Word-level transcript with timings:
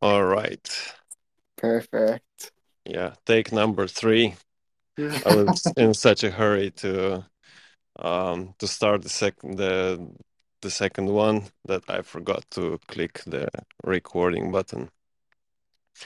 All 0.00 0.24
right. 0.24 0.68
Perfect. 1.56 2.52
Yeah, 2.84 3.14
take 3.26 3.52
number 3.52 3.86
three. 3.86 4.34
I 4.98 5.34
was 5.34 5.66
in 5.76 5.94
such 5.94 6.24
a 6.24 6.30
hurry 6.30 6.70
to 6.82 7.24
um 7.98 8.54
to 8.58 8.68
start 8.68 9.02
the 9.02 9.08
second 9.08 9.56
the 9.56 10.08
the 10.62 10.70
second 10.70 11.06
one 11.06 11.44
that 11.66 11.82
I 11.88 12.02
forgot 12.02 12.44
to 12.52 12.78
click 12.88 13.22
the 13.26 13.48
recording 13.84 14.50
button. 14.50 14.90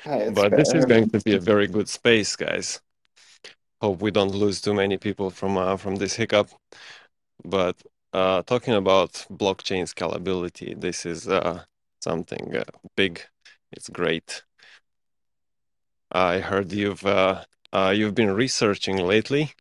It's 0.04 0.40
But 0.40 0.56
this 0.56 0.74
is 0.74 0.84
going 0.84 1.10
to 1.10 1.20
be 1.20 1.34
a 1.34 1.38
very 1.40 1.66
good 1.66 1.88
space, 1.88 2.36
guys. 2.36 2.80
Hope 3.80 4.00
we 4.00 4.10
don't 4.10 4.34
lose 4.34 4.60
too 4.60 4.74
many 4.74 4.96
people 4.96 5.30
from 5.30 5.56
uh, 5.56 5.76
from 5.76 5.96
this 5.96 6.14
hiccup. 6.14 6.48
But 7.44 7.76
uh, 8.12 8.42
talking 8.42 8.74
about 8.74 9.12
blockchain 9.30 9.84
scalability, 9.84 10.80
this 10.80 11.06
is 11.06 11.28
uh, 11.28 11.64
something 12.00 12.56
uh, 12.56 12.64
big. 12.96 13.22
It's 13.72 13.88
great. 13.88 14.44
I 16.12 16.38
heard 16.40 16.72
you've 16.72 17.04
uh, 17.06 17.44
uh, 17.72 17.92
you've 17.96 18.14
been 18.14 18.30
researching 18.32 18.98
lately. 18.98 19.52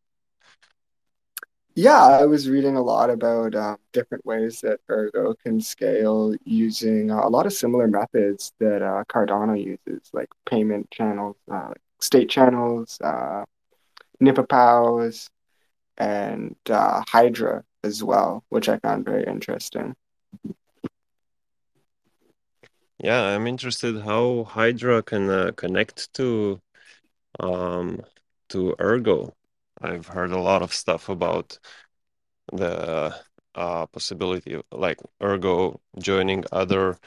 Yeah, 1.73 2.03
I 2.03 2.25
was 2.25 2.49
reading 2.49 2.75
a 2.75 2.81
lot 2.81 3.09
about 3.09 3.55
um, 3.55 3.77
different 3.93 4.25
ways 4.25 4.59
that 4.61 4.81
Ergo 4.89 5.33
can 5.35 5.61
scale 5.61 6.35
using 6.43 7.09
uh, 7.09 7.21
a 7.23 7.29
lot 7.29 7.45
of 7.45 7.53
similar 7.53 7.87
methods 7.87 8.51
that 8.59 8.81
uh, 8.81 9.05
Cardano 9.07 9.55
uses, 9.57 10.09
like 10.11 10.27
payment 10.45 10.91
channels, 10.91 11.37
uh, 11.49 11.69
like 11.69 11.81
state 12.01 12.29
channels, 12.29 12.99
uh, 12.99 13.45
and 15.97 16.55
uh, 16.69 17.03
Hydra 17.07 17.63
as 17.83 18.03
well, 18.03 18.43
which 18.49 18.67
I 18.67 18.77
found 18.79 19.05
very 19.05 19.23
interesting. 19.23 19.95
Yeah, 23.03 23.21
I'm 23.23 23.47
interested 23.47 24.01
how 24.03 24.43
Hydra 24.45 25.01
can 25.03 25.29
uh, 25.29 25.51
connect 25.55 26.13
to 26.13 26.61
um, 27.39 28.01
to 28.49 28.75
Ergo. 28.81 29.35
I've 29.81 30.07
heard 30.07 30.31
a 30.31 30.39
lot 30.41 30.61
of 30.63 30.73
stuff 30.73 31.09
about 31.09 31.59
the 32.53 33.15
uh, 33.55 33.87
possibility 33.87 34.53
of 34.55 34.63
like 34.71 34.99
Ergo 35.23 35.81
joining 35.99 36.45
other 36.51 36.97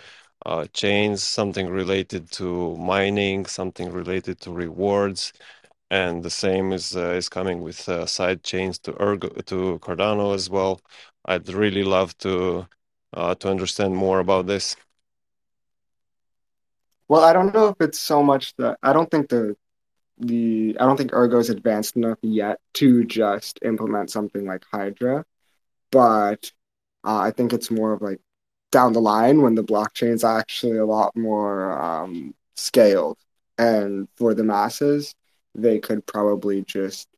uh, 0.47 0.67
chains, 0.75 1.23
something 1.25 1.69
related 1.69 2.31
to 2.33 2.77
mining, 2.79 3.47
something 3.47 3.93
related 3.93 4.41
to 4.43 4.53
rewards, 4.53 5.33
and 5.91 6.23
the 6.25 6.31
same 6.31 6.73
is 6.73 6.97
uh, 6.97 7.11
is 7.13 7.29
coming 7.29 7.63
with 7.63 7.89
uh, 7.89 8.07
side 8.07 8.43
chains 8.45 8.79
to 8.81 8.93
Ergo 9.03 9.29
to 9.31 9.79
Cardano 9.81 10.35
as 10.35 10.51
well. 10.51 10.81
I'd 11.27 11.49
really 11.51 11.85
love 11.85 12.17
to 12.19 12.69
uh, 13.15 13.35
to 13.37 13.51
understand 13.51 13.97
more 13.97 14.21
about 14.21 14.47
this. 14.47 14.77
Well, 17.09 17.23
I 17.23 17.33
don't 17.33 17.55
know 17.55 17.69
if 17.69 17.77
it's 17.81 17.99
so 18.01 18.23
much 18.23 18.55
that 18.57 18.79
I 18.83 18.93
don't 18.93 19.11
think 19.11 19.29
the 19.29 19.57
the 20.19 20.77
I 20.81 20.87
don't 20.87 20.97
think 20.97 21.13
Ergo 21.13 21.39
is 21.39 21.51
advanced 21.51 21.97
enough 21.97 22.19
yet 22.23 22.61
to 22.75 23.05
just 23.05 23.59
implement 23.63 24.11
something 24.11 24.47
like 24.47 24.65
Hydra, 24.73 25.25
but 25.93 26.53
uh, 27.05 27.19
I 27.19 27.31
think 27.33 27.53
it's 27.53 27.71
more 27.71 27.93
of 27.95 28.03
like 28.03 28.21
down 28.73 28.93
the 28.93 29.01
line 29.01 29.43
when 29.43 29.55
the 29.55 29.65
blockchain's 29.65 30.25
actually 30.25 30.79
a 30.79 30.87
lot 30.87 31.17
more 31.17 31.73
um, 31.81 32.35
scaled, 32.57 33.19
and 33.59 34.09
for 34.17 34.35
the 34.35 34.45
masses, 34.45 35.15
they 35.55 35.79
could 35.81 36.07
probably 36.07 36.63
just 36.65 37.09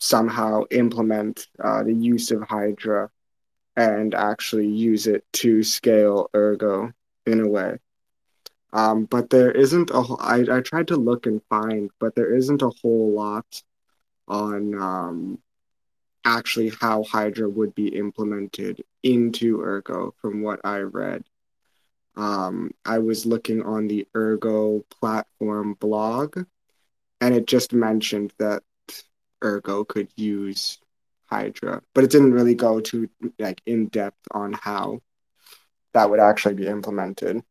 somehow 0.00 0.64
implement 0.70 1.48
uh, 1.62 1.82
the 1.84 1.94
use 1.94 2.30
of 2.32 2.42
Hydra 2.42 3.10
and 3.76 4.14
actually 4.14 4.68
use 4.68 5.06
it 5.06 5.24
to 5.34 5.62
scale 5.62 6.30
Ergo 6.34 6.92
in 7.26 7.40
a 7.40 7.48
way. 7.48 7.78
Um, 8.72 9.04
but 9.04 9.28
there 9.30 9.50
isn't 9.50 9.90
a 9.90 10.00
whole, 10.00 10.18
I, 10.20 10.44
I 10.50 10.60
tried 10.60 10.88
to 10.88 10.96
look 10.96 11.26
and 11.26 11.42
find, 11.48 11.90
but 11.98 12.14
there 12.14 12.34
isn't 12.34 12.62
a 12.62 12.72
whole 12.82 13.12
lot 13.12 13.62
on 14.28 14.74
um, 14.74 15.38
actually 16.24 16.70
how 16.80 17.02
Hydra 17.02 17.48
would 17.48 17.74
be 17.74 17.88
implemented 17.88 18.82
into 19.02 19.60
Ergo 19.60 20.14
from 20.20 20.42
what 20.42 20.60
I 20.64 20.78
read. 20.78 21.24
Um, 22.16 22.72
I 22.84 22.98
was 22.98 23.26
looking 23.26 23.62
on 23.62 23.88
the 23.88 24.06
Ergo 24.14 24.84
platform 25.00 25.74
blog, 25.74 26.38
and 27.20 27.34
it 27.34 27.46
just 27.46 27.72
mentioned 27.72 28.32
that 28.38 28.62
Ergo 29.42 29.84
could 29.84 30.08
use 30.16 30.78
Hydra, 31.26 31.82
but 31.94 32.04
it 32.04 32.10
didn't 32.10 32.32
really 32.32 32.54
go 32.54 32.80
to 32.80 33.08
like 33.38 33.60
in 33.66 33.88
depth 33.88 34.20
on 34.30 34.52
how 34.52 35.00
that 35.94 36.10
would 36.10 36.20
actually 36.20 36.54
be 36.54 36.66
implemented. 36.66 37.42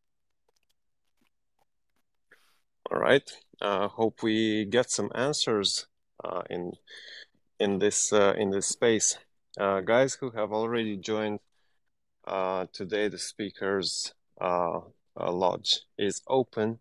All 2.92 3.00
right. 3.00 3.32
Uh, 3.62 3.88
hope 3.88 4.22
we 4.22 4.66
get 4.66 4.92
some 4.92 5.12
answers 5.16 5.88
uh, 6.26 6.42
in 6.50 6.74
in 7.58 7.80
this 7.80 8.12
uh, 8.12 8.34
in 8.38 8.50
this 8.50 8.68
space. 8.68 9.18
Uh, 9.58 9.80
guys 9.80 10.16
who 10.16 10.32
have 10.32 10.52
already 10.52 10.98
joined 10.98 11.40
uh, 12.28 12.66
today, 12.74 13.08
the 13.08 13.18
speakers 13.18 14.14
uh, 14.42 14.82
lodge 15.16 15.84
is 15.98 16.22
open. 16.28 16.80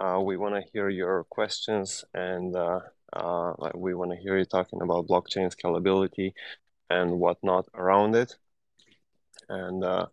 we 0.00 0.36
want 0.36 0.56
to 0.56 0.70
hear 0.72 0.88
your 0.88 1.22
questions 1.30 2.04
and 2.14 2.54
we 3.76 3.94
want 3.94 4.10
to 4.10 4.16
hear 4.16 4.36
you 4.38 4.44
talking 4.44 4.82
about 4.82 5.06
blockchain 5.06 5.54
scalability 5.54 6.32
and 6.90 7.20
whatnot 7.20 7.66
around 7.74 8.16
it. 8.16 8.34
And 9.48 9.84
of 9.84 10.10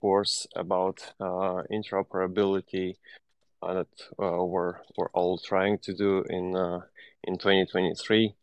course, 0.00 0.46
about 0.56 1.12
interoperability 1.20 2.94
that 3.62 3.86
uh, 4.22 4.44
we're 4.44 4.76
we're 4.96 5.10
all 5.12 5.38
trying 5.38 5.78
to 5.78 5.94
do 5.94 6.22
in 6.28 6.56
uh, 6.56 6.80
in 7.24 7.38
2023 7.38 8.34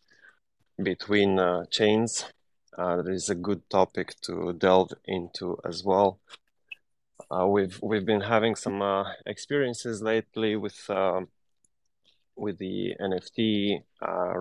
between 0.81 1.39
chains. 1.69 2.25
that 2.77 3.07
is 3.07 3.29
a 3.29 3.35
good 3.35 3.69
topic 3.69 4.15
to 4.21 4.53
delve 4.53 4.93
into 5.05 5.57
as 5.65 5.83
well. 5.83 6.19
we've 7.47 7.79
we've 7.81 8.05
been 8.05 8.21
having 8.21 8.55
some 8.55 8.81
experiences 9.25 10.01
lately 10.01 10.55
with 10.55 10.89
um, 10.89 11.27
with 12.35 12.57
the 12.57 12.95
NFT 12.99 13.83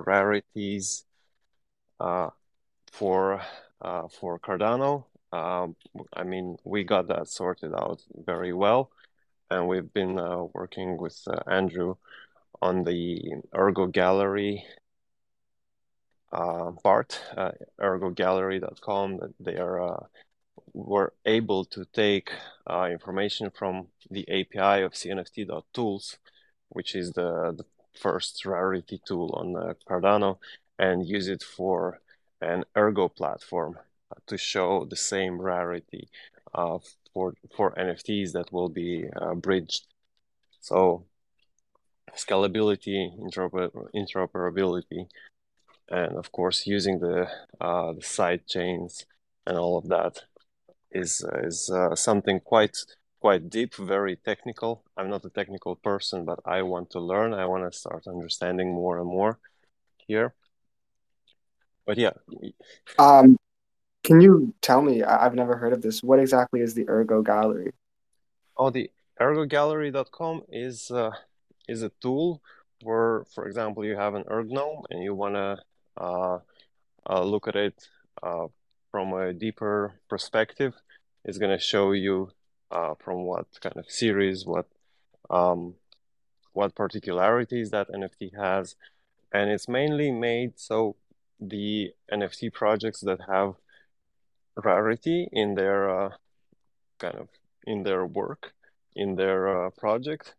rarities 0.06 1.04
for 1.98 3.42
for 4.20 4.38
Cardano. 4.38 5.04
Um, 5.32 5.76
I 6.12 6.24
mean, 6.24 6.56
we 6.64 6.84
got 6.84 7.08
that 7.08 7.28
sorted 7.28 7.72
out 7.74 8.02
very 8.26 8.52
well 8.52 8.90
and 9.52 9.68
we've 9.68 9.92
been 9.92 10.18
uh, 10.18 10.44
working 10.54 10.96
with 10.96 11.20
uh, 11.26 11.40
Andrew 11.46 11.96
on 12.60 12.84
the 12.84 13.20
Ergo 13.54 13.86
Gallery 13.86 14.64
uh, 16.32 16.70
part, 16.82 17.20
uh, 17.36 17.52
ergogallery.com. 17.78 19.18
That 19.18 19.34
they 19.38 19.56
are 19.56 19.82
uh, 19.82 20.04
were 20.72 21.12
able 21.26 21.66
to 21.66 21.84
take 21.92 22.30
uh, 22.66 22.88
information 22.90 23.50
from 23.50 23.88
the 24.10 24.26
API 24.28 24.82
of 24.82 24.92
cnft.tools, 24.92 26.18
which 26.70 26.94
is 26.94 27.12
the, 27.12 27.54
the 27.56 27.64
first 28.00 28.46
rarity 28.46 29.00
tool 29.06 29.34
on 29.34 29.54
uh, 29.54 29.74
Cardano, 29.86 30.38
and 30.78 31.06
use 31.06 31.28
it 31.28 31.42
for 31.42 32.00
an 32.40 32.64
Ergo 32.74 33.08
platform 33.08 33.78
to 34.26 34.38
show 34.38 34.86
the 34.88 34.96
same 34.96 35.40
rarity 35.40 36.08
uh, 36.54 36.78
for 37.12 37.34
for 37.56 37.72
NFTs 37.74 38.32
that 38.32 38.52
will 38.52 38.68
be 38.68 39.04
uh, 39.16 39.34
bridged. 39.34 39.86
So 40.60 41.06
scalability, 42.14 43.10
interoper 43.20 43.70
interoperability, 43.94 45.08
and 45.88 46.16
of 46.16 46.32
course 46.32 46.66
using 46.66 46.98
the 46.98 47.28
uh, 47.60 47.92
the 47.92 48.02
side 48.02 48.46
chains 48.46 49.06
and 49.46 49.58
all 49.58 49.76
of 49.78 49.88
that 49.88 50.22
is 50.90 51.24
is 51.42 51.70
uh, 51.70 51.94
something 51.94 52.40
quite 52.40 52.76
quite 53.20 53.48
deep, 53.48 53.74
very 53.76 54.16
technical. 54.16 54.82
I'm 54.96 55.08
not 55.08 55.24
a 55.24 55.30
technical 55.30 55.76
person, 55.76 56.24
but 56.24 56.40
I 56.44 56.62
want 56.62 56.90
to 56.90 57.00
learn. 57.00 57.32
I 57.32 57.46
want 57.46 57.64
to 57.70 57.78
start 57.78 58.06
understanding 58.06 58.74
more 58.74 58.98
and 58.98 59.06
more 59.06 59.38
here. 60.08 60.34
But 61.86 61.98
yeah. 61.98 62.14
Um, 62.98 63.36
can 64.02 64.20
you 64.20 64.54
tell 64.60 64.82
me? 64.82 65.02
I- 65.02 65.22
have 65.22 65.34
never 65.34 65.56
heard 65.56 65.72
of 65.72 65.82
this. 65.82 66.02
What 66.02 66.18
exactly 66.18 66.60
is 66.60 66.74
the 66.74 66.88
Ergo 66.88 67.22
Gallery? 67.22 67.72
Oh, 68.56 68.70
the 68.70 68.90
ergogallery.com 69.20 70.42
is 70.48 70.90
uh, 70.90 71.12
is 71.68 71.82
a 71.82 71.90
tool 72.00 72.42
where, 72.82 73.24
for 73.34 73.46
example, 73.46 73.84
you 73.84 73.96
have 73.96 74.14
an 74.14 74.24
ergnome 74.24 74.82
and 74.90 75.02
you 75.02 75.14
want 75.14 75.34
to 75.34 75.56
uh, 75.96 76.38
uh, 77.08 77.22
look 77.22 77.46
at 77.48 77.56
it 77.56 77.88
uh, 78.22 78.46
from 78.90 79.12
a 79.12 79.32
deeper 79.32 79.94
perspective. 80.08 80.74
It's 81.24 81.38
going 81.38 81.56
to 81.56 81.62
show 81.62 81.92
you 81.92 82.30
uh, 82.70 82.94
from 82.98 83.22
what 83.24 83.46
kind 83.60 83.76
of 83.76 83.90
series, 83.90 84.44
what 84.44 84.66
um, 85.30 85.74
what 86.52 86.74
particularities 86.74 87.70
that 87.70 87.88
NFT 87.88 88.36
has, 88.36 88.76
and 89.32 89.50
it's 89.50 89.68
mainly 89.68 90.10
made 90.10 90.58
so 90.58 90.96
the 91.40 91.92
NFT 92.12 92.52
projects 92.52 93.00
that 93.00 93.20
have 93.28 93.54
rarity 94.56 95.28
in 95.32 95.54
their 95.54 96.04
uh, 96.04 96.10
kind 96.98 97.14
of 97.16 97.28
in 97.66 97.82
their 97.82 98.04
work 98.06 98.52
in 98.94 99.14
their 99.16 99.66
uh, 99.66 99.70
project 99.70 100.34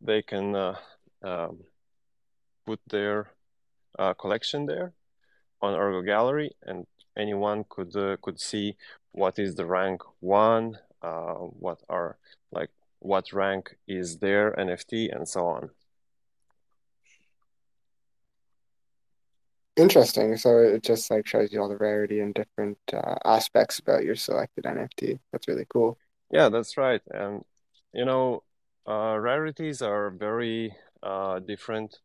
they 0.00 0.22
can 0.22 0.54
uh, 0.54 0.76
um, 1.22 1.58
put 2.66 2.80
their 2.88 3.30
uh, 3.98 4.14
collection 4.14 4.66
there 4.66 4.92
on 5.62 5.74
Ergo 5.74 6.02
Gallery, 6.02 6.50
and 6.62 6.86
anyone 7.16 7.64
could 7.68 7.96
uh, 7.96 8.16
could 8.22 8.40
see 8.40 8.76
what 9.12 9.38
is 9.38 9.54
the 9.54 9.64
rank 9.64 10.02
one, 10.20 10.78
uh, 11.02 11.34
what 11.34 11.80
are 11.88 12.18
like 12.52 12.70
what 12.98 13.32
rank 13.32 13.76
is 13.86 14.18
their 14.18 14.52
NFT, 14.52 15.14
and 15.14 15.28
so 15.28 15.46
on. 15.46 15.70
Interesting. 19.76 20.36
So 20.38 20.58
it 20.58 20.82
just 20.82 21.10
like 21.10 21.26
shows 21.26 21.52
you 21.52 21.60
all 21.60 21.68
the 21.68 21.76
rarity 21.76 22.20
and 22.20 22.32
different 22.32 22.78
uh, 22.92 23.16
aspects 23.24 23.78
about 23.78 24.04
your 24.04 24.16
selected 24.16 24.64
NFT. 24.64 25.18
That's 25.32 25.48
really 25.48 25.66
cool. 25.68 25.98
Yeah, 26.30 26.48
that's 26.48 26.76
right. 26.76 27.02
And 27.10 27.44
you 27.92 28.04
know, 28.04 28.42
uh, 28.88 29.18
rarities 29.18 29.82
are 29.82 30.10
very 30.10 30.74
uh, 31.02 31.40
different 31.40 31.98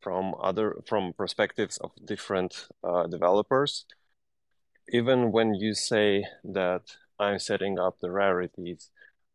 from 0.00 0.34
other 0.40 0.76
from 0.86 1.12
perspectives 1.12 1.76
of 1.78 1.90
different 2.04 2.68
uh, 2.82 3.06
developers. 3.06 3.84
Even 4.90 5.30
when 5.30 5.54
you 5.54 5.74
say 5.74 6.24
that 6.44 6.82
I'm 7.18 7.38
setting 7.38 7.78
up 7.78 7.98
the 8.00 8.10
rarities 8.10 8.90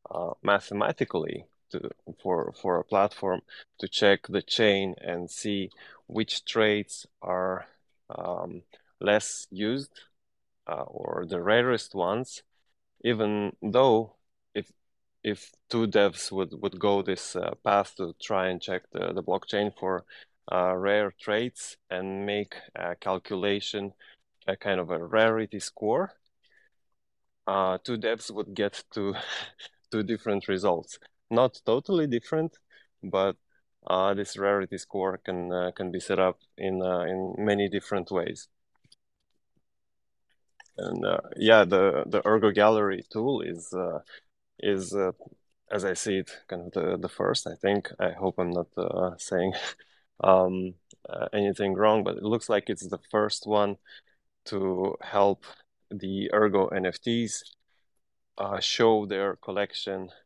uh, 0.10 0.32
mathematically 0.42 1.46
to 1.72 1.92
for 2.22 2.54
for 2.60 2.80
a 2.80 2.84
platform 2.84 3.42
to 3.80 3.88
check 3.88 4.28
the 4.28 4.42
chain 4.42 4.96
and 5.02 5.30
see 5.30 5.70
which 6.08 6.46
traits 6.46 7.06
are 7.22 7.66
um, 8.10 8.64
less 9.00 9.48
used 9.52 9.92
uh, 10.68 10.84
or 10.84 11.26
the 11.28 11.42
rarest 11.42 11.94
ones, 11.96 12.44
even 13.04 13.56
though 13.62 14.16
if 14.54 14.72
if 15.24 15.52
two 15.70 15.88
devs 15.88 16.32
would, 16.32 16.54
would 16.62 16.80
go 16.80 17.02
this 17.02 17.36
uh, 17.36 17.54
path 17.64 17.96
to 17.96 18.14
try 18.22 18.50
and 18.50 18.62
check 18.62 18.84
the, 18.92 19.14
the 19.14 19.24
blockchain 19.24 19.72
for 19.80 20.04
uh, 20.52 20.76
rare 20.76 21.14
traits 21.20 21.78
and 21.90 22.26
make 22.26 22.56
a 22.76 22.96
calculation, 22.96 23.94
a 24.48 24.56
kind 24.58 24.80
of 24.80 24.92
a 24.92 25.04
rarity 25.04 25.60
score, 25.60 26.12
uh, 27.48 27.78
two 27.84 27.98
devs 27.98 28.32
would 28.32 28.54
get 28.54 28.84
to 28.94 29.16
two 29.92 30.04
different 30.04 30.48
results. 30.48 31.00
Not 31.30 31.60
totally 31.66 32.08
different, 32.08 32.58
but 33.02 33.36
uh, 33.88 34.14
this 34.14 34.38
rarity 34.38 34.78
score 34.78 35.18
can 35.18 35.52
uh, 35.52 35.72
can 35.76 35.92
be 35.92 36.00
set 36.00 36.20
up 36.20 36.40
in 36.58 36.82
uh, 36.82 37.02
in 37.02 37.36
many 37.38 37.70
different 37.70 38.12
ways. 38.12 38.48
And 40.78 41.06
uh, 41.06 41.20
yeah, 41.36 41.66
the 41.66 42.04
the 42.08 42.26
Ergo 42.28 42.52
Gallery 42.52 43.04
tool 43.10 43.42
is 43.42 43.74
uh, 43.74 44.00
is 44.60 44.96
as 45.72 45.86
I 45.86 45.94
see 45.94 46.18
it, 46.18 46.32
kind 46.48 46.64
of 46.68 46.72
the 46.74 46.98
the 46.98 47.10
first. 47.10 47.48
I 47.48 47.56
think. 47.56 47.92
I 48.00 48.12
hope 48.12 48.36
I'm 48.40 48.52
not 48.52 49.22
saying 49.22 49.54
um, 50.24 50.76
anything 51.34 51.74
wrong, 51.74 52.04
but 52.04 52.18
it 52.18 52.24
looks 52.24 52.50
like 52.50 52.70
it's 52.70 52.88
the 52.88 53.00
first 53.12 53.46
one 53.48 53.78
to 54.46 54.96
help 55.02 55.46
the 55.92 56.32
Ergo 56.34 56.70
NFTs 56.70 57.44
uh, 58.38 58.60
show 58.60 59.06
their 59.06 59.36
collection 59.38 60.10
uh, 60.10 60.23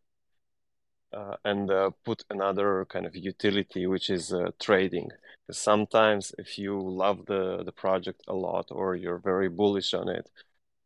and 1.44 1.72
uh, 1.72 1.92
put 2.06 2.24
another 2.30 2.86
kind 2.86 3.06
of 3.06 3.16
utility, 3.16 3.88
which 3.88 4.10
is 4.10 4.34
uh, 4.34 4.52
trading. 4.60 5.10
Sometimes, 5.52 6.34
if 6.38 6.58
you 6.58 6.80
love 6.82 7.26
the 7.26 7.64
the 7.64 7.72
project 7.72 8.22
a 8.28 8.34
lot 8.34 8.68
or 8.72 8.96
you're 8.96 9.20
very 9.20 9.50
bullish 9.50 9.94
on 9.94 10.10
it, 10.10 10.30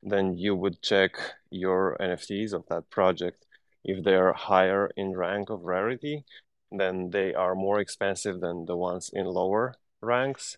then 0.03 0.37
you 0.37 0.55
would 0.55 0.81
check 0.81 1.11
your 1.49 1.97
NFTs 1.99 2.53
of 2.53 2.65
that 2.67 2.89
project. 2.89 3.45
If 3.83 4.03
they're 4.03 4.33
higher 4.33 4.91
in 4.95 5.17
rank 5.17 5.49
of 5.49 5.63
rarity, 5.63 6.25
then 6.71 7.09
they 7.11 7.33
are 7.33 7.55
more 7.55 7.79
expensive 7.79 8.39
than 8.39 8.65
the 8.65 8.77
ones 8.77 9.09
in 9.13 9.25
lower 9.25 9.75
ranks. 10.01 10.57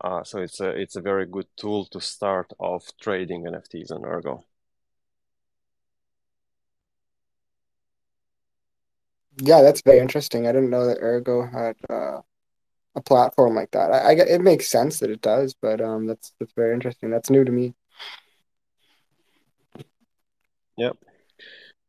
Uh, 0.00 0.22
so 0.24 0.40
it's 0.40 0.60
a 0.60 0.68
it's 0.70 0.96
a 0.96 1.00
very 1.00 1.26
good 1.26 1.46
tool 1.56 1.84
to 1.86 2.00
start 2.00 2.52
off 2.58 2.92
trading 3.00 3.44
NFTs 3.44 3.90
on 3.92 4.04
Ergo. 4.04 4.47
Yeah, 9.40 9.62
that's 9.62 9.82
very 9.82 10.00
interesting. 10.00 10.46
I 10.46 10.52
didn't 10.52 10.70
know 10.70 10.86
that 10.86 10.98
Ergo 11.00 11.46
had 11.46 11.76
uh, 11.88 12.20
a 12.96 13.00
platform 13.00 13.54
like 13.54 13.70
that. 13.70 13.92
I, 13.92 13.98
I 13.98 14.12
it 14.12 14.40
makes 14.40 14.68
sense 14.68 14.98
that 14.98 15.10
it 15.10 15.22
does, 15.22 15.54
but 15.54 15.80
um, 15.80 16.06
that's 16.06 16.32
that's 16.38 16.52
very 16.54 16.74
interesting. 16.74 17.10
That's 17.10 17.30
new 17.30 17.44
to 17.44 17.52
me. 17.52 17.74
Yep. 20.76 20.96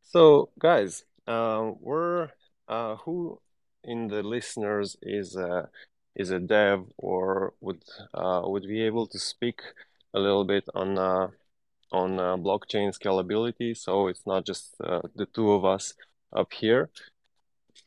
So, 0.03 0.49
guys, 0.59 1.05
uh, 1.27 1.71
we're 1.79 2.29
uh, 2.67 2.95
who 2.97 3.39
in 3.83 4.07
the 4.07 4.23
listeners 4.23 4.97
is 5.01 5.35
a 5.35 5.69
is 6.15 6.31
a 6.31 6.39
dev 6.39 6.85
or 6.97 7.53
would 7.61 7.83
uh, 8.13 8.41
would 8.43 8.63
be 8.63 8.81
able 8.83 9.07
to 9.07 9.19
speak 9.19 9.61
a 10.13 10.19
little 10.19 10.45
bit 10.45 10.65
on 10.75 10.97
uh, 10.97 11.27
on 11.91 12.19
uh, 12.19 12.37
blockchain 12.37 12.89
scalability. 12.97 13.75
So 13.75 14.07
it's 14.07 14.25
not 14.25 14.45
just 14.45 14.75
uh, 14.83 15.01
the 15.15 15.25
two 15.25 15.51
of 15.51 15.65
us 15.65 15.93
up 16.35 16.53
here. 16.53 16.89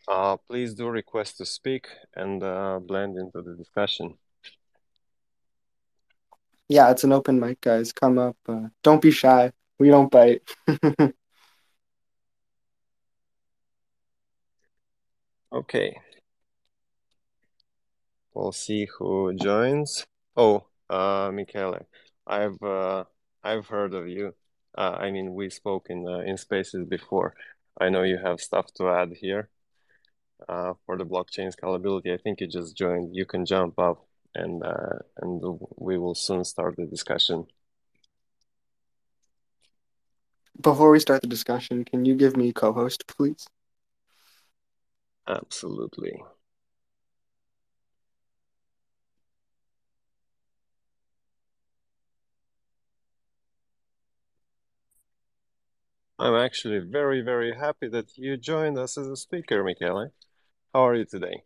Uh, 0.09 0.37
please 0.37 0.75
do 0.75 0.89
request 0.89 1.39
to 1.39 1.47
speak 1.47 1.87
and 2.15 2.43
uh, 2.43 2.81
blend 2.81 3.17
into 3.17 3.41
the 3.41 3.55
discussion. 3.55 4.15
Yeah, 6.69 6.91
it's 6.91 7.05
an 7.05 7.13
open 7.13 7.39
mic, 7.39 7.61
guys. 7.61 7.93
Come 7.93 8.19
up. 8.19 8.37
Uh, 8.49 8.69
don't 8.83 9.03
be 9.03 9.11
shy. 9.11 9.53
We 9.79 9.89
don't 9.89 10.11
bite. 10.11 10.43
okay. 15.53 15.97
We'll 18.35 18.53
see 18.53 18.89
who 18.99 19.35
joins. 19.35 20.07
Oh, 20.37 20.67
uh, 20.89 21.31
Michele, 21.33 21.87
I've 22.27 22.63
uh, 22.63 23.05
I've 23.45 23.67
heard 23.67 23.93
of 23.95 24.09
you. 24.09 24.35
Uh, 24.77 24.97
I 24.99 25.11
mean, 25.11 25.35
we 25.35 25.51
spoke 25.51 25.89
in 25.91 26.09
uh, 26.09 26.21
in 26.21 26.39
spaces 26.39 26.87
before. 26.87 27.35
I 27.79 27.91
know 27.91 28.03
you 28.03 28.19
have 28.19 28.41
stuff 28.41 28.73
to 28.75 28.89
add 28.89 29.13
here 29.13 29.51
uh, 30.49 30.75
for 30.87 30.97
the 30.97 31.05
blockchain 31.05 31.53
scalability. 31.55 32.13
I 32.13 32.17
think 32.19 32.41
you 32.41 32.47
just 32.47 32.77
joined. 32.77 33.15
You 33.15 33.25
can 33.27 33.45
jump 33.47 33.79
up 33.79 34.07
and 34.35 34.63
uh, 34.65 34.99
and 35.19 35.61
we 35.77 35.99
will 35.99 36.15
soon 36.15 36.45
start 36.45 36.77
the 36.77 36.87
discussion. 36.87 37.47
Before 40.61 40.91
we 40.91 41.01
start 41.01 41.23
the 41.23 41.29
discussion, 41.29 41.85
can 41.85 42.05
you 42.05 42.15
give 42.15 42.37
me 42.37 42.53
co-host, 42.53 43.07
please? 43.07 43.47
Absolutely. 45.27 46.23
I'm 56.19 56.35
actually 56.37 56.79
very, 56.79 57.21
very 57.21 57.55
happy 57.57 57.89
that 57.89 58.17
you 58.17 58.37
joined 58.37 58.79
us 58.79 58.97
as 58.97 59.09
a 59.09 59.17
speaker, 59.17 59.65
Michele. 59.65 60.13
How 60.73 60.87
are 60.89 60.95
you 60.97 61.05
today? 61.05 61.45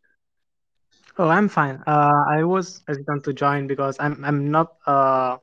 Oh, 1.19 1.29
I'm 1.29 1.49
fine. 1.49 1.83
Uh, 1.87 2.25
I 2.29 2.45
was 2.45 2.83
hesitant 2.87 3.25
to 3.25 3.33
join 3.33 3.67
because 3.67 3.97
I'm 4.01 4.25
I'm 4.25 4.51
not 4.51 4.75
uh, 4.87 5.39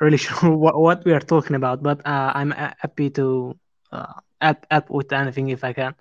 really 0.00 0.16
sure 0.24 0.50
what, 0.56 0.78
what 0.80 1.04
we 1.04 1.12
are 1.12 1.20
talking 1.20 1.56
about, 1.56 1.82
but 1.82 2.04
uh, 2.06 2.32
I'm 2.34 2.50
happy 2.52 3.10
to 3.10 3.58
uh, 3.92 4.14
add 4.40 4.66
add 4.70 4.84
with 4.90 5.12
anything 5.12 5.48
if 5.48 5.64
I 5.64 5.72
can. 5.72 5.94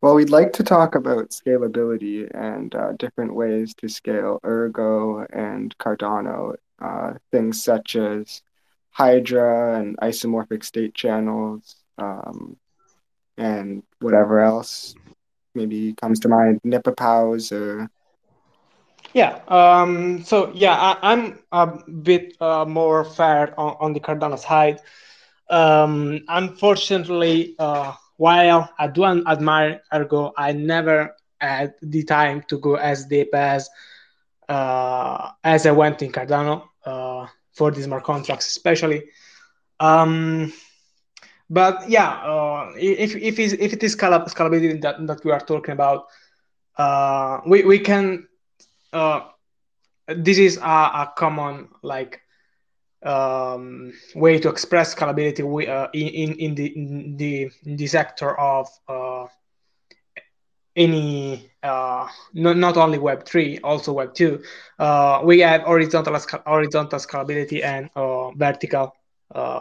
Well, 0.00 0.14
we'd 0.16 0.30
like 0.30 0.52
to 0.54 0.64
talk 0.64 0.94
about 0.94 1.30
scalability 1.30 2.28
and 2.34 2.74
uh, 2.74 2.92
different 2.98 3.34
ways 3.34 3.74
to 3.76 3.88
scale 3.88 4.40
Ergo 4.44 5.26
and 5.32 5.76
Cardano, 5.78 6.54
uh, 6.80 7.14
things 7.30 7.62
such 7.62 7.96
as 7.96 8.42
Hydra 8.90 9.78
and 9.78 9.96
isomorphic 9.98 10.64
state 10.64 10.94
channels, 10.94 11.76
um, 11.98 12.56
and 13.42 13.82
whatever 14.00 14.40
else 14.40 14.94
maybe 15.54 15.94
comes 15.94 16.20
to 16.20 16.28
mind, 16.28 16.60
NiPoPoWs 16.64 17.52
or. 17.52 17.90
Yeah. 19.12 19.40
Um, 19.48 20.22
so 20.24 20.50
yeah, 20.54 20.74
I, 21.02 21.12
am 21.12 21.38
a 21.52 21.66
bit 21.90 22.34
uh, 22.40 22.64
more 22.64 23.04
fair 23.04 23.58
on, 23.60 23.76
on, 23.80 23.92
the 23.92 24.00
Cardano 24.00 24.38
side. 24.38 24.80
Um, 25.50 26.20
unfortunately, 26.28 27.54
uh, 27.58 27.92
while 28.16 28.70
I 28.78 28.86
do 28.86 29.04
admire 29.04 29.82
Ergo, 29.92 30.32
I 30.36 30.52
never 30.52 31.14
had 31.40 31.74
the 31.82 32.04
time 32.04 32.42
to 32.48 32.58
go 32.58 32.76
as 32.76 33.04
deep 33.04 33.34
as 33.34 33.68
uh, 34.48 35.32
as 35.44 35.66
I 35.66 35.72
went 35.72 36.00
in 36.00 36.10
Cardano 36.12 36.68
uh, 36.86 37.26
for 37.52 37.70
these 37.70 37.84
smart 37.84 38.04
contracts, 38.04 38.46
especially. 38.46 39.10
Um, 39.78 40.54
but 41.50 41.88
yeah, 41.88 42.10
uh, 42.24 42.72
if 42.76 43.14
if 43.16 43.38
if 43.38 43.72
it 43.72 43.82
is 43.82 43.96
scalability 43.96 44.80
that, 44.82 45.06
that 45.06 45.24
we 45.24 45.32
are 45.32 45.40
talking 45.40 45.72
about, 45.72 46.06
uh, 46.76 47.40
we 47.46 47.64
we 47.64 47.78
can. 47.78 48.26
Uh, 48.92 49.20
this 50.08 50.38
is 50.38 50.58
a, 50.58 50.60
a 50.60 51.12
common 51.16 51.68
like 51.82 52.20
um, 53.02 53.92
way 54.14 54.38
to 54.38 54.48
express 54.48 54.94
scalability 54.94 55.42
uh, 55.68 55.88
in, 55.92 56.32
in, 56.34 56.54
the, 56.54 56.66
in, 56.76 57.16
the, 57.16 57.50
in 57.64 57.76
the 57.76 57.86
sector 57.86 58.38
of 58.38 58.68
uh, 58.88 59.26
any 60.76 61.50
uh, 61.62 62.08
not, 62.34 62.56
not 62.56 62.76
only 62.76 62.98
web 62.98 63.24
3 63.24 63.58
also 63.58 63.92
web 63.92 64.14
2 64.14 64.42
uh, 64.78 65.20
we 65.24 65.40
have 65.40 65.62
horizontal 65.62 66.18
horizontal 66.46 66.98
scalability 66.98 67.62
and 67.62 67.90
uh, 67.94 68.30
vertical 68.32 68.94
uh, 69.34 69.60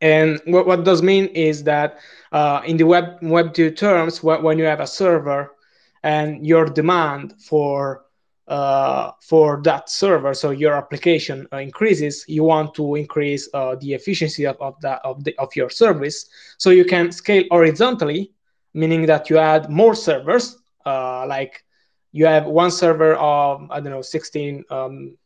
and 0.00 0.40
what, 0.46 0.66
what 0.66 0.84
does 0.84 1.02
mean 1.02 1.26
is 1.26 1.64
that 1.64 1.98
uh, 2.32 2.60
in 2.66 2.76
the 2.76 2.84
web 2.84 3.18
web 3.22 3.52
2 3.52 3.70
terms 3.72 4.22
when 4.22 4.58
you 4.58 4.64
have 4.64 4.80
a 4.80 4.86
server 4.86 5.56
and 6.02 6.46
your 6.46 6.66
demand 6.66 7.34
for 7.40 8.04
uh, 8.46 9.12
for 9.20 9.60
that 9.62 9.90
server 9.90 10.32
so 10.32 10.50
your 10.50 10.74
application 10.74 11.46
uh, 11.52 11.58
increases 11.58 12.24
you 12.28 12.44
want 12.44 12.74
to 12.74 12.94
increase 12.94 13.48
uh, 13.52 13.74
the 13.80 13.92
efficiency 13.92 14.46
of, 14.46 14.56
of 14.60 14.80
that 14.80 15.00
of, 15.04 15.22
the, 15.24 15.36
of 15.38 15.54
your 15.54 15.68
service. 15.68 16.28
So 16.56 16.70
you 16.70 16.84
can 16.84 17.12
scale 17.12 17.44
horizontally 17.50 18.32
meaning 18.74 19.06
that 19.06 19.28
you 19.28 19.38
add 19.38 19.68
more 19.68 19.94
servers 19.94 20.56
uh, 20.86 21.26
like 21.26 21.64
you 22.12 22.24
have 22.26 22.46
one 22.46 22.70
server 22.70 23.14
of 23.16 23.70
i 23.70 23.80
don't 23.80 23.92
know 23.92 24.02
16 24.02 24.64
um, 24.70 25.16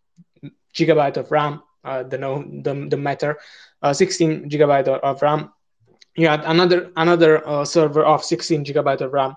gigabyte 0.74 1.16
of 1.16 1.30
ram 1.30 1.62
uh, 1.84 2.02
the 2.02 2.18
no 2.18 2.42
the, 2.62 2.86
the 2.88 2.96
matter 2.96 3.38
16 3.90 4.48
gigabyte 4.48 4.88
of 4.88 5.22
ram. 5.22 5.52
You 6.14 6.28
add 6.28 6.42
another 6.44 6.92
another 6.96 7.46
uh, 7.48 7.64
server 7.64 8.04
of 8.04 8.22
16 8.22 8.64
gigabyte 8.64 9.00
of 9.00 9.12
ram 9.12 9.34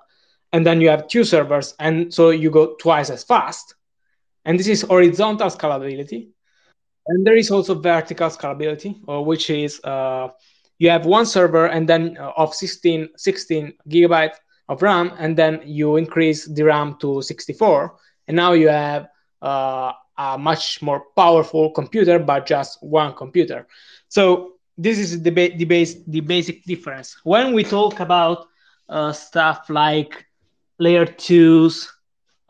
and 0.51 0.65
then 0.65 0.81
you 0.81 0.89
have 0.89 1.07
two 1.07 1.23
servers 1.23 1.73
and 1.79 2.13
so 2.13 2.29
you 2.29 2.49
go 2.49 2.75
twice 2.75 3.09
as 3.09 3.23
fast. 3.23 3.75
And 4.45 4.59
this 4.59 4.67
is 4.67 4.81
horizontal 4.83 5.49
scalability. 5.49 6.29
And 7.07 7.25
there 7.25 7.35
is 7.35 7.49
also 7.49 7.75
vertical 7.75 8.29
scalability 8.29 8.99
uh, 9.09 9.21
which 9.21 9.49
is 9.49 9.79
uh, 9.83 10.29
you 10.77 10.89
have 10.89 11.05
one 11.05 11.25
server 11.25 11.67
and 11.67 11.87
then 11.87 12.17
uh, 12.19 12.31
of 12.37 12.53
16 12.53 13.09
16 13.15 13.73
gigabyte 13.89 14.35
of 14.67 14.81
ram 14.81 15.11
and 15.17 15.37
then 15.37 15.61
you 15.65 15.95
increase 15.95 16.45
the 16.45 16.63
ram 16.63 16.97
to 16.99 17.21
64 17.21 17.95
and 18.27 18.35
now 18.35 18.53
you 18.53 18.67
have 18.67 19.07
uh, 19.41 19.91
a 20.17 20.37
much 20.37 20.81
more 20.81 21.05
powerful 21.15 21.71
computer 21.71 22.19
but 22.19 22.45
just 22.45 22.81
one 22.81 23.13
computer 23.13 23.67
so 24.07 24.53
this 24.77 24.97
is 24.99 25.21
the, 25.21 25.29
ba- 25.29 25.55
the 25.57 25.65
base 25.65 26.03
the 26.07 26.19
basic 26.21 26.63
difference 26.63 27.17
when 27.23 27.53
we 27.53 27.63
talk 27.63 27.99
about 27.99 28.47
uh, 28.89 29.11
stuff 29.11 29.69
like 29.69 30.25
layer 30.79 31.05
twos 31.05 31.91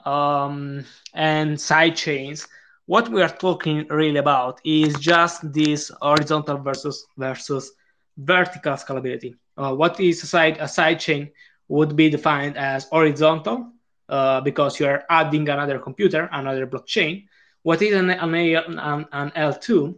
um, 0.06 0.84
and 1.14 1.60
side 1.60 1.96
chains 1.96 2.48
what 2.86 3.10
we 3.10 3.22
are 3.22 3.30
talking 3.30 3.86
really 3.90 4.18
about 4.18 4.60
is 4.64 4.94
just 5.00 5.52
this 5.54 5.92
horizontal 6.02 6.58
versus 6.58 7.06
versus 7.18 7.74
vertical 8.18 8.74
scalability. 8.74 9.36
Uh, 9.58 9.74
what 9.74 10.00
is 10.00 10.24
a 10.24 10.28
side 10.28 10.58
a 10.60 10.68
side 10.68 11.00
chain 11.00 11.30
would 11.68 11.96
be 11.96 12.10
defined 12.10 12.58
as 12.58 12.86
horizontal 12.86 13.72
uh, 14.10 14.42
because 14.42 14.80
you 14.80 14.86
are 14.86 15.04
adding 15.10 15.48
another 15.50 15.80
computer, 15.80 16.30
another 16.32 16.68
blockchain. 16.68 17.26
What 17.66 17.82
is 17.82 17.96
an, 17.96 18.12
an, 18.12 18.36
an, 18.36 19.08
an 19.12 19.32
L2, 19.32 19.96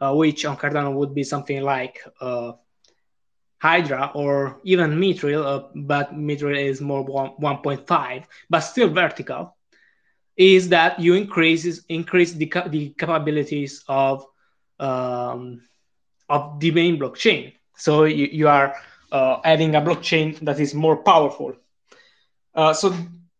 uh, 0.00 0.14
which 0.14 0.46
on 0.46 0.56
Cardano 0.56 0.94
would 0.94 1.14
be 1.14 1.22
something 1.22 1.60
like 1.60 2.02
uh, 2.22 2.52
Hydra 3.58 4.12
or 4.14 4.58
even 4.64 4.98
Mithril, 4.98 5.44
uh, 5.44 5.68
but 5.74 6.14
Mithril 6.14 6.58
is 6.58 6.80
more 6.80 7.04
1.5, 7.06 8.24
but 8.48 8.60
still 8.60 8.88
vertical, 8.88 9.58
is 10.38 10.70
that 10.70 10.98
you 10.98 11.12
increases 11.12 11.84
increase 11.90 12.32
the, 12.32 12.50
the 12.68 12.94
capabilities 12.96 13.84
of 13.86 14.24
um, 14.80 15.60
of 16.30 16.58
the 16.60 16.70
main 16.70 16.98
blockchain. 16.98 17.52
So 17.76 18.04
you, 18.04 18.24
you 18.24 18.48
are 18.48 18.74
uh, 19.12 19.40
adding 19.44 19.74
a 19.74 19.82
blockchain 19.82 20.38
that 20.46 20.58
is 20.60 20.72
more 20.72 20.96
powerful. 20.96 21.56
Uh, 22.54 22.72
so 22.72 22.94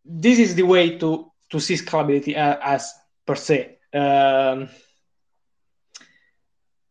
this 0.05 0.37
is 0.37 0.53
the 0.53 0.61
way 0.61 0.99
to 0.99 1.31
to 1.49 1.59
see 1.59 1.73
scalability 1.73 2.35
as, 2.35 2.57
as 2.61 2.98
per 3.29 3.35
se. 3.35 3.77
Um, 3.93 4.69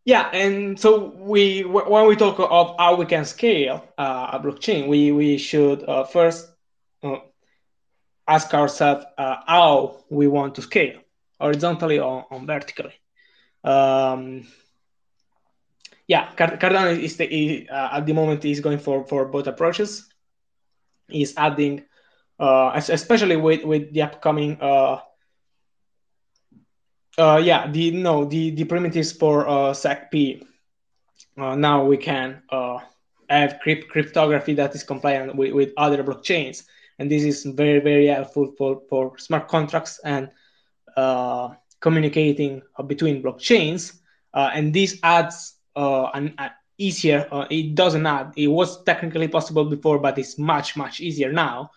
yeah, 0.05 0.31
and 0.33 0.79
so 0.79 1.13
we 1.17 1.63
when 1.65 2.07
we 2.07 2.15
talk 2.15 2.39
of 2.39 2.77
how 2.79 2.95
we 2.95 3.07
can 3.07 3.25
scale 3.25 3.83
uh, 3.99 4.31
a 4.35 4.39
blockchain, 4.39 4.87
we 4.87 5.11
we 5.11 5.37
should 5.37 5.83
uh, 5.83 6.05
first 6.05 6.49
uh, 7.03 7.17
ask 8.29 8.55
ourselves 8.55 9.05
uh, 9.19 9.37
how 9.49 10.05
we 10.11 10.29
want 10.29 10.55
to 10.55 10.63
scale, 10.63 11.01
horizontally 11.41 11.99
or, 11.99 12.25
or 12.31 12.41
vertically. 12.47 12.95
Um, 13.65 14.47
yeah, 16.07 16.31
Cardano 16.37 16.97
is 16.97 17.17
the 17.17 17.67
uh, 17.69 17.97
at 17.99 18.07
the 18.07 18.13
moment 18.13 18.45
is 18.45 18.61
going 18.61 18.79
for 18.79 19.05
for 19.05 19.25
both 19.25 19.49
approaches. 19.49 20.07
Is 21.11 21.35
adding, 21.37 21.83
uh, 22.39 22.71
especially 22.77 23.37
with 23.37 23.65
with 23.65 23.93
the 23.93 24.03
upcoming 24.03 24.57
uh, 27.19 27.35
uh, 27.35 27.37
yeah, 27.39 27.71
the 27.71 27.91
no 27.93 28.25
the 28.25 28.51
the 28.51 28.65
primitives 28.65 29.13
for 29.13 29.49
uh, 29.49 29.73
SecP. 29.73 30.43
Uh, 31.39 31.55
now 31.55 31.85
we 31.85 31.97
can 31.97 32.43
uh, 32.51 32.79
have 33.29 33.59
crypt- 33.63 33.89
cryptography 33.89 34.55
that 34.55 34.75
is 34.75 34.83
compliant 34.85 35.35
with, 35.37 35.53
with 35.53 35.71
other 35.77 36.03
blockchains, 36.03 36.65
and 36.99 37.11
this 37.11 37.25
is 37.25 37.45
very 37.45 37.81
very 37.81 38.07
helpful 38.07 38.53
for 38.59 38.83
for 38.89 39.19
smart 39.19 39.49
contracts 39.49 40.01
and 40.05 40.31
uh, 40.97 41.49
communicating 41.81 42.63
between 42.87 43.23
blockchains. 43.23 43.99
Uh, 44.35 44.51
and 44.55 44.75
this 44.75 44.99
adds 45.03 45.55
uh, 45.77 46.07
an, 46.15 46.35
uh, 46.39 46.49
easier. 46.79 47.27
Uh, 47.31 47.47
it 47.51 47.75
doesn't 47.75 48.07
add. 48.07 48.33
It 48.37 48.49
was 48.49 48.83
technically 48.85 49.29
possible 49.29 49.65
before, 49.65 49.99
but 49.99 50.19
it's 50.19 50.39
much 50.39 50.77
much 50.77 51.01
easier 51.01 51.33
now 51.33 51.71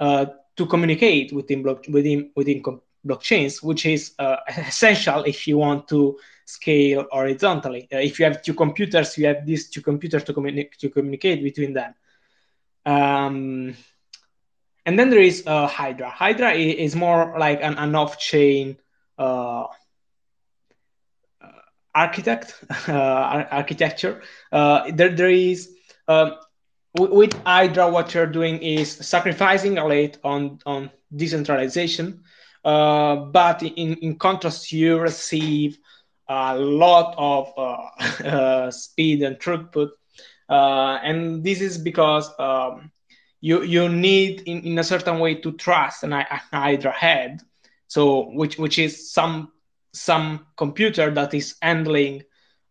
uh, 0.00 0.26
to 0.56 0.66
communicate 0.66 1.32
within 1.32 1.62
block 1.62 1.84
within 1.88 2.30
within 2.36 2.62
blockchains, 3.06 3.62
which 3.62 3.86
is 3.86 4.12
uh, 4.18 4.36
essential 4.48 5.24
if 5.24 5.46
you 5.46 5.58
want 5.58 5.88
to 5.88 6.18
scale 6.44 7.06
horizontally. 7.10 7.88
Uh, 7.92 7.98
if 7.98 8.18
you 8.18 8.24
have 8.24 8.42
two 8.42 8.54
computers, 8.54 9.16
you 9.16 9.26
have 9.26 9.46
these 9.46 9.70
two 9.70 9.82
computers 9.82 10.24
to, 10.24 10.32
communi- 10.32 10.72
to 10.72 10.88
communicate 10.88 11.42
between 11.42 11.72
them. 11.72 11.94
Um, 12.84 13.76
and 14.86 14.98
then 14.98 15.10
there 15.10 15.20
is 15.20 15.44
uh, 15.46 15.66
Hydra. 15.66 16.10
Hydra 16.10 16.52
is 16.52 16.96
more 16.96 17.38
like 17.38 17.60
an, 17.62 17.74
an 17.74 17.94
off-chain 17.94 18.78
uh, 19.18 19.66
architect 21.94 22.54
uh, 22.88 23.44
architecture. 23.50 24.22
Uh, 24.50 24.90
there, 24.92 25.10
there 25.10 25.30
is 25.30 25.70
um, 26.08 26.34
with 26.94 27.32
Hydra, 27.44 27.88
what 27.88 28.14
you're 28.14 28.26
doing 28.26 28.58
is 28.62 28.90
sacrificing 28.90 29.78
a 29.78 29.86
lot 29.86 30.18
on 30.24 30.58
on 30.66 30.90
decentralization, 31.14 32.22
uh, 32.64 33.16
but 33.16 33.62
in 33.62 33.96
in 33.96 34.16
contrast, 34.16 34.72
you 34.72 34.98
receive 34.98 35.78
a 36.28 36.56
lot 36.58 37.14
of 37.18 37.52
uh, 37.56 38.24
uh, 38.24 38.70
speed 38.70 39.22
and 39.22 39.38
throughput, 39.38 39.90
uh, 40.48 40.98
and 41.02 41.44
this 41.44 41.60
is 41.60 41.78
because 41.78 42.30
um, 42.38 42.90
you 43.40 43.62
you 43.62 43.88
need 43.88 44.42
in, 44.42 44.60
in 44.62 44.78
a 44.78 44.84
certain 44.84 45.18
way 45.18 45.34
to 45.34 45.52
trust 45.52 46.02
an, 46.04 46.12
an 46.12 46.26
Hydra 46.52 46.92
head, 46.92 47.40
so 47.86 48.30
which 48.30 48.58
which 48.58 48.78
is 48.78 49.12
some 49.12 49.52
some 49.92 50.46
computer 50.56 51.10
that 51.10 51.34
is 51.34 51.56
handling 51.60 52.22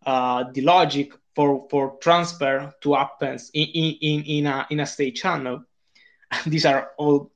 uh, 0.05 0.45
the 0.53 0.61
logic 0.61 1.13
for, 1.35 1.67
for 1.69 1.97
transfer 2.01 2.73
to 2.81 2.95
appends 2.95 3.49
in, 3.53 3.67
in, 3.67 4.23
in, 4.23 4.47
a, 4.47 4.67
in 4.69 4.79
a 4.79 4.85
state 4.85 5.15
channel. 5.15 5.63
These 6.45 6.65
are 6.65 6.91
all 6.97 7.31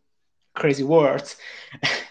crazy 0.53 0.83
words. 0.83 1.36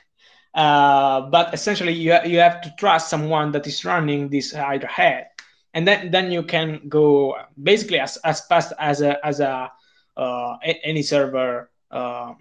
uh, 0.54 1.22
but 1.22 1.54
essentially, 1.54 1.92
you, 1.92 2.16
you 2.24 2.38
have 2.38 2.60
to 2.62 2.72
trust 2.78 3.08
someone 3.08 3.52
that 3.52 3.66
is 3.66 3.84
running 3.84 4.28
this 4.28 4.52
Hydra 4.52 4.88
head. 4.88 5.28
And 5.74 5.88
then, 5.88 6.10
then 6.10 6.30
you 6.30 6.42
can 6.42 6.82
go 6.88 7.36
basically 7.62 7.98
as, 7.98 8.18
as 8.18 8.44
fast 8.46 8.72
as 8.78 9.00
a, 9.00 9.24
as 9.24 9.40
a 9.40 9.72
uh, 10.16 10.56
any 10.62 11.02
server 11.02 11.70
um, 11.90 12.36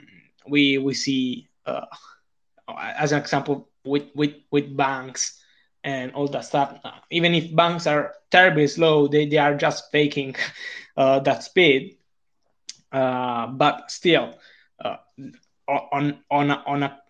we, 0.48 0.77
we 0.77 0.94
see 0.94 1.50
uh, 1.65 1.86
as 2.77 3.12
an 3.12 3.20
example 3.20 3.70
with 3.84 4.06
with 4.15 4.36
with 4.51 4.75
banks 4.75 5.41
and 5.84 6.13
all 6.13 6.27
that 6.27 6.46
stuff. 6.46 6.80
Even 7.10 7.34
if 7.34 7.56
banks 7.56 7.88
are 7.88 8.13
terribly 8.30 8.68
slow, 8.68 9.08
they, 9.08 9.25
they 9.25 9.38
are 9.38 9.56
just 9.56 9.91
faking 9.91 10.36
uh, 10.98 11.20
that 11.20 11.44
speed. 11.44 11.98
Uh, 12.91 13.48
but 13.48 13.89
still, 13.89 14.34
uh, 14.84 14.98
on 15.68 16.20
on 16.30 16.51
a, 16.51 16.63
on 16.65 16.84
a 16.84 17.00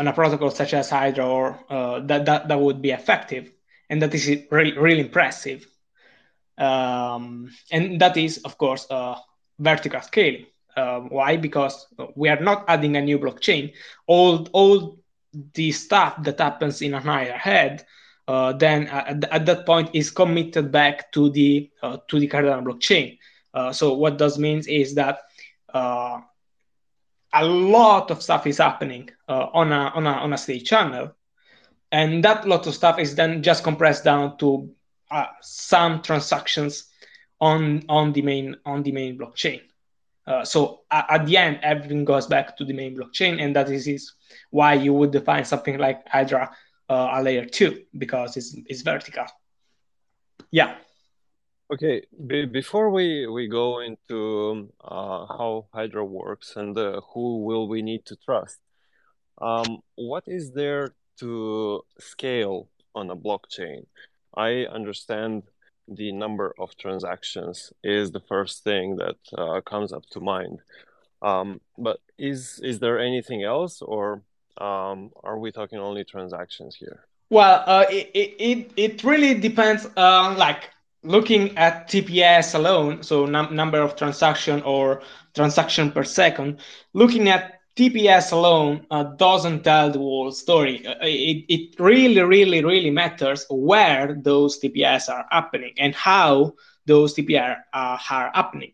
on 0.00 0.08
a 0.08 0.12
protocol 0.12 0.50
such 0.50 0.72
as 0.72 0.88
Hydra, 0.88 1.26
or 1.26 1.60
uh, 1.68 2.00
that, 2.00 2.24
that 2.24 2.48
that 2.48 2.58
would 2.58 2.80
be 2.80 2.90
effective, 2.90 3.52
and 3.90 4.00
that 4.00 4.14
is 4.14 4.26
really 4.50 4.76
really 4.76 5.00
impressive. 5.00 5.66
Um, 6.56 7.50
and 7.70 8.00
that 8.00 8.16
is, 8.16 8.38
of 8.38 8.56
course, 8.56 8.86
uh, 8.90 9.16
vertical 9.58 10.00
scaling. 10.00 10.46
Uh, 10.76 11.00
why? 11.00 11.36
Because 11.36 11.86
we 12.16 12.28
are 12.30 12.40
not 12.40 12.64
adding 12.68 12.96
a 12.96 13.02
new 13.02 13.18
blockchain. 13.18 13.74
All 14.06 14.48
all 14.52 14.98
the 15.54 15.70
stuff 15.70 16.22
that 16.24 16.40
happens 16.40 16.80
in 16.82 16.94
an 16.94 17.02
Hydra 17.02 17.36
head 17.36 17.84
uh, 18.30 18.52
then 18.52 18.86
at, 18.86 19.24
at, 19.24 19.46
that 19.46 19.66
point 19.66 19.90
is 19.92 20.10
committed 20.10 20.70
back 20.70 21.10
to 21.12 21.30
the 21.30 21.68
uh, 21.82 21.98
to 22.06 22.20
the 22.20 22.28
Cardano 22.28 22.62
blockchain. 22.62 23.18
Uh, 23.52 23.72
so 23.72 23.94
what 23.94 24.18
does 24.18 24.38
means 24.38 24.68
is 24.68 24.94
that 24.94 25.18
a 27.32 27.44
lot 27.44 28.10
of 28.10 28.22
stuff 28.22 28.46
is 28.46 28.58
happening 28.58 29.10
uh, 29.28 29.46
on 29.52 29.72
a 29.72 29.92
on 29.94 30.06
a 30.06 30.12
on 30.12 30.32
a 30.32 30.38
state 30.38 30.64
channel, 30.64 31.14
and 31.92 32.24
that 32.24 32.46
lot 32.46 32.66
of 32.66 32.74
stuff 32.74 32.98
is 32.98 33.14
then 33.14 33.42
just 33.42 33.64
compressed 33.64 34.04
down 34.04 34.36
to 34.38 34.70
uh, 35.10 35.26
some 35.40 36.02
transactions 36.02 36.88
on 37.40 37.84
on 37.88 38.12
the 38.12 38.22
main 38.22 38.56
on 38.64 38.82
the 38.82 38.92
main 38.92 39.18
blockchain. 39.18 39.60
Uh, 40.26 40.44
so 40.44 40.82
at, 40.90 41.06
at, 41.10 41.26
the 41.26 41.36
end, 41.36 41.58
everything 41.62 42.04
goes 42.04 42.26
back 42.26 42.56
to 42.56 42.64
the 42.64 42.72
main 42.72 42.96
blockchain, 42.96 43.42
and 43.42 43.56
that 43.56 43.68
is, 43.70 43.88
is 43.88 44.12
why 44.50 44.74
you 44.74 44.92
would 44.92 45.10
define 45.10 45.44
something 45.44 45.78
like 45.78 46.06
Hydra 46.06 46.54
uh, 46.88 47.08
a 47.12 47.22
layer 47.22 47.44
two 47.44 47.82
because 47.96 48.36
it's, 48.36 48.54
it's 48.66 48.82
vertical. 48.82 49.26
Yeah. 50.50 50.76
Okay. 51.72 52.02
Be- 52.26 52.46
before 52.46 52.90
we 52.90 53.26
we 53.28 53.46
go 53.46 53.80
into 53.80 54.72
uh, 54.82 55.26
how 55.26 55.66
Hydra 55.72 56.04
works 56.04 56.56
and 56.56 56.76
uh, 56.76 57.00
who 57.14 57.44
will 57.44 57.68
we 57.68 57.80
need 57.80 58.04
to 58.06 58.16
trust, 58.16 58.58
um, 59.40 59.78
what 59.94 60.24
is 60.26 60.50
there 60.52 60.94
to 61.18 61.82
scale 61.98 62.68
on 62.94 63.10
a 63.10 63.16
blockchain? 63.16 63.86
I 64.36 64.66
understand 64.66 65.44
the 65.86 66.10
number 66.12 66.54
of 66.58 66.76
transactions 66.76 67.72
is 67.84 68.10
the 68.10 68.20
first 68.28 68.64
thing 68.64 68.96
that 68.96 69.18
uh, 69.38 69.60
comes 69.60 69.92
up 69.92 70.06
to 70.10 70.20
mind. 70.20 70.58
Um, 71.22 71.60
but 71.78 72.00
is 72.18 72.60
is 72.64 72.80
there 72.80 72.98
anything 72.98 73.44
else, 73.44 73.80
or 73.80 74.22
um, 74.58 75.10
are 75.22 75.38
we 75.38 75.52
talking 75.52 75.78
only 75.78 76.04
transactions 76.04 76.74
here? 76.74 77.06
Well, 77.28 77.62
uh, 77.66 77.84
it, 77.90 78.10
it 78.14 78.72
it 78.76 79.04
really 79.04 79.34
depends. 79.34 79.86
on 79.96 80.36
like 80.36 80.70
looking 81.02 81.56
at 81.56 81.88
TPS 81.88 82.54
alone, 82.54 83.02
so 83.02 83.26
num- 83.26 83.54
number 83.54 83.80
of 83.80 83.96
transaction 83.96 84.62
or 84.62 85.02
transaction 85.34 85.90
per 85.90 86.04
second. 86.04 86.60
Looking 86.92 87.28
at 87.28 87.60
TPS 87.76 88.32
alone 88.32 88.86
uh, 88.90 89.04
doesn't 89.04 89.62
tell 89.62 89.90
the 89.90 89.98
whole 89.98 90.32
story. 90.32 90.86
Uh, 90.86 90.94
it, 91.02 91.44
it 91.48 91.80
really, 91.80 92.20
really, 92.20 92.64
really 92.64 92.90
matters 92.90 93.46
where 93.48 94.18
those 94.20 94.60
TPS 94.60 95.08
are 95.08 95.26
happening 95.30 95.72
and 95.78 95.94
how 95.94 96.54
those 96.86 97.14
TPS 97.14 97.56
are, 97.72 98.00
are 98.10 98.30
happening. 98.34 98.72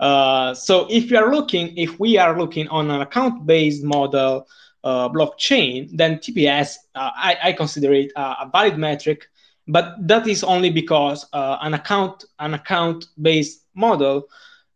Uh, 0.00 0.52
so 0.52 0.86
if 0.90 1.10
you 1.10 1.16
are 1.16 1.32
looking, 1.32 1.76
if 1.76 1.98
we 2.00 2.18
are 2.18 2.36
looking 2.38 2.66
on 2.68 2.90
an 2.90 3.00
account-based 3.00 3.84
model 3.84 4.48
uh, 4.82 5.08
blockchain, 5.08 5.88
then 5.96 6.18
TPS, 6.18 6.74
uh, 6.96 7.10
I, 7.14 7.36
I, 7.44 7.52
consider 7.52 7.92
it 7.92 8.10
a 8.16 8.50
valid 8.52 8.76
metric, 8.76 9.28
but 9.68 9.94
that 10.00 10.26
is 10.26 10.42
only 10.42 10.70
because 10.70 11.26
uh, 11.32 11.58
an 11.60 11.74
account, 11.74 12.24
an 12.38 12.54
account-based 12.54 13.62
model 13.74 14.28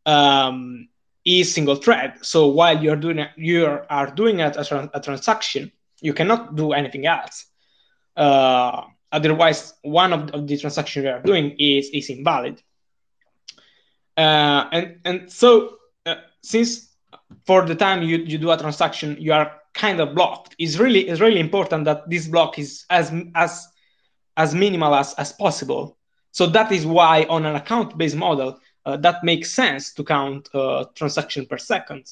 um, 0.05 0.88
is 1.25 1.52
single 1.52 1.76
thread. 1.76 2.14
So 2.23 2.47
while 2.47 2.83
you're 2.83 2.97
doing 2.97 3.19
it, 3.19 3.31
you 3.37 3.81
are 3.90 4.11
doing 4.11 4.40
as 4.40 4.71
a, 4.71 4.90
a 4.95 5.00
transaction, 5.00 5.72
you 6.01 6.14
cannot 6.14 6.55
do 6.55 6.72
anything 6.72 7.07
else. 7.07 7.46
Uh, 8.16 8.83
otherwise, 9.12 9.75
one 9.83 10.12
of, 10.12 10.31
of 10.31 10.46
the 10.46 10.57
transactions 10.57 11.05
you 11.05 11.11
are 11.11 11.22
doing 11.22 11.57
is 11.59 11.88
is 11.90 12.09
invalid. 12.11 12.62
Uh, 14.16 14.68
and 14.72 15.01
and 15.05 15.33
so 15.33 15.77
uh, 16.07 16.14
since 16.42 16.94
for 17.44 17.66
the 17.66 17.75
time 17.75 18.03
you, 18.03 18.18
you 18.18 18.38
do 18.38 18.51
a 18.51 18.57
transaction, 18.57 19.16
you 19.18 19.33
are 19.33 19.61
kind 19.75 20.01
of 20.01 20.14
blocked. 20.14 20.55
It's 20.59 20.79
really 20.79 21.09
it's 21.09 21.20
really 21.20 21.40
important 21.40 21.85
that 21.87 22.09
this 22.09 22.29
block 22.29 22.59
is 22.59 22.87
as 22.88 23.12
as 23.35 23.66
as 24.37 24.55
minimal 24.55 24.94
as, 24.94 25.14
as 25.14 25.33
possible. 25.33 25.96
So 26.33 26.46
that 26.46 26.70
is 26.70 26.85
why 26.85 27.25
on 27.29 27.46
an 27.46 27.57
account-based 27.57 28.16
model, 28.16 28.61
uh, 28.87 28.96
that 28.99 29.25
makes 29.25 29.51
sense 29.51 29.92
to 29.94 30.05
count 30.05 30.49
uh, 30.55 30.85
transaction 30.94 31.44
per 31.44 31.59
second 31.59 32.07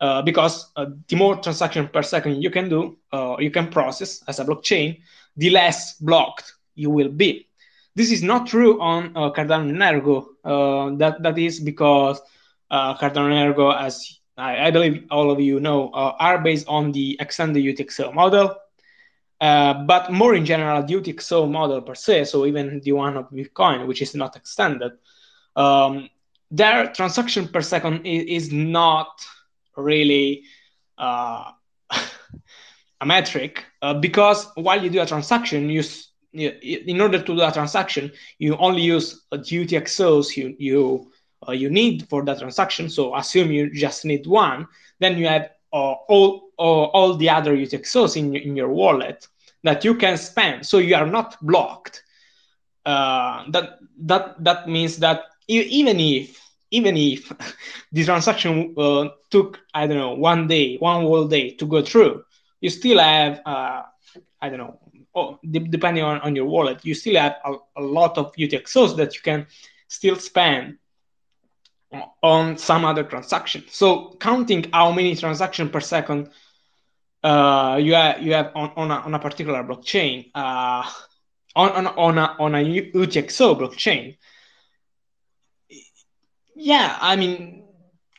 uh, 0.00 0.22
because 0.22 0.72
the 0.76 1.16
more 1.16 1.36
transaction 1.36 1.86
per 1.88 2.02
second 2.02 2.42
you 2.42 2.50
can 2.50 2.68
do, 2.68 2.96
you 3.38 3.50
can 3.50 3.68
process 3.68 4.22
as 4.26 4.40
a 4.40 4.44
blockchain, 4.44 5.00
the 5.36 5.50
less 5.50 5.94
blocked 5.94 6.54
you 6.74 6.88
will 6.88 7.10
be. 7.10 7.48
This 7.94 8.10
is 8.10 8.22
not 8.22 8.46
true 8.46 8.80
on 8.80 9.12
Cardano 9.12 9.68
and 9.68 9.82
Ergo. 9.82 10.96
that 10.98 11.22
that 11.22 11.36
is 11.36 11.60
because 11.60 12.20
Cardano 12.70 13.30
and 13.30 13.50
Ergo, 13.50 13.70
as 13.70 14.20
I, 14.36 14.68
I, 14.68 14.70
believe 14.70 15.04
all 15.10 15.32
of 15.32 15.40
you 15.40 15.58
know, 15.58 15.90
are 15.92 16.38
based 16.38 16.68
on 16.68 16.92
the 16.92 17.16
extended 17.20 17.64
UTXO 17.64 18.14
model. 18.14 18.56
Uh, 19.40 19.84
but 19.84 20.10
more 20.10 20.34
in 20.34 20.44
general, 20.44 20.82
the 20.82 20.94
UTXO 20.94 21.50
model 21.50 21.80
per 21.82 21.94
se, 21.94 22.24
so 22.24 22.44
even 22.44 22.80
the 22.80 22.92
one 22.92 23.16
of 23.16 23.30
Bitcoin, 23.30 23.86
which 23.86 24.02
is 24.02 24.14
not 24.14 24.34
extended, 24.36 24.92
um, 25.54 26.08
their 26.50 26.92
transaction 26.92 27.46
per 27.48 27.60
second 27.60 28.04
is, 28.06 28.44
is 28.44 28.52
not 28.52 29.24
really 29.76 30.42
uh, 30.96 31.52
a 33.00 33.06
metric 33.06 33.64
uh, 33.82 33.94
because 33.94 34.48
while 34.56 34.82
you 34.82 34.90
do 34.90 35.00
a 35.00 35.06
transaction, 35.06 35.70
you, 35.70 35.82
you, 36.32 36.50
in 36.62 37.00
order 37.00 37.18
to 37.18 37.36
do 37.36 37.42
a 37.42 37.52
transaction, 37.52 38.10
you 38.38 38.56
only 38.56 38.82
use 38.82 39.22
the 39.30 39.38
UTXOs 39.38 40.36
you 40.36 40.56
you 40.58 41.12
uh, 41.46 41.52
you 41.52 41.70
need 41.70 42.08
for 42.08 42.24
that 42.24 42.40
transaction. 42.40 42.90
So 42.90 43.14
assume 43.14 43.52
you 43.52 43.70
just 43.72 44.04
need 44.04 44.26
one, 44.26 44.66
then 44.98 45.16
you 45.16 45.28
have 45.28 45.50
uh, 45.72 45.94
all 46.58 46.86
all 46.86 47.14
the 47.14 47.30
other 47.30 47.56
UTXOs 47.56 48.16
in 48.16 48.34
in 48.36 48.56
your 48.56 48.68
wallet 48.68 49.26
that 49.64 49.84
you 49.84 49.94
can 49.94 50.16
spend. 50.16 50.66
So 50.66 50.78
you 50.78 50.94
are 50.94 51.06
not 51.06 51.36
blocked. 51.42 52.02
Uh, 52.84 53.44
that 53.50 53.78
that 53.98 54.42
that 54.44 54.68
means 54.68 54.96
that 54.98 55.22
even 55.48 55.98
if 56.00 56.40
even 56.70 56.96
if 56.96 57.32
the 57.92 58.04
transaction 58.04 58.74
uh, 58.76 59.08
took 59.30 59.60
I 59.74 59.86
don't 59.86 59.98
know 59.98 60.14
one 60.14 60.46
day, 60.46 60.76
one 60.78 61.02
whole 61.02 61.26
day 61.26 61.50
to 61.52 61.66
go 61.66 61.82
through, 61.82 62.24
you 62.60 62.70
still 62.70 62.98
have 62.98 63.40
uh, 63.46 63.82
I 64.40 64.48
don't 64.48 64.58
know, 64.58 64.78
oh, 65.14 65.38
depending 65.50 66.04
on, 66.04 66.20
on 66.20 66.36
your 66.36 66.46
wallet, 66.46 66.84
you 66.84 66.94
still 66.94 67.16
have 67.16 67.36
a, 67.44 67.54
a 67.76 67.82
lot 67.82 68.18
of 68.18 68.32
UTXOs 68.34 68.96
that 68.96 69.14
you 69.14 69.20
can 69.22 69.46
still 69.88 70.16
spend 70.16 70.78
on 72.22 72.56
some 72.58 72.84
other 72.84 73.02
transaction. 73.02 73.64
So 73.68 74.16
counting 74.20 74.70
how 74.72 74.92
many 74.92 75.16
transactions 75.16 75.70
per 75.70 75.80
second 75.80 76.30
uh, 77.28 77.76
you 77.76 77.94
have 77.94 78.22
you 78.22 78.32
have 78.32 78.52
on, 78.54 78.72
on, 78.76 78.90
a, 78.90 78.94
on 78.94 79.14
a 79.14 79.18
particular 79.18 79.62
blockchain, 79.62 80.30
uh, 80.34 80.82
on, 81.54 81.70
on, 81.72 81.86
on 81.86 82.18
a 82.18 82.36
on 82.38 82.54
a 82.54 82.58
UTXO 82.58 83.58
blockchain, 83.60 84.16
yeah, 86.54 86.96
I 87.00 87.16
mean, 87.16 87.64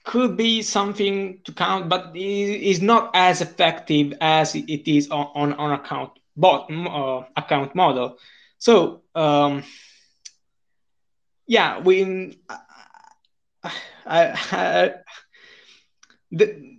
could 0.03 0.37
be 0.37 0.61
something 0.61 1.39
to 1.45 1.51
count, 1.53 1.89
but 1.89 2.15
it 2.15 2.61
is 2.71 2.81
not 2.81 3.11
as 3.15 3.41
effective 3.41 4.13
as 4.21 4.53
it 4.55 4.87
is 4.87 5.09
on 5.09 5.27
on, 5.33 5.53
on 5.53 5.71
account 5.71 6.11
bot 6.37 6.71
uh, 6.71 7.23
account 7.35 7.73
model. 7.73 8.17
So 8.59 9.01
um, 9.15 9.63
yeah, 11.47 11.79
we 11.79 12.37
I, 13.63 13.71
I, 14.05 14.93
the, 16.31 16.78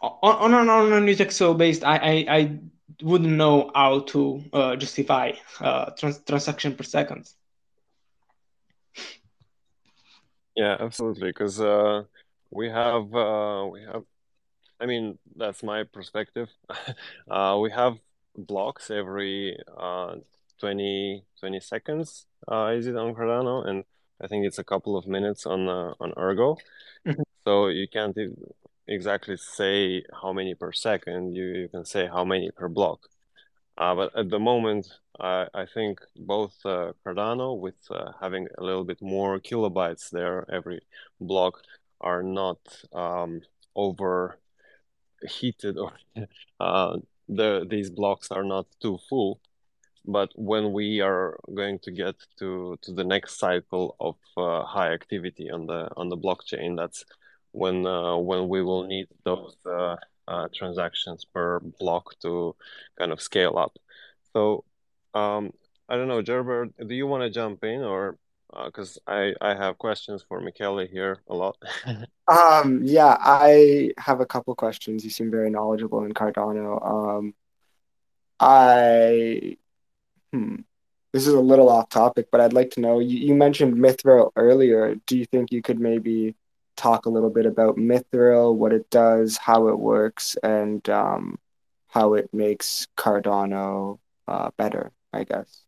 on 0.00 0.54
on 0.54 0.68
on 0.68 0.92
a 0.92 1.06
UTXO 1.06 1.56
based, 1.56 1.84
I, 1.84 1.96
I 1.96 2.36
I 2.36 2.58
wouldn't 3.02 3.30
know 3.30 3.70
how 3.74 4.00
to 4.00 4.42
uh, 4.52 4.76
justify 4.76 5.32
uh, 5.60 5.90
trans- 5.98 6.22
transaction 6.24 6.74
per 6.74 6.84
second. 6.84 7.28
Yeah, 10.56 10.76
absolutely. 10.80 11.28
Because 11.28 11.60
uh, 11.60 12.02
we 12.50 12.68
have 12.68 13.14
uh, 13.14 13.66
we 13.70 13.82
have, 13.82 14.02
I 14.80 14.86
mean, 14.86 15.18
that's 15.36 15.62
my 15.62 15.84
perspective. 15.84 16.48
uh, 17.30 17.58
we 17.60 17.70
have 17.70 17.96
blocks 18.36 18.88
every 18.90 19.58
uh 19.76 20.14
20, 20.60 21.24
20 21.38 21.60
seconds. 21.60 22.26
Uh, 22.50 22.72
is 22.74 22.86
it 22.86 22.96
on 22.96 23.14
Cardano? 23.14 23.66
And 23.66 23.84
I 24.20 24.26
think 24.26 24.46
it's 24.46 24.58
a 24.58 24.64
couple 24.64 24.96
of 24.96 25.06
minutes 25.06 25.46
on 25.46 25.68
uh, 25.68 25.94
on 26.00 26.12
Ergo. 26.18 26.56
Mm-hmm. 27.06 27.22
So 27.44 27.68
you 27.68 27.86
can't 27.88 28.16
exactly 28.88 29.36
say 29.36 30.02
how 30.22 30.32
many 30.32 30.54
per 30.54 30.72
second. 30.72 31.34
You 31.36 31.46
you 31.62 31.68
can 31.68 31.84
say 31.84 32.06
how 32.06 32.24
many 32.24 32.50
per 32.50 32.68
block. 32.68 33.00
Uh, 33.76 33.94
but 33.94 34.16
at 34.18 34.28
the 34.28 34.40
moment, 34.40 34.88
I, 35.20 35.46
I 35.54 35.66
think 35.66 36.00
both 36.16 36.54
uh, 36.64 36.92
Cardano, 37.04 37.56
with 37.58 37.76
uh, 37.90 38.10
having 38.20 38.48
a 38.58 38.64
little 38.64 38.84
bit 38.84 39.00
more 39.00 39.38
kilobytes 39.38 40.10
there 40.10 40.44
every 40.52 40.80
block, 41.20 41.62
are 42.00 42.22
not 42.22 42.58
um, 42.92 43.42
overheated 43.76 44.38
or 45.78 45.92
uh, 46.60 46.96
the 47.28 47.66
these 47.68 47.90
blocks 47.90 48.30
are 48.30 48.44
not 48.44 48.66
too 48.80 48.98
full. 49.08 49.40
But 50.04 50.30
when 50.36 50.72
we 50.72 51.00
are 51.00 51.38
going 51.54 51.78
to 51.80 51.90
get 51.90 52.16
to, 52.38 52.78
to 52.80 52.92
the 52.92 53.04
next 53.04 53.38
cycle 53.38 53.94
of 54.00 54.16
uh, 54.38 54.64
high 54.64 54.92
activity 54.92 55.50
on 55.50 55.66
the 55.66 55.90
on 55.96 56.08
the 56.08 56.16
blockchain, 56.16 56.76
that's 56.76 57.04
when 57.52 57.86
uh, 57.86 58.16
when 58.16 58.48
we 58.48 58.62
will 58.62 58.84
need 58.84 59.08
those 59.24 59.56
uh, 59.66 59.96
uh, 60.26 60.48
transactions 60.54 61.24
per 61.24 61.60
block 61.80 62.18
to 62.20 62.54
kind 62.98 63.12
of 63.12 63.20
scale 63.20 63.58
up. 63.58 63.76
So 64.32 64.64
um, 65.14 65.52
I 65.88 65.96
don't 65.96 66.08
know, 66.08 66.22
Gerber, 66.22 66.68
do 66.86 66.94
you 66.94 67.06
want 67.06 67.22
to 67.22 67.30
jump 67.30 67.64
in 67.64 67.82
or 67.82 68.18
because 68.66 68.98
I 69.06 69.34
I 69.40 69.54
have 69.54 69.78
questions 69.78 70.24
for 70.26 70.40
Michele 70.40 70.86
here 70.86 71.20
a 71.28 71.34
lot. 71.34 71.56
um, 72.28 72.80
yeah, 72.82 73.16
I 73.20 73.92
have 73.98 74.20
a 74.20 74.26
couple 74.26 74.54
questions. 74.54 75.04
You 75.04 75.10
seem 75.10 75.30
very 75.30 75.50
knowledgeable 75.50 76.04
in 76.04 76.12
Cardano. 76.12 76.84
Um, 76.84 77.34
I 78.40 79.56
hmm, 80.32 80.56
this 81.12 81.26
is 81.26 81.34
a 81.34 81.40
little 81.40 81.68
off 81.68 81.88
topic, 81.88 82.28
but 82.30 82.40
I'd 82.40 82.52
like 82.52 82.70
to 82.72 82.80
know. 82.80 83.00
You, 83.00 83.18
you 83.18 83.34
mentioned 83.34 83.74
Mithril 83.74 84.30
earlier. 84.36 84.94
Do 85.06 85.18
you 85.18 85.26
think 85.26 85.52
you 85.52 85.62
could 85.62 85.80
maybe 85.80 86.34
talk 86.78 87.06
a 87.06 87.10
little 87.10 87.30
bit 87.30 87.44
about 87.44 87.76
Mithril, 87.76 88.54
what 88.54 88.72
it 88.72 88.88
does, 88.88 89.36
how 89.36 89.68
it 89.68 89.78
works, 89.78 90.36
and 90.42 90.88
um, 90.88 91.38
how 91.88 92.14
it 92.14 92.32
makes 92.32 92.86
Cardano 92.96 93.98
uh, 94.26 94.50
better? 94.56 94.92
I 95.12 95.24
guess. 95.24 95.64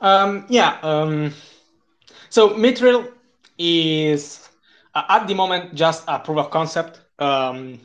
Um, 0.00 0.44
yeah. 0.48 0.78
Um, 0.82 1.32
so 2.28 2.50
Mithril 2.50 3.10
is 3.58 4.48
uh, 4.94 5.04
at 5.08 5.26
the 5.26 5.34
moment 5.34 5.74
just 5.74 6.04
a 6.06 6.18
proof 6.18 6.38
of 6.38 6.50
concept. 6.50 7.00
Um, 7.18 7.80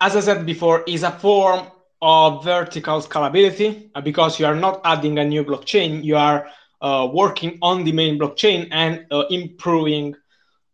as 0.00 0.16
I 0.16 0.20
said 0.20 0.46
before, 0.46 0.84
is 0.86 1.02
a 1.02 1.10
form 1.10 1.66
of 2.02 2.44
vertical 2.44 3.00
scalability 3.00 3.90
uh, 3.94 4.00
because 4.00 4.38
you 4.38 4.46
are 4.46 4.54
not 4.54 4.80
adding 4.84 5.18
a 5.18 5.24
new 5.24 5.44
blockchain. 5.44 6.04
You 6.04 6.16
are 6.16 6.48
uh, 6.80 7.08
working 7.12 7.58
on 7.62 7.84
the 7.84 7.92
main 7.92 8.18
blockchain 8.18 8.68
and 8.70 9.06
uh, 9.10 9.24
improving 9.30 10.14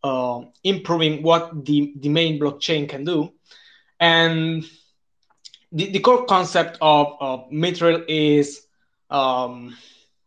uh, 0.05 0.41
improving 0.65 1.23
what 1.23 1.65
the, 1.65 1.93
the 2.01 2.09
main 2.09 2.41
blockchain 2.41 2.89
can 2.89 3.05
do. 3.05 3.33
And 4.01 4.65
the, 5.71 5.91
the 5.91 6.01
core 6.01 6.27
concept 6.27 6.77
of, 6.81 7.15
of 7.21 7.47
is 8.09 8.67
um, 9.11 9.77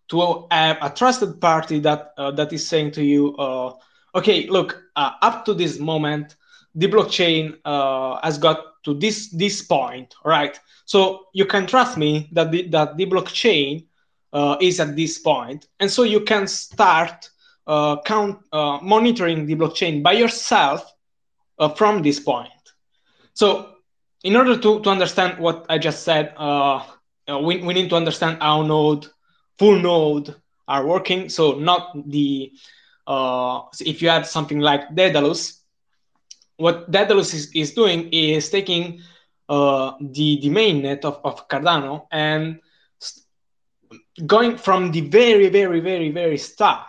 to 0.08 0.48
have 0.50 0.78
a 0.82 0.90
trusted 0.90 1.42
party 1.42 1.80
that 1.80 2.14
uh, 2.18 2.32
that 2.32 2.54
is 2.54 2.66
saying 2.66 2.92
to 2.92 3.04
you, 3.04 3.36
uh, 3.36 3.74
okay, 4.16 4.48
look, 4.48 4.82
up 4.96 5.44
to 5.44 5.54
this 5.54 5.78
moment, 5.78 6.38
the 6.76 6.88
blockchain 6.88 7.58
uh, 7.66 8.20
has 8.24 8.38
got 8.38 8.84
to 8.84 8.94
this 8.94 9.30
this 9.30 9.62
point, 9.62 10.14
right? 10.24 10.60
So 10.86 11.28
you 11.34 11.46
can 11.46 11.66
trust 11.66 11.98
me 11.98 12.30
that 12.34 12.52
the, 12.52 12.68
that 12.70 12.98
the 12.98 13.06
blockchain 13.06 13.88
uh, 14.34 14.58
is 14.62 14.80
at 14.80 14.96
this 14.96 15.18
point, 15.18 15.68
and 15.80 15.90
so 15.90 16.04
you 16.04 16.22
can 16.22 16.48
start 16.48 17.30
uh, 17.66 18.02
count 18.02 18.40
monitoring 18.54 19.46
the 19.46 19.56
blockchain 19.56 20.04
by 20.04 20.12
yourself 20.12 20.94
from 21.76 22.04
this 22.04 22.20
point. 22.20 22.50
So 23.34 23.76
in 24.24 24.36
order 24.36 24.58
to, 24.58 24.80
to 24.82 24.90
understand 24.90 25.38
what 25.40 25.66
I 25.70 25.78
just 25.78 26.04
said, 26.04 26.34
uh, 26.36 26.84
we, 27.28 27.58
we 27.62 27.74
need 27.74 27.90
to 27.90 27.96
understand 27.96 28.42
how 28.42 28.64
node, 28.64 29.08
full 29.60 29.80
node 29.80 30.36
are 30.68 30.86
working. 30.86 31.30
So 31.30 31.54
not 31.54 31.96
the, 32.10 32.52
uh, 33.06 33.62
if 33.82 34.02
you 34.02 34.10
have 34.10 34.28
something 34.28 34.60
like 34.60 34.96
Daedalus, 34.96 35.62
what 36.58 36.90
Daedalus 36.92 37.34
is, 37.34 37.52
is 37.54 37.74
doing 37.74 38.10
is 38.12 38.50
taking 38.50 39.02
uh, 39.50 39.94
the, 40.00 40.40
the 40.42 40.50
mainnet 40.50 41.06
of, 41.06 41.20
of 41.24 41.48
Cardano 41.48 42.08
and 42.12 42.60
going 44.26 44.58
from 44.58 44.92
the 44.92 45.02
very, 45.02 45.50
very, 45.50 45.80
very, 45.80 46.10
very 46.10 46.38
start, 46.38 46.88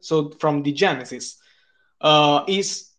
so 0.00 0.30
from 0.38 0.62
the 0.62 0.72
genesis, 0.72 1.38
uh, 2.00 2.44
is 2.46 2.90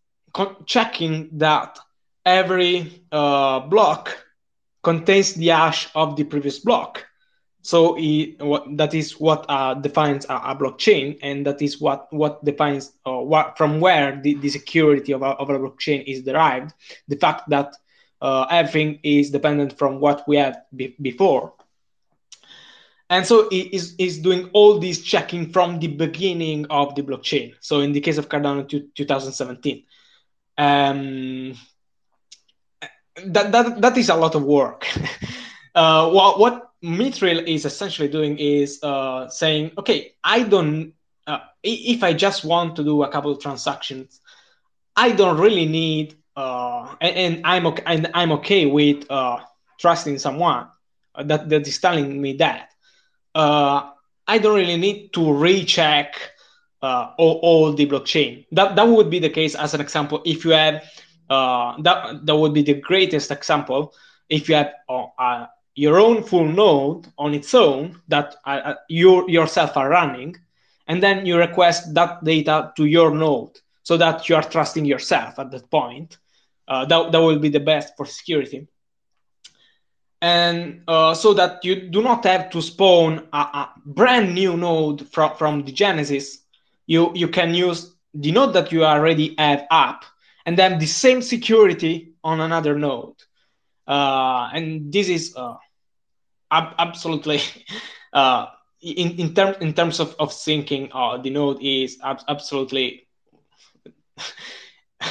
checking 0.66 1.30
that 1.34 1.80
every 2.26 3.04
uh, 3.12 3.62
block 3.62 4.26
contains 4.84 5.34
the 5.34 5.48
hash 5.48 5.90
of 5.96 6.16
the 6.16 6.24
previous 6.24 6.60
block. 6.60 7.06
So 7.62 7.96
it, 8.00 8.42
what, 8.42 8.78
that 8.78 8.94
is 8.94 9.20
what 9.20 9.46
uh, 9.50 9.74
defines 9.74 10.26
a, 10.26 10.36
a, 10.36 10.56
blockchain, 10.56 11.20
and 11.22 11.46
that 11.46 11.62
is 11.62 11.82
what 11.82 12.12
what 12.14 12.44
defines 12.46 12.94
uh, 13.06 13.20
what 13.20 13.58
from 13.58 13.82
where 13.82 14.20
the, 14.22 14.36
the 14.36 14.50
security 14.50 15.12
of 15.12 15.22
a, 15.22 15.28
of 15.28 15.50
a 15.50 15.60
blockchain 15.60 16.04
is 16.08 16.24
derived. 16.24 16.74
The 17.10 17.18
fact 17.18 17.50
that 17.50 17.76
uh, 18.22 18.48
everything 18.50 19.00
is 19.04 19.30
dependent 19.30 19.78
from 19.78 20.00
what 20.00 20.26
we 20.26 20.38
had 20.38 20.64
be- 20.74 20.96
before, 21.02 21.54
and 23.10 23.26
so 23.26 23.50
it 23.50 23.74
is 23.74 23.94
is 23.98 24.20
doing 24.20 24.50
all 24.54 24.80
this 24.80 25.02
checking 25.02 25.52
from 25.52 25.80
the 25.80 25.88
beginning 25.88 26.66
of 26.70 26.96
the 26.96 27.04
blockchain. 27.04 27.56
So 27.60 27.82
in 27.82 27.92
the 27.92 28.02
case 28.02 28.18
of 28.18 28.30
Cardano, 28.30 28.70
2017. 28.96 29.84
Um, 30.58 31.56
that 33.26 33.52
that 33.52 33.82
that 33.82 33.98
is 33.98 34.10
a 34.10 34.16
lot 34.16 34.36
of 34.36 34.44
work. 34.44 34.88
uh, 35.76 36.10
what 36.10 36.40
what 36.40 36.72
Mithril 36.84 37.48
is 37.48 37.66
essentially 37.66 38.08
doing 38.08 38.38
is 38.38 38.80
uh, 38.84 39.28
saying, 39.30 39.72
okay, 39.78 40.14
I 40.24 40.44
don't. 40.44 40.94
Uh, 41.28 41.40
if 41.64 42.04
I 42.04 42.14
just 42.14 42.44
want 42.44 42.76
to 42.78 42.84
do 42.84 43.04
a 43.04 43.10
couple 43.10 43.32
of 43.32 43.40
transactions, 43.40 44.22
I 44.96 45.12
don't 45.12 45.38
really 45.38 45.68
need, 45.68 46.16
uh, 46.36 46.96
and, 47.02 47.16
and, 47.16 47.42
I'm 47.46 47.68
okay, 47.68 47.84
and 47.86 48.10
I'm 48.14 48.32
okay 48.34 48.66
with 48.66 49.10
uh, 49.12 49.40
trusting 49.80 50.18
someone 50.20 50.68
that 51.18 51.50
that 51.50 51.68
is 51.68 51.78
telling 51.80 52.22
me 52.22 52.34
that. 52.38 52.70
Uh, 53.36 53.92
I 54.28 54.38
don't 54.38 54.56
really 54.56 54.78
need 54.78 55.14
to 55.14 55.34
recheck 55.34 56.16
all, 56.82 57.16
all 57.18 57.74
the 57.74 57.86
blockchain. 57.86 58.46
That 58.52 58.76
that 58.76 58.88
would 58.88 59.10
be 59.10 59.20
the 59.20 59.30
case 59.30 59.54
as 59.56 59.74
an 59.74 59.82
example 59.82 60.22
if 60.26 60.46
you 60.46 60.52
have 60.52 60.84
uh, 61.30 61.80
that 61.82 62.26
that 62.26 62.36
would 62.36 62.54
be 62.54 62.64
the 62.64 62.74
greatest 62.74 63.32
example 63.32 63.94
if 64.30 64.50
you 64.50 64.56
have 64.56 64.74
uh, 64.90 65.06
uh, 65.18 65.48
your 65.80 66.00
own 66.00 66.24
full 66.24 66.48
node 66.48 67.08
on 67.18 67.34
its 67.34 67.54
own 67.54 68.02
that 68.08 68.36
uh, 68.46 68.62
uh, 68.70 68.76
you 68.90 69.30
yourself 69.30 69.78
are 69.78 69.90
running, 69.90 70.36
and 70.88 71.02
then 71.02 71.26
you 71.26 71.38
request 71.38 71.94
that 71.94 72.24
data 72.24 72.74
to 72.76 72.86
your 72.86 73.12
node 73.16 73.58
so 73.84 73.96
that 73.98 74.28
you 74.28 74.36
are 74.36 74.44
trusting 74.44 74.86
yourself 74.86 75.40
at 75.40 75.52
that 75.52 75.70
point. 75.70 76.18
Uh, 76.68 76.86
that 76.86 77.12
that 77.12 77.22
will 77.22 77.40
be 77.40 77.50
the 77.50 77.60
best 77.60 77.96
for 77.98 78.06
security. 78.06 78.68
And 80.22 80.84
so 80.86 81.34
that 81.34 81.64
you 81.64 81.90
do 81.90 82.02
not 82.04 82.26
have 82.26 82.50
to 82.50 82.62
spawn 82.62 83.30
a, 83.32 83.38
a 83.38 83.70
brand 83.86 84.36
new 84.36 84.58
node 84.58 85.08
from, 85.08 85.38
from 85.38 85.64
the 85.64 85.72
Genesis, 85.72 86.40
you, 86.88 87.12
you 87.16 87.30
can 87.30 87.54
use 87.54 87.96
the 88.14 88.32
node 88.34 88.54
that 88.54 88.72
you 88.74 88.84
already 88.84 89.34
have 89.38 89.66
up 89.72 90.04
and 90.46 90.58
then 90.58 90.80
the 90.80 90.88
same 90.88 91.22
security 91.22 92.14
on 92.24 92.42
another 92.42 92.78
node. 92.78 93.16
Uh, 93.88 94.50
and 94.54 94.92
this 94.92 95.08
is 95.08 95.34
uh, 95.36 95.56
ab- 96.52 96.76
absolutely 96.78 97.40
uh, 98.14 98.48
in 98.82 99.12
in 99.20 99.34
terms 99.34 99.58
in 99.62 99.74
terms 99.74 100.00
of 100.00 100.16
of 100.20 100.30
syncing. 100.32 100.90
Uh, 100.94 101.18
the 101.18 101.30
node 101.30 101.62
is 101.62 101.98
ab- 102.04 102.24
absolutely. 102.28 103.08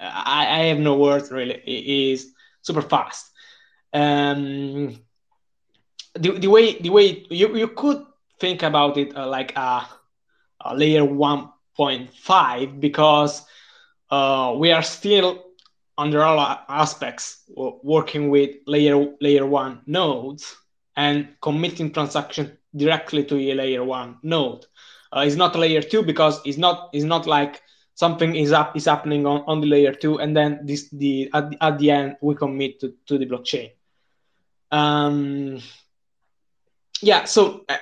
I, 0.00 0.46
I 0.48 0.58
have 0.66 0.78
no 0.78 0.96
words 0.96 1.30
really. 1.30 1.54
It 1.64 2.12
is 2.12 2.32
super 2.62 2.82
fast. 2.82 3.30
Um, 3.92 4.94
the, 6.14 6.32
the 6.38 6.46
way 6.48 6.78
the 6.80 6.90
way 6.90 7.24
you, 7.30 7.56
you 7.56 7.68
could 7.68 8.02
think 8.40 8.62
about 8.62 8.96
it 8.96 9.16
uh, 9.16 9.26
like 9.28 9.56
a, 9.56 9.82
a 10.64 10.76
layer 10.76 11.04
1.5 11.04 12.80
because 12.80 13.44
uh, 14.10 14.54
we 14.56 14.72
are 14.72 14.82
still 14.82 15.42
under 15.98 16.22
all 16.22 16.38
aspects 16.68 17.42
working 17.82 18.30
with 18.30 18.50
layer 18.66 19.06
layer 19.20 19.46
one 19.46 19.80
nodes 19.86 20.56
and 20.96 21.28
committing 21.40 21.92
transaction 21.92 22.56
directly 22.74 23.24
to 23.24 23.36
a 23.36 23.54
layer 23.54 23.84
one 23.84 24.18
node. 24.22 24.66
Uh, 25.14 25.24
it's 25.26 25.36
not 25.36 25.56
layer 25.56 25.82
two 25.82 26.02
because 26.02 26.40
it's 26.44 26.58
not 26.58 26.90
it's 26.92 27.04
not 27.04 27.26
like 27.26 27.62
something 27.94 28.34
is 28.34 28.52
up 28.52 28.76
is 28.76 28.86
happening 28.86 29.26
on, 29.26 29.42
on 29.46 29.60
the 29.60 29.66
layer 29.66 29.92
two 29.92 30.18
and 30.18 30.36
then 30.36 30.60
this 30.64 30.88
the 30.90 31.30
at, 31.34 31.50
the, 31.50 31.64
at 31.64 31.78
the 31.78 31.90
end 31.90 32.16
we 32.22 32.34
commit 32.34 32.80
to, 32.80 32.94
to 33.06 33.18
the 33.18 33.26
blockchain. 33.26 33.70
Um, 34.70 35.60
yeah, 37.02 37.24
so 37.24 37.64
uh, 37.68 37.76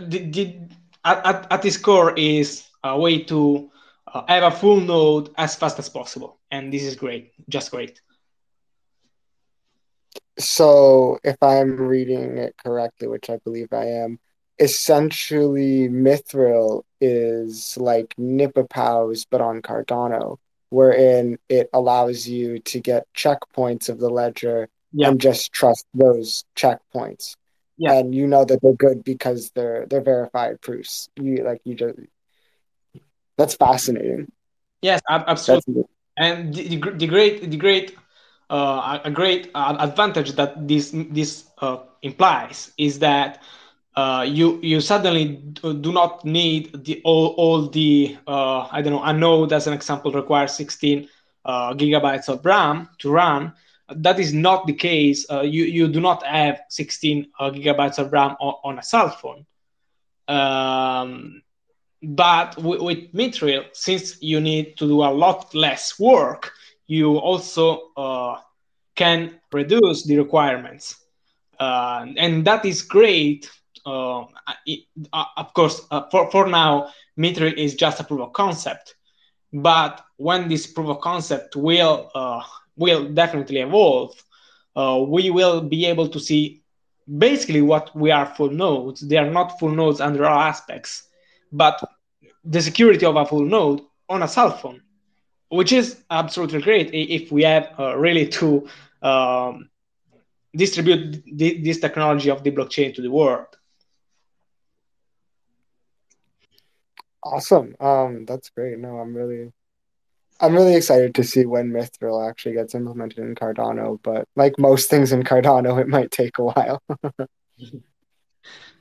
the, 0.00 0.30
the 0.30 0.58
at, 1.04 1.52
at, 1.52 1.64
its 1.64 1.76
core 1.76 2.14
is 2.16 2.66
a 2.82 2.98
way 2.98 3.22
to 3.24 3.70
uh, 4.06 4.22
have 4.28 4.42
a 4.44 4.56
full 4.56 4.80
node 4.80 5.30
as 5.36 5.54
fast 5.54 5.78
as 5.78 5.88
possible. 5.88 6.38
And 6.50 6.72
this 6.72 6.82
is 6.82 6.96
great, 6.96 7.32
just 7.48 7.70
great. 7.70 8.00
So, 10.38 11.18
if 11.22 11.36
I'm 11.42 11.76
reading 11.76 12.38
it 12.38 12.54
correctly, 12.62 13.08
which 13.08 13.28
I 13.28 13.38
believe 13.38 13.72
I 13.72 13.86
am, 13.86 14.18
essentially 14.58 15.88
Mithril 15.88 16.82
is 17.00 17.76
like 17.78 18.14
NiPoPoW's 18.18 19.24
but 19.24 19.40
on 19.40 19.62
Cardano, 19.62 20.36
wherein 20.68 21.38
it 21.48 21.68
allows 21.72 22.28
you 22.28 22.60
to 22.60 22.80
get 22.80 23.06
checkpoints 23.14 23.88
of 23.88 23.98
the 23.98 24.10
ledger 24.10 24.68
yeah. 24.92 25.08
and 25.08 25.20
just 25.20 25.52
trust 25.52 25.86
those 25.94 26.44
checkpoints. 26.56 27.36
Yeah. 27.76 27.94
And 27.94 28.14
you 28.14 28.26
know 28.26 28.44
that 28.44 28.60
they're 28.62 28.74
good 28.74 29.02
because 29.02 29.50
they're 29.52 29.86
they're 29.86 30.02
verified 30.02 30.60
proofs. 30.60 31.08
You 31.16 31.44
like 31.44 31.62
you 31.64 31.74
just 31.74 31.98
that's 33.38 33.54
fascinating. 33.54 34.30
Yes, 34.82 35.00
absolutely. 35.08 35.74
That's... 35.74 35.88
And 36.18 36.54
the, 36.54 36.76
the, 36.76 36.90
the, 36.90 37.06
great 37.06 37.50
the 37.50 37.56
great 37.56 37.96
uh, 38.50 38.98
a 39.04 39.10
great 39.10 39.50
uh, 39.54 39.76
advantage 39.78 40.32
that 40.32 40.66
this 40.66 40.90
this 41.10 41.44
uh, 41.58 41.78
implies 42.02 42.72
is 42.76 42.98
that 42.98 43.42
uh, 43.94 44.26
you 44.28 44.58
you 44.60 44.80
suddenly 44.80 45.36
do 45.62 45.92
not 45.92 46.24
need 46.24 46.84
the 46.84 47.00
all, 47.04 47.28
all 47.38 47.68
the 47.68 48.16
uh, 48.26 48.66
I 48.70 48.82
don't 48.82 48.92
know 48.92 49.04
a 49.04 49.12
node 49.12 49.52
as 49.52 49.66
an 49.66 49.72
example 49.72 50.10
requires 50.10 50.52
16 50.54 51.08
uh, 51.44 51.74
gigabytes 51.74 52.28
of 52.28 52.44
RAM 52.44 52.88
to 52.98 53.10
run. 53.10 53.52
That 53.88 54.18
is 54.20 54.32
not 54.32 54.66
the 54.66 54.74
case. 54.74 55.26
you 55.30 55.64
you 55.64 55.88
do 55.88 56.00
not 56.00 56.24
have 56.24 56.60
16 56.68 57.26
gigabytes 57.40 57.98
of 57.98 58.12
RAM 58.12 58.36
on, 58.40 58.54
on 58.64 58.78
a 58.78 58.82
cell 58.82 59.10
phone. 59.10 59.46
Um, 60.28 61.42
but 62.02 62.56
with, 62.56 63.12
with 63.12 63.68
since 63.74 64.22
you 64.22 64.40
need 64.40 64.76
to 64.78 64.86
do 64.86 65.02
a 65.02 65.10
lot 65.10 65.54
less 65.54 65.98
work, 65.98 66.52
you 66.90 67.18
also 67.18 67.92
uh, 67.96 68.36
can 68.96 69.40
reduce 69.52 70.04
the 70.04 70.18
requirements. 70.18 70.96
Uh, 71.60 72.06
and 72.16 72.44
that 72.44 72.64
is 72.64 72.82
great. 72.82 73.48
Uh, 73.86 74.24
it, 74.66 74.80
uh, 75.12 75.24
of 75.36 75.54
course, 75.54 75.86
uh, 75.92 76.02
for, 76.10 76.28
for 76.32 76.48
now, 76.48 76.88
Mithril 77.16 77.56
is 77.56 77.76
just 77.76 78.00
a 78.00 78.04
proof 78.04 78.22
of 78.22 78.32
concept. 78.32 78.96
But 79.52 80.04
when 80.16 80.48
this 80.48 80.66
proof 80.66 80.88
of 80.88 81.00
concept 81.00 81.54
will 81.54 82.10
uh, 82.12 82.42
will 82.76 83.08
definitely 83.08 83.60
evolve, 83.60 84.12
we 85.08 85.30
will 85.30 85.60
be 85.60 85.86
able 85.86 86.08
to 86.08 86.18
see 86.18 86.62
basically 87.18 87.62
what 87.62 87.94
we 87.94 88.10
are 88.10 88.34
full 88.34 88.50
nodes. 88.50 89.00
They 89.00 89.16
are 89.16 89.30
not 89.30 89.60
full 89.60 89.70
nodes 89.70 90.00
under 90.00 90.26
all 90.26 90.40
aspects, 90.40 91.08
but 91.52 91.80
the 92.44 92.60
security 92.60 93.06
of 93.06 93.14
a 93.14 93.24
full 93.24 93.44
node 93.44 93.80
on 94.08 94.22
a 94.22 94.28
cell 94.28 94.50
phone 94.50 94.82
which 95.50 95.72
is 95.72 96.02
absolutely 96.10 96.62
great 96.62 96.90
if 96.94 97.30
we 97.30 97.42
have 97.42 97.70
uh, 97.78 97.96
really 97.96 98.26
to 98.26 98.66
um, 99.02 99.68
distribute 100.56 101.24
th- 101.38 101.62
this 101.64 101.80
technology 101.80 102.30
of 102.30 102.42
the 102.44 102.50
blockchain 102.50 102.94
to 102.94 103.02
the 103.02 103.10
world. 103.10 103.46
Awesome. 107.22 107.74
Um, 107.80 108.24
that's 108.26 108.48
great. 108.50 108.78
No, 108.78 108.98
I'm 108.98 109.14
really, 109.14 109.52
I'm 110.40 110.54
really 110.54 110.74
excited 110.74 111.14
to 111.16 111.24
see 111.24 111.44
when 111.44 111.70
Mithril 111.70 112.26
actually 112.26 112.54
gets 112.54 112.74
implemented 112.74 113.18
in 113.18 113.34
Cardano. 113.34 113.98
But 114.02 114.26
like 114.36 114.58
most 114.58 114.88
things 114.88 115.12
in 115.12 115.24
Cardano, 115.24 115.80
it 115.80 115.88
might 115.88 116.10
take 116.10 116.38
a 116.38 116.44
while. 116.44 116.80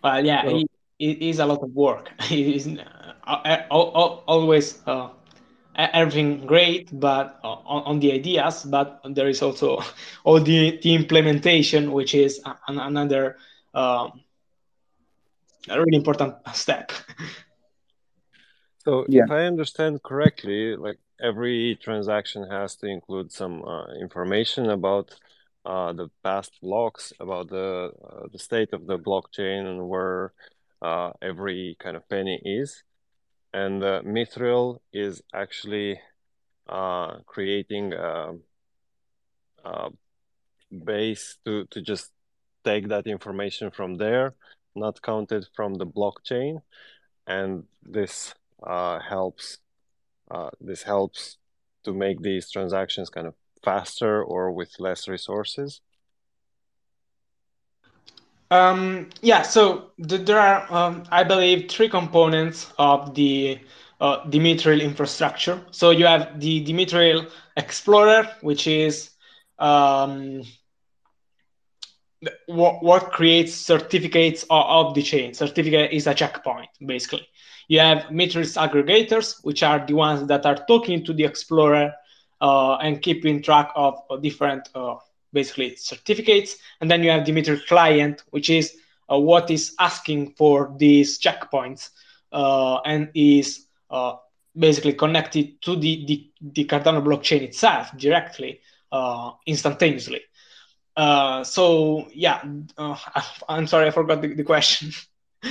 well, 0.04 0.26
yeah, 0.26 0.44
so, 0.44 0.58
it, 0.58 0.68
it 1.00 1.22
is 1.22 1.40
a 1.40 1.46
lot 1.46 1.62
of 1.64 1.72
work. 1.74 2.12
It 2.32 2.48
is 2.48 2.68
uh, 3.28 3.66
always 3.70 4.80
uh, 4.86 5.10
everything 5.76 6.46
great, 6.46 6.90
but 6.92 7.40
uh, 7.44 7.48
on, 7.48 7.84
on, 7.84 8.00
the 8.00 8.12
ideas, 8.12 8.64
but 8.64 9.02
there 9.04 9.30
is 9.30 9.42
also 9.42 9.82
all 10.24 10.40
the, 10.40 10.80
the 10.82 10.94
implementation, 10.94 11.92
which 11.92 12.14
is 12.16 12.42
an, 12.68 12.80
another 12.80 13.38
um, 13.74 14.22
a 15.70 15.80
really 15.80 15.96
important 15.96 16.36
step. 16.54 16.92
So, 18.80 19.06
yeah. 19.08 19.24
if 19.26 19.32
I 19.32 19.46
understand 19.46 20.02
correctly, 20.04 20.76
like 20.76 21.00
every 21.22 21.78
transaction 21.82 22.50
has 22.50 22.76
to 22.78 22.88
include 22.88 23.32
some 23.32 23.64
uh, 23.64 23.94
information 24.00 24.70
about 24.70 25.16
uh, 25.66 25.94
the 25.94 26.10
past 26.24 26.54
blocks, 26.62 27.14
about 27.20 27.50
the 27.50 27.92
uh, 28.04 28.28
the 28.32 28.40
state 28.40 28.74
of 28.74 28.88
the 28.88 28.98
blockchain, 28.98 29.66
and 29.68 29.90
where 29.90 30.34
uh, 30.82 31.12
every 31.22 31.76
kind 31.80 31.98
of 31.98 32.08
penny 32.08 32.42
is 32.44 32.84
and 33.54 33.84
uh, 33.84 34.02
Mithril 34.04 34.80
is 34.94 35.22
actually 35.34 36.00
uh, 36.68 37.20
creating 37.26 37.94
a, 37.94 38.34
a, 39.66 39.90
base 40.72 41.38
to, 41.46 41.66
to 41.72 41.82
just 41.82 42.12
take 42.64 42.90
that 42.90 43.08
information 43.08 43.72
from 43.72 43.96
there, 43.96 44.36
not 44.76 45.02
counted 45.02 45.48
from 45.56 45.74
the 45.76 45.88
blockchain, 45.88 46.62
and 47.26 47.64
this 47.84 48.34
uh, 48.64 49.00
helps. 49.00 49.58
Uh, 50.30 50.52
this 50.62 50.84
helps 50.84 51.38
to 51.84 51.92
make 51.92 52.22
these 52.22 52.52
transactions 52.52 53.10
kind 53.10 53.26
of 53.26 53.34
faster 53.64 54.24
or 54.24 54.52
with 54.52 54.80
less 54.80 55.08
resources. 55.08 55.82
Um, 58.52 59.10
yeah, 59.22 59.44
so 59.44 59.92
th- 60.08 60.26
there 60.26 60.40
are, 60.40 60.72
um, 60.74 61.04
I 61.12 61.24
believe, 61.24 61.70
three 61.70 61.90
components 61.90 62.72
of 62.78 63.14
the 63.14 63.60
uh, 64.02 64.24
Mithril 64.26 64.82
infrastructure. 64.82 65.62
So 65.72 65.92
you 65.92 66.06
have 66.06 66.40
the 66.40 66.66
Mithril 66.66 67.30
Explorer, 67.58 68.28
which 68.42 68.66
is 68.66 69.12
um, 69.60 70.44
what, 72.48 72.84
what 72.84 73.12
creates 73.12 73.54
certificates 73.54 74.44
of, 74.44 74.88
of, 74.88 74.96
the 74.96 75.04
chain. 75.04 75.34
Certificate 75.34 75.92
is 75.92 76.08
a 76.08 76.14
checkpoint, 76.14 76.70
basically. 76.86 77.28
You 77.68 77.80
have 77.80 78.06
Mithril's 78.06 78.56
aggregators, 78.56 79.44
which 79.44 79.62
are 79.62 79.86
the 79.86 79.94
ones 79.94 80.28
that 80.28 80.46
are 80.46 80.58
talking 80.68 81.06
to 81.06 81.14
the 81.14 81.24
Explorer 81.24 81.94
uh, 82.42 82.76
and 82.78 83.02
keeping 83.02 83.44
track 83.44 83.72
of, 83.76 84.00
of 84.10 84.24
different 84.24 84.70
uh, 84.74 84.96
basically 85.34 85.76
certificates. 85.76 86.58
And 86.82 86.90
then 86.90 87.04
you 87.04 87.10
have 87.12 87.26
Dimitri 87.26 87.60
client, 87.68 88.24
which 88.30 88.50
is 88.50 88.76
uh, 89.12 89.18
what 89.18 89.50
is 89.50 89.76
asking 89.80 90.34
for 90.34 90.74
these 90.78 91.20
checkpoints 91.20 91.90
uh, 92.32 92.80
and 92.86 93.10
is 93.14 93.66
uh, 93.90 94.16
basically 94.58 94.94
connected 94.94 95.62
to 95.62 95.76
the, 95.76 96.06
the, 96.06 96.32
the, 96.42 96.66
Cardano 96.66 97.04
blockchain 97.04 97.42
itself 97.42 97.90
directly, 97.98 98.62
uh, 98.92 99.32
instantaneously. 99.46 100.22
Uh, 100.96 101.44
so 101.44 102.08
yeah, 102.14 102.44
uh, 102.78 102.98
I'm 103.50 103.68
sorry, 103.68 103.88
I 103.88 103.92
forgot 103.92 104.22
the, 104.22 104.34
the 104.34 104.44
question. 104.44 104.92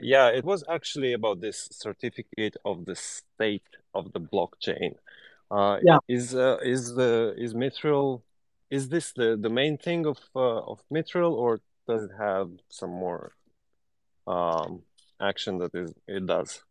yeah, 0.00 0.28
it 0.28 0.44
was 0.44 0.64
actually 0.68 1.12
about 1.12 1.40
this 1.40 1.68
certificate 1.72 2.56
of 2.64 2.84
the 2.84 2.96
state 2.96 3.62
of 3.94 4.12
the 4.12 4.20
blockchain. 4.20 4.94
Uh, 5.52 5.78
yeah. 5.84 5.98
Is 6.08 6.34
uh, 6.34 6.56
is 6.62 6.94
the 6.94 7.34
is 7.36 7.52
Mithril 7.52 8.22
is 8.70 8.88
this 8.88 9.12
the 9.12 9.36
the 9.38 9.50
main 9.50 9.76
thing 9.76 10.06
of 10.06 10.18
uh, 10.34 10.60
of 10.60 10.80
Mithril, 10.90 11.32
or 11.32 11.60
does 11.86 12.04
it 12.04 12.10
have 12.18 12.48
some 12.70 12.90
more 12.90 13.32
um, 14.26 14.80
action 15.20 15.58
that 15.58 15.74
is 15.74 15.92
it 16.08 16.26
does? 16.26 16.62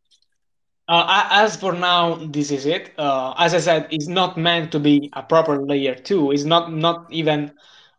Uh, 0.87 1.27
as 1.29 1.55
for 1.55 1.73
now, 1.73 2.15
this 2.15 2.49
is 2.49 2.65
it. 2.65 2.91
Uh, 2.97 3.35
as 3.37 3.53
I 3.53 3.59
said, 3.59 3.87
it's 3.91 4.07
not 4.07 4.35
meant 4.35 4.71
to 4.71 4.79
be 4.79 5.11
a 5.13 5.21
proper 5.21 5.63
layer 5.63 5.93
two. 5.93 6.31
It's 6.31 6.43
not 6.43 6.73
not 6.73 7.05
even. 7.11 7.51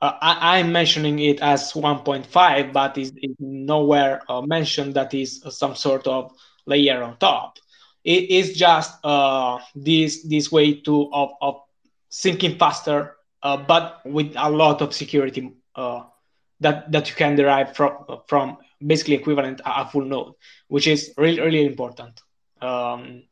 Uh, 0.02 0.18
I, 0.20 0.58
am 0.58 0.72
mentioning 0.72 1.20
it 1.20 1.40
as 1.40 1.74
1.5, 1.74 2.72
but 2.72 2.98
it's, 2.98 3.12
it's 3.14 3.36
nowhere 3.38 4.20
uh, 4.28 4.40
mentioned 4.42 4.94
that 4.94 5.14
is 5.14 5.40
some 5.48 5.76
sort 5.76 6.08
of 6.08 6.32
layer 6.66 7.04
on 7.04 7.16
top 7.18 7.60
it 8.04 8.30
is 8.30 8.56
just 8.56 8.98
uh, 9.04 9.58
this 9.74 10.22
this 10.24 10.50
way 10.50 10.80
to 10.80 11.12
of, 11.12 11.30
of 11.40 11.60
syncing 12.10 12.58
faster, 12.58 13.16
uh, 13.42 13.56
but 13.56 14.00
with 14.04 14.34
a 14.36 14.50
lot 14.50 14.82
of 14.82 14.94
security 14.94 15.52
uh, 15.74 16.02
that 16.60 16.90
that 16.92 17.08
you 17.08 17.14
can 17.14 17.36
derive 17.36 17.74
from 17.74 18.04
from 18.26 18.58
basically 18.84 19.14
equivalent 19.14 19.60
a, 19.60 19.82
a 19.82 19.88
full 19.88 20.04
node, 20.04 20.34
which 20.68 20.86
is 20.86 21.14
really 21.16 21.40
really 21.40 21.66
important. 21.66 22.20
Um, 22.60 23.22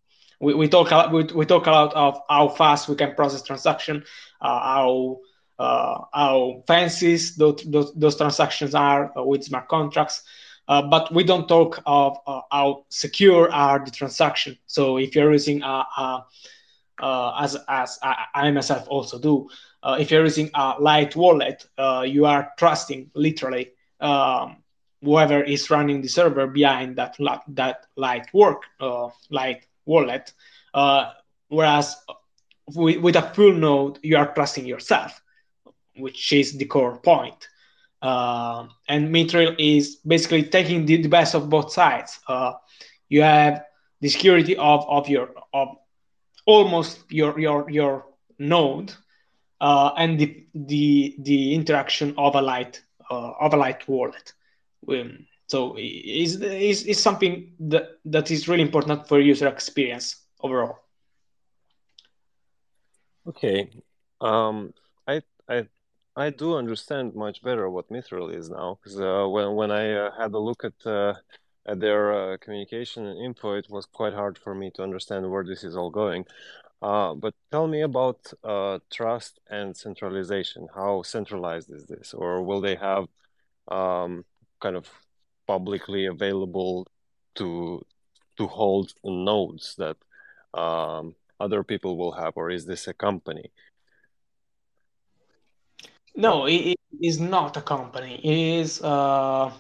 we, 0.40 0.54
we 0.54 0.68
talk 0.68 0.90
a 0.90 0.96
lot, 0.96 1.12
we, 1.12 1.24
we 1.24 1.46
talk 1.46 1.66
a 1.66 1.70
lot 1.70 1.94
of 1.94 2.20
how 2.28 2.48
fast 2.48 2.88
we 2.88 2.96
can 2.96 3.14
process 3.14 3.42
transaction, 3.42 4.04
uh, 4.40 4.61
how 4.61 5.20
uh, 5.59 5.98
how 6.12 6.62
fancy 6.66 7.18
those, 7.37 7.62
those, 7.66 7.92
those 7.94 8.16
transactions 8.16 8.74
are 8.74 9.12
uh, 9.16 9.22
with 9.22 9.44
smart 9.44 9.68
contracts. 9.68 10.22
Uh, 10.68 10.83
but 10.83 11.12
we 11.12 11.25
don't 11.25 11.49
talk 11.49 11.83
of 11.87 12.16
uh, 12.27 12.40
how 12.51 12.85
secure 12.90 13.51
are 13.51 13.85
the 13.85 13.90
transaction. 13.90 14.57
So 14.66 14.99
if 14.99 15.14
you're 15.14 15.33
using 15.33 15.62
a, 15.62 15.85
uh, 17.01 17.33
as 17.40 17.57
as 17.68 17.99
I, 18.03 18.51
myself 18.51 18.87
also 18.88 19.18
do, 19.18 19.49
if 19.99 20.11
you're 20.11 20.23
using 20.23 20.51
a 20.55 20.77
light 20.79 21.16
wallet, 21.16 21.66
you 22.05 22.27
are 22.27 22.53
trusting 22.59 23.11
literally 23.14 23.73
um, 24.01 24.62
whoever 25.03 25.42
is 25.42 25.70
running 25.70 26.03
the 26.03 26.09
server 26.09 26.46
behind 26.46 26.96
that 26.96 27.16
that 27.49 27.87
light 27.96 28.27
work 28.33 28.62
light 29.31 29.66
wallet. 29.87 30.33
whereas 31.49 31.96
with, 32.75 32.99
with 32.99 33.16
a 33.16 33.23
full 33.23 33.53
node, 33.53 33.99
you 34.03 34.16
are 34.16 34.33
trusting 34.35 34.66
yourself, 34.66 35.20
which 35.96 36.33
is 36.33 36.57
the 36.57 36.64
core 36.64 36.99
point. 36.99 37.49
Uh, 38.02 38.66
and 38.88 39.08
Mithril 39.14 39.54
is 39.58 39.96
basically 40.06 40.42
taking 40.44 40.86
the, 40.86 41.02
the 41.02 41.08
best 41.08 41.34
of 41.34 41.48
both 41.50 41.72
sides. 41.72 42.20
Uh, 42.28 42.52
you 43.08 43.22
have 43.22 43.62
the 44.00 44.08
security 44.08 44.56
of, 44.56 44.84
of 44.88 45.08
your 45.08 45.30
of 45.52 45.68
almost 46.46 47.00
your 47.10 47.38
your 47.38 47.68
your 47.70 48.04
node 48.38 48.92
uh, 49.60 49.90
and 49.96 50.18
the 50.18 50.44
the 50.54 51.14
the 51.20 51.54
interaction 51.54 52.14
of 52.18 52.34
a 52.34 52.40
light 52.42 52.82
uh, 53.10 53.32
of 53.40 53.52
a 53.54 53.56
light 53.56 53.86
wallet. 53.88 54.32
Um, 54.88 55.26
so 55.46 55.76
is 55.78 56.40
is 56.40 56.84
is 56.86 57.00
something 57.02 57.52
that 57.60 57.88
that 58.04 58.30
is 58.30 58.48
really 58.48 58.62
important 58.62 59.06
for 59.08 59.18
user 59.20 59.48
experience 59.48 60.16
overall. 60.42 60.78
Okay, 63.26 63.70
Um, 64.20 64.72
I 65.06 65.22
I 65.48 65.68
I 66.16 66.31
do 66.31 66.57
understand 66.57 67.14
much 67.14 67.42
better 67.42 67.70
what 67.70 67.88
Mithril 67.88 68.35
is 68.35 68.51
now 68.51 68.79
because 68.83 69.01
uh, 69.01 69.27
when 69.29 69.55
when 69.55 69.70
I 69.70 69.92
uh, 69.92 70.11
had 70.18 70.33
a 70.35 70.38
look 70.38 70.64
at 70.64 70.87
uh, 70.87 71.14
at 71.66 71.81
their 71.81 72.12
uh, 72.12 72.37
communication 72.38 73.07
and 73.07 73.18
info, 73.25 73.55
it 73.55 73.68
was 73.70 73.87
quite 73.87 74.12
hard 74.14 74.37
for 74.37 74.55
me 74.55 74.70
to 74.73 74.83
understand 74.83 75.31
where 75.31 75.44
this 75.44 75.62
is 75.62 75.77
all 75.77 75.90
going. 75.90 76.25
Uh, 76.83 77.14
but 77.14 77.35
tell 77.51 77.66
me 77.68 77.83
about 77.83 78.33
uh, 78.42 78.79
trust 78.90 79.38
and 79.51 79.77
centralization. 79.77 80.66
How 80.75 81.03
centralized 81.03 81.70
is 81.70 81.85
this, 81.87 82.14
or 82.14 82.42
will 82.42 82.61
they 82.61 82.77
have 82.77 83.07
um, 83.68 84.25
kind 84.61 84.77
of 84.77 84.88
publicly 85.46 86.07
available 86.07 86.88
to 87.37 87.85
to 88.37 88.46
hold 88.46 88.94
nodes 89.05 89.77
that 89.77 89.96
um, 90.55 91.14
other 91.38 91.62
people 91.62 91.96
will 91.96 92.12
have, 92.12 92.33
or 92.37 92.51
is 92.51 92.66
this 92.66 92.88
a 92.88 92.94
company? 92.94 93.53
No, 96.20 96.44
it, 96.44 96.76
it 96.76 96.78
is 97.00 97.18
not 97.18 97.56
a 97.56 97.62
company. 97.62 98.20
It 98.22 98.61
is. 98.61 98.83
Uh, 98.83 99.50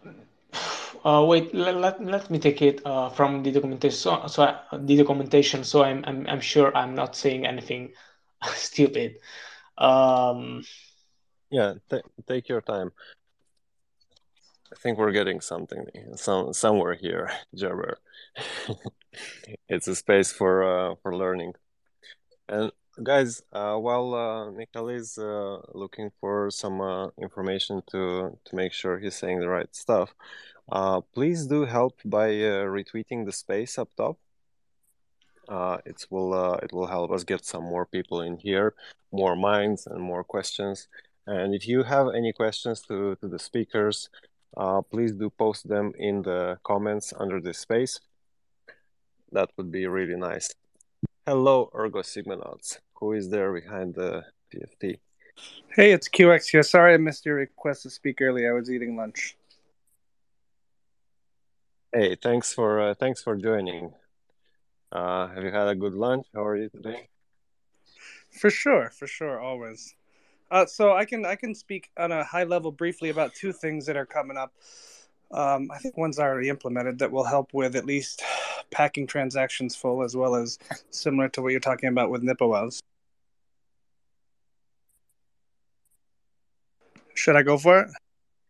uh, 1.04 1.24
wait, 1.28 1.54
let, 1.54 1.76
let, 1.76 2.02
let 2.02 2.30
me 2.30 2.38
take 2.38 2.62
it 2.62 2.80
uh, 2.86 3.10
from 3.10 3.42
the 3.42 3.52
documentation. 3.52 3.98
So, 3.98 4.26
so 4.28 4.44
I, 4.44 4.78
the 4.78 4.96
documentation. 4.96 5.62
So 5.62 5.84
I'm, 5.84 6.02
I'm 6.06 6.26
I'm 6.26 6.40
sure 6.40 6.74
I'm 6.74 6.94
not 6.94 7.14
saying 7.14 7.44
anything 7.44 7.92
stupid. 8.54 9.16
Um, 9.76 10.64
yeah, 11.50 11.74
take 12.26 12.48
your 12.48 12.62
time. 12.62 12.90
I 14.72 14.76
think 14.76 14.96
we're 14.96 15.12
getting 15.12 15.42
something 15.42 15.84
some 16.16 16.54
somewhere 16.54 16.94
here, 16.94 17.30
Jabber. 17.54 17.98
it's 19.68 19.86
a 19.86 19.94
space 19.94 20.32
for 20.32 20.64
uh, 20.64 20.94
for 21.02 21.14
learning. 21.14 21.52
And 22.48 22.72
guys, 23.02 23.42
uh, 23.52 23.76
while 23.76 24.14
uh, 24.14 24.88
is 24.88 25.18
uh, 25.18 25.58
looking 25.74 26.10
for 26.20 26.50
some 26.50 26.80
uh, 26.80 27.08
information 27.20 27.82
to 27.90 28.38
to 28.44 28.56
make 28.56 28.72
sure 28.72 28.98
he's 28.98 29.16
saying 29.16 29.40
the 29.40 29.48
right 29.48 29.74
stuff, 29.74 30.14
uh, 30.70 31.00
please 31.14 31.46
do 31.46 31.64
help 31.64 31.94
by 32.04 32.28
uh, 32.28 32.64
retweeting 32.66 33.24
the 33.24 33.32
space 33.32 33.78
up 33.78 33.88
top. 33.96 34.18
Uh, 35.48 35.78
it 35.84 36.06
will 36.10 36.54
it 36.62 36.72
will 36.72 36.86
help 36.86 37.10
us 37.10 37.24
get 37.24 37.44
some 37.44 37.64
more 37.64 37.86
people 37.86 38.20
in 38.20 38.36
here, 38.36 38.74
more 39.12 39.36
minds 39.36 39.86
and 39.86 40.00
more 40.00 40.24
questions. 40.24 40.88
And 41.26 41.54
if 41.54 41.66
you 41.66 41.82
have 41.82 42.08
any 42.14 42.32
questions 42.32 42.82
to 42.82 43.16
to 43.16 43.28
the 43.28 43.38
speakers, 43.38 44.10
please 44.90 45.12
do 45.12 45.30
post 45.30 45.68
them 45.68 45.92
in 45.98 46.22
the 46.22 46.58
comments 46.62 47.12
under 47.18 47.40
this 47.40 47.58
space. 47.58 48.00
That 49.32 49.50
would 49.56 49.70
be 49.70 49.86
really 49.86 50.16
nice. 50.16 50.59
Hello, 51.26 51.70
Ergo 51.74 52.00
Sigmanauts. 52.00 52.78
Who 52.94 53.12
is 53.12 53.28
there 53.28 53.52
behind 53.52 53.94
the 53.94 54.24
PFT? 54.52 54.98
Hey, 55.68 55.92
it's 55.92 56.08
QX 56.08 56.48
here. 56.48 56.62
Sorry 56.62 56.94
I 56.94 56.96
missed 56.96 57.26
your 57.26 57.36
request 57.36 57.82
to 57.82 57.90
speak 57.90 58.22
earlier. 58.22 58.50
I 58.50 58.58
was 58.58 58.70
eating 58.70 58.96
lunch. 58.96 59.36
Hey, 61.92 62.16
thanks 62.16 62.54
for 62.54 62.80
uh, 62.80 62.94
thanks 62.94 63.22
for 63.22 63.36
joining. 63.36 63.92
Uh, 64.90 65.28
have 65.28 65.44
you 65.44 65.50
had 65.50 65.68
a 65.68 65.74
good 65.74 65.94
lunch? 65.94 66.26
How 66.34 66.44
are 66.44 66.56
you 66.56 66.70
today? 66.70 67.08
For 68.40 68.48
sure, 68.48 68.90
for 68.90 69.06
sure, 69.06 69.38
always. 69.40 69.94
Uh, 70.50 70.64
so 70.64 70.94
I 70.94 71.04
can 71.04 71.26
I 71.26 71.36
can 71.36 71.54
speak 71.54 71.90
on 71.98 72.12
a 72.12 72.24
high 72.24 72.44
level 72.44 72.72
briefly 72.72 73.10
about 73.10 73.34
two 73.34 73.52
things 73.52 73.84
that 73.86 73.96
are 73.96 74.06
coming 74.06 74.38
up. 74.38 74.54
Um, 75.30 75.70
I 75.70 75.78
think 75.78 75.96
one's 75.98 76.18
already 76.18 76.48
implemented 76.48 76.98
that 77.00 77.12
will 77.12 77.24
help 77.24 77.52
with 77.52 77.76
at 77.76 77.84
least 77.84 78.22
packing 78.70 79.06
transactions 79.06 79.74
full, 79.76 80.02
as 80.02 80.16
well 80.16 80.34
as 80.34 80.58
similar 80.90 81.28
to 81.30 81.42
what 81.42 81.52
you're 81.52 81.60
talking 81.60 81.88
about 81.88 82.10
with 82.10 82.22
NiPoPoWs. 82.22 82.80
Should 87.14 87.36
I 87.36 87.42
go 87.42 87.58
for 87.58 87.80
it? 87.80 87.88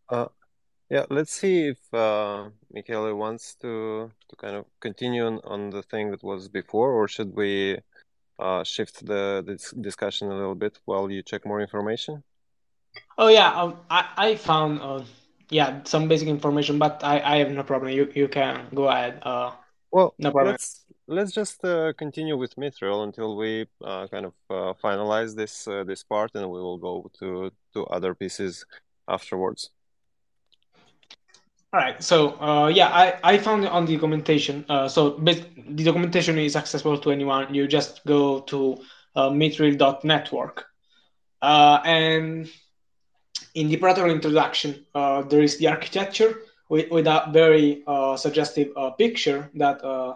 Uh, 0.09 0.27
yeah, 0.89 1.05
let's 1.09 1.33
see 1.33 1.67
if 1.67 1.93
uh, 1.93 2.49
Michele 2.71 3.15
wants 3.15 3.55
to 3.55 4.11
to 4.29 4.35
kind 4.35 4.55
of 4.55 4.65
continue 4.79 5.25
on, 5.25 5.39
on 5.43 5.69
the 5.69 5.83
thing 5.83 6.11
that 6.11 6.23
was 6.23 6.47
before, 6.49 6.91
or 6.91 7.07
should 7.07 7.35
we 7.35 7.79
uh, 8.39 8.63
shift 8.63 9.05
the, 9.05 9.43
the 9.45 9.81
discussion 9.81 10.29
a 10.29 10.35
little 10.35 10.55
bit 10.55 10.79
while 10.85 11.09
you 11.09 11.21
check 11.21 11.45
more 11.45 11.61
information? 11.61 12.23
Oh 13.17 13.27
yeah, 13.27 13.51
um, 13.53 13.77
I 13.89 14.09
I 14.17 14.35
found 14.35 14.81
uh, 14.81 15.03
yeah 15.49 15.81
some 15.83 16.07
basic 16.07 16.27
information, 16.27 16.77
but 16.79 17.03
I 17.03 17.19
I 17.19 17.37
have 17.37 17.51
no 17.51 17.63
problem. 17.63 17.91
You 17.91 18.11
you 18.13 18.27
can 18.27 18.67
go 18.73 18.89
ahead. 18.89 19.19
Uh, 19.21 19.51
well, 19.91 20.13
no 20.17 20.31
problem. 20.31 20.53
Let's 20.53 20.85
let's 21.07 21.31
just 21.31 21.63
uh, 21.63 21.93
continue 21.97 22.37
with 22.37 22.55
Mithril 22.55 23.03
until 23.03 23.35
we 23.35 23.67
uh, 23.83 24.07
kind 24.07 24.25
of 24.25 24.33
uh, 24.49 24.73
finalize 24.83 25.35
this 25.35 25.67
uh, 25.67 25.83
this 25.83 26.03
part, 26.03 26.31
and 26.35 26.49
we 26.49 26.59
will 26.59 26.77
go 26.77 27.09
to 27.19 27.51
to 27.73 27.85
other 27.87 28.15
pieces 28.15 28.65
afterwards. 29.07 29.69
All 31.73 31.79
right. 31.79 32.03
So 32.03 32.39
uh, 32.41 32.67
yeah, 32.67 32.89
I, 32.89 33.17
I 33.23 33.37
found 33.37 33.63
it 33.63 33.71
on 33.71 33.85
the 33.85 33.95
documentation. 33.95 34.65
Uh, 34.67 34.89
so 34.89 35.11
the 35.11 35.83
documentation 35.83 36.37
is 36.37 36.55
accessible 36.57 36.97
to 36.97 37.11
anyone. 37.11 37.53
You 37.53 37.65
just 37.65 38.05
go 38.05 38.41
to 38.41 38.77
uh, 39.15 39.29
mithril.network. 39.29 40.65
Uh, 41.41 41.79
and 41.85 42.49
in 43.55 43.69
the 43.69 43.77
protocol 43.77 44.09
introduction, 44.09 44.85
uh, 44.93 45.21
there 45.23 45.41
is 45.41 45.57
the 45.59 45.67
architecture 45.67 46.35
with, 46.71 46.89
with 46.89 47.05
a 47.05 47.29
very 47.31 47.83
uh, 47.85 48.15
suggestive 48.15 48.69
uh, 48.77 48.91
picture 48.91 49.49
that 49.55 49.83
uh, 49.83 50.15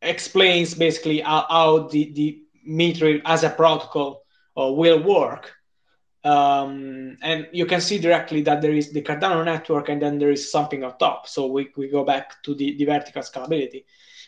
explains 0.00 0.72
basically 0.72 1.20
how, 1.20 1.44
how 1.50 1.88
the, 1.88 2.10
the 2.14 2.42
Mithril 2.66 3.20
as 3.26 3.44
a 3.44 3.50
protocol 3.50 4.24
will 4.56 5.02
work 5.02 5.52
um, 6.24 7.16
and 7.22 7.48
you 7.52 7.66
can 7.66 7.80
see 7.80 7.98
directly 7.98 8.42
that 8.42 8.60
there 8.60 8.72
is 8.72 8.92
the 8.92 9.02
Cardano 9.02 9.44
network 9.44 9.88
and 9.88 10.00
then 10.00 10.18
there 10.18 10.30
is 10.30 10.50
something 10.50 10.84
on 10.84 10.96
top. 10.98 11.26
So 11.26 11.46
we, 11.46 11.70
we 11.76 11.88
go 11.88 12.04
back 12.04 12.42
to 12.42 12.54
the, 12.54 12.76
the 12.76 12.84
vertical 12.84 13.22
scalability. 13.22 13.84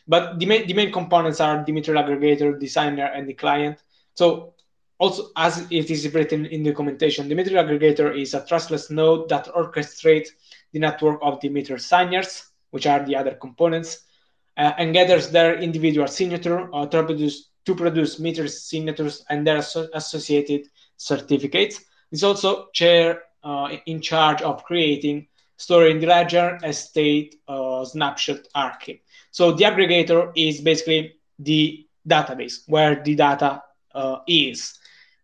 But 0.08 0.38
the 0.38 0.46
main, 0.46 0.66
the 0.66 0.74
main 0.74 0.90
components 0.90 1.40
are 1.40 1.62
the 1.64 1.72
Mithril 1.72 2.02
aggregator, 2.02 2.58
the 2.58 2.66
signer, 2.66 3.06
and 3.06 3.28
the 3.28 3.34
client. 3.34 3.82
So 4.14 4.54
also, 4.98 5.30
as 5.36 5.66
it 5.70 5.90
is 5.90 6.12
written 6.14 6.46
in 6.46 6.62
the 6.62 6.70
documentation, 6.70 7.28
the 7.28 7.34
Mithril 7.34 7.62
aggregator 7.62 8.18
is 8.18 8.34
a 8.34 8.44
trustless 8.46 8.90
node 8.90 9.28
that 9.28 9.46
orchestrates 9.48 10.28
the 10.72 10.78
network 10.78 11.18
of 11.22 11.40
the 11.40 11.48
Mithril 11.48 11.80
signers, 11.80 12.44
which 12.70 12.86
are 12.86 13.04
the 13.04 13.16
other 13.16 13.34
components, 13.34 14.04
uh, 14.56 14.72
and 14.78 14.92
gathers 14.92 15.30
their 15.30 15.58
individual 15.58 16.06
signature 16.06 16.68
uh, 16.74 16.86
to 16.86 17.02
produce 17.02 17.50
to 17.64 17.74
produce 17.74 18.18
Mithril 18.18 18.50
signatures 18.50 19.24
and 19.30 19.46
their 19.46 19.62
associated 19.94 20.68
certificates. 20.96 21.84
Is 22.10 22.24
also 22.24 22.68
chair 22.74 23.22
uh, 23.42 23.76
in 23.86 24.00
charge 24.02 24.42
of 24.42 24.64
creating, 24.64 25.28
storing 25.56 26.00
the 26.00 26.06
ledger 26.06 26.58
state 26.72 27.40
uh, 27.48 27.84
snapshot 27.84 28.40
archive. 28.54 28.98
So 29.30 29.52
the 29.52 29.64
aggregator 29.64 30.32
is 30.36 30.60
basically 30.60 31.14
the 31.38 31.86
database 32.06 32.62
where 32.66 33.02
the 33.02 33.14
data 33.14 33.62
uh, 33.94 34.18
is. 34.26 34.78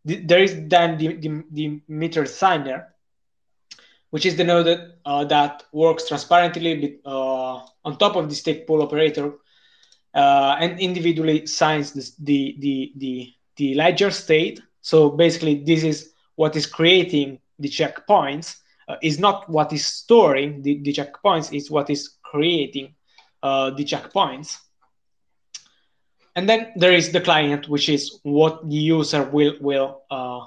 The, 0.04 0.16
there 0.24 0.42
is 0.42 0.56
then 0.66 0.96
the, 0.96 1.16
the, 1.16 1.44
the 1.50 1.81
Mithril 1.90 2.29
signer, 2.29 2.94
which 4.11 4.27
is 4.27 4.37
the 4.37 4.44
node 4.44 4.67
that, 4.67 4.98
uh, 5.04 5.25
that 5.25 5.65
works 5.73 6.09
transparently 6.09 6.98
uh, 7.04 7.61
on 7.85 7.98
top 7.98 8.17
of 8.17 8.29
the 8.29 8.35
stake 8.35 8.67
pool 8.67 8.83
operator 8.83 9.35
uh, 10.15 10.56
and 10.61 10.81
individually 10.81 11.46
signs 11.46 11.92
the, 11.92 12.56
the, 12.59 12.92
the, 12.96 13.33
the 13.56 13.75
ledger 13.75 14.11
state 14.11 14.61
so 14.88 15.11
basically, 15.11 15.63
this 15.65 15.83
is 15.85 16.13
what 16.37 16.56
is 16.56 16.67
creating 16.67 17.40
the 17.59 17.69
checkpoints. 17.69 18.56
Uh, 18.88 18.96
is 19.02 19.19
not 19.19 19.46
what 19.50 19.71
is 19.71 19.85
storing 19.85 20.63
the, 20.63 20.79
the 20.79 20.94
checkpoints, 20.94 21.54
is 21.54 21.71
what 21.71 21.90
is 21.90 22.17
creating 22.23 22.94
uh, 23.42 23.69
the 23.69 23.85
checkpoints. 23.85 24.56
And 26.35 26.48
then 26.48 26.73
there 26.75 26.94
is 26.94 27.13
the 27.13 27.21
client, 27.21 27.69
which 27.69 27.90
is 27.90 28.19
what 28.23 28.67
the 28.67 28.77
user 28.77 29.25
will 29.25 29.56
will 29.61 30.04
uh, 30.11 30.46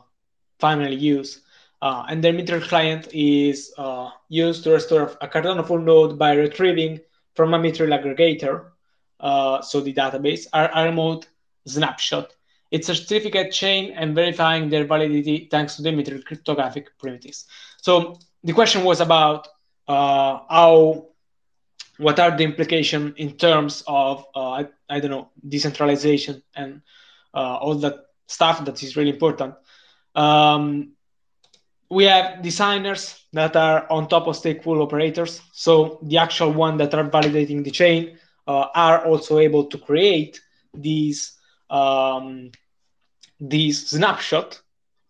finally 0.57 0.95
use. 0.95 1.41
Uh, 1.81 2.05
and 2.09 2.23
the 2.23 2.29
Mithril 2.29 2.61
client 2.61 3.07
is 3.11 3.73
uh, 3.77 4.11
used 4.29 4.63
to 4.63 4.71
restore 4.71 5.17
a 5.21 5.27
Cardano 5.27 5.65
full 5.65 5.79
node 5.79 6.19
by 6.19 6.33
retrieving 6.33 6.99
from 7.33 7.53
a 7.53 7.59
Mithril 7.59 7.97
aggregator, 7.97 8.65
uh, 9.19 9.61
so 9.61 9.81
the 9.81 9.93
database, 9.93 10.45
a, 10.53 10.83
remote 10.83 11.27
snapshot 11.65 12.33
its 12.71 12.87
certificate 12.87 13.51
chain 13.51 13.91
and 13.91 14.15
verifying 14.15 14.69
their 14.69 14.85
validity 14.85 15.47
thanks 15.51 15.75
to 15.75 15.81
the 15.81 15.89
Mithril 15.89 16.23
cryptographic 16.23 16.97
primitives. 16.97 17.45
So 17.81 18.17
the 18.43 18.53
question 18.53 18.83
was 18.83 19.01
about 19.01 19.47
uh, 19.87 20.39
how, 20.49 21.09
what 21.97 22.19
are 22.19 22.35
the 22.35 22.45
implications 22.45 23.13
in 23.17 23.33
terms 23.33 23.83
of, 23.87 24.25
uh, 24.33 24.51
I, 24.51 24.67
I, 24.89 24.99
don't 25.01 25.11
know, 25.11 25.29
decentralization 25.47 26.41
and 26.55 26.81
uh, 27.33 27.57
all 27.57 27.75
that 27.75 28.05
stuff 28.27 28.63
that 28.63 28.81
is 28.81 28.95
really 28.95 29.11
important. 29.11 29.55
Um, 30.15 30.93
we 31.91 32.05
have 32.05 32.41
the 32.41 32.49
signers 32.49 33.25
that 33.33 33.55
are 33.57 33.85
on 33.91 34.07
top 34.07 34.25
of 34.27 34.37
stake 34.37 34.63
pool 34.63 34.81
operators. 34.81 35.41
So 35.51 35.99
the 36.03 36.17
actual 36.17 36.51
one 36.53 36.77
that 36.77 36.93
are 36.93 37.03
validating 37.03 37.65
the 37.65 37.71
chain 37.71 38.17
uh, 38.47 38.67
are 38.73 39.05
also 39.05 39.39
able 39.39 39.65
to 39.65 39.77
create 39.77 40.39
these 40.73 41.37
um, 41.69 42.51
this 43.39 43.89
snapshot, 43.89 44.61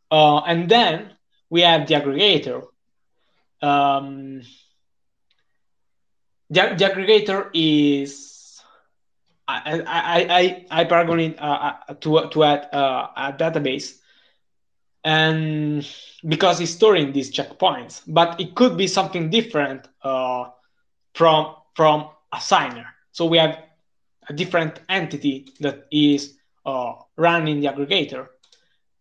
uh, 0.09 0.39
and 0.39 0.69
then 0.69 1.11
we 1.49 1.61
have 1.61 1.87
the 1.87 1.95
aggregator. 1.95 2.63
Um, 3.61 4.41
the, 6.49 6.75
the 6.77 6.85
aggregator 6.85 7.49
is 7.53 8.61
I 9.47 9.83
I 9.85 10.65
I, 10.71 10.81
I 10.81 11.19
it 11.19 11.39
uh, 11.39 11.73
uh, 11.89 11.93
to 12.01 12.29
to 12.29 12.43
add 12.43 12.69
uh, 12.73 13.07
a 13.15 13.33
database, 13.33 14.00
and 15.03 15.87
because 16.27 16.59
it's 16.59 16.71
storing 16.71 17.11
these 17.11 17.31
checkpoints, 17.31 18.01
but 18.07 18.39
it 18.39 18.55
could 18.55 18.77
be 18.77 18.87
something 18.87 19.29
different 19.29 19.87
uh, 20.03 20.45
from 21.13 21.55
from 21.75 22.09
a 22.33 22.39
signer. 22.39 22.85
So 23.11 23.25
we 23.25 23.37
have 23.37 23.57
a 24.29 24.33
different 24.33 24.79
entity 24.89 25.47
that 25.59 25.87
is 25.91 26.37
uh, 26.65 26.93
running 27.17 27.59
the 27.61 27.67
aggregator, 27.67 28.27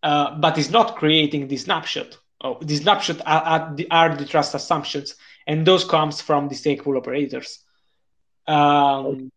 uh, 0.02 0.38
but 0.38 0.58
is 0.58 0.70
not 0.70 0.96
creating 0.96 1.48
the 1.48 1.56
snapshot. 1.56 2.18
Oh, 2.42 2.58
the 2.62 2.76
snapshot 2.76 3.20
are, 3.26 3.42
are, 3.42 3.74
the, 3.74 3.90
are 3.90 4.14
the 4.16 4.24
trust 4.24 4.54
assumptions, 4.54 5.14
and 5.46 5.66
those 5.66 5.84
comes 5.84 6.22
from 6.22 6.48
the 6.48 6.54
stake 6.54 6.84
pool 6.84 6.96
operators. 6.96 7.58
Um, 8.46 9.30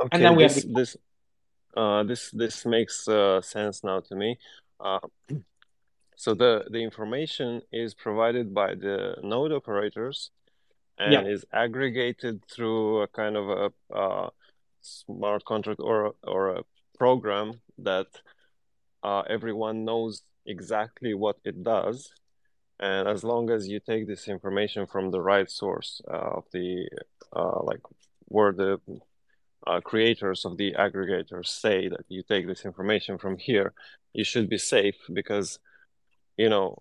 okay, 0.00 0.08
and 0.10 0.24
then 0.24 0.34
we 0.36 0.42
this 0.42 0.54
have 0.56 0.62
the- 0.66 0.74
this 0.74 0.96
uh, 1.76 2.02
this 2.02 2.30
this 2.32 2.66
makes 2.66 3.06
uh, 3.06 3.40
sense 3.40 3.84
now 3.84 4.00
to 4.00 4.16
me. 4.16 4.36
Uh, 4.80 5.00
so 6.16 6.34
the 6.34 6.64
the 6.70 6.82
information 6.82 7.62
is 7.72 7.94
provided 7.94 8.52
by 8.54 8.74
the 8.74 9.16
node 9.22 9.52
operators 9.52 10.30
and 10.98 11.12
Yeah. 11.12 11.32
is 11.34 11.44
aggregated 11.52 12.44
through 12.52 13.02
a 13.02 13.08
kind 13.08 13.36
of 13.36 13.48
a 13.48 13.94
uh, 13.94 14.30
smart 14.80 15.44
contract 15.44 15.80
or 15.80 16.14
or 16.24 16.56
a 16.56 16.62
program 16.98 17.60
that 17.78 18.06
uh, 19.02 19.22
everyone 19.28 19.84
knows 19.84 20.22
exactly 20.46 21.14
what 21.14 21.36
it 21.44 21.62
does. 21.62 22.12
And 22.78 23.08
as 23.08 23.22
long 23.24 23.50
as 23.50 23.68
you 23.68 23.80
take 23.80 24.06
this 24.06 24.28
information 24.28 24.86
from 24.86 25.10
the 25.10 25.20
right 25.20 25.50
source 25.50 26.00
uh, 26.10 26.38
of 26.38 26.44
the 26.52 26.88
uh, 27.36 27.62
like 27.62 27.80
where 28.26 28.52
the 28.52 28.80
uh, 29.66 29.80
creators 29.80 30.44
of 30.44 30.56
the 30.56 30.72
aggregators 30.72 31.46
say 31.46 31.88
that 31.88 32.04
you 32.08 32.22
take 32.22 32.46
this 32.46 32.64
information 32.64 33.18
from 33.18 33.36
here, 33.36 33.72
you 34.12 34.24
should 34.24 34.48
be 34.48 34.58
safe 34.58 34.96
because 35.12 35.58
you 36.36 36.48
know 36.48 36.78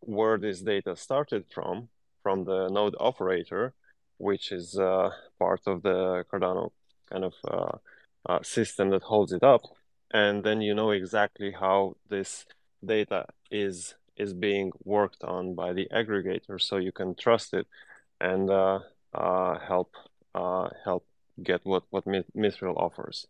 where 0.00 0.38
this 0.38 0.60
data 0.60 0.96
started 0.96 1.44
from 1.52 1.88
from 2.22 2.44
the 2.44 2.68
node 2.68 2.96
operator, 3.00 3.74
which 4.18 4.52
is 4.52 4.78
uh, 4.78 5.10
part 5.38 5.60
of 5.66 5.82
the 5.82 6.24
Cardano 6.30 6.70
kind 7.10 7.24
of 7.24 7.34
uh, 7.48 7.76
uh, 8.28 8.42
system 8.42 8.90
that 8.90 9.02
holds 9.02 9.32
it 9.32 9.42
up, 9.42 9.62
and 10.12 10.44
then 10.44 10.60
you 10.60 10.74
know 10.74 10.90
exactly 10.90 11.50
how 11.52 11.96
this 12.08 12.46
data 12.84 13.26
is 13.50 13.94
is 14.16 14.32
being 14.34 14.70
worked 14.84 15.24
on 15.24 15.54
by 15.54 15.72
the 15.72 15.88
aggregator, 15.92 16.60
so 16.60 16.76
you 16.76 16.92
can 16.92 17.14
trust 17.14 17.54
it 17.54 17.66
and 18.20 18.50
uh, 18.50 18.80
uh, 19.14 19.58
help 19.58 19.94
uh, 20.34 20.68
help 20.84 21.04
get 21.42 21.60
what 21.64 21.84
what 21.90 22.06
Mi- 22.06 22.24
Mithril 22.36 22.76
offers. 22.76 23.26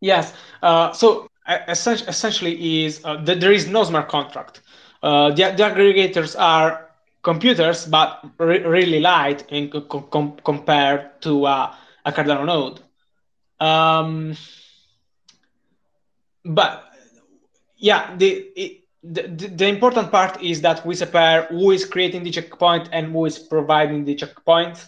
Yes. 0.00 0.32
Uh, 0.62 0.92
so 0.92 1.28
essentially, 1.68 2.84
is 2.84 3.00
uh, 3.04 3.16
that 3.24 3.40
there 3.40 3.52
is 3.52 3.66
no 3.68 3.84
smart 3.84 4.08
contract. 4.08 4.60
Uh, 5.02 5.30
the, 5.30 5.54
the 5.56 5.62
aggregators 5.62 6.38
are 6.38 6.88
computers, 7.22 7.86
but 7.86 8.24
re- 8.38 8.64
really 8.64 9.00
light 9.00 9.44
in 9.50 9.68
co- 9.70 9.80
com- 9.82 10.36
compared 10.44 11.20
to 11.22 11.46
uh, 11.46 11.74
a 12.04 12.12
Cardano 12.12 12.44
node. 12.46 12.80
Um, 13.60 14.36
but 16.44 16.84
yeah, 17.76 18.14
the, 18.16 18.46
it, 18.56 18.78
the 19.02 19.22
the 19.22 19.66
important 19.66 20.10
part 20.10 20.42
is 20.42 20.60
that 20.62 20.84
we 20.86 20.94
separate 20.94 21.48
who 21.48 21.70
is 21.72 21.84
creating 21.84 22.22
the 22.22 22.30
checkpoint 22.30 22.88
and 22.92 23.12
who 23.12 23.24
is 23.24 23.38
providing 23.38 24.04
the 24.04 24.14
checkpoint. 24.14 24.84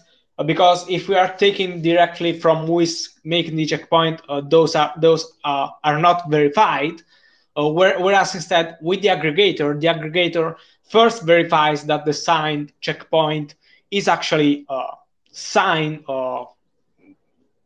Because 0.47 0.89
if 0.89 1.09
we 1.09 1.15
are 1.17 1.29
taking 1.37 1.83
directly 1.83 2.33
from 2.39 2.67
who 2.67 2.81
is 2.81 3.11
making 3.25 3.57
the 3.57 3.67
checkpoint, 3.67 4.21
uh, 4.29 4.41
those 4.41 4.75
are 4.75 4.93
those 4.97 5.33
uh, 5.45 5.69
are 5.83 5.99
not 5.99 6.29
verified. 6.31 7.03
Uh, 7.57 7.69
whereas 7.69 8.35
instead 8.35 8.77
with 8.81 9.03
the 9.03 9.09
aggregator, 9.09 9.79
the 9.81 9.87
aggregator 9.87 10.57
first 10.89 11.23
verifies 11.23 11.85
that 11.85 12.05
the 12.05 12.13
signed 12.13 12.73
checkpoint 12.81 13.55
is 13.91 14.09
actually 14.09 14.65
uh, 14.69 14.93
signed, 15.31 16.05
uh, 16.09 16.45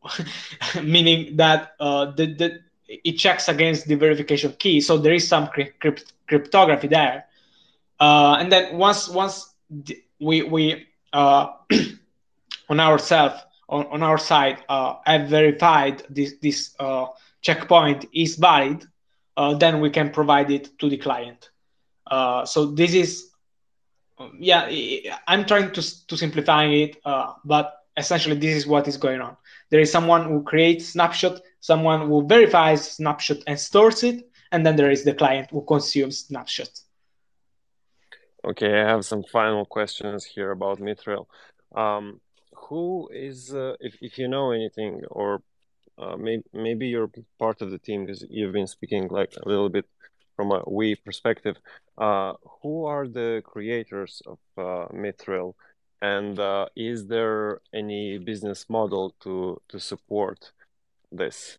meaning 0.82 1.36
that 1.36 1.72
uh, 1.80 2.06
the, 2.16 2.26
the 2.34 2.58
it 2.88 3.12
checks 3.12 3.48
against 3.48 3.86
the 3.86 3.94
verification 3.94 4.52
key. 4.58 4.80
So 4.80 4.96
there 4.98 5.14
is 5.14 5.26
some 5.28 5.48
crypt- 5.48 5.80
crypt- 5.80 6.12
cryptography 6.26 6.88
there. 6.88 7.24
And 8.00 8.50
then 8.52 8.76
once 8.78 9.08
once 9.08 9.54
we 10.20 10.42
we 10.42 10.86
on 12.68 12.80
ourselves 12.80 13.42
on, 13.68 13.86
on 13.86 14.02
our 14.02 14.18
side 14.18 14.62
uh, 14.68 14.96
have 15.04 15.28
verified 15.28 16.02
this 16.08 16.34
this 16.40 16.74
uh, 16.80 17.06
checkpoint 17.42 18.06
is 18.14 18.36
valid, 18.36 18.84
uh, 19.36 19.54
then 19.54 19.80
we 19.80 19.90
can 19.90 20.10
provide 20.10 20.50
it 20.50 20.78
to 20.78 20.88
the 20.88 20.96
client. 20.96 21.50
So 22.46 22.66
this 22.66 22.94
is 22.94 23.30
yeah 24.38 24.68
I'm 25.26 25.44
trying 25.44 25.72
to 25.72 26.06
to 26.06 26.16
simplify 26.16 26.64
it, 26.64 26.96
uh, 27.04 27.34
but 27.44 27.74
essentially 27.96 28.36
this 28.36 28.56
is 28.56 28.66
what 28.66 28.88
is 28.88 28.96
going 28.96 29.20
on. 29.20 29.36
There 29.70 29.80
is 29.80 29.92
someone 29.92 30.24
who 30.24 30.42
creates 30.42 30.86
snapshot, 30.86 31.40
someone 31.60 32.08
who 32.08 32.26
verifies 32.26 32.92
snapshot 32.92 33.38
and 33.46 33.58
stores 33.60 34.02
it, 34.02 34.30
and 34.50 34.64
then 34.64 34.76
there 34.76 34.90
is 34.90 35.04
the 35.04 35.14
client 35.14 35.50
who 35.50 35.62
consumes 35.62 36.26
snapshot. 36.26 36.70
Okay, 38.44 38.80
I 38.80 38.88
have 38.88 39.04
some 39.04 39.24
final 39.24 39.66
questions 39.66 40.24
here 40.24 40.52
about 40.52 40.78
Mithril. 40.78 41.26
Um, 41.74 42.20
who 42.68 43.08
is, 43.12 43.54
uh, 43.54 43.74
if 43.80 43.96
if 44.00 44.18
you 44.18 44.28
know 44.28 44.52
anything, 44.52 45.02
or 45.10 45.42
uh, 45.98 46.16
maybe 46.16 46.44
maybe 46.52 46.86
you're 46.88 47.10
part 47.38 47.62
of 47.62 47.70
the 47.70 47.78
team 47.78 48.04
because 48.04 48.24
you've 48.28 48.52
been 48.52 48.66
speaking 48.66 49.08
like 49.08 49.32
a 49.42 49.48
little 49.48 49.68
bit 49.68 49.86
from 50.36 50.52
a 50.52 50.62
we 50.66 50.94
perspective. 50.94 51.56
Uh, 51.96 52.34
who 52.62 52.84
are 52.84 53.08
the 53.08 53.42
creators 53.44 54.22
of 54.26 54.38
uh, 54.56 54.86
Mithril, 54.92 55.54
and 56.00 56.38
uh, 56.38 56.66
is 56.76 57.06
there 57.06 57.60
any 57.74 58.18
business 58.18 58.66
model 58.68 59.14
to 59.20 59.60
to 59.68 59.80
support 59.80 60.52
this? 61.10 61.58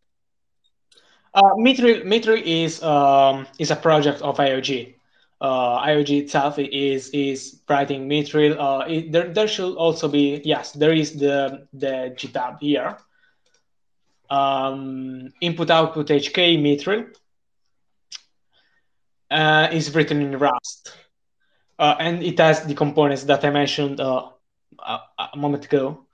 Uh, 1.34 1.54
Mithril, 1.58 2.04
Mithril 2.04 2.42
is 2.44 2.82
um, 2.84 3.48
is 3.58 3.72
a 3.72 3.76
project 3.76 4.22
of 4.22 4.38
IOG. 4.38 4.99
Uh, 5.42 5.80
IOG 5.86 6.24
itself 6.24 6.60
is 6.60 7.10
is 7.12 7.62
writing 7.70 8.10
Mithril. 8.10 8.60
Uh, 8.60 8.86
it, 8.86 9.12
there 9.12 9.34
there 9.34 9.48
should 9.48 9.76
also 9.76 10.10
be 10.10 10.42
yes, 10.44 10.74
there 10.74 10.92
is 10.92 11.18
the 11.18 11.66
the 11.72 12.14
GitHub 12.18 12.60
here. 12.60 12.98
Um, 14.30 15.32
input 15.42 15.70
output 15.72 16.08
HK 16.08 16.60
Mithril 16.60 17.16
uh, 19.32 19.70
is 19.72 19.96
written 19.96 20.22
in 20.22 20.38
Rust, 20.38 20.94
uh, 21.80 21.96
and 22.00 22.22
it 22.22 22.38
has 22.38 22.66
the 22.66 22.76
components 22.76 23.24
that 23.24 23.44
I 23.46 23.50
mentioned 23.50 24.02
uh, 24.02 24.30
a, 24.78 25.00
a 25.34 25.38
moment 25.38 25.66
ago. 25.66 26.06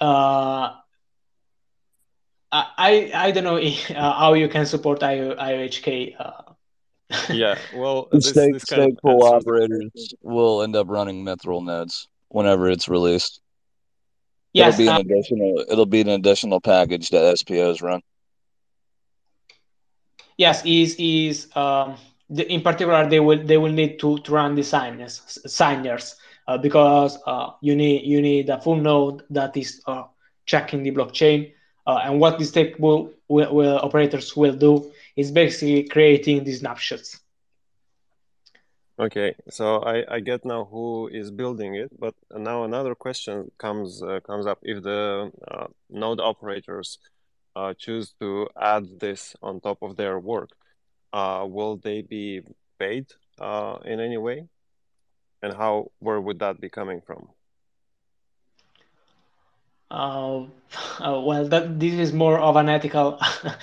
Uh, 0.00 0.72
I 2.50 3.10
I 3.14 3.30
don't 3.32 3.44
know 3.44 3.56
if, 3.56 3.88
how 3.88 4.32
you 4.32 4.48
can 4.48 4.64
support 4.66 5.02
IO, 5.02 5.34
IOHK. 5.34 6.16
Yeah, 7.28 7.58
well, 7.70 8.08
The 8.10 8.20
this 8.20 8.28
stake, 8.30 8.52
this 8.52 8.62
stake 8.64 8.96
pool 9.02 9.24
operators 9.24 10.14
will 10.22 10.62
end 10.62 10.76
up 10.76 10.88
running 10.88 11.24
Mithril 11.24 11.64
nodes 11.64 12.08
whenever 12.28 12.68
it's 12.70 12.88
released. 12.88 13.40
yes, 14.52 14.78
it'll 14.78 14.78
be 14.78 14.88
an 14.88 14.96
uh, 14.96 15.00
additional. 15.00 15.64
It'll 15.68 15.86
be 15.86 16.00
an 16.00 16.08
additional 16.08 16.60
package 16.60 17.10
that 17.10 17.38
SPOs 17.38 17.82
run. 17.82 18.00
yes, 20.36 20.62
is 20.64 20.96
is 20.98 21.48
um, 21.56 21.96
the, 22.30 22.50
in 22.52 22.62
particular 22.62 23.08
they 23.08 23.20
will 23.20 23.42
they 23.44 23.56
will 23.58 23.72
need 23.72 23.98
to, 24.00 24.18
to 24.18 24.32
run 24.32 24.54
the 24.54 24.62
signers 24.62 25.38
signers 25.46 26.16
uh, 26.48 26.58
because 26.58 27.18
uh, 27.26 27.50
you 27.60 27.74
need 27.76 28.04
you 28.04 28.20
need 28.20 28.48
a 28.50 28.60
full 28.60 28.76
node 28.76 29.22
that 29.30 29.56
is 29.56 29.82
uh, 29.86 30.04
checking 30.46 30.82
the 30.82 30.90
blockchain. 30.90 31.52
Uh, 31.86 32.00
and 32.04 32.20
what 32.20 32.38
the 32.38 32.44
stake 32.44 32.76
will, 32.78 33.10
will, 33.28 33.52
will 33.54 33.78
operators 33.78 34.36
will 34.36 34.54
do 34.54 34.92
is 35.16 35.30
basically 35.30 35.84
creating 35.84 36.44
these 36.44 36.60
snapshots. 36.60 37.20
Okay, 38.98 39.34
so 39.48 39.78
I, 39.82 40.04
I 40.16 40.20
get 40.20 40.44
now 40.44 40.64
who 40.64 41.08
is 41.08 41.30
building 41.30 41.74
it, 41.74 41.90
but 41.98 42.14
now 42.30 42.64
another 42.64 42.94
question 42.94 43.50
comes 43.58 44.02
uh, 44.02 44.20
comes 44.20 44.46
up. 44.46 44.58
If 44.62 44.82
the 44.82 45.32
uh, 45.50 45.66
node 45.90 46.20
operators 46.20 46.98
uh, 47.56 47.74
choose 47.78 48.14
to 48.20 48.48
add 48.60 49.00
this 49.00 49.34
on 49.42 49.60
top 49.60 49.78
of 49.82 49.96
their 49.96 50.18
work, 50.18 50.50
uh, 51.12 51.46
will 51.48 51.76
they 51.76 52.02
be 52.02 52.42
paid 52.78 53.06
uh, 53.40 53.78
in 53.84 54.00
any 54.00 54.18
way? 54.18 54.46
And 55.42 55.54
how, 55.54 55.90
where 55.98 56.20
would 56.20 56.38
that 56.40 56.60
be 56.60 56.68
coming 56.68 57.00
from? 57.00 57.28
Uh, 59.90 60.44
uh, 61.00 61.20
well, 61.20 61.48
that 61.48 61.78
this 61.78 61.94
is 61.94 62.12
more 62.12 62.38
of 62.38 62.56
an 62.56 62.68
ethical 62.68 63.18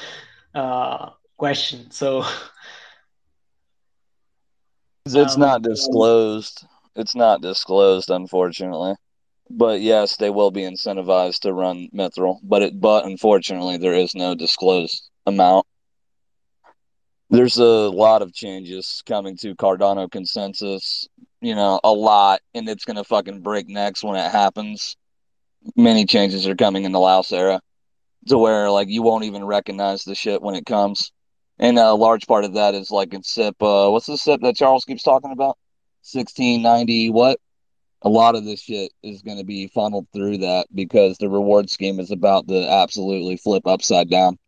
uh, 0.56 1.10
question. 1.40 1.90
So 1.90 2.24
it's 5.06 5.36
um, 5.36 5.40
not 5.40 5.64
disclosed. 5.64 6.66
It's 6.96 7.16
not 7.16 7.42
disclosed, 7.42 8.12
unfortunately. 8.12 8.94
But 9.50 9.82
yes, 9.82 10.18
they 10.18 10.30
will 10.30 10.52
be 10.52 10.62
incentivized 10.62 11.40
to 11.40 11.54
run 11.54 11.88
Mithril. 11.96 12.38
But 12.44 12.62
it, 12.62 12.80
but 12.80 13.06
unfortunately, 13.06 13.78
there 13.78 13.96
is 13.96 14.14
no 14.14 14.36
disclosed 14.36 15.10
amount. 15.26 15.66
There's 17.32 17.58
a 17.58 17.64
lot 17.64 18.22
of 18.22 18.34
changes 18.34 19.02
coming 19.06 19.38
to 19.38 19.56
Cardano 19.56 20.12
consensus. 20.12 21.08
You 21.42 21.56
know, 21.56 21.80
a 21.84 21.92
lot, 21.92 22.42
and 22.54 22.68
it's 22.68 22.86
gonna 22.86 23.04
fucking 23.04 23.42
break 23.42 23.68
necks 23.70 24.04
when 24.04 24.18
it 24.18 24.30
happens. 24.30 24.98
Many 25.76 26.06
changes 26.06 26.48
are 26.48 26.56
coming 26.56 26.84
in 26.84 26.92
the 26.92 27.00
Leios 27.00 27.32
era, 27.32 27.62
to 28.28 28.38
where 28.38 28.70
like 28.70 28.90
you 28.90 29.02
won't 29.02 29.24
even 29.24 29.46
recognize 29.46 30.04
the 30.04 30.16
shit 30.16 30.42
when 30.42 30.56
it 30.56 30.66
comes. 30.66 31.12
And 31.60 31.78
a 31.78 31.94
large 31.94 32.26
part 32.26 32.46
of 32.46 32.54
that 32.54 32.74
is 32.74 32.90
like 32.90 33.14
in 33.14 33.22
CIP. 33.22 33.62
Uh, 33.62 33.90
what's 33.90 34.06
the 34.06 34.18
CIP 34.18 34.42
that 34.42 34.56
Charles 34.56 34.86
keeps 34.86 35.04
talking 35.04 35.32
about? 35.32 35.58
1690 36.02 37.10
what? 37.10 37.40
A 38.02 38.10
lot 38.10 38.36
of 38.36 38.46
this 38.46 38.62
shit 38.62 38.94
is 39.04 39.22
going 39.22 39.40
to 39.40 39.44
be 39.44 39.68
funneled 39.68 40.08
through 40.14 40.38
that 40.38 40.68
because 40.74 41.18
the 41.18 41.28
reward 41.28 41.70
scheme 41.70 42.00
is 42.00 42.12
about 42.12 42.48
to 42.48 42.70
absolutely 42.70 43.36
flip 43.36 43.68
upside 43.68 44.10
down. 44.10 44.40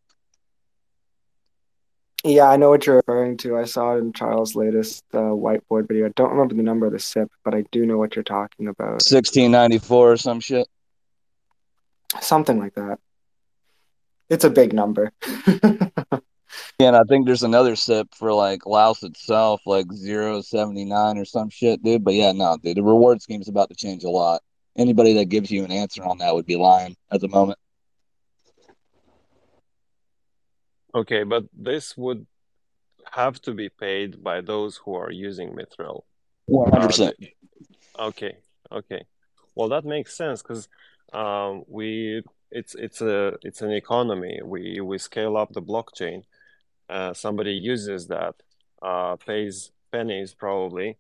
Yeah, 2.24 2.50
I 2.50 2.56
know 2.56 2.70
what 2.70 2.86
you're 2.86 2.98
referring 2.98 3.36
to. 3.38 3.58
I 3.58 3.66
saw 3.66 3.96
it 3.96 4.00
in 4.00 4.14
Charles' 4.14 4.56
latest 4.56 5.04
uh, 5.14 5.18
whiteboard 5.18 5.88
video. 5.88 6.06
I 6.06 6.12
don't 6.16 6.30
remember 6.30 6.56
the 6.56 6.64
number 6.64 6.86
of 6.86 6.94
the 6.94 7.00
CIP, 7.00 7.30
but 7.44 7.54
I 7.54 7.66
do 7.72 7.86
know 7.86 7.98
what 7.98 8.16
you're 8.16 8.24
talking 8.24 8.68
about. 8.68 9.02
1694 9.04 10.12
or 10.12 10.18
some 10.18 10.40
shit. 10.40 10.68
Something 12.22 12.60
like 12.60 12.76
that. 12.76 13.00
It's 14.30 14.46
a 14.46 14.50
big 14.50 14.72
number. 14.72 15.12
and 16.88 16.96
I 16.96 17.04
think 17.04 17.26
there's 17.26 17.44
another 17.44 17.76
CIP 17.76 18.14
for 18.14 18.34
like 18.34 18.62
Leios 18.62 19.04
itself, 19.04 19.62
like 19.66 19.88
079 19.92 21.18
or 21.18 21.26
some 21.26 21.50
shit, 21.50 21.84
dude. 21.84 22.04
But 22.04 22.14
yeah, 22.14 22.32
no, 22.32 22.58
dude, 22.62 22.78
the 22.78 22.84
reward 22.84 23.22
scheme 23.22 23.42
is 23.42 23.48
about 23.48 23.70
to 23.70 23.76
change 23.76 24.04
a 24.04 24.10
lot. 24.10 24.42
Anybody 24.78 25.14
that 25.16 25.26
gives 25.26 25.52
you 25.52 25.66
an 25.66 25.72
answer 25.72 26.04
on 26.04 26.20
that 26.20 26.34
would 26.34 26.46
be 26.46 26.56
lying 26.56 26.96
at 27.12 27.20
the 27.20 27.28
moment. 27.28 27.60
Okay, 30.94 31.24
but 31.24 31.46
this 31.54 31.98
would 31.98 32.26
have 33.12 33.42
to 33.42 33.54
be 33.54 33.70
paid 33.70 34.24
by 34.24 34.42
those 34.42 34.78
who 34.78 34.96
are 34.96 35.12
using 35.12 35.54
Mithril. 35.54 36.04
One 36.46 36.72
hundred 36.72 36.88
percent. 36.88 37.16
Uh, 37.98 38.08
okay, 38.08 38.38
okay. 38.72 39.06
Well, 39.56 39.70
that 39.70 39.86
makes 39.86 40.16
sense 40.16 40.42
because 40.42 40.68
um, 41.14 41.64
we 41.68 42.24
it's 42.52 42.76
it's 42.76 43.02
a 43.02 43.38
it's 43.42 43.62
an 43.62 43.72
economy. 43.72 44.40
We 44.44 44.82
we 44.82 44.98
scale 44.98 45.38
up 45.38 45.54
the 45.54 45.62
blockchain. 45.62 46.24
Uh, 46.92 47.14
somebody 47.14 47.54
uses 47.54 48.08
that, 48.08 48.36
uh, 48.82 49.16
pays 49.16 49.72
pennies 49.92 50.34
probably, 50.34 50.98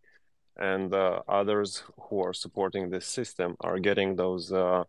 and 0.57 0.93
uh, 0.93 1.21
others 1.27 1.83
who 1.99 2.23
are 2.23 2.33
supporting 2.33 2.89
this 2.89 3.05
system 3.05 3.55
are 3.61 3.79
getting 3.79 4.15
those 4.15 4.51
uh, 4.53 4.83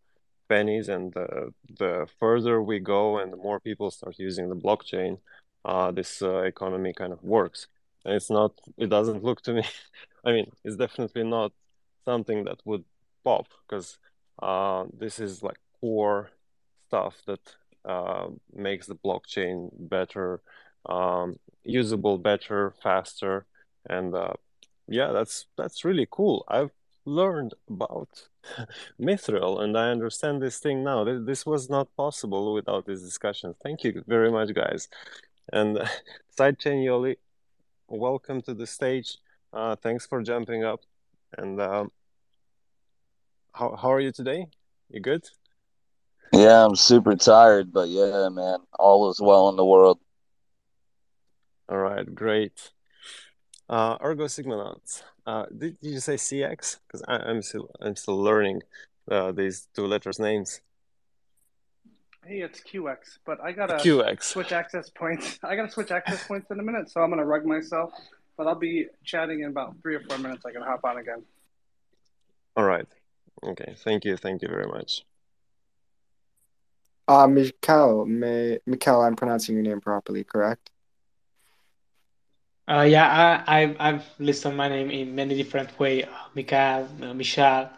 pennies. 0.48 0.88
And 0.88 1.12
the 1.12 2.06
further 2.20 2.62
we 2.62 2.78
go, 2.78 3.18
and 3.18 3.32
the 3.32 3.36
more 3.36 3.60
people 3.60 3.90
start 3.90 4.18
using 4.18 4.48
the 4.48 4.56
blockchain, 4.56 5.18
uh, 5.64 5.90
this 5.90 6.22
uh, 6.22 6.42
economy 6.42 6.92
kind 6.92 7.12
of 7.12 7.22
works. 7.22 7.68
And 8.04 8.14
it's 8.14 8.30
not. 8.30 8.52
It 8.76 8.90
doesn't 8.90 9.24
look 9.24 9.42
to 9.42 9.54
me. 9.54 9.64
I 10.24 10.32
mean, 10.32 10.50
it's 10.64 10.76
definitely 10.76 11.24
not 11.24 11.52
something 12.04 12.44
that 12.44 12.60
would 12.64 12.84
pop 13.24 13.46
because 13.68 13.98
this 14.98 15.18
is 15.18 15.42
like 15.42 15.58
core 15.80 16.30
stuff 16.88 17.16
that 17.26 17.40
uh, 17.84 18.28
makes 18.54 18.86
the 18.86 18.94
blockchain 18.94 19.70
better, 19.72 20.40
um, 20.86 21.38
usable, 21.64 22.18
better, 22.18 22.74
faster, 22.82 23.46
and 23.88 24.14
uh, 24.14 24.32
yeah, 24.88 25.12
that's 25.12 25.46
that's 25.56 25.84
really 25.84 26.06
cool. 26.10 26.44
I've 26.48 26.70
learned 27.04 27.54
about 27.68 28.28
Mithril, 29.00 29.60
and 29.62 29.76
I 29.76 29.90
understand 29.90 30.42
this 30.42 30.58
thing 30.58 30.84
now. 30.84 31.04
This 31.04 31.46
was 31.46 31.68
not 31.70 31.94
possible 31.96 32.54
without 32.54 32.86
this 32.86 33.02
discussion. 33.02 33.54
Thank 33.62 33.84
you 33.84 34.04
very 34.06 34.30
much, 34.30 34.54
guys. 34.54 34.88
And 35.52 35.78
uh, 35.78 35.86
Sidechain 36.36 36.84
Yoli, 36.84 37.16
welcome 37.88 38.42
to 38.42 38.54
the 38.54 38.66
stage. 38.66 39.18
Uh, 39.52 39.76
thanks 39.76 40.06
for 40.06 40.22
jumping 40.22 40.64
up. 40.64 40.80
And 41.36 41.60
um, 41.60 41.90
how 43.52 43.76
how 43.76 43.92
are 43.92 44.00
you 44.00 44.12
today? 44.12 44.46
You 44.90 45.00
good? 45.00 45.24
Yeah, 46.32 46.64
I'm 46.64 46.76
super 46.76 47.14
tired, 47.14 47.72
but 47.72 47.88
yeah, 47.88 48.28
man, 48.30 48.60
all 48.78 49.10
is 49.10 49.20
well 49.20 49.50
in 49.50 49.56
the 49.56 49.64
world. 49.64 49.98
All 51.72 51.78
right, 51.78 52.14
great. 52.14 52.70
Uh, 53.66 53.96
Ergo 54.04 54.26
Sigmanauts. 54.26 55.02
Uh, 55.24 55.46
did, 55.46 55.80
did 55.80 55.92
you 55.92 56.00
say 56.00 56.16
CX? 56.16 56.80
Because 56.86 57.02
I'm 57.08 57.40
still 57.40 57.70
I'm 57.80 57.96
still 57.96 58.22
learning 58.22 58.60
uh, 59.10 59.32
these 59.32 59.68
two 59.74 59.86
letters 59.86 60.18
names. 60.18 60.60
Hey, 62.26 62.42
it's 62.42 62.60
QX, 62.60 62.96
but 63.24 63.42
I 63.42 63.52
gotta 63.52 63.76
QX. 63.76 64.22
switch 64.22 64.52
access 64.52 64.90
points. 64.90 65.38
I 65.42 65.56
gotta 65.56 65.70
switch 65.70 65.90
access 65.90 66.26
points 66.26 66.50
in 66.50 66.60
a 66.60 66.62
minute, 66.62 66.90
so 66.90 67.00
I'm 67.00 67.08
gonna 67.08 67.24
rug 67.24 67.46
myself. 67.46 67.90
But 68.36 68.48
I'll 68.48 68.54
be 68.54 68.88
chatting 69.02 69.40
in 69.40 69.48
about 69.48 69.76
three 69.80 69.94
or 69.94 70.00
four 70.00 70.18
minutes. 70.18 70.44
I 70.44 70.52
can 70.52 70.60
hop 70.60 70.84
on 70.84 70.98
again. 70.98 71.22
All 72.54 72.64
right. 72.64 72.86
Okay. 73.42 73.76
Thank 73.78 74.04
you. 74.04 74.18
Thank 74.18 74.42
you 74.42 74.48
very 74.48 74.66
much. 74.66 75.06
Uh, 77.08 77.26
Mikhail, 77.26 78.04
may, 78.04 78.58
Mikhail, 78.66 79.00
I'm 79.00 79.16
pronouncing 79.16 79.54
your 79.54 79.64
name 79.64 79.80
properly, 79.80 80.22
correct? 80.22 80.71
Uh, 82.68 82.82
yeah, 82.82 83.42
I, 83.46 83.62
I've, 83.62 83.76
I've 83.78 84.04
listed 84.18 84.54
my 84.54 84.68
name 84.68 84.90
in 84.90 85.14
many 85.14 85.36
different 85.36 85.78
ways. 85.78 86.04
Uh, 86.04 86.28
Mikhail, 86.34 86.88
uh, 87.02 87.14
Michal. 87.14 87.70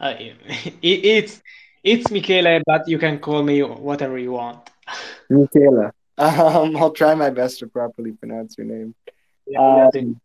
Uh, 0.00 0.14
it, 0.18 0.78
it's 0.82 1.42
it's 1.82 2.10
Michele, 2.10 2.60
but 2.66 2.88
you 2.88 2.98
can 2.98 3.18
call 3.18 3.42
me 3.42 3.62
whatever 3.62 4.18
you 4.18 4.32
want. 4.32 4.70
Michele. 5.30 5.92
Um, 6.16 6.76
I'll 6.76 6.92
try 6.92 7.14
my 7.14 7.30
best 7.30 7.60
to 7.60 7.66
properly 7.66 8.12
pronounce 8.12 8.56
your 8.58 8.66
name. 8.66 8.94
Yeah, 9.46 9.88
um, 9.94 10.20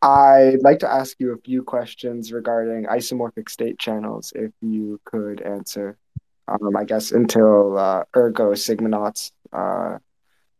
I'd 0.00 0.62
like 0.62 0.80
to 0.80 0.90
ask 0.90 1.20
you 1.20 1.32
a 1.32 1.38
few 1.38 1.62
questions 1.62 2.32
regarding 2.32 2.86
isomorphic 2.86 3.48
state 3.48 3.78
channels, 3.78 4.32
if 4.34 4.50
you 4.60 5.00
could 5.04 5.40
answer 5.42 5.96
um, 6.48 6.76
I 6.76 6.84
guess 6.84 7.12
until 7.12 7.78
uh, 7.78 8.04
Ergo 8.16 8.52
Sigmanauts 8.52 9.32
uh, 9.52 9.98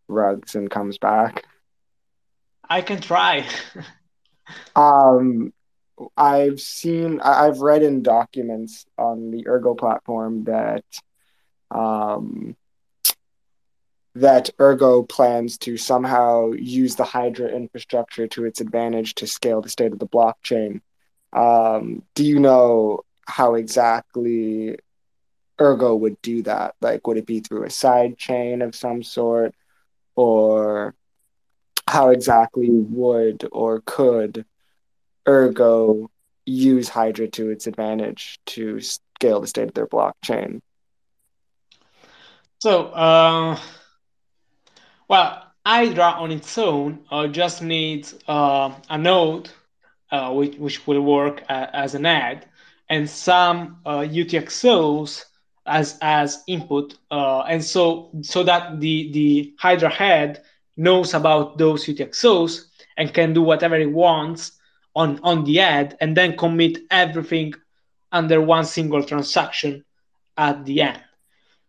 rugs 0.09 0.55
and 0.55 0.71
comes 0.71 0.99
back. 0.99 1.45
I 2.73 2.81
can 2.81 3.03
try. 3.03 3.45
um, 4.75 5.53
I've 6.17 6.59
seen, 6.59 7.21
I've 7.21 7.61
read 7.61 7.83
in 7.83 8.03
documents 8.03 8.87
on 8.97 9.31
the 9.31 9.47
Ergo 9.47 9.75
platform 9.75 10.45
that, 10.45 10.85
um, 11.71 12.57
that 14.15 14.49
Ergo 14.59 15.03
plans 15.03 15.59
to 15.59 15.77
somehow 15.77 16.53
use 16.53 16.97
the 16.97 17.05
Hydra 17.05 17.49
infrastructure 17.49 18.27
to 18.29 18.47
its 18.47 18.63
advantage 18.63 19.17
to 19.17 19.27
scale 19.27 19.61
the 19.61 19.69
state 19.69 19.93
of 19.93 19.99
the 19.99 20.09
blockchain. 20.09 20.81
Um, 21.35 22.03
do 22.15 22.25
you 22.25 22.41
know 22.41 23.01
how 23.27 23.57
exactly 23.57 24.79
Ergo 25.61 25.95
would 25.95 26.23
do 26.23 26.43
that? 26.45 26.77
Like, 26.81 27.07
would 27.07 27.19
it 27.19 27.27
be 27.27 27.41
through 27.41 27.65
a 27.65 27.71
side 27.71 28.17
chain 28.17 28.63
of 28.63 28.75
some 28.75 29.03
sort? 29.03 29.55
Or 30.17 30.95
how 31.93 32.09
exactly 32.09 32.71
would 32.71 33.47
or 33.53 33.83
could 33.85 34.47
Ergo 35.29 36.11
use 36.47 36.89
Hydra 36.89 37.29
to 37.29 37.51
its 37.51 37.67
advantage 37.67 38.41
to 38.47 38.81
scale 38.81 39.43
the 39.43 39.47
state 39.47 39.69
of 39.69 39.75
their 39.75 39.87
blockchain? 39.87 40.63
So, 42.61 42.87
uh, 42.87 43.59
well, 45.07 45.43
Hydra 45.67 46.15
on 46.17 46.33
its 46.33 46.57
own 46.57 47.01
uh, 47.11 47.27
just 47.27 47.61
needs 47.61 48.15
uh, 48.27 48.73
a 48.89 48.97
node 48.97 49.51
uh, 50.11 50.33
which, 50.33 50.57
which 50.57 50.87
will 50.87 51.03
work 51.03 51.43
as 51.51 51.95
an 51.95 52.07
ad 52.07 52.47
and 52.89 53.09
some 53.09 53.77
UTXOs 53.85 55.21
uh, 55.21 55.25
as 55.67 55.99
as 56.01 56.43
input, 56.49 56.97
uh, 57.11 57.43
and 57.43 57.63
so 57.63 58.11
so 58.23 58.43
that 58.43 58.81
the 58.81 59.13
the 59.13 59.55
Hydra 59.59 59.91
head 59.91 60.43
knows 60.83 61.15
about 61.15 61.59
those 61.59 61.87
UTXOs 61.87 62.53
and 62.97 63.15
can 63.15 63.33
do 63.33 63.43
whatever 63.43 63.77
it 63.77 63.93
wants 64.05 64.43
on 64.95 65.21
on 65.23 65.45
the 65.45 65.57
head, 65.57 65.97
and 66.01 66.17
then 66.17 66.37
commit 66.37 66.75
everything 66.91 67.55
under 68.11 68.39
one 68.41 68.67
single 68.67 69.03
transaction 69.03 69.85
at 70.37 70.65
the 70.67 70.83
end. 70.83 71.03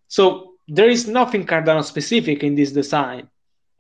So 0.07 0.23
there 0.67 0.89
is 0.89 1.07
nothing 1.07 1.45
Cardano 1.45 1.83
specific 1.83 2.43
in 2.43 2.55
this 2.55 2.71
design. 2.71 3.29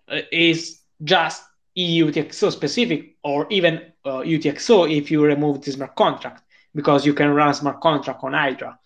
Uh, 0.07 0.21
it's 0.31 0.81
just 1.03 1.43
EUTXO 1.77 2.51
specific, 2.51 3.17
or 3.23 3.47
even 3.49 3.73
uh, 4.05 4.21
UTXO 4.35 4.89
if 4.97 5.11
you 5.11 5.23
remove 5.23 5.61
the 5.61 5.71
smart 5.71 5.95
contract, 5.95 6.43
because 6.73 7.05
you 7.05 7.13
can 7.13 7.29
run 7.29 7.53
smart 7.53 7.81
contract 7.81 8.23
on 8.23 8.33
Hydra. 8.33 8.79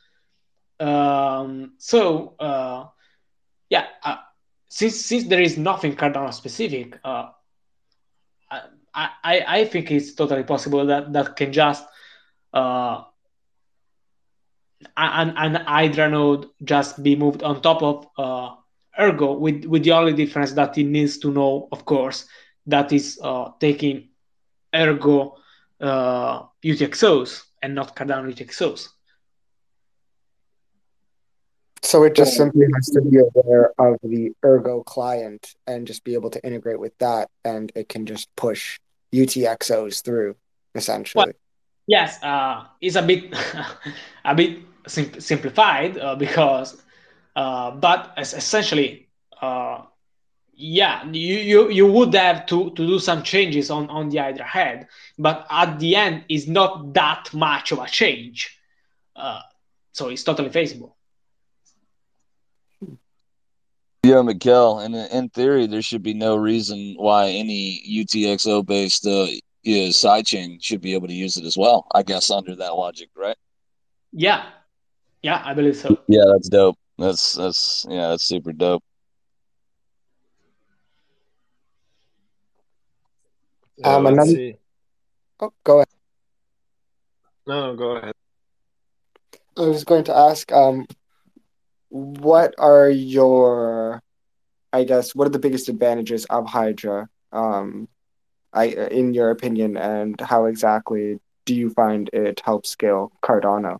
Um, 0.79 1.73
so 1.77 2.35
uh, 2.39 2.85
yeah, 3.69 3.85
uh, 4.03 4.17
since 4.69 5.05
since 5.05 5.25
there 5.25 5.41
is 5.41 5.57
nothing 5.57 5.95
Cardano 5.95 6.33
specific, 6.33 6.99
uh, 7.03 7.29
I, 8.49 8.61
I 9.23 9.43
I 9.47 9.65
think 9.65 9.91
it's 9.91 10.13
totally 10.13 10.43
possible 10.43 10.85
that 10.87 11.13
that 11.13 11.35
can 11.35 11.53
just 11.53 11.85
uh, 12.53 13.03
an, 14.95 15.33
an 15.37 15.55
Hydra 15.55 16.09
node 16.09 16.47
just 16.63 17.01
be 17.01 17.15
moved 17.15 17.43
on 17.43 17.61
top 17.61 17.81
of 17.81 18.07
uh, 18.17 18.55
Ergo 18.99 19.33
with 19.33 19.65
with 19.65 19.83
the 19.83 19.91
only 19.91 20.13
difference 20.13 20.53
that 20.53 20.77
it 20.77 20.85
needs 20.85 21.17
to 21.19 21.31
know, 21.31 21.67
of 21.71 21.85
course, 21.85 22.25
that 22.65 22.91
is 22.91 23.19
uh, 23.23 23.51
taking 23.59 24.09
Ergo 24.73 25.37
uh, 25.79 26.43
UTXOs 26.63 27.43
and 27.61 27.75
not 27.75 27.95
Cardano 27.95 28.33
UTXOs. 28.33 28.89
So 31.83 32.03
it 32.03 32.15
just 32.15 32.35
simply 32.35 32.65
has 32.75 32.87
to 32.87 33.01
be 33.01 33.19
aware 33.19 33.71
of 33.79 33.97
the 34.03 34.31
Ergo 34.43 34.83
client 34.83 35.55
and 35.67 35.87
just 35.87 36.03
be 36.03 36.15
able 36.15 36.29
to 36.31 36.45
integrate 36.45 36.79
with 36.79 36.97
that, 36.97 37.29
and 37.45 37.71
it 37.75 37.87
can 37.87 38.05
just 38.05 38.33
push 38.35 38.79
UTXOs 39.13 40.03
through, 40.03 40.35
essentially. 40.75 41.25
Well, 41.25 41.33
yes, 41.87 42.21
uh, 42.23 42.65
it's 42.81 42.95
a 42.95 43.01
bit 43.01 43.33
a 44.25 44.35
bit 44.35 44.59
sim- 44.87 45.19
simplified 45.19 45.97
uh, 45.97 46.15
because, 46.15 46.81
uh, 47.35 47.71
but 47.71 48.13
essentially, 48.17 49.07
uh, 49.41 49.83
yeah, 50.53 51.05
you, 51.05 51.37
you 51.37 51.69
you 51.69 51.85
would 51.85 52.13
have 52.15 52.47
to 52.47 52.71
to 52.71 52.87
do 52.87 52.99
some 52.99 53.23
changes 53.23 53.69
on 53.69 53.89
on 53.89 54.09
the 54.09 54.17
Hydra 54.17 54.45
head, 54.45 54.87
but 55.17 55.45
at 55.49 55.79
the 55.79 55.95
end, 55.95 56.25
it's 56.27 56.47
not 56.47 56.93
that 56.93 57.33
much 57.33 57.71
of 57.71 57.79
a 57.79 57.87
change, 57.87 58.59
uh, 59.15 59.41
so 59.93 60.09
it's 60.09 60.23
totally 60.23 60.49
feasible. 60.49 60.96
Yeah, 64.07 64.23
Mikkel, 64.23 64.85
and 64.85 64.95
in 64.95 65.27
theory, 65.29 65.67
there 65.67 65.81
should 65.81 66.01
be 66.01 66.13
no 66.13 66.37
reason 66.37 66.95
why 66.97 67.27
any 67.27 67.83
UTXO 67.85 68.65
based 68.65 69.05
uh, 69.05 69.27
sidechain 69.65 70.63
should 70.63 70.79
be 70.79 70.93
able 70.93 71.09
to 71.09 71.13
use 71.13 71.35
it 71.35 71.43
as 71.43 71.57
well. 71.57 71.85
I 71.93 72.03
guess 72.03 72.31
under 72.31 72.55
that 72.55 72.73
logic, 72.73 73.09
right? 73.17 73.35
Yeah, 74.13 74.45
yeah, 75.23 75.41
I 75.43 75.53
believe 75.53 75.75
so. 75.75 75.99
Yeah, 76.07 76.23
that's 76.31 76.47
dope. 76.47 76.77
That's 76.97 77.33
that's 77.33 77.85
yeah, 77.89 78.07
that's 78.07 78.23
super 78.23 78.53
dope. 78.53 78.81
Um, 83.83 84.05
another. 84.05 84.31
See. 84.31 84.55
Oh, 85.41 85.51
go 85.65 85.79
ahead. 85.79 85.87
No, 87.45 87.75
go 87.75 87.97
ahead. 87.97 88.13
I 89.57 89.61
was 89.63 89.83
going 89.83 90.05
to 90.05 90.15
ask, 90.15 90.49
um, 90.53 90.87
what 91.89 92.53
are 92.57 92.89
your, 92.89 94.01
I 94.73 94.83
guess, 94.83 95.15
what 95.15 95.27
are 95.27 95.31
the 95.31 95.39
biggest 95.39 95.69
advantages 95.69 96.25
of 96.25 96.47
Hydra, 96.47 97.09
um, 97.31 97.87
I, 98.53 98.65
in 98.65 99.13
your 99.13 99.29
opinion, 99.31 99.77
and 99.77 100.19
how 100.19 100.45
exactly 100.45 101.19
do 101.45 101.55
you 101.55 101.69
find 101.69 102.09
it 102.13 102.41
helps 102.43 102.69
scale 102.69 103.11
Cardano? 103.23 103.79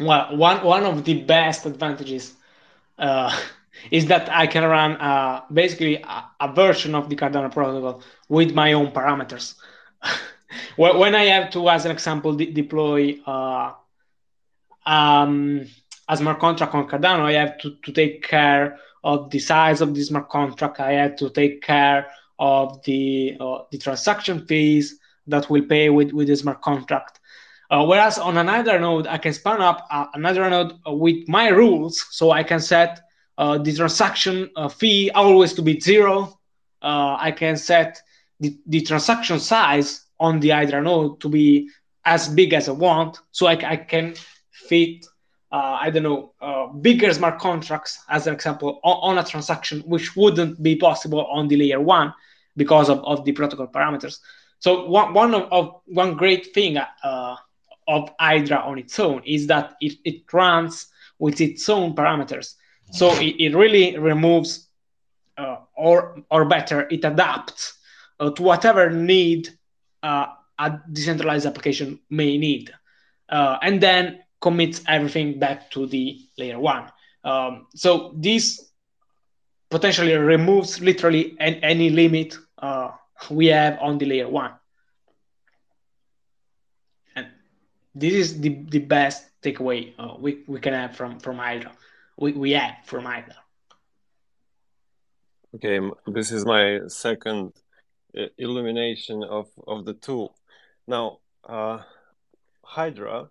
Well, 0.00 0.36
one 0.36 0.64
one 0.64 0.84
of 0.84 1.04
the 1.04 1.22
best 1.22 1.66
advantages 1.66 2.34
uh, 2.98 3.34
is 3.90 4.06
that 4.06 4.28
I 4.30 4.46
can 4.46 4.64
run 4.64 4.92
uh, 4.96 5.42
basically 5.52 5.96
a, 5.96 6.24
a, 6.40 6.52
version 6.52 6.94
of 6.94 7.08
the 7.08 7.16
Cardano 7.16 7.52
protocol 7.52 8.02
with 8.28 8.54
my 8.54 8.72
own 8.72 8.90
parameters. 8.90 9.54
when 10.76 11.14
I 11.14 11.24
have 11.24 11.50
to, 11.50 11.68
as 11.68 11.84
an 11.84 11.92
example, 11.92 12.34
de- 12.34 12.52
deploy 12.52 13.18
uh, 13.26 13.72
um, 14.86 15.66
a 16.08 16.16
smart 16.16 16.38
contract 16.38 16.74
on 16.74 16.88
Cardano, 16.88 17.22
I 17.22 17.32
have 17.32 17.58
to, 17.58 17.76
to 17.82 17.92
take 17.92 18.22
care 18.22 18.78
of 19.02 19.30
the 19.30 19.38
size 19.38 19.80
of 19.80 19.94
the 19.94 20.02
smart 20.02 20.28
contract. 20.28 20.80
I 20.80 20.92
have 20.92 21.16
to 21.16 21.30
take 21.30 21.62
care 21.62 22.06
of 22.38 22.82
the 22.84 23.36
uh, 23.40 23.58
the 23.70 23.78
transaction 23.78 24.46
fees 24.46 24.98
that 25.26 25.48
will 25.48 25.62
pay 25.62 25.88
with, 25.90 26.12
with 26.12 26.28
the 26.28 26.36
smart 26.36 26.60
contract. 26.62 27.20
Uh, 27.70 27.84
whereas 27.84 28.18
on 28.18 28.36
another 28.36 28.78
node, 28.78 29.06
I 29.06 29.18
can 29.18 29.32
spin 29.32 29.60
up 29.60 29.86
uh, 29.90 30.06
another 30.14 30.48
node 30.50 30.74
with 30.86 31.26
my 31.28 31.48
rules, 31.48 32.04
so 32.10 32.30
I 32.30 32.42
can 32.42 32.60
set 32.60 33.00
uh, 33.38 33.58
the 33.58 33.72
transaction 33.74 34.50
uh, 34.56 34.68
fee 34.68 35.10
always 35.14 35.54
to 35.54 35.62
be 35.62 35.80
zero. 35.80 36.38
Uh, 36.82 37.16
I 37.18 37.32
can 37.32 37.56
set 37.56 38.00
the, 38.40 38.58
the 38.66 38.82
transaction 38.82 39.40
size 39.40 40.04
on 40.20 40.40
the 40.40 40.50
Hydra 40.50 40.82
node 40.82 41.20
to 41.20 41.28
be 41.28 41.70
as 42.04 42.28
big 42.28 42.52
as 42.52 42.68
I 42.68 42.72
want, 42.72 43.18
so 43.32 43.46
I, 43.46 43.52
I 43.52 43.76
can 43.76 44.14
fit 44.52 45.06
uh, 45.54 45.78
I 45.80 45.90
don't 45.90 46.02
know, 46.02 46.32
uh, 46.40 46.66
bigger 46.66 47.14
smart 47.14 47.38
contracts, 47.38 48.02
as 48.08 48.26
an 48.26 48.34
example, 48.34 48.80
on, 48.82 49.16
on, 49.16 49.24
a 49.24 49.24
transaction, 49.24 49.82
which 49.82 50.16
wouldn't 50.16 50.60
be 50.60 50.74
possible 50.74 51.24
on 51.26 51.46
the 51.46 51.56
layer 51.56 51.80
one 51.80 52.12
because 52.56 52.88
of, 52.90 52.98
of 53.04 53.24
the 53.24 53.30
protocol 53.30 53.68
parameters. 53.68 54.18
So 54.58 54.86
one, 54.86 55.14
one 55.14 55.32
of, 55.32 55.42
of 55.52 55.80
one 55.86 56.16
great 56.16 56.52
thing 56.54 56.78
uh, 56.78 57.36
of 57.86 58.10
Hydra 58.18 58.64
on 58.66 58.80
its 58.80 58.98
own 58.98 59.22
is 59.24 59.46
that 59.46 59.74
it, 59.80 59.96
it 60.04 60.32
runs 60.32 60.88
with 61.20 61.40
its 61.40 61.68
own 61.68 61.94
parameters. 61.94 62.54
So 62.90 63.12
it, 63.12 63.36
it 63.38 63.54
really 63.54 63.96
removes, 63.96 64.66
uh, 65.38 65.58
or 65.76 66.18
or 66.30 66.46
better, 66.46 66.88
it 66.90 67.04
adapts 67.04 67.78
uh, 68.18 68.30
to 68.30 68.42
whatever 68.42 68.90
need 68.90 69.50
uh, 70.02 70.26
a 70.58 70.80
decentralized 70.90 71.46
application 71.46 72.00
may 72.10 72.38
need, 72.38 72.72
and 73.28 73.80
then 73.80 74.23
commits 74.44 74.82
everything 74.86 75.38
back 75.38 75.70
to 75.70 75.86
the 75.86 76.20
layer 76.36 76.60
one. 76.60 76.84
Um, 77.24 77.66
so 77.74 78.12
this 78.14 78.70
potentially 79.70 80.12
removes 80.12 80.82
literally 80.82 81.34
an, 81.40 81.54
any 81.72 81.88
limit 81.88 82.36
uh, 82.58 82.90
we 83.30 83.46
have 83.46 83.78
on 83.80 83.96
the 83.96 84.04
layer 84.04 84.28
one. 84.28 84.52
And 87.16 87.26
this 87.94 88.12
is 88.12 88.40
the, 88.42 88.50
the 88.68 88.80
best 88.80 89.24
takeaway 89.42 89.94
uh, 89.98 90.14
we, 90.18 90.42
we 90.46 90.60
can 90.60 90.74
have 90.74 90.94
from, 90.94 91.18
from 91.20 91.38
Hydra. 91.38 91.72
We, 92.18 92.32
we 92.32 92.50
have 92.50 92.74
from 92.84 93.04
Hydra. 93.06 93.36
Okay, 95.54 95.80
this 96.06 96.32
is 96.32 96.44
my 96.44 96.80
second 96.88 97.52
uh, 98.18 98.26
illumination 98.36 99.24
of, 99.24 99.46
of 99.66 99.86
the 99.86 99.94
tool. 99.94 100.36
Now, 100.86 101.20
uh, 101.48 101.78
Hydra 102.62 103.30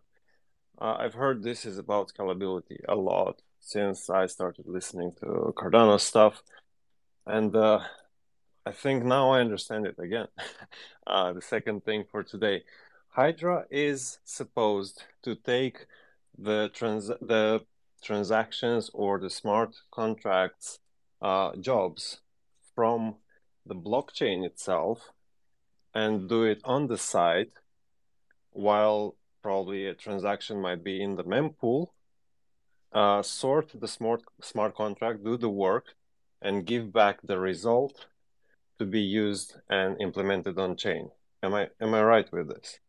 uh, 0.80 0.96
I've 1.00 1.14
heard 1.14 1.44
this 1.44 1.66
is 1.66 1.78
about 1.78 2.12
scalability 2.14 2.80
a 2.88 2.96
lot 2.96 3.42
since 3.60 4.10
I 4.10 4.26
started 4.28 4.66
listening 4.68 5.14
to 5.20 5.54
Cardano 5.56 6.00
stuff, 6.00 6.42
and 7.26 7.56
uh, 7.56 7.80
I 8.66 8.72
think 8.72 9.04
now 9.04 9.32
I 9.32 9.42
understand 9.42 9.86
it 9.86 10.00
again. 10.00 10.28
uh, 11.08 11.34
the 11.34 11.42
second 11.42 11.86
thing 11.86 12.06
for 12.12 12.24
today, 12.24 12.64
Hydra 13.10 13.66
is 13.70 14.20
supposed 14.24 15.04
to 15.24 15.36
take 15.36 15.86
the 16.38 16.70
trans 16.74 17.08
the 17.08 17.62
transactions 18.02 18.90
or 18.94 19.20
the 19.20 19.30
smart 19.30 19.76
contracts 19.92 20.80
uh, 21.22 21.56
jobs 21.56 22.20
from 22.76 23.16
the 23.66 23.76
blockchain 23.76 24.46
itself 24.46 25.12
and 25.94 26.28
do 26.28 26.44
it 26.44 26.60
on 26.66 26.88
the 26.88 26.98
side 26.98 27.52
while 28.52 29.16
probably 29.44 29.86
a 29.88 29.94
transaction 29.94 30.62
might 30.62 30.84
be 30.84 31.04
in 31.04 31.16
the 31.16 31.24
mempool, 31.24 31.88
uh, 32.94 33.22
sort 33.22 33.72
the 33.80 33.88
smart 33.88 34.22
smart 34.42 34.76
contract, 34.76 35.24
do 35.24 35.38
the 35.38 35.50
work, 35.50 35.86
and 36.42 36.66
give 36.66 36.92
back 36.92 37.20
the 37.24 37.38
result 37.38 38.08
to 38.80 38.86
be 38.86 39.02
used 39.02 39.56
and 39.70 40.02
implemented 40.02 40.58
on 40.58 40.76
chain. 40.76 41.12
Am 41.44 41.54
I 41.54 41.70
am 41.82 41.94
I 41.94 42.02
right 42.04 42.32
with 42.32 42.48
this? 42.48 42.80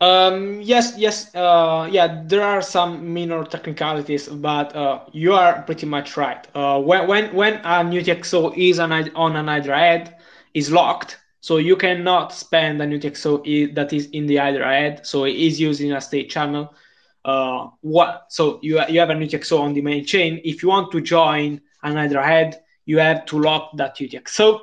Um, 0.00 0.62
yes, 0.62 0.94
yes, 0.96 1.34
uh, 1.34 1.86
yeah. 1.92 2.22
There 2.26 2.42
are 2.42 2.62
some 2.62 3.12
minor 3.12 3.44
technicalities, 3.44 4.28
but 4.28 4.74
uh, 4.74 5.00
you 5.12 5.34
are 5.34 5.62
pretty 5.62 5.86
much 5.86 6.16
right. 6.16 6.46
Uh, 6.54 6.80
when 6.80 7.06
when 7.06 7.34
when 7.34 7.54
a 7.56 7.84
UTXO 7.84 8.56
is 8.56 8.78
on, 8.78 8.92
on 8.92 9.36
an 9.36 9.46
Hydra 9.46 9.78
head 9.78 10.16
is 10.54 10.72
locked, 10.72 11.18
so 11.40 11.56
you 11.56 11.76
cannot 11.76 12.32
spend 12.34 12.82
a 12.82 12.86
UTXO 12.86 13.74
that 13.74 13.92
is 13.94 14.06
in 14.10 14.26
the 14.26 14.36
Hydra 14.36 14.66
head. 14.66 15.06
So 15.06 15.24
it 15.24 15.36
is 15.36 15.58
using 15.58 15.92
a 15.92 16.00
state 16.00 16.28
channel. 16.28 16.74
Uh, 17.24 17.68
what? 17.80 18.26
So 18.28 18.60
you 18.62 18.80
you 18.88 19.00
have 19.00 19.10
a 19.10 19.14
UTXO 19.14 19.58
on 19.58 19.72
the 19.72 19.80
main 19.80 20.04
chain. 20.04 20.40
If 20.44 20.62
you 20.62 20.68
want 20.68 20.92
to 20.92 21.00
join 21.00 21.60
an 21.82 21.96
Hydra 21.96 22.26
head, 22.26 22.62
you 22.84 22.98
have 22.98 23.24
to 23.26 23.38
lock 23.38 23.76
that 23.78 23.96
UTXO. 23.96 24.60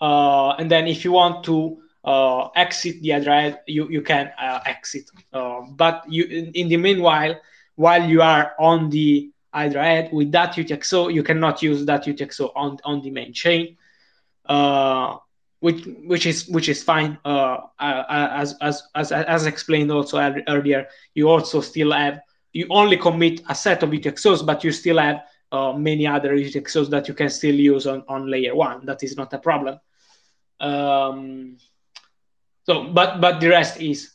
Uh, 0.00 0.50
and 0.58 0.70
then 0.70 0.88
if 0.88 1.04
you 1.04 1.12
want 1.12 1.44
to 1.44 1.80
uh, 2.04 2.48
exit 2.56 3.00
the 3.02 3.10
Hydra 3.10 3.40
head, 3.40 3.60
you 3.68 3.88
you 3.88 4.02
can 4.02 4.32
uh, 4.36 4.60
exit. 4.66 5.08
Uh, 5.32 5.60
but 5.70 6.04
you 6.08 6.24
in, 6.24 6.52
in, 6.54 6.68
the 6.68 6.76
meanwhile, 6.76 7.40
while 7.76 8.04
you 8.04 8.20
are 8.20 8.54
on 8.58 8.90
the 8.90 9.30
Hydra 9.54 9.84
head 9.84 10.12
with 10.12 10.32
that 10.32 10.54
UTXO, 10.54 11.14
you 11.14 11.22
cannot 11.22 11.62
use 11.62 11.84
that 11.84 12.04
UTXO 12.04 12.50
on 12.56 12.78
on 12.84 13.00
the 13.00 13.10
main 13.10 13.32
chain. 13.32 13.76
Uh, 14.44 15.18
which 15.60 15.84
which 16.04 16.26
is 16.26 16.48
which 16.48 16.68
is 16.68 16.82
fine. 16.82 17.18
Uh, 17.24 17.58
uh, 17.78 18.04
as 18.08 18.56
as 18.60 18.82
as 18.94 19.12
as 19.12 19.46
explained 19.46 19.90
also 19.92 20.18
earlier, 20.48 20.88
you 21.14 21.28
also 21.28 21.60
still 21.60 21.92
have 21.92 22.20
you 22.52 22.66
only 22.70 22.96
commit 22.96 23.42
a 23.48 23.54
set 23.54 23.82
of 23.82 23.90
UTXOs, 23.90 24.44
but 24.44 24.64
you 24.64 24.72
still 24.72 24.98
have 24.98 25.22
uh, 25.52 25.72
many 25.72 26.06
other 26.06 26.34
UTXOs 26.34 26.90
that 26.90 27.08
you 27.08 27.14
can 27.14 27.30
still 27.30 27.54
use 27.54 27.86
on, 27.86 28.02
on 28.08 28.30
layer 28.30 28.54
one. 28.54 28.84
That 28.86 29.02
is 29.02 29.16
not 29.16 29.32
a 29.32 29.38
problem. 29.38 29.78
Um, 30.58 31.56
so, 32.64 32.84
but 32.84 33.20
but 33.20 33.40
the 33.40 33.48
rest 33.48 33.80
is 33.80 34.12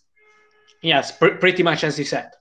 yes, 0.81 1.11
pr- 1.11 1.37
pretty 1.39 1.63
much 1.63 1.83
as 1.83 1.97
you 1.97 2.05
said. 2.05 2.31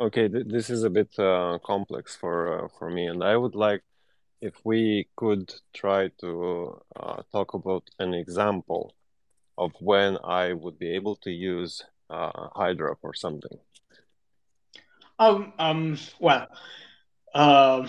Okay, 0.00 0.28
th 0.28 0.46
this 0.46 0.70
is 0.70 0.84
a 0.84 0.90
bit 0.90 1.10
uh, 1.18 1.58
complex 1.64 2.16
for 2.16 2.34
uh, 2.64 2.68
for 2.78 2.90
me, 2.90 3.06
and 3.06 3.22
I 3.22 3.36
would 3.36 3.54
like 3.54 3.82
if 4.42 4.54
we 4.64 5.06
could 5.14 5.54
try 5.72 6.08
to 6.20 6.82
uh, 6.96 7.22
talk 7.30 7.54
about 7.54 7.88
an 8.00 8.12
example 8.12 8.92
of 9.56 9.70
when 9.80 10.18
I 10.24 10.52
would 10.52 10.78
be 10.78 10.90
able 10.90 11.14
to 11.16 11.30
use 11.30 11.82
uh, 12.10 12.48
Hydra 12.54 12.96
for 13.00 13.14
something. 13.14 13.56
Um, 15.18 15.52
um, 15.60 15.98
well, 16.18 16.48
uh, 17.32 17.86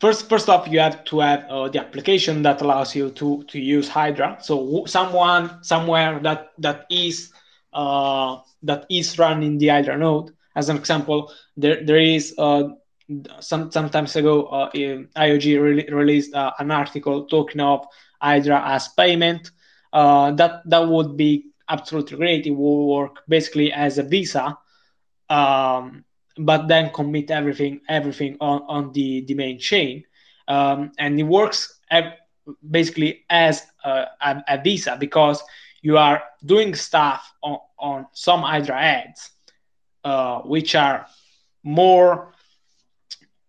first, 0.00 0.28
first 0.28 0.50
off, 0.50 0.68
you 0.68 0.78
have 0.80 1.02
to 1.04 1.20
have 1.20 1.44
uh, 1.48 1.68
the 1.70 1.80
application 1.80 2.42
that 2.42 2.60
allows 2.60 2.94
you 2.94 3.10
to 3.12 3.42
to 3.44 3.58
use 3.58 3.88
Hydra. 3.88 4.36
So 4.42 4.84
someone 4.84 5.64
somewhere 5.64 6.20
that 6.20 6.52
that 6.58 6.84
is 6.90 7.32
uh, 7.72 8.36
that 8.62 8.84
is 8.90 9.18
running 9.18 9.56
the 9.56 9.68
Hydra 9.68 9.96
node. 9.96 10.32
As 10.54 10.68
an 10.68 10.76
example, 10.76 11.32
there 11.56 11.82
there 11.82 11.98
is 11.98 12.34
uh, 12.36 12.68
some 13.40 13.70
sometimes 13.70 14.16
ago 14.16 14.46
uh, 14.46 14.70
IOG 14.72 15.60
re- 15.60 15.88
released 15.90 16.34
uh, 16.34 16.52
an 16.58 16.70
article 16.70 17.26
talking 17.26 17.60
of 17.60 17.86
Hydra 18.20 18.62
as 18.66 18.88
payment. 18.88 19.50
Uh, 19.92 20.32
that 20.32 20.62
that 20.68 20.88
would 20.88 21.16
be 21.16 21.46
absolutely 21.68 22.16
great. 22.16 22.46
It 22.46 22.50
will 22.50 22.88
work 22.88 23.22
basically 23.28 23.72
as 23.72 23.98
a 23.98 24.02
visa, 24.02 24.58
um, 25.28 26.04
but 26.36 26.68
then 26.68 26.90
commit 26.92 27.30
everything 27.30 27.80
everything 27.88 28.36
on, 28.40 28.62
on 28.68 28.92
the, 28.92 29.24
the 29.26 29.34
main 29.34 29.58
chain, 29.58 30.04
um, 30.48 30.92
and 30.98 31.18
it 31.18 31.24
works 31.24 31.80
basically 32.70 33.24
as 33.30 33.66
a, 33.84 34.06
a, 34.20 34.44
a, 34.48 34.62
visa 34.62 34.96
because 34.98 35.42
you 35.82 35.96
are 35.96 36.22
doing 36.44 36.74
stuff 36.74 37.32
on, 37.42 37.58
on 37.78 38.06
some 38.12 38.42
Hydra 38.42 38.80
heads, 38.80 39.30
uh, 40.02 40.40
which 40.40 40.74
are 40.74 41.06
more 41.62 42.33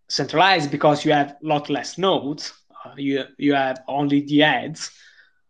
centralized 0.07 0.71
because 0.71 1.05
you 1.05 1.11
have 1.11 1.31
a 1.31 1.47
lot 1.47 1.69
less 1.69 1.97
nodes. 1.97 2.53
Uh, 2.85 2.91
you 2.97 3.23
you 3.37 3.53
have 3.53 3.79
only 3.87 4.21
the 4.21 4.39
heads 4.39 4.91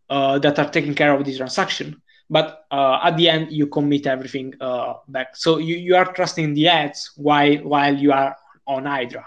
uh, 0.10 0.38
that 0.39 0.60
are 0.60 0.70
taking 0.70 0.93
care 0.95 1.14
of 1.14 1.24
the 1.26 1.36
transaction. 1.36 2.01
But 2.30 2.66
uh, 2.72 2.99
at 3.03 3.18
the 3.18 3.30
end, 3.30 3.51
you 3.51 3.68
commit 3.68 4.08
everything 4.08 4.53
uh, 4.60 4.93
back. 5.08 5.36
So 5.36 5.58
you, 5.58 5.76
you 5.76 5.95
are 5.95 6.06
trusting 6.06 6.53
the 6.53 6.64
heads 6.66 7.12
while 7.16 7.56
while 7.58 7.95
you 7.95 8.12
are 8.12 8.36
on 8.68 8.86
Hydra. 8.86 9.26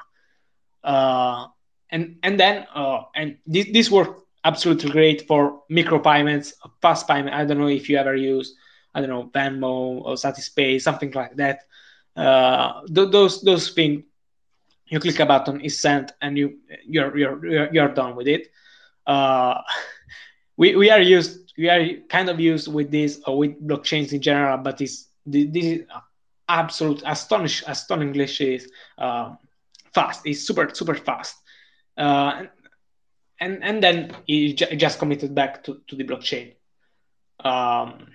Uh, 0.83 1.47
and 1.91 2.17
and 2.23 2.39
then 2.39 2.67
uh, 2.75 3.03
and 3.15 3.37
this 3.47 3.67
this 3.73 3.91
worked 3.91 4.21
absolutely 4.45 4.91
great 4.91 5.27
for 5.27 5.63
micro 5.69 5.99
payments, 5.99 6.55
fast 6.81 7.07
payment. 7.09 7.35
I 7.35 7.45
don't 7.45 7.59
know 7.59 7.69
if 7.69 7.89
you 7.89 7.97
ever 7.99 8.15
use 8.15 8.55
I 8.95 9.01
don't 9.01 9.11
know 9.11 9.31
Venmo 9.35 10.03
or 10.05 10.15
Satispay, 10.15 10.81
something 10.81 11.11
like 11.13 11.37
that. 11.37 11.61
Th- 12.17 13.11
those 13.11 13.43
those 13.43 13.71
things 13.71 14.05
you 14.89 15.01
click 15.01 15.21
a 15.21 15.27
button, 15.27 15.61
it's 15.63 15.79
sent, 15.79 16.13
and 16.21 16.37
you 16.37 16.59
you're 16.87 17.17
you're 17.17 17.73
you're 17.73 17.95
done 17.95 18.17
with 18.17 18.29
it. 18.29 18.51
Uh, 19.07 19.61
we 20.57 20.77
we 20.77 20.91
are 20.91 21.01
used 21.01 21.53
we 21.57 21.69
are 21.69 22.01
kind 22.09 22.29
of 22.29 22.41
used 22.41 22.73
with 22.73 22.91
this 22.91 23.21
or 23.27 23.39
with 23.39 23.67
blockchains 23.67 24.13
in 24.13 24.21
general, 24.21 24.59
but 24.59 24.81
it's 24.81 25.09
this 25.27 25.65
is 25.65 25.83
absolute 26.49 27.03
astonish 27.07 27.63
astonishingly 27.67 28.55
is 28.55 28.71
uh, 28.97 29.35
fast. 29.93 30.23
It's 30.25 30.41
super 30.47 30.71
super 30.75 30.95
fast. 30.95 31.37
Uh, 31.97 32.45
and 33.41 33.63
and 33.63 33.83
then 33.83 34.17
it 34.27 34.55
just 34.79 34.99
committed 34.99 35.35
back 35.35 35.65
to, 35.65 35.81
to 35.89 35.97
the 35.97 36.05
blockchain. 36.05 36.55
Um, 37.41 38.09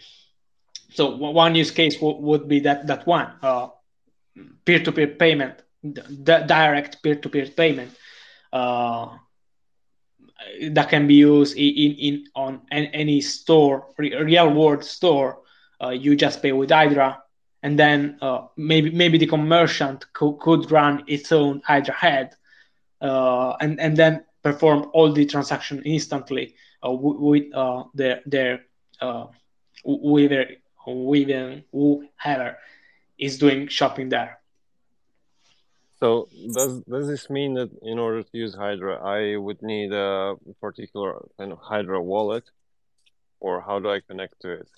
so 0.89 1.15
one 1.15 1.55
use 1.55 1.71
case 1.71 1.95
w- 1.95 2.17
would 2.17 2.47
be 2.47 2.59
that 2.61 2.87
that 2.87 3.07
one 3.07 3.31
uh, 3.41 3.69
peer-to-peer 4.65 5.07
payment 5.07 5.62
the 5.83 6.43
direct 6.47 7.01
peer-to-peer 7.03 7.47
payment 7.55 7.91
uh, 8.53 9.07
that 10.71 10.89
can 10.89 11.07
be 11.07 11.15
used 11.15 11.55
in, 11.57 11.93
in 12.07 12.23
on 12.35 12.61
any 12.71 13.21
store 13.21 13.87
real 13.97 14.51
world 14.53 14.83
store 14.83 15.39
uh, 15.83 15.89
you 15.89 16.15
just 16.15 16.41
pay 16.41 16.51
with 16.51 16.69
hydra. 16.71 17.17
And 17.63 17.77
then 17.79 18.17
uh, 18.21 18.47
maybe 18.57 18.91
maybe 18.91 19.17
the 19.17 19.27
commerciant 19.27 20.05
co- 20.13 20.33
could 20.33 20.71
run 20.71 21.03
its 21.07 21.31
own 21.31 21.61
hydra 21.65 21.93
head 21.93 22.35
uh, 23.01 23.53
and 23.61 23.79
and 23.79 23.95
then 23.97 24.23
perform 24.43 24.89
all 24.93 25.11
the 25.11 25.25
transaction 25.25 25.81
instantly 25.85 26.55
uh, 26.85 26.91
with 26.91 27.43
uh, 27.55 27.83
their 27.93 28.21
their 28.25 28.59
with 29.83 30.29
their 30.29 30.47
with 30.85 31.29
whoever 31.71 32.57
is 33.17 33.37
doing 33.37 33.67
shopping 33.67 34.09
there 34.09 34.39
so 36.03 36.27
does 36.53 36.81
does 36.81 37.07
this 37.07 37.29
mean 37.29 37.53
that 37.53 37.69
in 37.81 37.97
order 37.97 38.23
to 38.23 38.37
use 38.37 38.53
Hydra, 38.53 38.95
I 39.01 39.37
would 39.37 39.61
need 39.61 39.93
a 39.93 40.35
particular 40.59 41.23
kind 41.37 41.53
of 41.53 41.59
Hydra 41.59 42.01
wallet, 42.01 42.43
or 43.39 43.61
how 43.61 43.79
do 43.79 43.89
I 43.89 44.01
connect 44.01 44.41
to 44.41 44.49
it? 44.51 44.69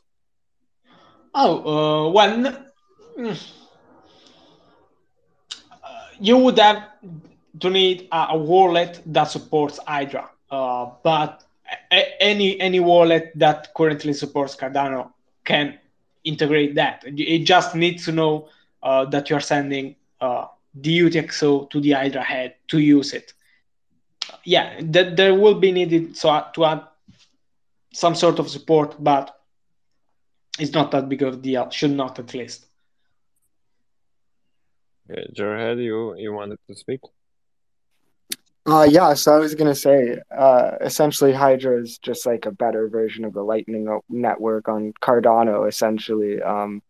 Oh, 1.33 1.53
uh, 1.73 2.09
well, 2.11 2.31
mm, 3.17 3.37
you 6.19 6.37
would 6.37 6.59
have 6.59 6.83
to 7.59 7.69
need 7.71 8.07
a, 8.11 8.37
wallet 8.37 9.01
that 9.07 9.23
supports 9.23 9.79
Hydra, 9.87 10.29
uh, 10.51 10.91
but 11.01 11.43
a, 11.91 12.21
any 12.21 12.59
any 12.59 12.79
wallet 12.79 13.31
that 13.33 13.73
currently 13.73 14.13
supports 14.13 14.55
Cardano 14.55 15.11
can 15.43 15.79
integrate 16.23 16.75
that. 16.75 17.03
It 17.05 17.45
just 17.45 17.73
needs 17.73 18.05
to 18.05 18.11
know 18.11 18.49
uh, 18.83 19.05
that 19.05 19.31
you're 19.31 19.47
sending 19.55 19.95
uh, 20.21 20.45
the 20.75 20.99
UTXO 20.99 21.69
to 21.69 21.79
the 21.79 21.91
Hydra 21.91 22.21
head 22.21 22.55
to 22.67 22.79
use 22.79 23.13
it. 23.13 23.33
Yeah, 24.43 24.79
that 24.81 25.15
there 25.15 25.33
will 25.33 25.55
be 25.55 25.71
needed 25.71 26.17
so 26.17 26.43
to 26.53 26.65
add 26.65 26.83
some 27.93 28.15
sort 28.15 28.39
of 28.39 28.49
support, 28.49 29.01
but 29.01 29.35
it's 30.59 30.73
not 30.73 30.91
that 30.91 31.09
big 31.09 31.21
of 31.23 31.33
a 31.33 31.37
deal. 31.37 31.69
Should 31.69 31.91
not 31.91 32.19
at 32.19 32.33
least. 32.33 32.65
Okay, 35.09 35.27
Jarhead, 35.33 35.81
you 35.83 36.15
you 36.17 36.33
wanted 36.33 36.59
to 36.67 36.75
speak? 36.75 37.01
Uh, 38.67 38.87
yeah, 38.89 39.13
so 39.13 39.35
I 39.35 39.37
was 39.37 39.53
gonna 39.53 39.75
say, 39.75 40.19
uh, 40.35 40.71
essentially, 40.81 41.31
Hydra 41.31 41.79
is 41.79 41.99
just 41.99 42.25
like 42.25 42.47
a 42.47 42.51
better 42.51 42.87
version 42.89 43.23
of 43.23 43.33
the 43.33 43.43
Lightning 43.43 43.87
network 44.09 44.67
on 44.67 44.93
Cardano, 45.01 45.67
essentially, 45.67 46.41
um, 46.41 46.81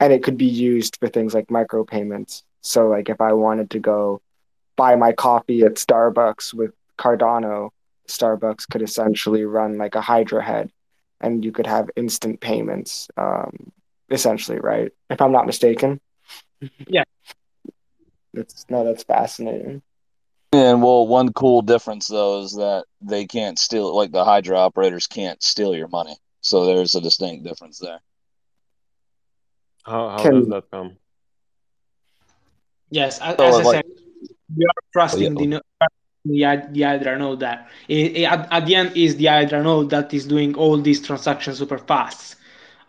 and 0.00 0.12
it 0.12 0.24
could 0.24 0.36
be 0.36 0.46
used 0.46 0.96
for 0.96 1.08
things 1.08 1.32
like 1.32 1.46
micropayments. 1.46 2.42
So 2.62 2.88
like 2.88 3.08
if 3.08 3.20
I 3.20 3.32
wanted 3.32 3.70
to 3.70 3.78
go 3.78 4.20
buy 4.76 4.96
my 4.96 5.12
coffee 5.12 5.62
at 5.62 5.74
Starbucks 5.74 6.54
with 6.54 6.72
Cardano, 6.98 7.70
Starbucks 8.08 8.68
could 8.68 8.82
essentially 8.82 9.44
run 9.44 9.78
like 9.78 9.94
a 9.94 10.00
Hydra 10.00 10.42
head 10.42 10.70
and 11.20 11.44
you 11.44 11.52
could 11.52 11.66
have 11.66 11.90
instant 11.96 12.40
payments, 12.40 13.08
um, 13.16 13.72
essentially, 14.10 14.58
right? 14.58 14.92
If 15.10 15.20
I'm 15.20 15.32
not 15.32 15.46
mistaken. 15.46 16.00
Yeah. 16.86 17.04
That's 18.34 18.64
no, 18.68 18.84
that's 18.84 19.04
fascinating. 19.04 19.82
And 20.52 20.82
well, 20.82 21.06
one 21.06 21.32
cool 21.32 21.62
difference 21.62 22.08
though 22.08 22.42
is 22.42 22.52
that 22.52 22.84
they 23.00 23.26
can't 23.26 23.58
steal, 23.58 23.94
like 23.94 24.12
the 24.12 24.24
Hydra 24.24 24.58
operators 24.58 25.06
can't 25.06 25.42
steal 25.42 25.74
your 25.74 25.88
money. 25.88 26.16
So 26.40 26.66
there's 26.66 26.94
a 26.94 27.00
distinct 27.00 27.44
difference 27.44 27.78
there. 27.78 28.00
How, 29.84 30.10
how 30.10 30.22
Can, 30.22 30.34
does 30.34 30.48
that 30.48 30.70
come? 30.70 30.96
Yes, 32.92 33.20
as, 33.20 33.36
so, 33.36 33.44
I 33.44 33.50
like, 33.50 33.64
said, 33.76 33.84
we 34.54 34.64
are 34.66 34.82
trusting 34.92 35.38
yeah. 36.24 36.56
the 36.56 36.68
the 36.72 36.82
Hydra 36.82 37.18
node 37.18 37.40
that 37.40 37.70
it, 37.88 38.16
it, 38.18 38.24
at, 38.24 38.52
at, 38.52 38.66
the 38.66 38.74
end 38.74 38.94
is 38.94 39.16
the 39.16 39.26
Hydra 39.26 39.62
node 39.62 39.88
that 39.90 40.12
is 40.12 40.26
doing 40.26 40.54
all 40.56 40.76
these 40.76 41.00
transactions 41.00 41.56
super 41.56 41.78
fast, 41.78 42.36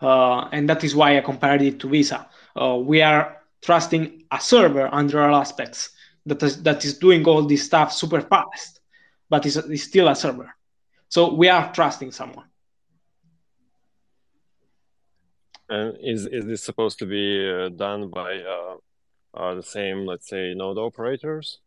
uh, 0.02 0.48
and 0.52 0.68
that 0.68 0.84
is 0.84 0.94
why 0.94 1.16
I 1.16 1.22
compared 1.22 1.62
it 1.62 1.80
to 1.80 1.88
Visa. 1.88 2.28
Uh, 2.54 2.76
we 2.76 3.00
are 3.00 3.40
trusting 3.62 4.24
a 4.30 4.38
server 4.38 4.92
under 4.92 5.22
all 5.22 5.36
aspects 5.40 5.90
that 6.26 6.42
is 6.42 6.62
that 6.62 6.84
is 6.84 6.98
doing 6.98 7.26
all 7.26 7.42
this 7.42 7.64
stuff 7.64 7.90
super 7.90 8.20
fast, 8.20 8.80
but 9.30 9.46
it's, 9.46 9.56
it's 9.56 9.84
still 9.84 10.08
a 10.08 10.14
server. 10.14 10.54
So 11.08 11.32
we 11.32 11.48
are 11.48 11.72
trusting 11.72 12.12
someone. 12.12 12.48
And 15.70 15.96
is 16.02 16.26
is 16.26 16.44
this 16.44 16.62
supposed 16.62 16.98
to 16.98 17.06
be 17.06 17.50
uh, 17.50 17.70
done 17.70 18.10
by 18.10 18.42
uh, 18.42 18.76
are 19.34 19.54
the 19.54 19.62
same, 19.62 20.06
let's 20.06 20.28
say, 20.28 20.54
node 20.54 20.78
operators? 20.78 21.58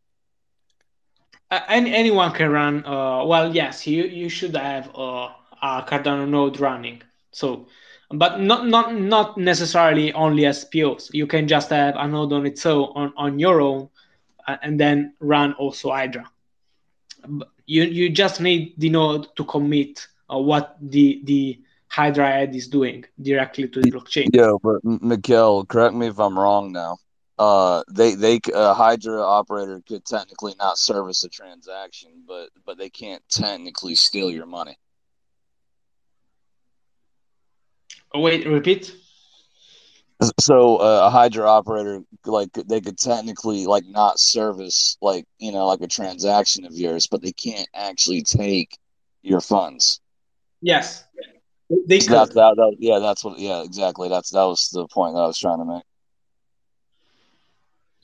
Uh, 1.51 1.59
any, 1.69 1.93
anyone 1.93 2.31
can 2.31 2.49
run. 2.49 2.85
Uh, 2.85 3.23
well, 3.25 3.53
yes, 3.53 3.87
you 3.87 4.03
you 4.03 4.29
should 4.29 4.55
have 4.55 4.89
uh, 4.95 5.29
a 5.61 5.83
Cardano 5.87 6.27
node 6.27 6.59
running. 6.59 7.01
So 7.31 7.67
but 8.11 8.39
not 8.39 8.67
not 8.67 8.95
not 8.95 9.37
necessarily 9.37 10.13
only 10.13 10.45
as 10.45 10.65
POs. 10.65 11.09
You 11.13 11.27
can 11.27 11.47
just 11.47 11.69
have 11.69 11.95
a 11.97 12.07
node 12.07 12.33
on 12.33 12.45
its 12.45 12.65
own 12.65 12.91
on, 12.95 13.13
on 13.17 13.39
your 13.39 13.61
own, 13.61 13.89
uh, 14.47 14.57
and 14.61 14.79
then 14.79 15.13
run 15.19 15.53
also 15.53 15.91
Hydra. 15.91 16.29
You 17.65 17.83
you 17.83 18.09
just 18.09 18.39
need 18.39 18.75
the 18.77 18.89
node 18.89 19.35
to 19.35 19.43
commit 19.43 20.07
uh, 20.31 20.37
what 20.37 20.77
the 20.81 21.21
the 21.25 21.59
Hydra 21.89 22.27
head 22.31 22.55
is 22.55 22.67
doing 22.67 23.05
directly 23.21 23.67
to 23.67 23.81
the 23.81 23.91
blockchain. 23.91 24.29
Yeah, 24.33 24.53
but 24.61 24.83
Mikhail, 24.83 25.65
correct 25.65 25.95
me 25.95 26.07
if 26.07 26.19
I'm 26.19 26.37
wrong 26.37 26.71
now. 26.71 26.97
Uh, 27.39 27.83
they 27.91 28.15
they 28.15 28.39
a 28.53 28.73
Hydra 28.73 29.21
operator 29.21 29.81
could 29.87 30.05
technically 30.05 30.55
not 30.57 30.77
service 30.77 31.23
a 31.23 31.29
transaction, 31.29 32.23
but 32.27 32.49
but 32.65 32.77
they 32.77 32.89
can't 32.89 33.21
technically 33.29 33.95
steal 33.95 34.31
your 34.31 34.47
money. 34.47 34.77
Oh, 38.13 38.21
wait, 38.21 38.47
repeat. 38.47 38.95
So 40.39 40.77
uh, 40.77 41.01
a 41.05 41.09
Hydra 41.11 41.47
operator, 41.47 42.01
like 42.25 42.51
they 42.53 42.81
could 42.81 42.97
technically 42.97 43.67
like 43.67 43.85
not 43.85 44.19
service 44.19 44.97
like 44.99 45.25
you 45.37 45.51
know 45.51 45.67
like 45.67 45.81
a 45.81 45.87
transaction 45.87 46.65
of 46.65 46.73
yours, 46.73 47.05
but 47.05 47.21
they 47.21 47.33
can't 47.33 47.69
actually 47.75 48.23
take 48.23 48.79
your 49.21 49.41
funds. 49.41 50.01
Yes, 50.61 51.03
they 51.85 51.99
so 51.99 52.13
that, 52.13 52.33
that, 52.33 52.55
that, 52.55 52.75
yeah, 52.79 52.97
that's 52.97 53.23
what. 53.23 53.37
Yeah, 53.37 53.61
exactly. 53.63 54.09
That's 54.09 54.31
that 54.31 54.45
was 54.45 54.69
the 54.69 54.87
point 54.87 55.13
that 55.13 55.21
I 55.21 55.27
was 55.27 55.37
trying 55.37 55.59
to 55.59 55.65
make. 55.65 55.83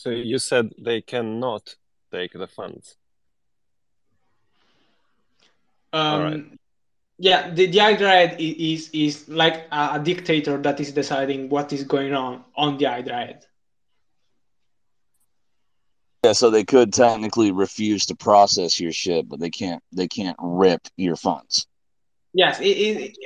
So 0.03 0.09
you 0.09 0.37
said 0.37 0.73
they 0.77 0.99
cannot 0.99 1.77
take 2.11 2.33
the 2.33 2.45
funds. 2.47 2.97
Um, 5.93 6.59
yeah, 7.17 7.49
the, 7.49 7.67
the 7.67 7.77
Hydra 7.77 8.35
is 8.37 8.89
is 8.89 9.29
like 9.29 9.65
a, 9.71 9.91
a, 9.93 10.01
dictator 10.03 10.57
that 10.57 10.81
is 10.81 10.91
deciding 10.91 11.47
what 11.47 11.71
is 11.71 11.85
going 11.85 12.13
on 12.13 12.43
on 12.57 12.77
the 12.77 12.83
Hydra 12.83 13.39
Yeah, 16.25 16.33
so 16.33 16.49
they 16.49 16.65
could 16.65 16.91
technically 16.91 17.53
refuse 17.53 18.05
to 18.07 18.15
process 18.15 18.81
your 18.81 18.91
shit, 18.91 19.29
but 19.29 19.39
they 19.39 19.51
can't. 19.51 19.81
They 19.93 20.09
can't 20.09 20.37
rip 20.41 20.81
your 20.97 21.15
funds. 21.15 21.65
Yes, 22.33 22.59
it, 22.59 22.65
it, 22.65 23.17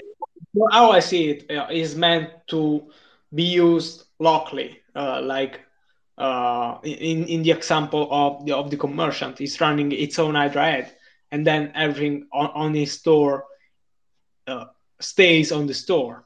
how 0.72 0.92
I 0.92 1.00
see 1.00 1.32
it 1.32 1.50
uh, 1.50 1.98
meant 1.98 2.30
to 2.50 2.92
be 3.34 3.46
used 3.46 4.04
locally, 4.20 4.80
uh, 4.96 5.22
like 5.24 5.62
uh, 6.18 6.80
in 6.84 7.26
in 7.26 7.44
the 7.44 7.52
example 7.52 8.08
of 8.12 8.46
the 8.46 8.56
of 8.56 8.70
the 8.70 8.78
commerciant, 8.78 9.40
is 9.42 9.60
running 9.62 9.92
its 9.92 10.18
own 10.20 10.36
Hydra 10.36 10.66
head, 10.66 10.96
and 11.32 11.46
then 11.46 11.72
everything 11.76 12.28
on, 12.32 12.50
on 12.54 12.74
his 12.74 12.92
store 12.92 13.46
uh, 14.48 14.66
stays 15.00 15.52
on 15.52 15.68
the 15.68 15.74
store. 15.74 16.26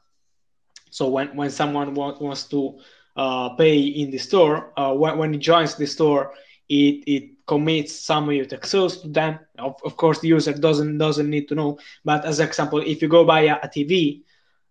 So 0.90 1.08
when, 1.08 1.34
when 1.36 1.50
someone 1.50 1.94
want, 1.94 2.20
wants 2.20 2.44
to 2.48 2.78
uh, 3.16 3.50
pay 3.56 3.78
in 3.78 4.10
the 4.10 4.18
store, 4.18 4.72
uh, 4.78 4.92
when, 4.92 5.16
when 5.18 5.34
it 5.34 5.38
joins 5.38 5.74
the 5.74 5.86
store, 5.86 6.34
it, 6.68 7.04
it 7.06 7.46
commits 7.46 7.94
some 7.94 8.28
UTXOs 8.28 9.02
to 9.02 9.08
them. 9.08 9.38
Of, 9.58 9.76
of 9.84 9.96
course, 9.96 10.20
the 10.20 10.28
user 10.28 10.52
doesn't 10.52 10.98
doesn't 10.98 11.28
need 11.28 11.48
to 11.48 11.54
know. 11.54 11.78
But 12.04 12.24
as 12.24 12.40
example, 12.40 12.78
if 12.80 13.02
you 13.02 13.08
go 13.08 13.24
buy 13.24 13.40
a, 13.42 13.56
a 13.62 13.68
TV 13.68 14.22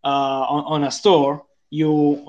uh, 0.04 0.08
on, 0.08 0.64
on 0.66 0.84
a 0.84 0.92
store, 0.92 1.46
you 1.70 2.24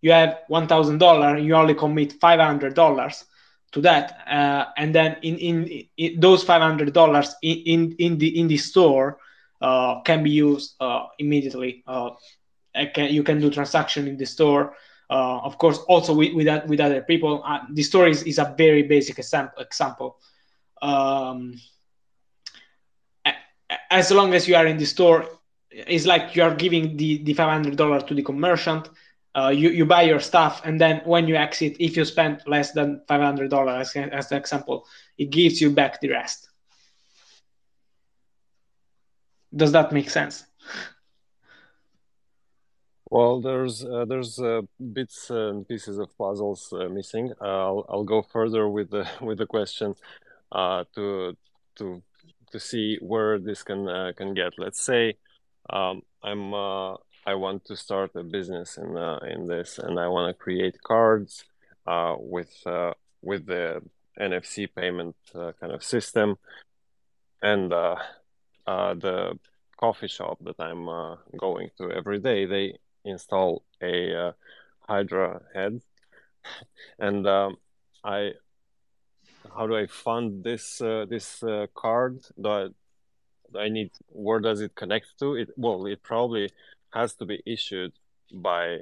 you 0.00 0.12
have 0.12 0.38
one 0.48 0.66
thousand 0.66 0.98
dollar, 0.98 1.36
you 1.36 1.54
only 1.54 1.74
commit 1.74 2.14
five 2.20 2.40
hundred 2.40 2.74
dollars 2.74 3.24
to 3.72 3.80
that, 3.82 4.18
uh, 4.26 4.64
and 4.76 4.94
then 4.94 5.16
in, 5.22 5.36
in, 5.38 5.84
in 5.96 6.20
those 6.20 6.42
five 6.42 6.62
hundred 6.62 6.92
dollars 6.92 7.34
in, 7.42 7.56
in 7.66 7.96
in 7.98 8.18
the 8.18 8.40
in 8.40 8.48
the 8.48 8.56
store, 8.56 9.18
uh, 9.60 10.00
can 10.02 10.22
be 10.22 10.30
used 10.30 10.74
uh, 10.80 11.06
immediately. 11.18 11.82
Uh, 11.86 12.10
can, 12.94 13.12
you 13.12 13.22
can 13.22 13.40
do 13.40 13.50
transaction 13.50 14.06
in 14.06 14.16
the 14.16 14.26
store. 14.26 14.74
Uh, 15.10 15.40
of 15.42 15.56
course, 15.58 15.78
also 15.88 16.14
with 16.14 16.34
with, 16.34 16.48
with 16.66 16.80
other 16.80 17.02
people. 17.02 17.42
Uh, 17.44 17.60
the 17.72 17.82
store 17.82 18.06
is, 18.08 18.22
is 18.24 18.38
a 18.38 18.54
very 18.56 18.82
basic 18.82 19.18
example. 19.18 20.18
Um, 20.80 21.60
as 23.90 24.10
long 24.10 24.34
as 24.34 24.46
you 24.46 24.54
are 24.54 24.66
in 24.66 24.76
the 24.76 24.86
store, 24.86 25.26
it's 25.70 26.06
like 26.06 26.36
you 26.36 26.42
are 26.42 26.54
giving 26.54 26.96
the, 26.96 27.22
the 27.24 27.34
five 27.34 27.50
hundred 27.50 27.76
dollars 27.76 28.04
to 28.04 28.14
the 28.14 28.22
commerciant. 28.22 28.88
Uh, 29.38 29.50
you, 29.60 29.68
you 29.78 29.84
buy 29.86 30.02
your 30.02 30.22
stuff 30.30 30.54
and 30.64 30.80
then 30.80 31.00
when 31.04 31.28
you 31.28 31.36
exit 31.36 31.76
if 31.78 31.96
you 31.96 32.04
spend 32.04 32.34
less 32.46 32.72
than 32.72 33.00
$500 33.08 33.80
as, 33.80 33.94
as 33.96 34.32
an 34.32 34.38
example 34.38 34.86
it 35.16 35.30
gives 35.30 35.60
you 35.60 35.70
back 35.70 36.00
the 36.00 36.10
rest 36.10 36.48
does 39.54 39.72
that 39.72 39.92
make 39.92 40.10
sense? 40.10 40.44
Well, 43.10 43.40
there's 43.40 43.84
uh, 43.84 44.04
there's 44.06 44.38
uh, 44.38 44.62
bits 44.92 45.30
and 45.30 45.66
pieces 45.66 45.98
of 45.98 46.16
puzzles 46.18 46.72
uh, 46.72 46.88
missing. 46.88 47.32
Uh, 47.40 47.44
I'll 47.44 47.86
I'll 47.88 48.04
go 48.04 48.20
further 48.22 48.68
with 48.68 48.90
the 48.90 49.08
with 49.22 49.38
the 49.38 49.46
question 49.46 49.94
to 50.52 51.36
to 51.76 52.02
to 52.52 52.60
see 52.60 52.98
where 53.00 53.38
this 53.38 53.62
can 53.62 54.12
can 54.14 54.34
get. 54.34 54.52
Let's 54.58 54.84
say 54.84 55.14
um, 55.70 56.02
I'm 56.22 56.52
I 57.28 57.34
want 57.34 57.66
to 57.66 57.76
start 57.76 58.12
a 58.14 58.22
business 58.22 58.78
in 58.78 58.96
in 59.34 59.44
this, 59.46 59.78
and 59.78 60.00
I 60.00 60.08
want 60.08 60.26
to 60.30 60.42
create 60.44 60.82
cards 60.82 61.44
with 62.34 62.52
with 63.20 63.42
the 63.46 63.82
NFC 64.18 64.66
payment 64.80 65.14
kind 65.60 65.72
of 65.76 65.84
system, 65.84 66.38
and 67.42 67.70
uh, 68.68 68.94
the 68.94 69.38
coffee 69.76 70.08
shop 70.08 70.38
that 70.46 70.58
I'm 70.58 70.88
uh, 70.88 71.16
going 71.36 71.68
to 71.78 71.90
every 71.90 72.18
day, 72.18 72.46
they 72.46 72.78
install 73.04 73.62
a 73.82 73.94
uh, 74.24 74.32
Hydra 74.88 75.42
head, 75.54 75.82
and 76.98 77.26
um, 77.26 77.56
I. 78.02 78.32
How 79.56 79.66
do 79.66 79.76
I 79.76 79.86
fund 79.86 80.44
this 80.44 80.80
uh, 80.80 81.06
this 81.08 81.42
uh, 81.42 81.66
card? 81.74 82.20
Do 82.40 82.48
I, 82.48 82.68
I 83.58 83.68
need 83.68 83.90
where 84.08 84.40
does 84.40 84.60
it 84.60 84.74
connect 84.74 85.18
to? 85.20 85.36
It 85.36 85.48
well, 85.56 85.86
it 85.86 86.02
probably 86.02 86.50
has 86.92 87.14
to 87.14 87.24
be 87.26 87.42
issued 87.46 87.92
by 88.32 88.78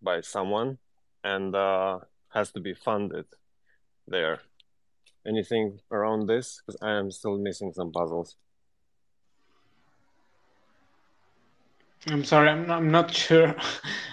by 0.00 0.20
someone 0.20 0.78
and 1.24 1.54
uh, 1.54 1.98
has 2.30 2.52
to 2.52 2.60
be 2.60 2.74
funded 2.74 3.26
there. 4.06 4.40
Anything 5.26 5.80
around 5.90 6.26
this? 6.26 6.62
Because 6.64 6.80
I 6.80 6.92
am 6.92 7.10
still 7.10 7.36
missing 7.36 7.72
some 7.72 7.92
puzzles. 7.92 8.36
I'm 12.06 12.24
sorry, 12.24 12.48
I'm 12.48 12.66
not, 12.66 12.78
I'm 12.78 12.90
not 12.90 13.12
sure. 13.12 13.54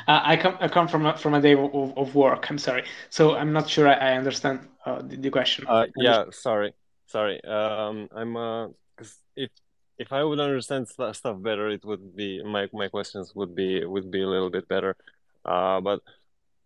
Uh, 0.08 0.22
I 0.24 0.38
come 0.38 0.56
I 0.60 0.68
come 0.68 0.88
from 0.88 1.08
a, 1.08 1.18
from 1.18 1.34
a 1.34 1.42
day 1.42 1.54
of, 1.54 1.98
of 1.98 2.14
work. 2.14 2.52
I'm 2.52 2.60
sorry, 2.60 2.84
so 3.10 3.36
I'm 3.36 3.52
not 3.52 3.68
sure 3.68 3.88
I, 3.88 3.94
I 3.94 4.18
understand 4.18 4.60
uh, 4.86 5.02
the, 5.02 5.18
the, 5.18 5.32
question. 5.32 5.66
Uh, 5.68 5.88
yeah, 5.98 6.26
sorry, 6.30 6.76
sorry. 7.08 7.44
Um, 7.44 8.08
I'm 8.16 8.34
because 8.96 9.14
uh, 9.14 9.42
if 9.42 9.50
if 9.98 10.12
I 10.12 10.24
would 10.24 10.40
understand 10.40 10.88
stuff 10.88 11.42
better, 11.42 11.70
it 11.70 11.84
would 11.86 12.16
be 12.16 12.44
my 12.44 12.68
my 12.74 12.88
questions 12.88 13.34
would 13.36 13.56
be 13.56 13.86
would 13.86 14.12
be 14.12 14.22
a 14.22 14.28
little 14.28 14.50
bit 14.50 14.68
better. 14.68 14.96
Uh, 15.44 15.82
but 15.82 16.02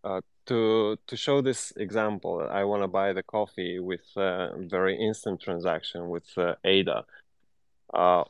uh, 0.04 0.22
to 0.48 0.98
to 1.08 1.16
show 1.18 1.42
this 1.42 1.72
example, 1.78 2.48
I 2.50 2.64
want 2.64 2.84
to 2.84 2.88
buy 2.88 3.14
the 3.14 3.24
coffee 3.24 3.80
with 3.80 4.06
a 4.16 4.54
very 4.58 4.96
instant 4.98 5.42
transaction 5.42 6.10
with 6.10 6.28
ADA. 6.64 7.06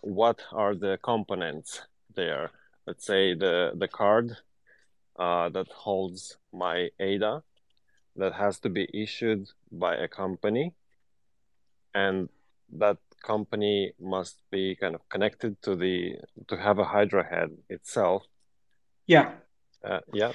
what 0.01 0.39
are 0.51 0.75
the 0.75 0.97
components 1.01 1.81
there? 2.15 2.51
let's 2.89 3.05
say 3.05 3.35
the 3.35 3.71
the 3.75 3.87
card 3.87 4.35
uh, 5.19 5.47
that 5.49 5.67
holds 5.85 6.37
my 6.51 6.89
ADA 6.99 7.43
that 8.15 8.33
has 8.33 8.59
to 8.59 8.69
be 8.69 8.85
issued 9.03 9.47
by 9.71 9.95
a 9.95 10.07
company, 10.07 10.73
and 11.93 12.29
that 12.83 12.97
company 13.23 13.93
must 13.99 14.37
be 14.51 14.75
kind 14.75 14.95
of 14.95 15.07
connected 15.09 15.61
to 15.63 15.75
the 15.75 16.15
to 16.47 16.57
have 16.57 16.79
a 16.79 16.85
Hydra 16.85 17.23
head 17.23 17.49
itself. 17.69 18.23
Yeah. 19.07 19.31
Uh, 19.83 19.99
yeah. 20.13 20.31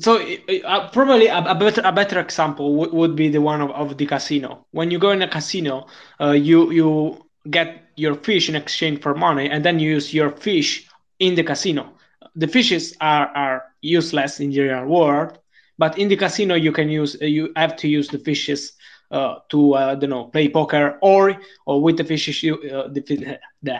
So 0.00 0.20
uh, 0.64 0.90
probably 0.90 1.28
a, 1.28 1.38
a, 1.38 1.54
better 1.54 1.80
a 1.84 1.92
better 1.92 2.18
example 2.18 2.76
w- 2.76 2.94
would 2.98 3.14
be 3.14 3.28
the 3.28 3.40
one 3.40 3.60
of, 3.60 3.70
of 3.70 3.96
the 3.96 4.06
casino. 4.06 4.66
When 4.72 4.90
you 4.90 4.98
go 4.98 5.10
in 5.10 5.22
a 5.22 5.28
casino, 5.28 5.86
uh, 6.20 6.32
you 6.32 6.72
you 6.72 7.24
get 7.48 7.84
your 7.96 8.16
fish 8.16 8.48
in 8.48 8.56
exchange 8.56 9.02
for 9.02 9.14
money, 9.14 9.48
and 9.48 9.64
then 9.64 9.78
you 9.78 9.90
use 9.90 10.12
your 10.12 10.30
fish 10.30 10.88
in 11.20 11.36
the 11.36 11.44
casino. 11.44 11.92
The 12.34 12.48
fishes 12.48 12.96
are, 13.00 13.28
are 13.28 13.62
useless 13.82 14.40
in 14.40 14.50
the 14.50 14.62
real 14.62 14.86
world, 14.86 15.38
but 15.78 15.96
in 15.98 16.08
the 16.08 16.16
casino 16.16 16.56
you 16.56 16.72
can 16.72 16.88
use 16.88 17.16
you 17.20 17.52
have 17.54 17.76
to 17.76 17.88
use 17.88 18.08
the 18.08 18.18
fishes 18.18 18.72
uh, 19.14 19.38
to 19.48 19.74
uh, 19.74 19.92
I 19.92 19.94
don't 19.94 20.10
know 20.10 20.24
play 20.24 20.48
poker 20.48 20.98
or 21.00 21.36
or 21.66 21.82
with 21.82 21.96
the 21.96 22.04
fishes 22.04 22.42
you 22.42 22.54
uh, 22.56 22.88
the, 22.88 23.38
the 23.62 23.76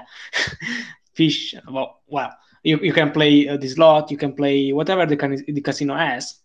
fish 1.14 1.54
well 1.70 2.00
well 2.06 2.32
you, 2.62 2.78
you 2.78 2.92
can 2.92 3.10
play 3.10 3.48
uh, 3.48 3.60
slot 3.60 4.10
you 4.10 4.16
can 4.16 4.32
play 4.32 4.72
whatever 4.72 5.06
the, 5.06 5.16
can, 5.16 5.36
the 5.46 5.60
casino 5.60 5.96
has. 5.96 6.40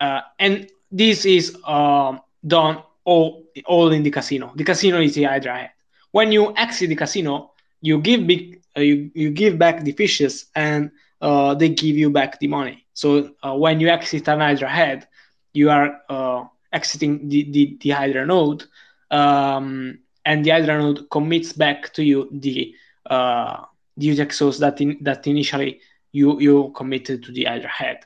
Uh, 0.00 0.20
and 0.38 0.68
this 0.92 1.24
is 1.24 1.56
um, 1.66 2.20
done 2.46 2.82
all 3.04 3.44
all 3.64 3.90
in 3.92 4.02
the 4.02 4.10
casino. 4.10 4.52
The 4.54 4.64
casino 4.64 5.00
is 5.00 5.14
the 5.14 5.24
hydra 5.24 5.56
head 5.58 5.70
when 6.12 6.32
you 6.32 6.54
exit 6.56 6.88
the 6.88 6.96
casino 6.96 7.52
you 7.80 8.00
give 8.00 8.26
big 8.26 8.60
you, 8.76 9.10
you 9.14 9.30
give 9.30 9.58
back 9.58 9.82
the 9.84 9.92
fishes 9.92 10.46
and 10.54 10.90
uh, 11.20 11.54
they 11.54 11.68
give 11.70 11.96
you 11.96 12.10
back 12.10 12.38
the 12.40 12.46
money. 12.46 12.86
So 12.94 13.30
uh, 13.42 13.54
when 13.54 13.80
you 13.80 13.88
exit 13.88 14.28
an 14.28 14.40
Hydra 14.40 14.68
head, 14.68 15.06
you 15.52 15.70
are 15.70 16.00
uh, 16.08 16.44
exiting 16.72 17.28
the, 17.28 17.50
the, 17.50 17.78
the 17.80 17.90
Hydra 17.90 18.26
node, 18.26 18.64
um, 19.10 19.98
and 20.24 20.44
the 20.44 20.50
Hydra 20.50 20.78
node 20.78 21.08
commits 21.10 21.52
back 21.52 21.92
to 21.94 22.04
you 22.04 22.28
the 22.32 22.74
uh, 23.06 23.64
the 23.96 24.08
UTXOs 24.08 24.58
that 24.60 24.80
in, 24.80 24.98
that 25.02 25.26
initially 25.26 25.80
you 26.12 26.40
you 26.40 26.72
committed 26.76 27.22
to 27.24 27.32
the 27.32 27.44
Hydra 27.44 27.70
head. 27.70 28.04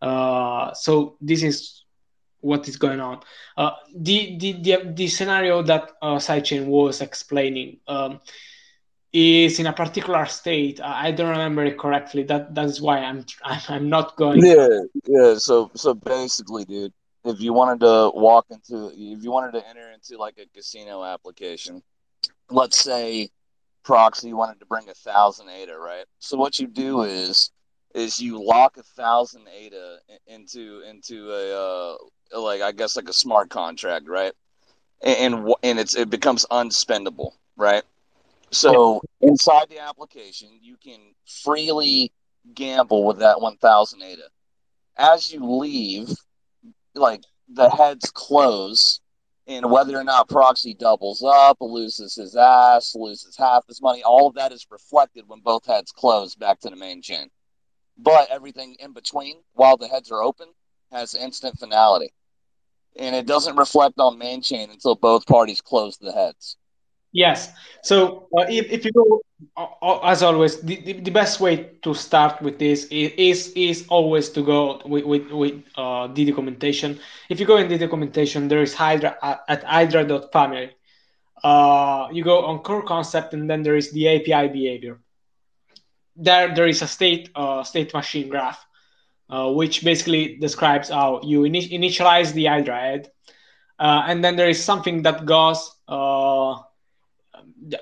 Uh, 0.00 0.72
so 0.74 1.16
this 1.20 1.42
is 1.42 1.84
what 2.40 2.68
is 2.68 2.76
going 2.76 3.00
on. 3.00 3.20
Uh, 3.56 3.72
the, 3.94 4.38
the, 4.38 4.52
the 4.62 4.92
the 4.94 5.08
scenario 5.08 5.62
that 5.62 5.90
uh, 6.02 6.16
Sidechain 6.16 6.66
was 6.66 7.00
explaining 7.00 7.78
um, 7.88 8.20
is 9.12 9.58
in 9.58 9.66
a 9.66 9.72
particular 9.72 10.26
state. 10.26 10.80
I 10.80 11.10
don't 11.10 11.30
remember 11.30 11.64
it 11.64 11.78
correctly. 11.78 12.22
That 12.22 12.54
that's 12.54 12.80
why 12.80 12.98
I'm 12.98 13.24
I'm 13.68 13.88
not 13.88 14.16
going. 14.16 14.44
Yeah, 14.44 14.80
yeah. 15.06 15.34
So 15.38 15.70
so 15.74 15.94
basically, 15.94 16.64
dude, 16.64 16.92
if 17.26 17.40
you 17.40 17.52
wanted 17.52 17.80
to 17.80 18.12
walk 18.14 18.46
into, 18.50 18.88
if 18.94 19.22
you 19.22 19.30
wanted 19.30 19.52
to 19.52 19.68
enter 19.68 19.90
into 19.90 20.18
like 20.18 20.38
a 20.38 20.46
casino 20.54 21.04
application, 21.04 21.82
let's 22.50 22.78
say 22.78 23.30
proxy 23.82 24.32
wanted 24.32 24.60
to 24.60 24.66
bring 24.66 24.88
a 24.88 24.94
thousand 24.94 25.48
ADA, 25.48 25.76
right? 25.76 26.04
So 26.18 26.36
what 26.36 26.58
you 26.58 26.66
do 26.66 27.02
is 27.02 27.50
is 27.94 28.20
you 28.20 28.42
lock 28.42 28.76
a 28.76 28.82
thousand 28.82 29.46
ADA 29.48 29.98
into 30.26 30.82
into 30.88 31.30
a 31.30 31.94
uh, 32.34 32.40
like 32.40 32.60
I 32.60 32.72
guess 32.72 32.96
like 32.96 33.08
a 33.08 33.14
smart 33.14 33.50
contract, 33.50 34.08
right? 34.08 34.32
And 35.02 35.54
and, 35.62 35.78
it's 35.78 35.94
it 35.94 36.10
becomes 36.10 36.46
unspendable, 36.50 37.32
right? 37.56 37.82
So 38.50 39.02
inside 39.20 39.68
the 39.68 39.80
application, 39.80 40.48
you 40.60 40.76
can 40.82 41.00
freely 41.26 42.12
gamble 42.54 43.04
with 43.04 43.18
that 43.18 43.40
1000 43.40 44.02
ADA. 44.02 44.22
As 44.96 45.32
you 45.32 45.44
leave, 45.44 46.08
like 46.96 47.22
the 47.48 47.68
heads 47.68 48.10
close, 48.10 49.00
and 49.46 49.70
whether 49.70 49.96
or 49.98 50.04
not 50.04 50.28
proxy 50.28 50.74
doubles 50.74 51.22
up, 51.22 51.58
loses 51.60 52.16
his 52.16 52.34
ass, 52.36 52.94
loses 52.94 53.36
half 53.36 53.66
his 53.68 53.80
money, 53.80 54.02
all 54.02 54.26
of 54.26 54.34
that 54.34 54.52
is 54.52 54.66
reflected 54.70 55.24
when 55.28 55.40
both 55.40 55.66
heads 55.66 55.92
close 55.92 56.34
back 56.34 56.60
to 56.60 56.70
the 56.70 56.76
main 56.76 57.00
chain. 57.02 57.30
But 57.96 58.30
everything 58.30 58.76
in 58.80 58.92
between, 58.92 59.36
while 59.52 59.76
the 59.76 59.88
heads 59.88 60.10
are 60.10 60.22
open, 60.22 60.48
has 60.90 61.14
instant 61.14 61.58
finality. 61.58 62.12
And 62.98 63.14
it 63.14 63.26
doesn't 63.26 63.56
reflect 63.56 63.98
on 63.98 64.18
main 64.18 64.42
chain 64.42 64.70
until 64.70 64.94
both 64.94 65.26
parties 65.26 65.60
close 65.60 65.96
the 65.96 66.12
heads. 66.12 66.56
Yes. 67.16 67.50
So 67.82 68.28
uh, 68.36 68.44
if, 68.46 68.70
if 68.70 68.84
you 68.84 68.92
go, 68.92 69.22
uh, 69.56 69.68
uh, 69.80 70.00
as 70.00 70.22
always, 70.22 70.60
the, 70.60 70.76
the, 70.82 70.92
the, 71.00 71.10
best 71.10 71.40
way 71.40 71.70
to 71.80 71.94
start 71.94 72.42
with 72.42 72.58
this 72.58 72.84
is 72.90 73.52
is 73.56 73.86
always 73.88 74.28
to 74.30 74.42
go 74.42 74.82
with 74.84 75.06
with, 75.06 75.30
with 75.30 75.64
uh, 75.76 76.08
the 76.08 76.26
documentation. 76.26 77.00
If 77.30 77.40
you 77.40 77.46
go 77.46 77.56
in 77.56 77.68
the 77.68 77.78
documentation, 77.78 78.48
there 78.48 78.60
is 78.60 78.74
Hydra 78.74 79.16
uh, 79.22 79.36
at 79.48 79.64
hydra.family. 79.64 80.72
Uh, 81.42 82.08
you 82.12 82.22
go 82.22 82.44
on 82.44 82.58
core 82.58 82.82
concept, 82.82 83.32
and 83.32 83.48
then 83.48 83.62
there 83.62 83.76
is 83.76 83.90
the 83.92 84.08
API 84.08 84.52
behavior. 84.52 85.00
There 86.16 86.54
there 86.54 86.66
is 86.66 86.82
a 86.82 86.86
state 86.86 87.30
uh, 87.34 87.64
state 87.64 87.94
machine 87.94 88.28
graph, 88.28 88.60
which 89.30 89.82
basically 89.82 90.36
describes 90.36 90.90
how 90.90 91.22
you 91.22 91.44
initialize 91.48 92.34
the 92.34 92.44
Hydra 92.44 92.78
head, 92.78 93.10
and 93.78 94.22
then 94.22 94.36
there 94.36 94.50
is 94.50 94.62
something 94.62 95.00
that 95.04 95.24
goes. 95.24 95.72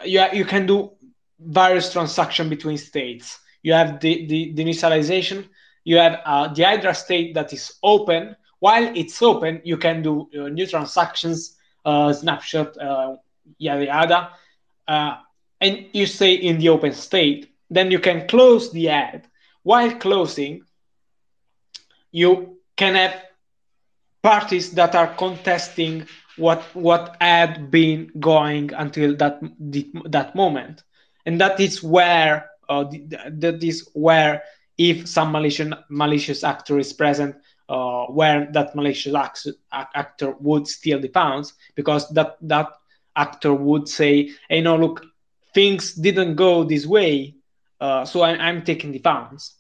You, 0.05 0.25
you 0.33 0.45
can 0.45 0.67
do 0.67 0.93
various 1.39 1.93
transaction 1.93 2.49
between 2.49 2.79
states. 2.79 3.41
You 3.63 3.73
have 3.73 4.01
the, 4.01 4.27
the, 4.27 4.53
the 4.53 4.65
initialization, 4.65 5.49
you 5.85 5.99
have 5.99 6.21
uh, 6.25 6.49
the 6.49 6.63
Hydra 6.63 6.95
state 6.95 7.35
that 7.35 7.53
is 7.53 7.75
open. 7.83 8.37
While 8.59 8.93
it's 8.97 9.21
open, 9.23 9.61
you 9.65 9.77
can 9.77 10.03
do 10.03 10.29
uh, 10.39 10.49
new 10.49 10.67
transactions, 10.67 11.57
uh, 11.85 12.13
snapshot, 12.13 12.77
uh, 12.79 13.17
yada 13.59 13.85
yada, 13.85 14.31
uh, 14.89 15.17
and 15.61 15.87
you 15.93 16.07
stay 16.07 16.35
in 16.35 16.59
the 16.59 16.71
open 16.71 16.93
state. 16.93 17.55
Then 17.71 17.91
you 17.91 17.99
can 17.99 18.27
close 18.27 18.73
the 18.73 18.89
ad. 18.89 19.27
While 19.63 19.93
closing, 19.97 20.63
you 22.13 22.59
can 22.77 22.95
have 22.95 23.23
parties 24.23 24.71
that 24.73 24.95
are 24.95 25.15
contesting 25.15 26.07
what 26.37 26.63
what 26.75 27.17
had 27.21 27.71
been 27.71 28.11
going 28.21 28.73
until 28.75 29.17
that 29.17 29.41
that 30.07 30.35
moment. 30.35 30.83
And 31.27 31.41
that 31.41 31.61
is 31.61 31.83
where 31.83 32.51
uh, 32.69 32.85
that 33.29 33.63
is 33.63 33.89
where 33.95 34.43
if 34.79 35.09
some 35.09 35.33
malicious 35.33 35.73
malicious 35.89 36.45
actor 36.45 36.79
is 36.79 36.93
present 36.93 37.37
uh, 37.69 38.07
where 38.07 38.49
that 38.53 38.75
malicious 38.75 39.15
actor 39.73 40.35
would 40.41 40.67
steal 40.67 41.01
the 41.01 41.09
pounds 41.09 41.55
because 41.75 42.09
that 42.11 42.37
that 42.43 42.69
actor 43.17 43.55
would 43.55 43.89
say 43.89 44.31
hey 44.49 44.61
no 44.61 44.77
look 44.77 45.07
things 45.55 45.95
didn't 45.95 46.35
go 46.35 46.65
this 46.65 46.85
way 46.85 47.35
uh, 47.81 48.05
so 48.05 48.23
I, 48.23 48.49
am 48.49 48.63
taking 48.63 48.93
the 48.93 48.99
pounds. 48.99 49.57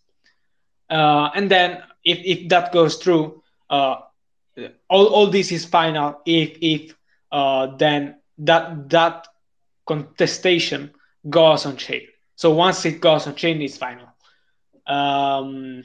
Uh, 0.88 1.30
and 1.34 1.50
then 1.50 1.82
if, 2.04 2.18
if 2.24 2.48
that 2.48 2.72
goes 2.72 2.96
through 2.96 3.42
uh, 3.68 3.96
all, 4.88 5.06
all 5.06 5.26
this 5.28 5.52
is 5.52 5.64
final 5.64 6.20
if 6.26 6.58
if 6.60 6.94
uh, 7.32 7.76
then 7.76 8.16
that 8.38 8.88
that 8.90 9.28
contestation 9.86 10.92
goes 11.28 11.66
on 11.66 11.76
chain. 11.76 12.02
So 12.36 12.50
once 12.50 12.84
it 12.84 13.00
goes 13.00 13.26
on 13.26 13.34
chain, 13.34 13.60
it's 13.62 13.76
final. 13.76 14.08
Um, 14.86 15.84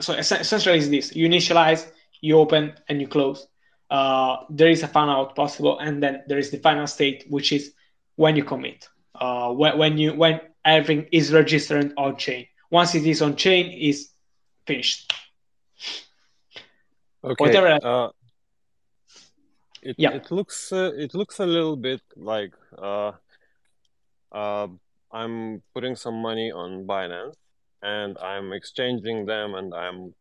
so 0.00 0.12
essentially, 0.14 0.78
is 0.78 0.90
this: 0.90 1.14
you 1.14 1.28
initialize, 1.28 1.86
you 2.20 2.38
open, 2.38 2.74
and 2.88 3.00
you 3.00 3.08
close. 3.08 3.46
Uh, 3.90 4.38
there 4.50 4.68
is 4.68 4.82
a 4.82 4.88
final 4.88 5.16
out 5.16 5.36
possible, 5.36 5.78
and 5.78 6.02
then 6.02 6.22
there 6.26 6.38
is 6.38 6.50
the 6.50 6.58
final 6.58 6.86
state, 6.86 7.24
which 7.28 7.52
is 7.52 7.72
when 8.16 8.36
you 8.36 8.44
commit. 8.44 8.88
Uh, 9.14 9.52
when, 9.52 9.78
when 9.78 9.98
you 9.98 10.14
when 10.14 10.40
everything 10.64 11.08
is 11.12 11.32
registered 11.32 11.92
on 11.96 12.16
chain. 12.16 12.46
Once 12.70 12.94
it 12.94 13.06
is 13.06 13.22
on 13.22 13.36
chain, 13.36 13.70
is 13.70 14.10
finished. 14.66 15.12
Okay. 17.26 17.44
Whatever. 17.44 17.78
Uh, 17.82 18.08
it, 19.82 19.96
yeah. 19.98 20.12
it 20.12 20.30
looks 20.30 20.72
uh, 20.72 20.92
it 20.96 21.14
looks 21.14 21.40
a 21.40 21.46
little 21.46 21.76
bit 21.76 22.00
like 22.14 22.54
uh, 22.78 23.12
uh, 24.32 24.68
I'm 25.12 25.62
putting 25.74 25.96
some 25.96 26.22
money 26.22 26.52
on 26.52 26.86
Binance 26.86 27.34
and 27.82 28.16
I'm 28.18 28.52
exchanging 28.52 29.26
them 29.26 29.54
and 29.54 29.74
I'm 29.74 30.14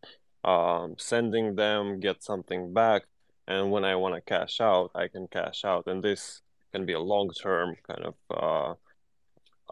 um, 0.43 0.95
sending 0.97 1.55
them, 1.55 1.99
get 1.99 2.23
something 2.23 2.73
back, 2.73 3.03
and 3.47 3.71
when 3.71 3.83
I 3.83 3.95
want 3.95 4.15
to 4.15 4.21
cash 4.21 4.61
out, 4.61 4.91
I 4.93 5.07
can 5.07 5.27
cash 5.27 5.65
out, 5.65 5.87
and 5.87 6.03
this 6.03 6.41
can 6.71 6.85
be 6.85 6.93
a 6.93 6.99
long 6.99 7.31
term 7.31 7.75
kind 7.87 8.05
of 8.05 8.15
uh, 8.29 8.73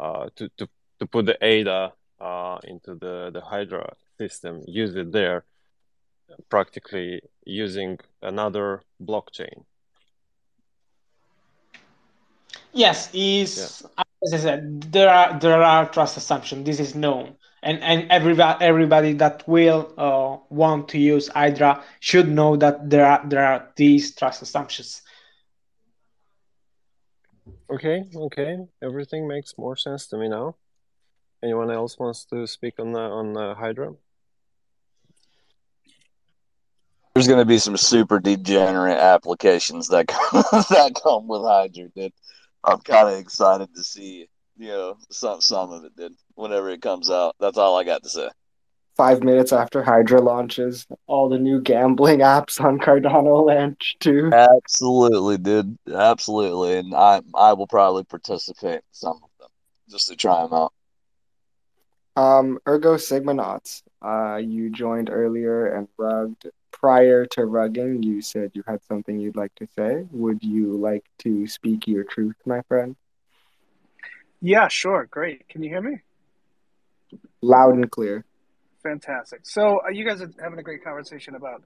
uh, 0.01 0.29
to 0.36 0.49
to 0.57 0.67
to 0.99 1.05
put 1.05 1.27
the 1.27 1.38
ADA 1.45 1.93
uh, 2.19 2.57
into 2.63 2.95
the 2.95 3.29
the 3.31 3.41
Hydra 3.41 3.93
system, 4.17 4.63
use 4.67 4.95
it 4.95 5.11
there 5.11 5.45
practically 6.49 7.21
using 7.45 7.99
another 8.21 8.82
blockchain. 9.01 9.65
Yes, 12.71 13.09
is 13.13 13.84
yeah. 13.97 14.03
as 14.24 14.34
I 14.34 14.38
said, 14.38 14.82
there 14.91 15.09
are 15.09 15.39
there 15.39 15.61
are 15.61 15.88
trust 15.89 16.17
assumptions. 16.17 16.65
This 16.65 16.80
is 16.80 16.95
known, 16.95 17.36
and 17.61 17.80
and 17.84 18.09
everybody 18.09 18.65
everybody 18.65 19.13
that 19.13 19.47
will 19.47 19.93
uh, 19.97 20.38
want 20.49 20.89
to 20.89 20.97
use 20.97 21.28
Hydra 21.28 21.84
should 21.99 22.30
know 22.30 22.55
that 22.57 22.89
there 22.89 23.05
are 23.05 23.21
there 23.26 23.45
are 23.45 23.69
these 23.76 24.15
trust 24.15 24.41
assumptions. 24.41 25.03
Okay, 27.69 28.05
okay, 28.15 28.57
everything 28.82 29.28
makes 29.28 29.57
more 29.57 29.76
sense 29.76 30.07
to 30.07 30.17
me 30.17 30.28
now. 30.28 30.55
Anyone 31.43 31.69
else 31.69 31.99
wants 31.99 32.26
to 32.26 32.47
speak 32.47 32.80
on 32.80 32.95
on 32.95 33.55
Hydra? 33.55 33.93
There's 37.14 37.28
going 37.28 37.39
to 37.39 37.45
be 37.45 37.59
some 37.59 37.78
super 37.78 38.20
degenerate 38.20 38.97
applications 38.97 39.88
that 39.89 40.07
come, 40.07 40.43
that 40.70 40.99
come 41.03 41.28
with 41.28 41.43
Hydra, 41.43 41.89
dude. 41.95 42.14
I'm 42.64 42.80
kind 42.80 43.09
of 43.09 43.20
excited 43.20 43.74
to 43.76 43.84
see, 43.84 44.28
you 44.57 44.68
know, 44.70 44.97
some 45.11 45.41
some 45.41 45.72
of 45.72 45.84
it, 45.84 45.95
dude. 45.95 46.16
Whenever 46.36 46.70
it 46.70 46.82
comes 46.82 47.11
out, 47.11 47.36
that's 47.39 47.57
all 47.57 47.78
I 47.78 47.84
got 47.84 48.03
to 48.03 48.09
say. 48.09 48.30
Five 48.95 49.24
minutes 49.24 49.51
after 49.51 49.84
Hydra 49.84 50.22
launches, 50.22 50.88
all 51.07 51.30
the 51.30 51.39
new 51.39 51.61
gambling 51.61 52.20
apps 52.20 52.64
on 52.64 52.80
Cardano 52.80 53.45
launch 53.45 53.97
too. 53.99 54.32
Absolutely, 54.34 55.38
dude. 55.38 55.78
Absolutely, 55.93 56.78
and 56.78 56.95
I 56.95 57.22
I 57.36 57.53
will 57.53 57.68
probably 57.68 58.05
participate 58.05 58.76
in 58.76 58.82
some 58.91 59.18
of 59.18 59.30
them 59.39 59.49
just 59.89 60.07
to 60.07 60.16
try 60.16 60.41
them 60.41 60.53
out. 60.53 60.74
Um, 62.16 62.59
Ergo 62.68 62.95
Sigmanauts, 62.95 63.82
uh, 64.01 64.38
you 64.38 64.70
joined 64.70 65.09
earlier 65.11 65.66
and 65.66 65.88
rugged 65.97 66.51
prior 66.74 67.26
to 67.28 67.41
rugging, 67.41 68.03
you 68.03 68.21
said 68.21 68.51
you 68.53 68.63
had 68.67 68.84
something 68.84 69.17
you'd 69.17 69.38
like 69.38 69.55
to 69.55 69.67
say. 69.78 70.05
Would 70.11 70.43
you 70.43 70.76
like 70.76 71.05
to 71.19 71.47
speak 71.47 71.88
your 71.88 72.03
truth, 72.03 72.36
my 72.45 72.61
friend? 72.63 72.97
Yeah, 74.41 74.67
sure. 74.67 75.07
Great. 75.09 75.47
Can 75.47 75.63
you 75.63 75.69
hear 75.69 75.82
me? 75.82 75.99
Loud 77.41 77.76
and 77.76 77.89
clear. 77.89 78.26
Fantastic. 78.82 79.41
So 79.43 79.80
uh, 79.86 79.91
you 79.91 80.05
guys 80.05 80.21
are 80.21 80.32
having 80.41 80.59
a 80.59 80.63
great 80.63 80.84
conversation 80.84 81.36
about, 81.36 81.63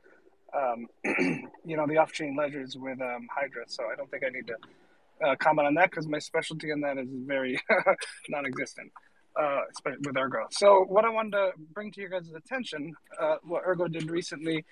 um, 0.55 0.85
you 1.65 1.77
know, 1.77 1.87
the 1.87 1.97
off-chain 1.97 2.35
ledgers 2.37 2.77
with 2.77 3.01
um, 3.01 3.27
Hydra. 3.33 3.63
So 3.67 3.85
I 3.91 3.95
don't 3.95 4.11
think 4.11 4.23
I 4.23 4.29
need 4.29 4.45
to 4.47 5.27
uh, 5.27 5.35
comment 5.37 5.67
on 5.67 5.73
that 5.75 5.89
because 5.89 6.07
my 6.07 6.19
specialty 6.19 6.69
in 6.69 6.81
that 6.81 6.99
is 6.99 7.07
very 7.11 7.59
non-existent 8.29 8.91
uh, 9.39 9.61
with 10.05 10.17
Ergo. 10.17 10.47
So 10.51 10.85
what 10.87 11.05
I 11.05 11.09
wanted 11.09 11.31
to 11.31 11.51
bring 11.73 11.91
to 11.91 12.01
your 12.01 12.09
guys' 12.09 12.31
attention, 12.35 12.93
uh, 13.19 13.35
what 13.43 13.63
Ergo 13.65 13.87
did 13.87 14.09
recently, 14.09 14.65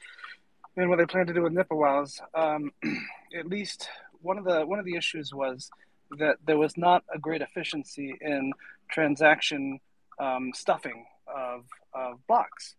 and 0.78 0.90
what 0.90 0.98
they 0.98 1.06
plan 1.06 1.28
to 1.28 1.34
do 1.34 1.44
with 1.44 1.54
NiPoPoWs, 1.54 2.20
um, 2.34 2.72
at 3.38 3.48
least 3.48 3.90
one 4.22 4.38
of 4.38 4.44
the 4.44 4.66
one 4.66 4.80
of 4.80 4.86
the 4.86 4.96
issues 4.96 5.34
was 5.34 5.70
that 6.18 6.38
there 6.46 6.58
was 6.58 6.78
not 6.78 7.04
a 7.14 7.20
great 7.20 7.42
efficiency 7.42 8.16
in 8.22 8.52
transaction 8.90 9.80
um, 10.20 10.52
stuffing 10.54 11.06
of, 11.28 11.66
of 11.94 12.26
blocks. 12.28 12.76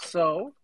So, 0.00 0.54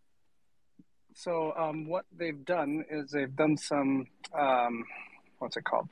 so 1.14 1.52
um, 1.56 1.88
what 1.88 2.04
they've 2.16 2.44
done 2.44 2.84
is 2.90 3.10
they've 3.10 3.34
done 3.34 3.56
some 3.56 4.06
um, 4.38 4.84
what's 5.38 5.56
it 5.56 5.64
called? 5.64 5.88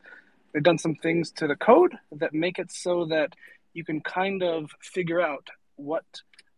They've 0.52 0.62
done 0.62 0.78
some 0.78 0.94
things 0.94 1.30
to 1.32 1.46
the 1.46 1.56
code 1.56 1.94
that 2.12 2.32
make 2.32 2.58
it 2.58 2.72
so 2.72 3.04
that 3.06 3.34
you 3.76 3.84
can 3.84 4.00
kind 4.00 4.42
of 4.42 4.70
figure 4.80 5.20
out 5.20 5.46
what 5.76 6.06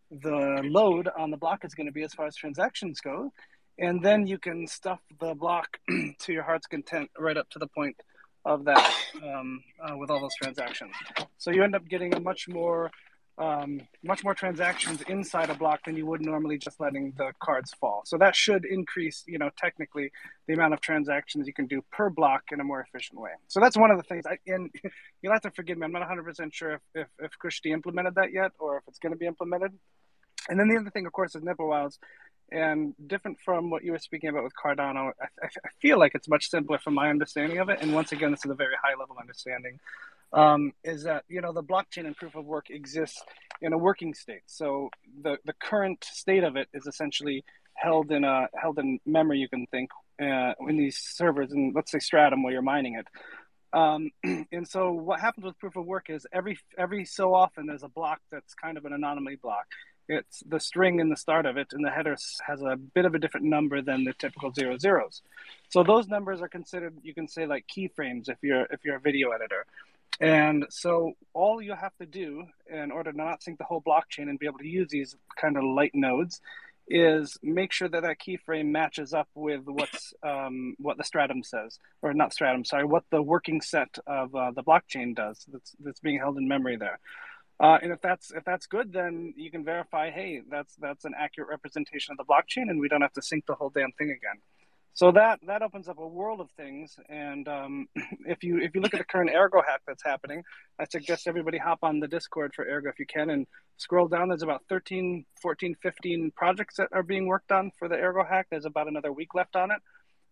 the 0.09 0.61
load 0.63 1.09
on 1.17 1.29
the 1.31 1.37
block 1.37 1.65
is 1.65 1.75
going 1.75 1.85
to 1.85 1.91
be 1.91 2.03
as 2.03 2.13
far 2.13 2.25
as 2.25 2.35
transactions 2.35 3.01
go, 3.01 3.31
and 3.77 4.01
then 4.01 4.25
you 4.25 4.37
can 4.37 4.65
stuff 4.65 4.99
the 5.19 5.35
block 5.35 5.77
to 6.19 6.33
your 6.33 6.43
heart's 6.43 6.65
content 6.65 7.11
right 7.19 7.35
up 7.35 7.49
to 7.49 7.59
the 7.59 7.67
point 7.67 7.97
of 8.45 8.63
that 8.63 8.93
um, 9.21 9.61
uh, 9.83 9.97
with 9.97 10.09
all 10.09 10.21
those 10.21 10.35
transactions. 10.41 10.93
So 11.37 11.51
you 11.51 11.61
end 11.61 11.75
up 11.75 11.85
getting 11.87 12.13
a 12.15 12.21
much 12.21 12.47
more 12.47 12.89
um, 13.39 13.81
much 14.03 14.23
more 14.23 14.33
transactions 14.33 15.01
inside 15.03 15.49
a 15.49 15.53
block 15.53 15.85
than 15.85 15.95
you 15.95 16.05
would 16.05 16.21
normally 16.21 16.57
just 16.57 16.79
letting 16.79 17.13
the 17.17 17.31
cards 17.39 17.73
fall. 17.79 18.01
So 18.05 18.17
that 18.17 18.35
should 18.35 18.65
increase, 18.65 19.23
you 19.27 19.39
know, 19.39 19.49
technically 19.57 20.11
the 20.47 20.53
amount 20.53 20.73
of 20.73 20.81
transactions 20.81 21.47
you 21.47 21.53
can 21.53 21.65
do 21.65 21.81
per 21.91 22.09
block 22.09 22.43
in 22.51 22.59
a 22.59 22.63
more 22.63 22.81
efficient 22.81 23.19
way. 23.19 23.31
So 23.47 23.61
that's 23.61 23.77
one 23.77 23.91
of 23.91 23.97
the 23.97 24.03
things. 24.03 24.25
I, 24.25 24.37
and 24.45 24.69
you'll 25.21 25.33
have 25.33 25.41
to 25.43 25.51
forgive 25.51 25.77
me. 25.77 25.85
I'm 25.85 25.91
not 25.93 26.07
100% 26.07 26.53
sure 26.53 26.73
if, 26.73 26.81
if, 26.93 27.07
if 27.19 27.31
Kushti 27.43 27.71
implemented 27.71 28.15
that 28.15 28.33
yet 28.33 28.51
or 28.59 28.77
if 28.77 28.83
it's 28.87 28.99
going 28.99 29.13
to 29.13 29.17
be 29.17 29.25
implemented. 29.25 29.71
And 30.49 30.59
then 30.59 30.67
the 30.67 30.77
other 30.77 30.89
thing, 30.89 31.05
of 31.05 31.13
course, 31.13 31.35
is 31.35 31.41
NiPoPoWs. 31.41 31.97
And 32.51 32.95
different 33.07 33.39
from 33.39 33.69
what 33.69 33.83
you 33.83 33.91
were 33.91 33.99
speaking 33.99 34.29
about 34.29 34.43
with 34.43 34.53
Cardano, 34.61 35.11
I, 35.21 35.45
I, 35.45 35.69
feel 35.79 35.99
like 35.99 36.13
it's 36.15 36.27
much 36.27 36.49
simpler 36.49 36.79
from 36.79 36.95
my 36.95 37.09
understanding 37.09 37.59
of 37.59 37.69
it. 37.69 37.77
And 37.81 37.93
once 37.93 38.11
again, 38.11 38.31
this 38.31 38.43
is 38.43 38.49
a 38.49 38.55
very 38.55 38.73
high 38.81 38.99
level 38.99 39.17
understanding. 39.19 39.79
Um, 40.31 40.73
is 40.83 41.03
that 41.03 41.23
you 41.27 41.41
know 41.41 41.53
the 41.53 41.63
blockchain 41.63 42.05
and 42.05 42.15
proof 42.15 42.35
of 42.35 42.45
work 42.45 42.69
exists 42.69 43.21
in 43.61 43.73
a 43.73 43.77
working 43.77 44.13
state. 44.13 44.43
So 44.45 44.89
the 45.23 45.37
the 45.45 45.53
current 45.53 46.03
state 46.03 46.43
of 46.43 46.55
it 46.55 46.67
is 46.73 46.85
essentially 46.85 47.43
held 47.73 48.11
in 48.11 48.23
a 48.23 48.47
held 48.53 48.77
in 48.77 48.99
memory. 49.05 49.39
You 49.39 49.49
can 49.49 49.65
think 49.67 49.89
uh, 50.21 50.53
in 50.67 50.77
these 50.77 50.97
servers, 50.97 51.51
and 51.51 51.73
let's 51.73 51.91
say 51.91 51.99
Stratum, 51.99 52.43
where 52.43 52.53
you're 52.53 52.61
mining 52.61 52.95
it. 52.95 53.07
Um, 53.73 54.11
and 54.51 54.67
so 54.67 54.91
what 54.91 55.19
happens 55.19 55.45
with 55.45 55.57
proof 55.57 55.75
of 55.75 55.85
work 55.85 56.09
is 56.09 56.25
every 56.31 56.59
every 56.77 57.05
so 57.05 57.33
often 57.33 57.65
there's 57.65 57.83
a 57.83 57.89
block 57.89 58.19
that's 58.31 58.53
kind 58.53 58.77
of 58.77 58.85
an 58.85 58.93
anomaly 58.93 59.35
block 59.35 59.65
it's 60.09 60.41
the 60.49 60.59
string 60.59 60.99
in 60.99 61.09
the 61.09 61.15
start 61.15 61.45
of 61.45 61.55
it 61.55 61.67
and 61.71 61.85
the 61.85 61.89
header 61.89 62.17
has 62.45 62.61
a 62.63 62.75
bit 62.75 63.05
of 63.05 63.13
a 63.13 63.19
different 63.19 63.45
number 63.45 63.81
than 63.81 64.03
the 64.03 64.13
typical 64.13 64.51
zero 64.51 64.75
zeros 64.77 65.21
so 65.69 65.83
those 65.83 66.07
numbers 66.07 66.41
are 66.41 66.47
considered 66.47 66.95
you 67.03 67.13
can 67.13 67.27
say 67.27 67.45
like 67.45 67.65
keyframes 67.67 68.27
if 68.27 68.37
you're 68.41 68.65
if 68.71 68.83
you're 68.83 68.95
a 68.95 68.99
video 68.99 69.29
editor 69.29 69.65
and 70.19 70.65
so 70.69 71.13
all 71.33 71.61
you 71.61 71.73
have 71.73 71.95
to 71.97 72.05
do 72.05 72.43
in 72.71 72.91
order 72.91 73.11
to 73.11 73.17
not 73.17 73.41
sync 73.41 73.57
the 73.57 73.63
whole 73.63 73.81
blockchain 73.81 74.29
and 74.29 74.37
be 74.39 74.45
able 74.45 74.59
to 74.59 74.67
use 74.67 74.89
these 74.89 75.15
kind 75.39 75.57
of 75.57 75.63
light 75.63 75.91
nodes 75.93 76.41
is 76.89 77.37
make 77.43 77.71
sure 77.71 77.87
that 77.87 78.01
that 78.01 78.17
keyframe 78.19 78.67
matches 78.67 79.13
up 79.13 79.29
with 79.35 79.61
what's 79.65 80.13
um, 80.23 80.75
what 80.79 80.97
the 80.97 81.03
stratum 81.03 81.43
says, 81.43 81.77
or 82.01 82.13
not 82.13 82.33
stratum, 82.33 82.65
sorry, 82.65 82.83
what 82.83 83.03
the 83.11 83.21
working 83.21 83.61
set 83.61 83.97
of 84.07 84.33
uh, 84.35 84.51
the 84.51 84.63
blockchain 84.63 85.15
does 85.15 85.45
that's, 85.51 85.75
that's 85.79 85.99
being 85.99 86.17
held 86.17 86.37
in 86.37 86.47
memory 86.47 86.77
there. 86.77 86.99
Uh, 87.59 87.77
and 87.81 87.91
if 87.91 88.01
that's 88.01 88.31
if 88.31 88.43
that's 88.43 88.67
good, 88.67 88.91
then 88.91 89.33
you 89.37 89.51
can 89.51 89.63
verify, 89.63 90.09
hey, 90.09 90.41
that's 90.49 90.75
that's 90.77 91.05
an 91.05 91.13
accurate 91.17 91.49
representation 91.49 92.13
of 92.13 92.17
the 92.17 92.23
blockchain, 92.23 92.69
and 92.69 92.79
we 92.79 92.87
don't 92.87 93.01
have 93.01 93.13
to 93.13 93.21
sync 93.21 93.45
the 93.45 93.55
whole 93.55 93.69
damn 93.69 93.91
thing 93.93 94.09
again. 94.09 94.41
So 94.93 95.11
that 95.11 95.39
that 95.47 95.61
opens 95.61 95.87
up 95.87 95.97
a 95.99 96.07
world 96.07 96.41
of 96.41 96.49
things. 96.51 96.97
And 97.09 97.47
um, 97.47 97.87
if 98.25 98.43
you 98.43 98.59
if 98.59 98.75
you 98.75 98.81
look 98.81 98.93
at 98.93 98.99
the 98.99 99.05
current 99.05 99.31
Ergo 99.33 99.61
hack 99.61 99.81
that's 99.87 100.03
happening, 100.03 100.43
I 100.79 100.85
suggest 100.85 101.27
everybody 101.27 101.57
hop 101.57 101.79
on 101.83 101.99
the 101.99 102.07
Discord 102.07 102.53
for 102.53 102.65
Ergo 102.65 102.89
if 102.89 102.99
you 102.99 103.05
can 103.05 103.29
and 103.29 103.47
scroll 103.77 104.07
down. 104.07 104.29
There's 104.29 104.43
about 104.43 104.63
13, 104.69 105.25
14, 105.41 105.75
15 105.81 106.31
projects 106.35 106.77
that 106.77 106.89
are 106.91 107.03
being 107.03 107.27
worked 107.27 107.51
on 107.51 107.71
for 107.77 107.87
the 107.87 107.95
Ergo 107.95 108.23
hack. 108.23 108.47
There's 108.49 108.65
about 108.65 108.87
another 108.87 109.13
week 109.13 109.35
left 109.35 109.55
on 109.55 109.71
it 109.71 109.81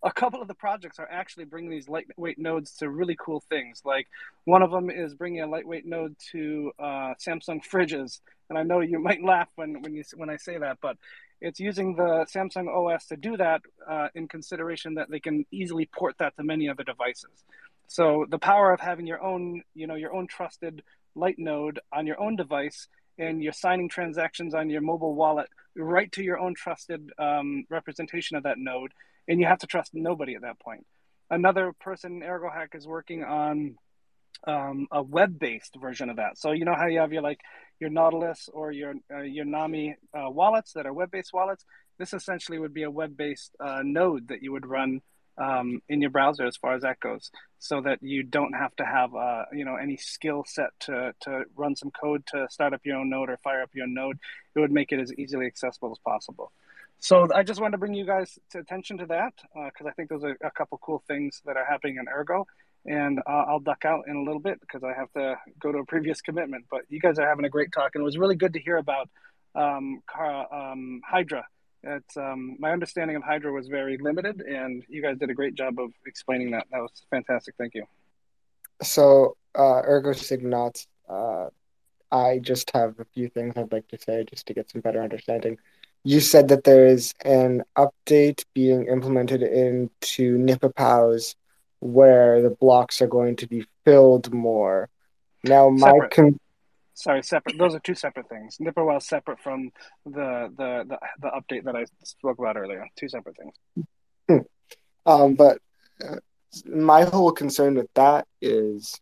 a 0.03 0.11
couple 0.11 0.41
of 0.41 0.47
the 0.47 0.53
projects 0.53 0.99
are 0.99 1.09
actually 1.09 1.45
bringing 1.45 1.71
these 1.71 1.89
lightweight 1.89 2.37
nodes 2.37 2.75
to 2.77 2.89
really 2.89 3.15
cool 3.19 3.39
things. 3.49 3.81
Like 3.83 4.07
one 4.45 4.61
of 4.61 4.71
them 4.71 4.89
is 4.89 5.15
bringing 5.15 5.41
a 5.41 5.47
lightweight 5.47 5.85
node 5.85 6.15
to 6.31 6.71
uh, 6.79 7.13
Samsung 7.25 7.61
fridges, 7.65 8.19
and 8.49 8.57
I 8.57 8.63
know 8.63 8.81
you 8.81 8.99
might 8.99 9.23
laugh 9.23 9.49
when 9.55 9.81
when 9.81 9.93
you 9.93 10.03
when 10.15 10.29
I 10.29 10.37
say 10.37 10.57
that, 10.57 10.77
but 10.81 10.97
it's 11.41 11.59
using 11.59 11.95
the 11.95 12.25
Samsung 12.33 12.67
OS 12.67 13.05
to 13.07 13.17
do 13.17 13.37
that 13.37 13.61
uh, 13.89 14.07
in 14.15 14.27
consideration 14.27 14.95
that 14.95 15.09
they 15.09 15.19
can 15.19 15.45
easily 15.51 15.89
port 15.93 16.15
that 16.19 16.35
to 16.37 16.43
many 16.43 16.69
other 16.69 16.83
devices. 16.83 17.43
So 17.87 18.25
the 18.29 18.39
power 18.39 18.73
of 18.73 18.79
having 18.79 19.07
your 19.07 19.23
own, 19.23 19.61
you 19.73 19.87
know, 19.87 19.95
your 19.95 20.13
own 20.13 20.27
trusted 20.27 20.83
light 21.15 21.37
node 21.37 21.79
on 21.93 22.05
your 22.05 22.19
own 22.19 22.35
device 22.35 22.87
and 23.17 23.41
you're 23.41 23.53
signing 23.53 23.89
transactions 23.89 24.53
on 24.53 24.69
your 24.69 24.81
mobile 24.81 25.15
wallet 25.15 25.47
right 25.75 26.11
to 26.11 26.23
your 26.23 26.37
own 26.39 26.53
trusted 26.53 27.11
um, 27.17 27.65
representation 27.69 28.37
of 28.37 28.43
that 28.43 28.57
node 28.57 28.91
and 29.27 29.39
you 29.39 29.45
have 29.45 29.59
to 29.59 29.67
trust 29.67 29.91
nobody 29.93 30.35
at 30.35 30.41
that 30.41 30.59
point. 30.59 30.85
Another 31.29 31.73
person, 31.79 32.21
ErgoHack, 32.21 32.73
is 32.73 32.87
working 32.87 33.23
on 33.23 33.75
um, 34.45 34.87
a 34.91 35.01
web-based 35.01 35.75
version 35.79 36.09
of 36.09 36.17
that. 36.17 36.37
So 36.37 36.51
you 36.51 36.65
know 36.65 36.75
how 36.75 36.87
you 36.87 36.99
have 36.99 37.11
your 37.11 37.21
like 37.21 37.39
your 37.79 37.89
Nautilus 37.89 38.49
or 38.53 38.71
your 38.71 38.95
uh, 39.13 39.21
your 39.21 39.45
Nami 39.45 39.95
uh, 40.13 40.29
wallets 40.29 40.73
that 40.73 40.85
are 40.85 40.93
web-based 40.93 41.33
wallets. 41.33 41.65
This 41.97 42.13
essentially 42.13 42.59
would 42.59 42.73
be 42.73 42.83
a 42.83 42.91
web-based 42.91 43.55
uh, 43.59 43.81
node 43.83 44.27
that 44.29 44.43
you 44.43 44.51
would 44.51 44.65
run 44.65 45.01
um, 45.37 45.81
in 45.87 46.01
your 46.01 46.09
browser, 46.09 46.45
as 46.45 46.57
far 46.57 46.73
as 46.73 46.81
that 46.81 46.99
goes, 46.99 47.31
so 47.59 47.81
that 47.81 48.01
you 48.01 48.23
don't 48.23 48.53
have 48.53 48.75
to 48.77 48.85
have 48.85 49.13
uh, 49.15 49.45
you 49.53 49.65
know 49.65 49.75
any 49.75 49.97
skill 49.97 50.43
set 50.47 50.69
to 50.81 51.13
to 51.21 51.43
run 51.55 51.75
some 51.75 51.91
code 51.91 52.25
to 52.27 52.47
start 52.49 52.73
up 52.73 52.81
your 52.83 52.97
own 52.97 53.09
node 53.09 53.29
or 53.29 53.37
fire 53.37 53.61
up 53.61 53.69
your 53.73 53.85
own 53.85 53.93
node. 53.93 54.17
It 54.55 54.59
would 54.59 54.71
make 54.71 54.91
it 54.91 54.99
as 54.99 55.13
easily 55.13 55.45
accessible 55.45 55.91
as 55.91 55.99
possible. 55.99 56.51
So 56.99 57.27
I 57.33 57.43
just 57.43 57.61
wanted 57.61 57.73
to 57.73 57.77
bring 57.77 57.93
you 57.93 58.05
guys 58.05 58.39
to 58.51 58.59
attention 58.59 58.97
to 58.97 59.05
that 59.07 59.33
because 59.53 59.85
uh, 59.85 59.89
I 59.89 59.91
think 59.91 60.09
those 60.09 60.23
are 60.23 60.35
a 60.43 60.49
couple 60.49 60.79
cool 60.79 61.03
things 61.07 61.41
that 61.45 61.55
are 61.55 61.65
happening 61.65 61.97
in 61.97 62.07
Ergo. 62.07 62.47
And 62.87 63.19
uh, 63.19 63.43
I'll 63.47 63.59
duck 63.59 63.83
out 63.85 64.05
in 64.07 64.15
a 64.15 64.23
little 64.23 64.39
bit 64.39 64.59
because 64.61 64.83
I 64.83 64.93
have 64.93 65.11
to 65.13 65.35
go 65.59 65.71
to 65.71 65.79
a 65.79 65.85
previous 65.85 66.21
commitment. 66.21 66.65
But 66.71 66.81
you 66.89 66.99
guys 66.99 67.19
are 67.19 67.27
having 67.27 67.45
a 67.45 67.49
great 67.49 67.71
talk, 67.71 67.91
and 67.93 68.01
it 68.01 68.05
was 68.05 68.17
really 68.17 68.35
good 68.35 68.53
to 68.53 68.59
hear 68.59 68.77
about 68.77 69.09
um, 69.55 70.01
um, 70.17 71.01
Hydra. 71.05 71.45
It's, 71.83 72.17
um, 72.17 72.57
my 72.59 72.71
understanding 72.71 73.15
of 73.15 73.23
Hydra 73.23 73.51
was 73.51 73.67
very 73.67 73.97
limited, 73.97 74.41
and 74.41 74.83
you 74.87 75.01
guys 75.01 75.17
did 75.19 75.29
a 75.29 75.33
great 75.33 75.55
job 75.55 75.79
of 75.79 75.91
explaining 76.05 76.51
that. 76.51 76.67
That 76.71 76.79
was 76.79 76.91
fantastic. 77.11 77.55
Thank 77.57 77.75
you. 77.75 77.85
So, 78.81 79.35
uh, 79.55 79.81
Ergo 79.85 80.11
Signat, 80.11 80.85
uh, 81.09 81.47
I 82.11 82.39
just 82.39 82.71
have 82.71 82.99
a 82.99 83.05
few 83.05 83.29
things 83.29 83.53
I'd 83.57 83.71
like 83.71 83.87
to 83.89 83.99
say 83.99 84.23
just 84.23 84.47
to 84.47 84.53
get 84.53 84.69
some 84.69 84.81
better 84.81 85.01
understanding 85.01 85.57
you 86.07 86.21
said 86.21 86.47
that 86.47 86.63
there 86.63 86.85
is 86.85 87.13
an 87.25 87.63
update 87.77 88.45
being 88.53 88.87
implemented 88.87 89.41
into 89.41 90.37
NiPoPoWs 90.37 91.35
where 91.79 92.41
the 92.41 92.49
blocks 92.49 93.01
are 93.01 93.07
going 93.07 93.35
to 93.37 93.47
be 93.47 93.65
filled 93.85 94.33
more. 94.33 94.89
Now, 95.43 95.69
my 95.69 95.91
separate. 95.91 96.11
Con- 96.11 96.39
sorry, 96.93 97.23
separate. 97.23 97.57
Those 97.57 97.75
are 97.75 97.79
two 97.79 97.95
separate 97.95 98.29
things. 98.29 98.57
Is 98.59 99.07
separate 99.07 99.39
from 99.39 99.71
the, 100.05 100.51
the 100.57 100.85
the 100.87 100.97
the 101.21 101.27
update 101.27 101.63
that 101.65 101.75
I 101.75 101.85
spoke 102.03 102.39
about 102.39 102.57
earlier. 102.57 102.85
Two 102.95 103.09
separate 103.09 103.35
things. 103.37 103.87
Hmm. 104.27 105.11
Um, 105.11 105.35
but 105.35 105.59
uh, 106.03 106.17
my 106.65 107.03
whole 107.03 107.31
concern 107.31 107.75
with 107.75 107.93
that 107.93 108.27
is 108.41 108.99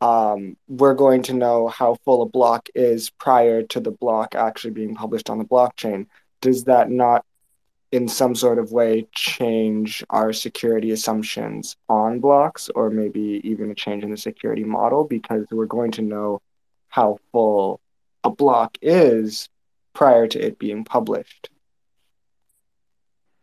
um, 0.00 0.56
we're 0.66 0.94
going 0.94 1.22
to 1.24 1.32
know 1.32 1.68
how 1.68 1.96
full 2.04 2.22
a 2.22 2.26
block 2.26 2.68
is 2.74 3.10
prior 3.10 3.62
to 3.62 3.80
the 3.80 3.90
block 3.90 4.34
actually 4.34 4.72
being 4.72 4.94
published 4.94 5.30
on 5.30 5.38
the 5.38 5.44
blockchain 5.44 6.06
does 6.40 6.64
that 6.64 6.90
not 6.90 7.24
in 7.92 8.08
some 8.08 8.34
sort 8.34 8.58
of 8.58 8.72
way 8.72 9.06
change 9.14 10.02
our 10.08 10.32
security 10.32 10.90
assumptions 10.90 11.76
on 11.90 12.20
blocks 12.20 12.70
or 12.74 12.88
maybe 12.88 13.40
even 13.44 13.70
a 13.70 13.74
change 13.74 14.02
in 14.02 14.10
the 14.10 14.16
security 14.16 14.64
model 14.64 15.04
because 15.04 15.46
we're 15.50 15.66
going 15.66 15.90
to 15.90 16.00
know 16.00 16.40
how 16.88 17.18
full 17.30 17.80
a 18.24 18.30
block 18.30 18.78
is 18.80 19.50
prior 19.92 20.26
to 20.26 20.44
it 20.44 20.58
being 20.58 20.84
published. 20.84 21.50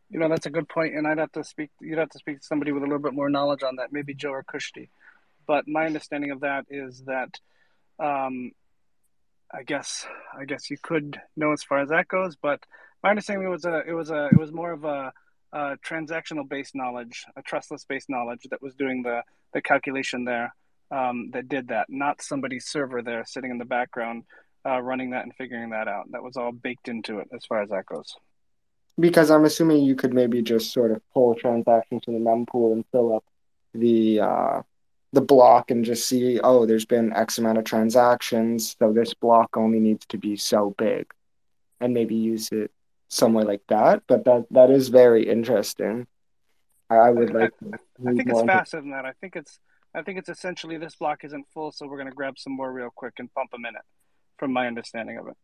You 0.10 0.20
know 0.20 0.28
that's 0.28 0.48
a 0.48 0.50
good 0.50 0.68
point 0.68 0.96
and 0.96 1.06
i'd 1.06 1.20
have 1.20 1.32
to 1.34 1.44
speak 1.44 1.70
you'd 1.80 2.00
have 2.00 2.10
to 2.10 2.18
speak 2.18 2.40
to 2.40 2.44
somebody 2.46 2.72
with 2.72 2.82
a 2.82 2.88
little 2.88 2.98
bit 2.98 3.14
more 3.14 3.30
knowledge 3.30 3.62
on 3.62 3.76
that 3.76 3.94
maybe 3.94 4.16
joe 4.16 4.32
or 4.32 4.44
kushti. 4.44 4.90
But 5.46 5.68
my 5.68 5.86
understanding 5.86 6.32
of 6.32 6.40
that 6.40 6.66
is 6.72 7.04
that 7.06 7.40
um, 8.00 8.52
I 9.54 9.62
guess 9.62 10.08
I 10.36 10.46
guess 10.46 10.72
you 10.72 10.78
could 10.82 11.22
know 11.36 11.52
as 11.52 11.62
far 11.62 11.80
as 11.80 11.90
that 11.90 12.08
goes, 12.08 12.36
but 12.36 12.60
my 13.04 13.12
understanding 13.12 13.48
it 13.48 13.52
was 13.52 13.66
a 13.66 13.84
it 13.88 13.94
was 13.94 14.12
a 14.12 14.26
it 14.28 14.38
was 14.38 14.52
more 14.52 14.72
of 14.72 14.84
a, 14.84 15.12
a 15.54 15.78
transactional 15.86 16.48
based 16.48 16.76
knowledge, 16.76 17.26
a 17.36 17.42
trustless 17.42 17.86
based 17.86 18.10
knowledge 18.10 18.42
that 18.52 18.62
was 18.62 18.76
doing 18.76 19.04
the 19.04 19.22
the 19.54 19.62
calculation 19.62 20.26
there 20.26 20.54
um, 20.92 21.30
that 21.32 21.48
did 21.48 21.68
that, 21.70 21.88
not 21.90 22.22
somebody's 22.22 22.68
server 22.68 23.02
there 23.02 23.24
sitting 23.26 23.52
in 23.52 23.58
the 23.58 23.66
background 23.66 24.24
uh, 24.66 24.82
running 24.82 25.12
that 25.12 25.24
and 25.24 25.34
figuring 25.36 25.70
that 25.70 25.88
out. 25.88 26.12
That 26.12 26.24
was 26.24 26.38
all 26.38 26.52
baked 26.52 26.88
into 26.88 27.20
it 27.20 27.30
as 27.34 27.46
far 27.46 27.62
as 27.62 27.70
that 27.70 27.86
goes. 27.86 28.16
Because 29.00 29.32
I'm 29.32 29.46
assuming 29.46 29.84
you 29.84 29.96
could 29.96 30.14
maybe 30.14 30.42
just 30.42 30.74
sort 30.74 30.92
of 30.92 31.02
pull 31.14 31.36
transactions 31.36 32.04
from 32.04 32.16
the 32.16 32.20
mempool 32.20 32.74
and 32.74 32.84
fill 32.92 33.16
up 33.16 33.24
the 33.74 34.20
uh, 34.20 34.62
the 35.14 35.22
block 35.22 35.72
and 35.72 35.86
just 35.86 36.08
see, 36.08 36.40
oh, 36.42 36.66
there's 36.66 36.86
been 36.86 37.14
X 37.14 37.38
amount 37.38 37.58
of 37.58 37.64
transactions, 37.64 38.76
so 38.78 38.92
this 38.92 39.14
block 39.14 39.58
only 39.58 39.80
needs 39.80 40.06
to 40.08 40.18
be 40.18 40.36
so 40.36 40.76
big, 40.78 41.12
and 41.80 41.94
maybe 41.94 42.16
use 42.16 42.50
it 42.52 42.72
somewhere 43.10 43.45
like 43.45 43.64
that. 43.68 44.03
But 44.07 44.23
that 44.26 44.45
that 44.52 44.69
is 44.69 44.88
very 44.88 45.27
interesting. 45.27 46.07
I, 46.90 46.95
I 46.95 47.10
would 47.10 47.34
like. 47.34 47.52
I, 47.61 47.76
I 48.10 48.14
think 48.14 48.30
it's 48.30 48.41
faster 48.44 48.80
than 48.80 48.91
that. 48.91 49.06
I 49.06 49.11
think 49.19 49.36
it's 49.36 49.60
I 49.94 50.02
think 50.02 50.18
it's 50.18 50.30
essentially 50.30 50.77
this 50.77 50.95
block 50.95 51.23
isn't 51.23 51.45
full, 51.53 51.72
so 51.72 51.86
we're 51.88 51.98
going 51.98 52.10
to 52.10 52.15
grab 52.15 52.40
some 52.40 52.53
more 52.53 52.72
real 52.72 52.90
quick 52.95 53.15
and 53.19 53.34
pump 53.34 53.52
them 53.52 53.65
in 53.65 53.76
it. 53.76 53.81
From 54.38 54.53
my 54.53 54.68
understanding 54.68 55.18
of 55.18 55.27
it. 55.27 55.38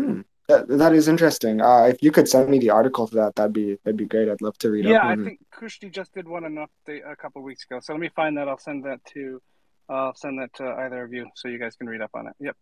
Hmm. 0.00 0.20
That, 0.48 0.66
that 0.66 0.92
is 0.94 1.06
interesting. 1.06 1.60
Uh, 1.60 1.84
if 1.84 2.02
you 2.02 2.10
could 2.10 2.26
send 2.26 2.48
me 2.48 2.58
the 2.58 2.70
article 2.70 3.06
for 3.06 3.16
that, 3.16 3.36
that'd 3.36 3.52
be 3.52 3.78
that'd 3.84 3.96
be 3.96 4.06
great. 4.06 4.28
I'd 4.28 4.40
love 4.40 4.58
to 4.58 4.70
read. 4.70 4.86
Yeah, 4.86 5.06
I 5.06 5.14
think 5.14 5.38
Kushti 5.54 5.92
just 5.92 6.12
did 6.14 6.26
one 6.26 6.44
an 6.44 6.56
update 6.56 7.08
a 7.08 7.14
couple 7.14 7.42
weeks 7.42 7.64
ago. 7.64 7.78
So 7.80 7.92
let 7.92 8.00
me 8.00 8.08
find 8.08 8.36
that. 8.38 8.48
I'll 8.48 8.58
send 8.58 8.84
that 8.84 9.04
to. 9.12 9.40
I'll 9.88 10.14
send 10.14 10.40
that 10.40 10.52
to 10.54 10.64
either 10.64 11.04
of 11.04 11.12
you 11.12 11.28
so 11.34 11.48
you 11.48 11.58
guys 11.58 11.76
can 11.76 11.86
read 11.86 12.00
up 12.00 12.10
on 12.14 12.26
it. 12.26 12.34
Yep. 12.40 12.56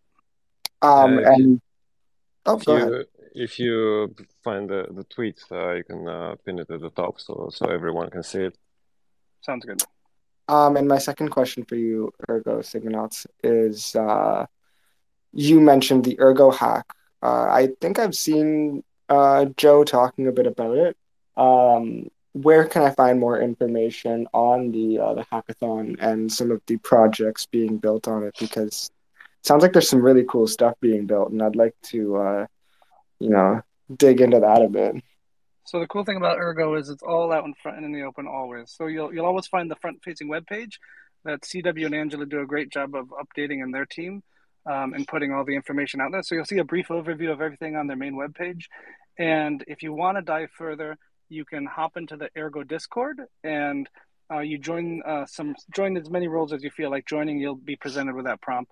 Um 0.81 1.17
uh, 1.17 1.21
and 1.21 1.61
oh, 2.47 2.57
go 2.57 2.77
you, 2.77 2.93
ahead. 2.93 3.05
If 3.35 3.59
you 3.59 4.15
find 4.43 4.69
the 4.69 4.87
the 4.89 5.03
tweet, 5.03 5.39
uh, 5.51 5.73
you 5.73 5.83
can 5.83 6.07
uh, 6.07 6.35
pin 6.43 6.59
it 6.59 6.69
at 6.69 6.81
the 6.81 6.89
top 6.89 7.19
so 7.19 7.49
so 7.51 7.67
everyone 7.67 8.09
can 8.09 8.23
see 8.23 8.43
it. 8.43 8.57
Sounds 9.41 9.65
good. 9.65 9.83
Um, 10.47 10.77
and 10.77 10.87
my 10.87 10.97
second 10.97 11.29
question 11.29 11.65
for 11.65 11.75
you, 11.75 12.11
Ergo 12.29 12.59
Sigmanauts, 12.59 13.27
is 13.43 13.95
uh, 13.95 14.45
you 15.33 15.59
mentioned 15.59 16.05
the 16.05 16.19
Ergo 16.19 16.51
hack 16.51 16.85
uh, 17.21 17.47
I 17.49 17.69
think 17.81 17.99
I've 17.99 18.15
seen 18.15 18.83
uh, 19.09 19.45
Joe 19.57 19.83
talking 19.83 20.27
a 20.27 20.31
bit 20.31 20.47
about 20.47 20.77
it. 20.77 20.97
Um, 21.35 22.09
where 22.33 22.65
can 22.65 22.83
I 22.83 22.91
find 22.91 23.19
more 23.19 23.39
information 23.39 24.27
on 24.33 24.71
the 24.71 24.99
uh, 24.99 25.13
the 25.15 25.23
hackathon 25.23 25.97
and 25.99 26.31
some 26.31 26.51
of 26.51 26.61
the 26.67 26.77
projects 26.77 27.45
being 27.47 27.77
built 27.77 28.07
on 28.07 28.23
it? 28.23 28.35
Because 28.39 28.91
it 28.91 28.96
sounds 29.43 29.63
like 29.63 29.73
there's 29.73 29.89
some 29.89 30.01
really 30.01 30.25
cool 30.27 30.47
stuff 30.47 30.75
being 30.81 31.05
built, 31.05 31.31
and 31.31 31.41
I'd 31.41 31.55
like 31.55 31.75
to, 31.83 32.17
uh, 32.17 32.45
you 33.19 33.29
know, 33.29 33.61
dig 33.95 34.21
into 34.21 34.39
that 34.39 34.61
a 34.61 34.69
bit. 34.69 34.95
So 35.65 35.79
the 35.79 35.87
cool 35.87 36.05
thing 36.05 36.17
about 36.17 36.37
Ergo 36.37 36.75
is 36.75 36.89
it's 36.89 37.03
all 37.03 37.31
out 37.33 37.45
in 37.45 37.53
front 37.61 37.77
and 37.77 37.85
in 37.85 37.91
the 37.91 38.03
open 38.03 38.25
always. 38.25 38.71
So 38.71 38.87
you'll 38.87 39.13
you'll 39.13 39.25
always 39.25 39.47
find 39.47 39.69
the 39.69 39.75
front 39.75 40.01
facing 40.03 40.29
web 40.29 40.47
page 40.47 40.79
that 41.25 41.41
CW 41.41 41.85
and 41.85 41.95
Angela 41.95 42.25
do 42.25 42.39
a 42.39 42.45
great 42.45 42.69
job 42.71 42.95
of 42.95 43.07
updating 43.09 43.61
in 43.61 43.71
their 43.71 43.85
team 43.85 44.23
um, 44.65 44.93
and 44.93 45.07
putting 45.07 45.33
all 45.33 45.43
the 45.43 45.55
information 45.55 45.99
out 45.99 46.11
there. 46.11 46.23
So 46.23 46.35
you'll 46.35 46.45
see 46.45 46.59
a 46.59 46.63
brief 46.63 46.87
overview 46.87 47.31
of 47.31 47.41
everything 47.41 47.75
on 47.75 47.87
their 47.87 47.97
main 47.97 48.15
web 48.15 48.33
page. 48.33 48.69
And 49.17 49.63
if 49.67 49.83
you 49.83 49.93
want 49.93 50.17
to 50.17 50.21
dive 50.21 50.51
further, 50.57 50.97
you 51.27 51.43
can 51.43 51.65
hop 51.65 51.97
into 51.97 52.15
the 52.15 52.29
Ergo 52.37 52.63
Discord 52.63 53.19
and 53.43 53.89
uh, 54.31 54.39
you 54.39 54.57
join 54.57 55.01
uh, 55.05 55.25
some 55.25 55.55
join 55.73 55.95
as 55.97 56.09
many 56.09 56.27
roles 56.27 56.51
as 56.51 56.63
you 56.63 56.69
feel 56.69 56.89
like 56.89 57.05
joining. 57.05 57.39
You'll 57.39 57.55
be 57.55 57.75
presented 57.75 58.15
with 58.15 58.25
that 58.25 58.41
prompt. 58.41 58.71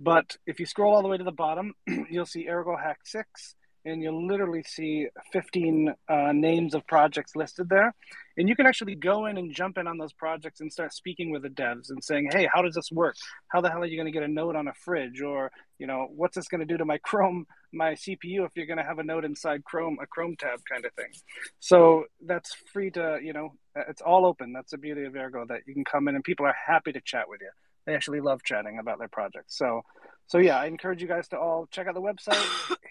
But 0.00 0.36
if 0.46 0.60
you 0.60 0.66
scroll 0.66 0.94
all 0.94 1.02
the 1.02 1.08
way 1.08 1.18
to 1.18 1.24
the 1.24 1.32
bottom, 1.32 1.74
you'll 2.10 2.26
see 2.26 2.48
Ergo 2.48 2.76
Hack 2.76 3.00
Six, 3.04 3.54
and 3.84 4.02
you'll 4.02 4.26
literally 4.26 4.62
see 4.62 5.08
15 5.32 5.94
uh, 6.08 6.32
names 6.32 6.74
of 6.74 6.86
projects 6.86 7.36
listed 7.36 7.68
there. 7.68 7.94
And 8.36 8.48
you 8.48 8.56
can 8.56 8.66
actually 8.66 8.94
go 8.94 9.26
in 9.26 9.36
and 9.36 9.54
jump 9.54 9.78
in 9.78 9.86
on 9.86 9.98
those 9.98 10.12
projects 10.12 10.60
and 10.60 10.72
start 10.72 10.92
speaking 10.92 11.30
with 11.30 11.42
the 11.42 11.50
devs 11.50 11.90
and 11.90 12.02
saying, 12.02 12.30
hey, 12.32 12.48
how 12.52 12.62
does 12.62 12.74
this 12.74 12.90
work? 12.90 13.14
How 13.48 13.60
the 13.60 13.70
hell 13.70 13.82
are 13.82 13.86
you 13.86 13.96
going 13.96 14.10
to 14.10 14.18
get 14.18 14.22
a 14.22 14.28
node 14.28 14.56
on 14.56 14.68
a 14.68 14.72
fridge? 14.72 15.20
Or, 15.20 15.52
you 15.78 15.86
know, 15.86 16.08
what's 16.10 16.34
this 16.34 16.48
going 16.48 16.60
to 16.60 16.66
do 16.66 16.78
to 16.78 16.84
my 16.84 16.98
Chrome, 17.04 17.46
my 17.72 17.92
CPU 17.92 18.46
if 18.46 18.52
you're 18.56 18.66
going 18.66 18.78
to 18.78 18.84
have 18.84 18.98
a 18.98 19.04
node 19.04 19.24
inside 19.24 19.64
Chrome, 19.64 19.98
a 20.02 20.06
Chrome 20.06 20.36
tab 20.36 20.60
kind 20.70 20.84
of 20.84 20.92
thing. 20.94 21.12
So 21.60 22.04
that's 22.24 22.56
free 22.72 22.90
to, 22.92 23.18
you 23.22 23.34
know, 23.34 23.50
it's 23.88 24.02
all 24.02 24.24
open. 24.24 24.52
That's 24.52 24.70
the 24.70 24.78
beauty 24.78 25.04
of 25.04 25.14
Ergo 25.14 25.44
that 25.48 25.60
you 25.66 25.74
can 25.74 25.84
come 25.84 26.08
in 26.08 26.14
and 26.14 26.24
people 26.24 26.46
are 26.46 26.56
happy 26.66 26.92
to 26.92 27.00
chat 27.02 27.28
with 27.28 27.42
you. 27.42 27.50
They 27.86 27.94
actually 27.94 28.20
love 28.20 28.42
chatting 28.42 28.78
about 28.78 28.98
their 28.98 29.08
projects. 29.08 29.56
So 29.56 29.82
so 30.26 30.38
yeah, 30.38 30.58
I 30.58 30.66
encourage 30.66 31.02
you 31.02 31.08
guys 31.08 31.28
to 31.28 31.38
all 31.38 31.66
check 31.70 31.86
out 31.86 31.94
the 31.94 32.00
website, 32.00 32.42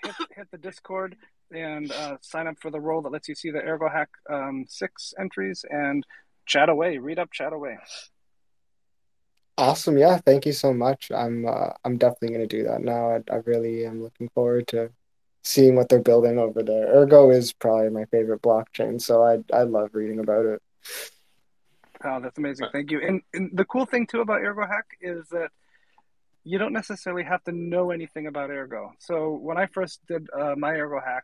hit, 0.03 0.15
hit 0.35 0.47
the 0.51 0.57
Discord, 0.57 1.15
and 1.51 1.91
uh, 1.91 2.17
sign 2.21 2.47
up 2.47 2.55
for 2.61 2.69
the 2.69 2.79
role 2.79 3.01
that 3.01 3.11
lets 3.11 3.27
you 3.27 3.35
see 3.35 3.51
the 3.51 3.59
Ergo 3.59 3.89
Hack 3.89 4.09
um, 4.29 4.65
six 4.67 5.13
entries 5.19 5.65
and 5.69 6.05
chat 6.45 6.69
away, 6.69 6.97
read 6.97 7.19
up, 7.19 7.31
chat 7.31 7.53
away. 7.53 7.77
Awesome, 9.57 9.97
yeah, 9.97 10.17
thank 10.17 10.45
you 10.45 10.53
so 10.53 10.73
much. 10.73 11.11
I'm 11.11 11.45
uh, 11.47 11.69
I'm 11.83 11.97
definitely 11.97 12.29
gonna 12.29 12.47
do 12.47 12.63
that 12.63 12.81
now. 12.81 13.11
I, 13.11 13.21
I 13.31 13.37
really 13.45 13.85
am 13.85 14.03
looking 14.03 14.29
forward 14.29 14.67
to 14.69 14.91
seeing 15.43 15.75
what 15.75 15.89
they're 15.89 15.99
building 15.99 16.37
over 16.37 16.63
there. 16.63 16.87
Ergo 16.87 17.29
is 17.31 17.53
probably 17.53 17.89
my 17.89 18.05
favorite 18.05 18.41
blockchain, 18.41 19.01
so 19.01 19.23
I 19.23 19.39
I 19.55 19.63
love 19.63 19.89
reading 19.93 20.19
about 20.19 20.45
it. 20.45 20.61
Oh, 22.05 22.19
that's 22.21 22.37
amazing! 22.37 22.67
Thank 22.71 22.91
you. 22.91 23.01
And, 23.01 23.21
and 23.33 23.51
the 23.53 23.65
cool 23.65 23.85
thing 23.85 24.07
too 24.07 24.21
about 24.21 24.41
Ergo 24.41 24.65
Hack 24.67 24.97
is 25.01 25.27
that 25.29 25.51
you 26.43 26.57
don't 26.57 26.73
necessarily 26.73 27.23
have 27.23 27.43
to 27.45 27.51
know 27.51 27.91
anything 27.91 28.27
about 28.27 28.49
Ergo. 28.49 28.91
So 28.99 29.31
when 29.31 29.57
I 29.57 29.67
first 29.67 30.01
did 30.07 30.27
uh, 30.37 30.55
my 30.57 30.71
Ergo 30.73 30.99
hack, 30.99 31.23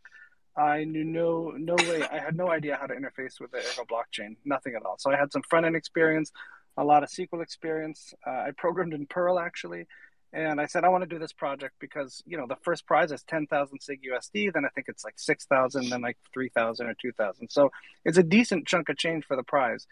I 0.55 0.83
knew 0.83 1.03
no 1.03 1.53
no 1.57 1.75
way. 1.75 2.03
I 2.03 2.19
had 2.19 2.35
no 2.35 2.49
idea 2.49 2.77
how 2.79 2.87
to 2.87 2.95
interface 2.95 3.39
with 3.39 3.51
the 3.51 3.57
Ergo 3.57 3.85
blockchain. 3.89 4.37
Nothing 4.45 4.75
at 4.75 4.85
all. 4.85 4.95
So 4.97 5.11
I 5.11 5.17
had 5.17 5.31
some 5.31 5.41
front 5.43 5.65
end 5.65 5.75
experience, 5.75 6.31
a 6.77 6.83
lot 6.83 7.03
of 7.03 7.09
SQL 7.09 7.43
experience. 7.43 8.13
Uh, 8.25 8.31
I 8.31 8.51
programmed 8.57 8.93
in 8.93 9.05
Perl 9.05 9.39
actually, 9.39 9.87
and 10.31 10.59
I 10.59 10.65
said 10.65 10.83
I 10.83 10.89
want 10.89 11.03
to 11.03 11.09
do 11.09 11.19
this 11.19 11.33
project 11.33 11.75
because 11.79 12.23
you 12.25 12.37
know 12.37 12.45
the 12.47 12.57
first 12.61 12.85
prize 12.85 13.11
is 13.11 13.23
ten 13.23 13.45
thousand 13.47 13.81
sig 13.81 14.01
USD. 14.03 14.53
Then 14.53 14.65
I 14.65 14.69
think 14.69 14.87
it's 14.87 15.03
like 15.03 15.19
six 15.19 15.45
thousand, 15.45 15.89
then 15.89 16.01
like 16.01 16.17
three 16.33 16.49
thousand 16.49 16.87
or 16.87 16.95
two 16.99 17.11
thousand. 17.11 17.49
So 17.49 17.71
it's 18.05 18.17
a 18.17 18.23
decent 18.23 18.67
chunk 18.67 18.89
of 18.89 18.97
change 18.97 19.25
for 19.25 19.35
the 19.35 19.43
prize. 19.43 19.85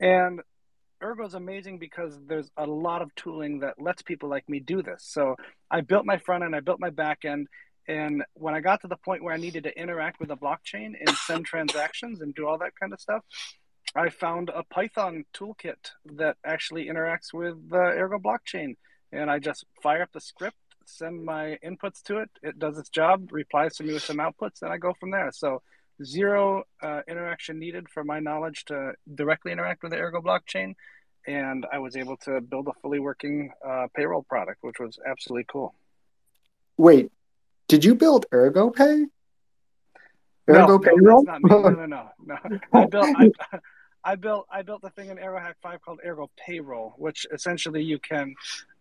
And 0.00 0.40
Ergo 1.02 1.26
is 1.26 1.34
amazing 1.34 1.78
because 1.78 2.18
there's 2.26 2.50
a 2.56 2.66
lot 2.66 3.02
of 3.02 3.14
tooling 3.14 3.60
that 3.60 3.80
lets 3.80 4.02
people 4.02 4.28
like 4.28 4.48
me 4.48 4.60
do 4.60 4.82
this. 4.82 5.04
So 5.06 5.36
I 5.70 5.82
built 5.82 6.06
my 6.06 6.18
front 6.18 6.44
end, 6.44 6.56
I 6.56 6.60
built 6.60 6.80
my 6.80 6.90
back 6.90 7.24
end, 7.24 7.48
and 7.88 8.24
when 8.34 8.54
I 8.54 8.60
got 8.60 8.80
to 8.82 8.88
the 8.88 8.96
point 8.96 9.22
where 9.22 9.34
I 9.34 9.38
needed 9.38 9.64
to 9.64 9.78
interact 9.78 10.18
with 10.18 10.28
the 10.28 10.36
blockchain 10.36 10.94
and 10.98 11.10
send 11.10 11.46
transactions 11.46 12.20
and 12.20 12.34
do 12.34 12.46
all 12.46 12.58
that 12.58 12.72
kind 12.80 12.92
of 12.92 13.00
stuff, 13.00 13.22
I 13.94 14.10
found 14.10 14.50
a 14.50 14.64
Python 14.64 15.24
toolkit 15.32 15.92
that 16.16 16.36
actually 16.44 16.86
interacts 16.86 17.32
with 17.32 17.70
the 17.70 17.76
Ergo 17.76 18.18
blockchain. 18.18 18.74
And 19.12 19.30
I 19.30 19.38
just 19.38 19.64
fire 19.82 20.02
up 20.02 20.12
the 20.12 20.20
script, 20.20 20.56
send 20.84 21.24
my 21.24 21.58
inputs 21.64 22.02
to 22.04 22.18
it, 22.18 22.30
it 22.42 22.58
does 22.58 22.76
its 22.76 22.88
job, 22.88 23.28
replies 23.30 23.76
to 23.76 23.84
me 23.84 23.92
with 23.94 24.02
some 24.02 24.18
outputs, 24.18 24.62
and 24.62 24.72
I 24.72 24.78
go 24.78 24.92
from 24.98 25.12
there. 25.12 25.30
So 25.32 25.62
zero 26.04 26.64
uh, 26.82 27.00
interaction 27.08 27.58
needed 27.58 27.88
for 27.88 28.04
my 28.04 28.20
knowledge 28.20 28.64
to 28.66 28.92
directly 29.14 29.52
interact 29.52 29.82
with 29.82 29.92
the 29.92 29.98
Ergo 29.98 30.20
blockchain. 30.20 30.74
And 31.26 31.66
I 31.72 31.78
was 31.78 31.96
able 31.96 32.16
to 32.18 32.40
build 32.40 32.68
a 32.68 32.72
fully 32.80 33.00
working 33.00 33.50
uh, 33.66 33.86
payroll 33.94 34.22
product, 34.22 34.58
which 34.62 34.78
was 34.78 34.98
absolutely 35.04 35.46
cool. 35.48 35.74
Wait, 36.76 37.10
did 37.68 37.84
you 37.84 37.94
build 37.94 38.26
Ergo 38.32 38.70
Pay? 38.70 39.06
Ergo 40.48 40.66
no, 40.66 40.78
payroll? 40.78 41.24
No, 41.24 41.38
no, 41.42 41.70
no, 41.70 41.86
no, 41.86 42.10
no. 42.24 42.58
I 42.72 42.86
built. 42.90 43.06
I, 43.16 43.58
I 44.04 44.14
built 44.14 44.46
I 44.52 44.62
built 44.62 44.82
the 44.82 44.90
thing 44.90 45.10
in 45.10 45.18
Ergo 45.18 45.40
Hack 45.40 45.56
Five 45.60 45.82
called 45.82 45.98
Ergo 46.06 46.30
Payroll, 46.36 46.94
which 46.96 47.26
essentially 47.32 47.82
you 47.82 47.98
can 47.98 48.34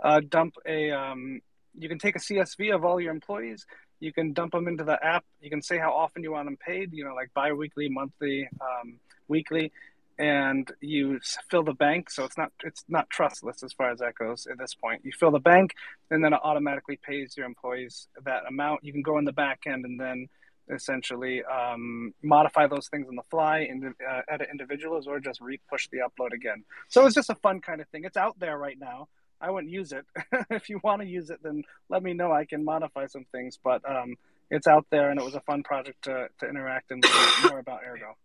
uh, 0.04 0.22
dump 0.30 0.54
a 0.68 0.92
um, 0.92 1.42
you 1.78 1.90
can 1.90 1.98
take 1.98 2.16
a 2.16 2.20
CSV 2.20 2.74
of 2.74 2.86
all 2.86 3.02
your 3.02 3.12
employees, 3.12 3.66
you 4.00 4.14
can 4.14 4.34
dump 4.34 4.52
them 4.54 4.68
into 4.68 4.84
the 4.84 5.04
app. 5.04 5.26
You 5.42 5.50
can 5.50 5.62
say 5.62 5.78
how 5.78 5.94
often 5.94 6.24
you 6.24 6.32
want 6.32 6.48
them 6.48 6.58
paid, 6.58 6.94
you 6.94 7.04
know, 7.06 7.14
like 7.14 7.34
bi-weekly, 7.34 7.90
monthly, 7.90 8.48
um, 8.62 9.00
weekly, 9.28 9.72
and 10.18 10.72
you 10.82 11.20
fill 11.50 11.64
the 11.64 11.74
bank. 11.74 12.10
So 12.10 12.24
it's 12.24 12.38
not 12.38 12.52
it's 12.64 12.84
not 12.88 13.10
trustless 13.10 13.64
as 13.64 13.74
far 13.74 13.92
as 13.92 14.00
that 14.00 14.16
goes 14.16 14.48
at 14.48 14.58
this 14.58 14.74
point. 14.74 15.04
You 15.04 15.12
fill 15.12 15.32
the 15.32 15.40
bank, 15.40 15.74
and 16.10 16.24
then 16.24 16.34
it 16.34 16.40
automatically 16.44 17.00
pays 17.02 17.36
your 17.38 17.46
employees 17.46 18.08
that 18.24 18.44
amount. 18.48 18.84
You 18.84 18.94
can 18.94 19.02
go 19.02 19.18
in 19.18 19.26
the 19.26 19.34
back 19.34 19.62
end 19.66 19.86
and 19.86 20.00
then 20.00 20.28
essentially 20.74 21.44
um, 21.44 22.14
modify 22.24 22.68
those 22.68 22.88
things 22.88 23.08
on 23.08 23.16
the 23.16 23.24
fly 23.30 23.60
and 23.60 23.86
uh, 23.86 24.22
edit 24.28 24.48
individuals 24.52 25.06
or 25.06 25.20
just 25.20 25.40
re-push 25.40 25.88
the 25.90 26.00
upload 26.00 26.34
again. 26.34 26.64
So 26.90 27.06
it's 27.06 27.14
just 27.14 27.30
a 27.30 27.36
fun 27.36 27.62
kind 27.62 27.82
of 27.82 27.88
thing. 27.90 28.04
It's 28.04 28.18
out 28.18 28.40
there 28.40 28.58
right 28.58 28.78
now. 28.80 29.08
I 29.46 29.52
wouldn't 29.52 29.72
use 29.72 29.92
it. 29.92 30.06
if 30.50 30.70
you 30.70 30.80
want 30.84 31.02
to 31.02 31.08
use 31.08 31.30
it, 31.30 31.40
then 31.44 31.64
let 31.90 32.02
me 32.04 32.14
know. 32.14 32.32
I 32.32 32.46
can 32.46 32.64
modify 32.66 33.06
some 33.06 33.26
things, 33.32 33.60
but 33.64 33.82
um, 33.90 34.16
it's 34.50 34.68
out 34.68 34.86
there, 34.90 35.10
and 35.12 35.20
it 35.20 35.24
was 35.24 35.36
a 35.36 35.42
fun 35.42 35.62
project 35.64 36.04
to 36.06 36.28
to 36.40 36.50
interact 36.50 36.92
and 36.92 37.04
learn 37.04 37.28
more 37.50 37.60
about 37.60 37.82
Ergo. 37.86 38.16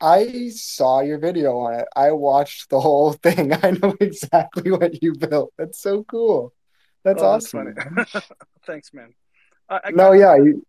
I 0.00 0.50
saw 0.50 1.00
your 1.00 1.18
video 1.18 1.58
on 1.58 1.74
it. 1.80 1.86
I 1.94 2.10
watched 2.12 2.68
the 2.70 2.80
whole 2.80 3.12
thing. 3.12 3.52
I 3.62 3.70
know 3.70 3.94
exactly 4.00 4.70
what 4.70 5.02
you 5.02 5.14
built. 5.14 5.52
That's 5.56 5.80
so 5.80 6.04
cool. 6.04 6.52
That's 7.04 7.22
Oh, 7.22 7.26
awesome. 7.34 7.74
funny. 7.74 8.06
Thanks, 8.66 8.92
man. 8.92 9.14
I, 9.68 9.80
I 9.84 9.90
No, 9.92 9.96
gotta- 10.12 10.18
yeah, 10.18 10.34
you, 10.44 10.66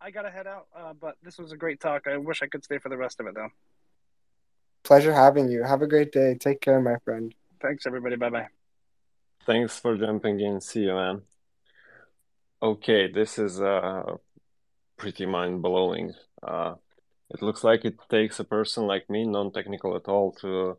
I 0.00 0.10
gotta 0.10 0.30
head 0.30 0.46
out. 0.46 0.66
Uh, 0.76 0.92
but 0.92 1.16
this 1.22 1.38
was 1.38 1.50
a 1.52 1.56
great 1.56 1.80
talk. 1.80 2.06
I 2.06 2.18
wish 2.18 2.42
I 2.42 2.46
could 2.46 2.62
stay 2.62 2.78
for 2.78 2.88
the 2.90 2.96
rest 2.96 3.18
of 3.20 3.26
it, 3.26 3.34
though. 3.34 3.48
pleasure 4.84 5.12
having 5.14 5.48
you. 5.50 5.64
Have 5.64 5.82
a 5.82 5.86
great 5.88 6.12
day. 6.12 6.36
Take 6.38 6.60
care, 6.60 6.80
my 6.80 6.96
friend. 7.04 7.34
Thanks, 7.60 7.86
everybody. 7.86 8.16
Bye 8.16 8.30
bye. 8.30 8.48
Thanks 9.44 9.80
for 9.80 9.96
jumping 9.96 10.38
in. 10.38 10.60
See 10.60 10.82
you, 10.84 10.92
man. 10.94 11.22
Okay, 12.62 13.10
this 13.10 13.38
is 13.38 13.60
uh 13.60 14.16
pretty 14.98 15.26
mind-blowing. 15.26 16.14
Uh, 16.42 16.76
it 17.30 17.42
looks 17.42 17.64
like 17.64 17.84
it 17.84 17.96
takes 18.10 18.40
a 18.40 18.44
person 18.44 18.86
like 18.86 19.10
me, 19.10 19.26
non-technical 19.26 19.96
at 19.96 20.08
all, 20.08 20.32
to 20.42 20.78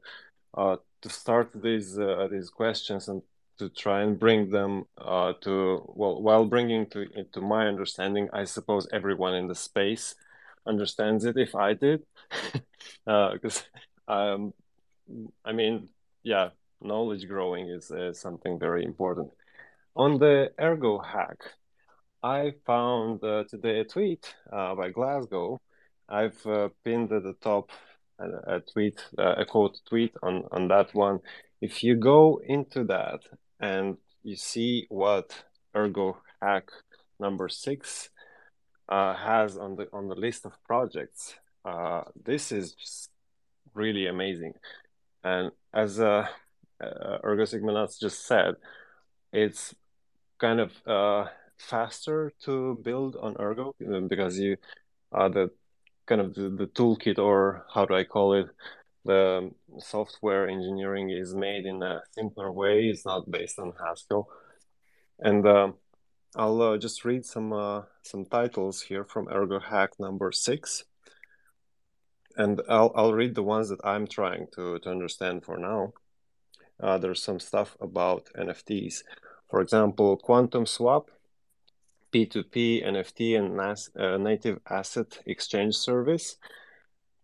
uh 0.56 0.77
to 1.03 1.10
start 1.10 1.52
these 1.56 1.99
uh, 1.99 2.27
these 2.31 2.49
questions 2.52 3.07
and 3.10 3.23
to 3.60 3.69
try 3.69 4.02
and 4.03 4.19
bring 4.19 4.52
them 4.52 4.86
uh 4.98 5.34
to 5.41 5.84
well 5.95 6.22
while 6.22 6.45
bringing 6.45 6.88
to 6.91 7.02
into 7.18 7.41
my 7.41 7.68
understanding, 7.68 8.30
I 8.34 8.45
suppose 8.45 8.88
everyone 8.94 9.36
in 9.36 9.48
the 9.48 9.56
space 9.56 10.15
understands 10.68 11.26
it 11.26 11.38
if 11.38 11.56
I 11.56 11.73
did, 11.76 12.03
uh, 13.07 13.34
because 13.34 13.64
um 14.07 14.53
I 15.45 15.53
mean 15.53 15.90
yeah, 16.23 16.49
knowledge 16.82 17.28
growing 17.28 17.70
is 17.70 17.92
uh, 17.92 18.14
something 18.14 18.60
very 18.60 18.84
important. 18.84 19.32
On 19.96 20.18
the 20.18 20.52
ergo 20.60 21.00
hack. 21.00 21.40
I 22.22 22.52
found 22.66 23.24
uh, 23.24 23.46
today 23.50 23.80
a 23.80 23.86
tweet 23.86 24.36
uh, 24.52 24.76
by 24.76 24.90
Glasgow. 24.90 25.62
I've 26.10 26.46
uh, 26.46 26.70
pinned 26.84 27.14
at 27.14 27.24
the 27.24 27.36
top 27.42 27.70
a, 28.20 28.56
a 28.56 28.60
tweet, 28.60 29.00
uh, 29.18 29.36
a 29.38 29.46
quote 29.46 29.80
tweet 29.88 30.14
on, 30.22 30.44
on 30.52 30.68
that 30.68 30.94
one. 30.94 31.20
If 31.62 31.84
you 31.84 31.96
go 31.96 32.42
into 32.46 32.84
that 32.86 33.22
and 33.60 33.98
you 34.24 34.36
see 34.36 34.86
what 34.90 35.44
Ergo 35.76 36.18
Hack 36.42 36.70
number 37.20 37.48
six 37.48 38.10
uh, 38.90 39.14
has 39.14 39.58
on 39.58 39.76
the 39.76 39.88
on 39.94 40.08
the 40.08 40.16
list 40.16 40.46
of 40.46 40.54
projects, 40.66 41.36
uh, 41.64 42.02
this 42.22 42.52
is 42.52 43.10
really 43.74 44.08
amazing. 44.08 44.54
And 45.24 45.52
as 45.74 46.00
uh, 46.00 46.28
uh, 46.82 47.18
Ergo 47.24 47.44
Sigmanauts 47.44 48.00
just 48.00 48.26
said, 48.26 48.56
it's 49.32 49.76
kind 50.40 50.60
of 50.60 50.72
uh, 50.88 51.28
faster 51.58 52.32
to 52.46 52.80
build 52.84 53.16
on 53.16 53.36
Ergo 53.40 53.76
uh, 53.94 54.00
because 54.02 54.40
you 54.40 54.58
uh, 55.12 55.30
the 55.30 55.52
kind 56.06 56.22
of 56.22 56.34
the, 56.34 56.50
the 56.50 56.68
toolkit 56.68 57.20
or 57.20 57.66
how 57.74 57.86
do 57.86 57.96
I 57.96 58.04
call 58.04 58.34
it 58.34 58.48
the 59.06 59.52
software 59.80 60.48
engineering 60.48 61.10
is 61.10 61.34
made 61.34 61.66
in 61.66 61.82
a 61.82 62.02
simpler 62.12 62.52
way. 62.52 62.86
It's 62.86 63.06
not 63.06 63.30
based 63.30 63.60
on 63.60 63.74
Haskell, 63.80 64.28
and 65.20 65.48
um 65.48 65.76
I'll 66.36 66.62
uh, 66.62 66.78
just 66.78 67.06
read 67.06 67.26
some 67.26 67.52
uh, 67.54 67.84
some 68.04 68.26
titles 68.26 68.82
here 68.82 69.04
from 69.04 69.28
Ergo 69.30 69.60
Hack 69.60 70.00
number 70.00 70.32
six, 70.32 70.84
and 72.38 72.62
I'll 72.70 72.92
I'll 72.96 73.14
read 73.14 73.34
the 73.34 73.44
ones 73.44 73.70
that 73.70 73.84
I'm 73.84 74.06
trying 74.06 74.48
to 74.54 74.78
to 74.80 74.90
understand 74.92 75.44
for 75.44 75.58
now. 75.58 75.94
Uh, 76.80 76.98
there's 76.98 77.22
some 77.22 77.40
stuff 77.40 77.76
about 77.82 78.30
NFTs. 78.38 79.04
For 79.50 79.62
example, 79.62 80.18
Quantum 80.18 80.66
Swap, 80.66 81.10
P2P, 82.14 82.86
NFT, 82.86 83.38
and 83.38 83.60
uh, 83.60 84.18
native 84.18 84.60
asset 84.70 85.20
exchange 85.26 85.76
service. 85.76 86.38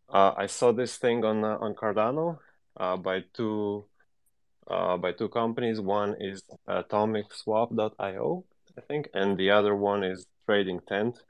Uh, 0.09 0.33
I 0.37 0.45
saw 0.45 0.71
this 0.71 0.97
thing 0.97 1.25
on 1.25 1.43
uh, 1.43 1.57
on 1.59 1.73
Cardano 1.73 2.37
uh, 2.77 2.97
by 2.97 3.23
two 3.33 3.85
uh, 4.67 4.97
by 4.97 5.11
two 5.11 5.29
companies. 5.29 5.79
One 5.79 6.15
is 6.19 6.43
AtomicSwap.io, 6.67 8.45
I 8.77 8.81
think, 8.81 9.09
and 9.13 9.37
the 9.37 9.51
other 9.51 9.75
one 9.75 10.03
is 10.03 10.27
Trading 10.45 10.79
Tent, 10.87 11.23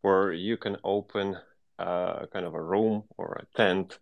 where 0.00 0.32
you 0.32 0.56
can 0.56 0.76
open 0.84 1.36
kind 1.78 2.46
of 2.46 2.54
a 2.54 2.62
room 2.62 3.04
or 3.18 3.40
a 3.42 3.56
tent 3.56 3.98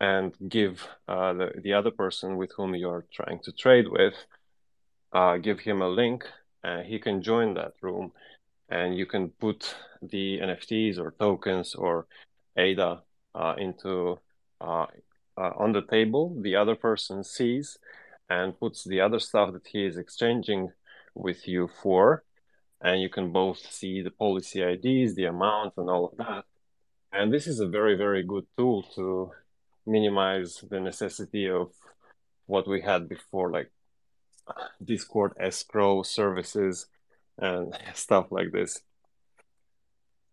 and 0.00 0.32
give 0.48 0.86
uh, 1.08 1.32
the 1.32 1.52
the 1.62 1.72
other 1.72 1.90
person 1.90 2.36
with 2.36 2.52
whom 2.56 2.74
you're 2.74 3.06
trying 3.12 3.40
to 3.40 3.52
trade 3.52 3.88
with, 3.88 4.14
uh, 5.12 5.36
give 5.38 5.60
him 5.60 5.82
a 5.82 5.88
link, 5.88 6.24
and 6.62 6.86
he 6.86 6.98
can 6.98 7.22
join 7.22 7.54
that 7.54 7.72
room, 7.80 8.12
and 8.68 8.96
you 8.96 9.06
can 9.06 9.30
put 9.30 9.74
the 10.02 10.38
NFTs 10.38 10.98
or 10.98 11.14
tokens 11.18 11.74
or 11.74 12.06
ADA 12.56 13.02
uh, 13.34 13.54
into 13.58 14.18
uh, 14.60 14.86
uh, 15.36 15.52
on 15.56 15.72
the 15.72 15.82
table. 15.82 16.36
The 16.40 16.56
other 16.56 16.76
person 16.76 17.24
sees 17.24 17.78
and 18.30 18.58
puts 18.58 18.84
the 18.84 19.00
other 19.00 19.18
stuff 19.18 19.52
that 19.52 19.66
he 19.66 19.86
is 19.86 19.96
exchanging 19.96 20.72
with 21.14 21.48
you 21.48 21.68
for, 21.82 22.22
and 22.80 23.00
you 23.00 23.08
can 23.08 23.32
both 23.32 23.58
see 23.58 24.02
the 24.02 24.10
policy 24.10 24.62
IDs, 24.62 25.14
the 25.14 25.24
amount, 25.24 25.74
and 25.76 25.88
all 25.90 26.06
of 26.06 26.16
that. 26.18 26.44
And 27.10 27.32
this 27.32 27.48
is 27.48 27.58
a 27.58 27.66
very 27.66 27.96
very 27.96 28.22
good 28.22 28.46
tool 28.56 28.84
to 28.94 29.32
minimize 29.88 30.64
the 30.70 30.80
necessity 30.80 31.48
of 31.48 31.72
what 32.46 32.68
we 32.68 32.80
had 32.80 33.08
before, 33.08 33.50
like 33.50 33.70
Discord 34.82 35.32
escrow 35.38 36.02
services 36.02 36.86
and 37.38 37.76
stuff 37.94 38.26
like 38.30 38.52
this. 38.52 38.80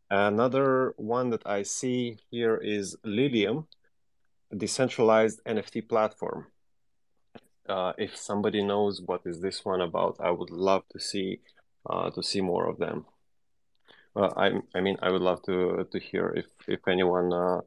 Another 0.09 0.93
one 0.97 1.31
that 1.31 1.45
I 1.47 1.63
see 1.63 2.17
here 2.29 2.57
is 2.57 2.95
Lilium, 3.03 3.67
decentralized 4.55 5.43
NFT 5.45 5.89
platform. 5.89 6.47
Uh, 7.67 7.93
if 7.97 8.15
somebody 8.15 8.63
knows 8.63 9.01
what 9.01 9.21
is 9.25 9.41
this 9.41 9.65
one 9.65 9.81
about, 9.81 10.17
I 10.19 10.29
would 10.29 10.51
love 10.51 10.83
to 10.89 10.99
see 10.99 11.39
uh, 11.89 12.11
to 12.11 12.21
see 12.21 12.41
more 12.41 12.67
of 12.67 12.77
them. 12.77 13.05
Uh, 14.15 14.29
I 14.37 14.61
I 14.75 14.81
mean 14.81 14.97
I 15.01 15.09
would 15.09 15.23
love 15.23 15.41
to 15.43 15.87
to 15.91 15.99
hear 15.99 16.31
if 16.35 16.45
if 16.67 16.87
anyone 16.87 17.33
uh, 17.33 17.61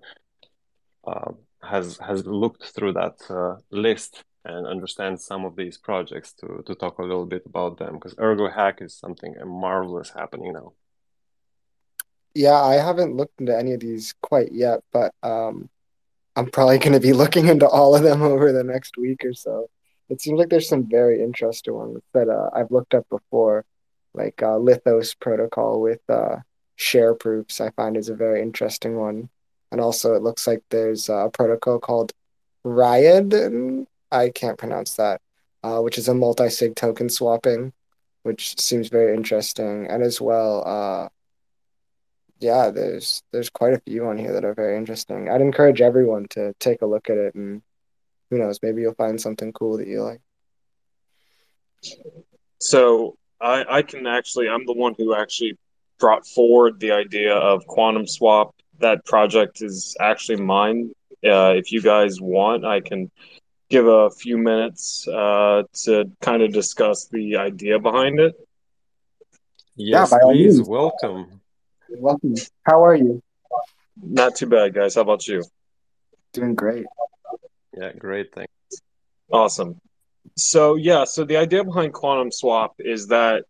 uh, 1.05 1.33
has 1.63 1.99
has 1.99 2.27
looked 2.27 2.65
through 2.65 2.93
that 2.93 3.17
uh, 3.31 3.57
list 3.71 4.25
and 4.45 4.67
understands 4.67 5.25
some 5.25 5.45
of 5.45 5.57
these 5.57 5.77
projects 5.79 6.33
to 6.33 6.63
to 6.67 6.75
talk 6.75 6.99
a 6.99 7.03
little 7.03 7.27
bit 7.27 7.45
about 7.47 7.79
them 7.79 7.95
because 7.95 8.15
Ergo 8.19 8.49
Hack 8.49 8.81
is 8.81 8.95
something 8.95 9.35
marvelous 9.45 10.11
happening 10.11 10.53
now. 10.53 10.73
Yeah, 12.35 12.61
I 12.63 12.75
haven't 12.75 13.17
looked 13.17 13.41
into 13.41 13.57
any 13.57 13.73
of 13.73 13.81
these 13.81 14.15
quite 14.23 14.53
yet, 14.53 14.81
but 14.93 15.13
um, 15.23 15.69
I'm 16.37 16.51
probably 16.51 16.79
going 16.79 16.93
to 16.93 17.01
be 17.01 17.13
looking 17.23 17.49
into 17.49 17.67
all 17.67 17.97
of 17.97 18.03
them 18.03 18.23
over 18.23 18.53
the 18.53 18.65
next 18.65 18.97
week 18.97 19.25
or 19.25 19.35
so. 19.35 19.69
It 20.09 20.21
seems 20.23 20.39
like 20.39 20.49
there's 20.49 20.69
some 20.69 20.89
very 20.89 21.23
interesting 21.23 21.75
ones 21.75 21.99
that 22.15 22.29
uh, 22.29 22.51
I've 22.55 22.71
looked 22.71 22.95
up 22.95 23.09
before, 23.11 23.65
like 24.15 24.43
uh, 24.43 24.57
Lithos 24.59 25.19
protocol 25.19 25.81
with 25.81 26.01
uh, 26.09 26.37
share 26.77 27.15
proofs. 27.15 27.61
I 27.61 27.71
find 27.71 27.97
is 27.97 28.09
a 28.09 28.15
very 28.15 28.41
interesting 28.41 28.97
one, 28.97 29.29
and 29.71 29.81
also 29.81 30.15
it 30.15 30.23
looks 30.23 30.47
like 30.47 30.63
there's 30.71 31.09
a 31.09 31.31
protocol 31.33 31.79
called 31.79 32.13
Riot. 32.65 33.35
I 34.11 34.31
can't 34.31 34.59
pronounce 34.59 34.95
that, 34.95 35.21
uh, 35.63 35.81
which 35.81 35.99
is 35.99 36.09
a 36.09 36.15
multi-sig 36.15 36.77
token 36.77 37.09
swapping, 37.09 37.73
which 38.23 38.59
seems 38.61 38.89
very 38.89 39.15
interesting, 39.15 39.87
and 39.87 40.03
as 40.03 40.21
well. 40.21 40.67
Uh, 40.67 41.09
yeah, 42.41 42.71
there's 42.71 43.23
there's 43.33 43.51
quite 43.51 43.75
a 43.75 43.81
few 43.81 44.07
on 44.07 44.17
here 44.17 44.33
that 44.33 44.45
are 44.45 44.55
very 44.55 44.77
interesting. 44.77 45.29
I'd 45.29 45.41
encourage 45.41 45.81
everyone 45.81 46.27
to 46.31 46.55
take 46.61 46.83
a 46.83 46.87
look 46.87 47.11
at 47.11 47.19
it 47.19 47.35
and 47.35 47.63
who 48.31 48.39
knows, 48.39 48.61
maybe 48.63 48.83
you'll 48.83 48.95
find 48.95 49.21
something 49.21 49.53
cool 49.53 49.79
that 49.79 49.89
you 49.89 50.03
like. 50.03 50.21
So 52.61 53.17
I, 53.41 53.65
I 53.69 53.83
can 53.83 54.07
actually, 54.07 54.49
I'm 54.49 54.67
the 54.67 54.75
one 54.75 54.95
who 54.99 55.15
actually 55.15 55.57
brought 55.99 56.27
forward 56.27 56.81
the 56.81 56.93
idea 56.93 57.35
of 57.35 57.67
Quantum 57.67 58.07
Swap. 58.07 58.55
That 58.79 59.05
project 59.05 59.63
is 59.63 59.97
actually 60.01 60.41
mine. 60.43 60.93
Uh, 61.25 61.55
if 61.57 61.73
you 61.73 61.83
guys 61.83 62.21
want, 62.21 62.65
I 62.65 62.81
can 62.81 63.11
give 63.69 63.87
a 63.87 64.11
few 64.11 64.39
minutes 64.39 65.07
uh, 65.09 65.65
to 65.85 66.11
kind 66.21 66.43
of 66.43 66.53
discuss 66.53 67.07
the 67.07 67.37
idea 67.37 67.79
behind 67.79 68.21
it. 68.21 68.35
Yes, 69.77 70.11
by 70.11 70.19
all 70.19 70.33
please, 70.33 70.57
means. 70.57 70.69
welcome. 70.69 71.41
Welcome. 71.91 72.35
How 72.65 72.85
are 72.85 72.95
you? 72.95 73.23
Not 74.01 74.37
too 74.37 74.47
bad, 74.47 74.75
guys. 74.75 74.95
How 74.95 75.03
about 75.03 75.27
you? 75.27 75.45
Doing 76.33 76.55
great. 76.55 76.87
Yeah, 77.77 77.93
great 77.93 78.33
Thanks. 78.35 78.53
Awesome. 79.31 79.81
So 80.37 80.77
yeah, 80.77 81.05
so 81.05 81.25
the 81.25 81.37
idea 81.37 81.65
behind 81.65 81.93
Quantum 81.93 82.31
Swap 82.33 82.75
is 82.79 83.09
that 83.09 83.45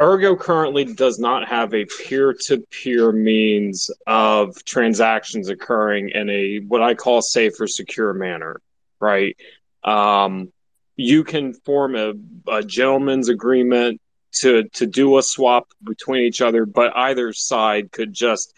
Ergo 0.00 0.36
currently 0.36 0.84
does 0.84 1.18
not 1.18 1.48
have 1.48 1.72
a 1.72 1.86
peer-to-peer 1.86 3.12
means 3.12 3.90
of 4.06 4.62
transactions 4.64 5.48
occurring 5.48 6.10
in 6.10 6.28
a 6.28 6.58
what 6.58 6.82
I 6.82 6.94
call 6.94 7.22
safe 7.22 7.58
or 7.60 7.66
secure 7.66 8.12
manner, 8.12 8.60
right? 9.00 9.36
Um, 9.82 10.52
you 10.96 11.24
can 11.24 11.54
form 11.54 11.94
a, 11.94 12.12
a 12.50 12.62
gentleman's 12.62 13.28
agreement 13.28 14.00
to 14.32 14.64
to 14.74 14.86
do 14.86 15.16
a 15.16 15.22
swap 15.22 15.68
between 15.82 16.24
each 16.24 16.42
other, 16.42 16.66
but 16.66 16.94
either 16.94 17.32
side 17.32 17.90
could 17.90 18.12
just 18.12 18.52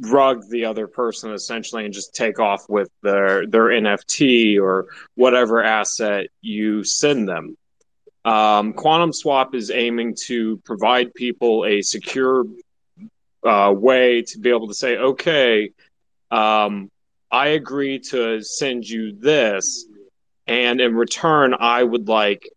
rug 0.00 0.42
the 0.50 0.66
other 0.66 0.86
person 0.86 1.32
essentially 1.32 1.84
and 1.84 1.94
just 1.94 2.14
take 2.14 2.38
off 2.38 2.68
with 2.68 2.90
their 3.02 3.46
their 3.46 3.66
NFT 3.66 4.60
or 4.60 4.86
whatever 5.14 5.62
asset 5.62 6.28
you 6.40 6.84
send 6.84 7.28
them. 7.28 7.56
Um, 8.26 8.72
Quantum 8.72 9.12
Swap 9.12 9.54
is 9.54 9.70
aiming 9.70 10.16
to 10.26 10.56
provide 10.64 11.14
people 11.14 11.64
a 11.64 11.80
secure 11.80 12.44
uh, 13.44 13.72
way 13.72 14.22
to 14.22 14.40
be 14.40 14.50
able 14.50 14.66
to 14.66 14.74
say, 14.74 14.96
okay, 14.96 15.70
um, 16.32 16.90
I 17.30 17.48
agree 17.48 18.00
to 18.10 18.42
send 18.42 18.88
you 18.88 19.12
this, 19.12 19.86
and 20.48 20.80
in 20.80 20.96
return, 20.96 21.54
I 21.54 21.84
would 21.84 22.08
like 22.08 22.50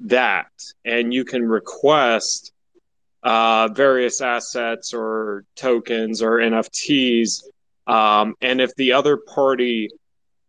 that. 0.00 0.50
And 0.84 1.14
you 1.14 1.24
can 1.24 1.46
request 1.46 2.52
uh, 3.22 3.68
various 3.68 4.20
assets 4.20 4.92
or 4.92 5.44
tokens 5.54 6.20
or 6.20 6.38
NFTs. 6.38 7.44
Um, 7.86 8.34
and 8.40 8.60
if 8.60 8.74
the 8.74 8.94
other 8.94 9.16
party 9.16 9.88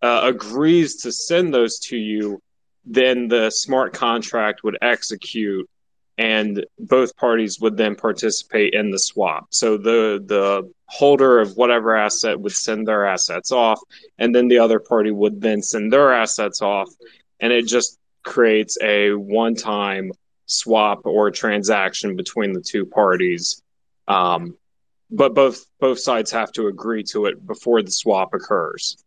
uh, 0.01 0.21
agrees 0.23 1.03
to 1.03 1.11
send 1.11 1.53
those 1.53 1.77
to 1.79 1.97
you, 1.97 2.41
then 2.85 3.27
the 3.27 3.49
smart 3.49 3.93
contract 3.93 4.63
would 4.63 4.77
execute 4.81 5.69
and 6.17 6.65
both 6.77 7.15
parties 7.15 7.59
would 7.59 7.75
then 7.75 7.95
participate 7.95 8.73
in 8.73 8.91
the 8.91 8.99
swap. 8.99 9.47
So 9.49 9.77
the 9.77 10.23
the 10.25 10.71
holder 10.85 11.39
of 11.39 11.57
whatever 11.57 11.95
asset 11.95 12.39
would 12.39 12.51
send 12.51 12.87
their 12.87 13.05
assets 13.05 13.51
off, 13.51 13.81
and 14.19 14.33
then 14.33 14.47
the 14.47 14.59
other 14.59 14.79
party 14.79 15.11
would 15.11 15.41
then 15.41 15.61
send 15.61 15.91
their 15.91 16.13
assets 16.13 16.61
off, 16.61 16.89
and 17.39 17.51
it 17.51 17.67
just 17.67 17.97
creates 18.23 18.77
a 18.81 19.13
one 19.13 19.55
time 19.55 20.11
swap 20.45 21.05
or 21.05 21.31
transaction 21.31 22.15
between 22.15 22.53
the 22.53 22.61
two 22.61 22.85
parties. 22.85 23.63
Um, 24.07 24.57
but 25.09 25.33
both 25.33 25.65
both 25.79 25.99
sides 25.99 26.31
have 26.31 26.51
to 26.53 26.67
agree 26.67 27.03
to 27.05 27.25
it 27.25 27.45
before 27.45 27.81
the 27.81 27.91
swap 27.91 28.33
occurs. 28.33 29.03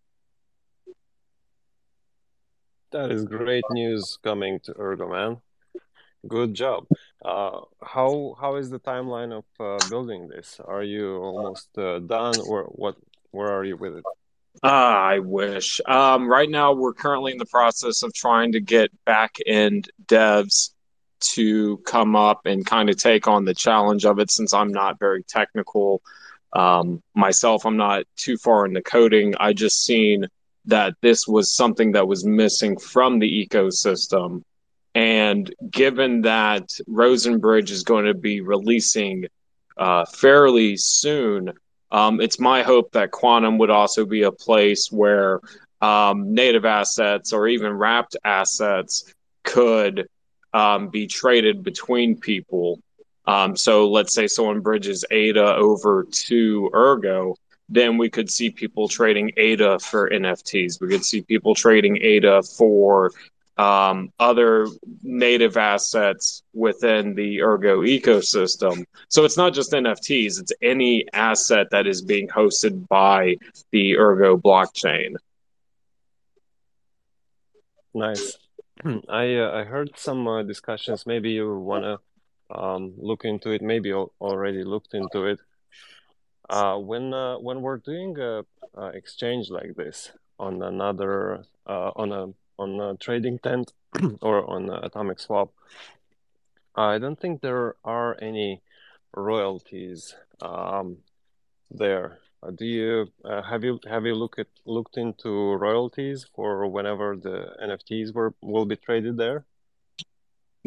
That 2.97 3.13
is 3.13 3.27
great 3.27 3.65
news 3.73 4.19
coming 4.23 4.59
to 4.61 4.75
Ergo, 4.81 5.11
man. 5.11 5.37
Good 6.27 6.55
job. 6.55 6.87
Uh, 7.23 7.61
how 7.83 8.35
how 8.41 8.57
is 8.57 8.71
the 8.71 8.81
timeline 8.81 9.33
of 9.37 9.45
uh, 9.61 9.87
building 9.91 10.29
this? 10.29 10.59
Are 10.65 10.83
you 10.83 11.19
almost 11.19 11.77
uh, 11.77 11.99
done, 11.99 12.41
or 12.49 12.65
what? 12.65 12.97
Where 13.33 13.53
are 13.53 13.65
you 13.65 13.77
with 13.77 13.99
it? 13.99 14.05
Ah, 14.63 14.97
I 14.99 15.19
wish. 15.19 15.83
Um, 15.87 16.27
right 16.27 16.49
now, 16.49 16.73
we're 16.73 16.95
currently 16.95 17.33
in 17.33 17.39
the 17.39 17.53
process 17.59 18.03
of 18.03 18.15
trying 18.15 18.53
to 18.53 18.61
get 18.61 18.89
back 19.05 19.37
end 19.45 19.91
devs 20.07 20.71
to 21.35 21.77
come 21.85 22.17
up 22.17 22.47
and 22.47 22.65
kind 22.65 22.89
of 22.89 22.97
take 22.97 23.29
on 23.29 23.45
the 23.45 23.55
challenge 23.55 24.07
of 24.07 24.19
it. 24.19 24.31
Since 24.31 24.55
I'm 24.55 24.73
not 24.73 24.99
very 24.99 25.23
technical 25.23 26.01
um, 26.55 27.03
myself, 27.15 27.67
I'm 27.67 27.77
not 27.77 28.05
too 28.17 28.39
far 28.39 28.65
into 28.65 28.81
coding. 28.81 29.35
I 29.39 29.53
just 29.53 29.85
seen 29.85 30.29
that 30.67 30.95
this 31.01 31.27
was 31.27 31.55
something 31.55 31.93
that 31.93 32.09
was 32.09 32.25
missing 32.25 32.77
from 32.79 33.19
the 33.19 33.47
ecosystem 33.47 34.43
and 34.97 35.55
given 35.71 36.23
that 36.23 36.71
Rosenbridge 36.89 37.71
is 37.71 37.83
going 37.83 38.07
to 38.07 38.15
be 38.15 38.41
releasing 38.41 39.27
uh, 39.77 40.07
fairly 40.07 40.79
soon, 40.79 41.53
um, 41.93 42.19
it's 42.23 42.41
my 42.41 42.63
hope 42.63 42.93
that 42.93 43.11
Quantum 43.11 43.59
would 43.59 43.69
also 43.69 44.07
be 44.07 44.23
a 44.23 44.33
place 44.33 44.91
where 44.91 45.41
um, 45.83 46.33
native 46.33 46.65
assets 46.65 47.35
or 47.35 47.47
even 47.47 47.75
wrapped 47.75 48.17
assets 48.25 49.13
could 49.45 50.09
um, 50.55 50.89
be 50.89 51.07
traded 51.07 51.63
between 51.63 52.19
people. 52.19 52.81
Um, 53.27 53.55
so 53.55 53.91
let's 53.91 54.15
say 54.15 54.27
someone 54.29 54.61
bridges 54.61 55.05
ADA 55.11 55.57
over 55.57 56.07
to 56.11 56.71
Ergo, 56.73 57.37
then 57.69 57.99
we 57.99 58.09
could 58.09 58.31
see 58.31 58.51
people 58.51 58.89
trading 58.89 59.33
ADA 59.37 59.79
for 59.81 60.09
NFTs. 60.11 60.81
We 60.81 60.89
could 60.89 61.05
see 61.05 61.23
people 61.23 61.55
trading 61.55 61.99
ADA 62.01 62.43
for 62.43 63.11
um, 63.57 64.13
other 64.19 64.67
native 65.03 65.57
assets 65.57 66.43
within 66.53 67.15
the 67.15 67.43
Ergo 67.43 67.81
ecosystem. 67.83 68.85
So 69.09 69.25
it's 69.25 69.37
not 69.37 69.55
just 69.55 69.73
NFTs, 69.73 70.41
it's 70.41 70.53
any 70.63 71.07
asset 71.13 71.69
that 71.71 71.87
is 71.87 72.03
being 72.03 72.29
hosted 72.29 72.87
by 72.89 73.37
the 73.73 73.97
Ergo 73.97 74.37
blockchain. 74.37 75.17
Nice. 77.95 78.37
I 79.09 79.37
uh, 79.37 79.53
I 79.61 79.65
heard 79.65 79.91
some 79.97 80.29
uh, 80.29 80.43
discussions. 80.43 81.07
Maybe 81.07 81.31
you 81.31 81.59
wanna 81.59 81.97
um, 82.51 82.93
look 82.99 83.25
into 83.25 83.51
it. 83.51 83.63
Maybe 83.63 83.93
already 83.93 84.65
looked 84.65 84.93
into 84.93 85.25
it. 85.25 85.41
Uh, 86.49 86.77
when 86.77 87.13
uh, 87.13 87.37
when 87.39 87.61
we're 87.61 87.79
doing 87.79 88.17
a, 88.19 88.43
a, 88.75 88.87
exchange 88.89 89.51
like 89.51 89.75
this 89.75 90.13
on 90.39 90.63
another 90.63 91.45
uh, 91.67 91.91
on 91.97 92.13
a 92.13 92.29
on 92.59 92.81
a 92.81 92.97
trading 92.97 93.39
tent 93.39 93.73
or 94.23 94.49
on 94.49 94.71
atomic 94.85 95.19
swap 95.19 95.51
i 96.75 96.99
don't 96.99 97.21
think 97.21 97.41
there 97.41 97.75
are 97.85 98.17
any 98.23 98.63
royalties 99.17 100.15
um, 100.43 100.99
there. 101.71 102.19
Uh, 102.43 102.51
do 102.51 102.67
you 102.67 103.07
uh, 103.25 103.43
have 103.43 103.65
you 103.65 103.81
have 103.89 104.05
you 104.05 104.15
looked 104.15 104.39
at, 104.39 104.47
looked 104.67 104.99
into 104.99 105.55
royalties 105.55 106.27
for 106.35 106.69
whenever 106.69 107.17
the 107.17 107.47
nfts 107.65 108.13
were 108.13 108.35
will 108.43 108.67
be 108.67 108.77
traded 108.77 109.17
there? 109.17 109.47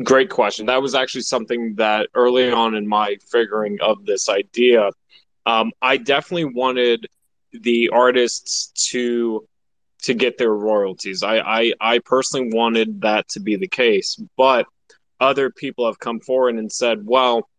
Great 0.04 0.30
question. 0.30 0.66
That 0.66 0.82
was 0.82 0.96
actually 0.96 1.22
something 1.22 1.76
that 1.76 2.08
early 2.16 2.50
on 2.52 2.74
in 2.74 2.88
my 2.88 3.18
figuring 3.30 3.78
of 3.82 4.06
this 4.06 4.30
idea 4.30 4.90
um, 5.46 5.72
i 5.82 5.98
definitely 5.98 6.46
wanted 6.46 7.08
the 7.52 7.90
artists 7.90 8.72
to 8.92 9.48
to 10.04 10.14
get 10.14 10.38
their 10.38 10.54
royalties. 10.54 11.24
I, 11.24 11.40
I, 11.40 11.74
I 11.80 12.00
personally 12.00 12.52
wanted 12.54 13.02
that 13.02 13.28
to 13.30 13.40
be 13.40 13.58
the 13.58 13.68
case, 13.68 14.22
but 14.38 14.66
other 15.20 15.50
people 15.50 15.86
have 15.88 16.00
come 16.00 16.22
forward 16.22 16.56
and 16.56 16.72
said, 16.72 17.06
well, 17.06 17.50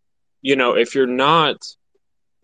you 0.40 0.56
know, 0.56 0.74
if 0.74 0.94
you're 0.94 1.06
not 1.06 1.56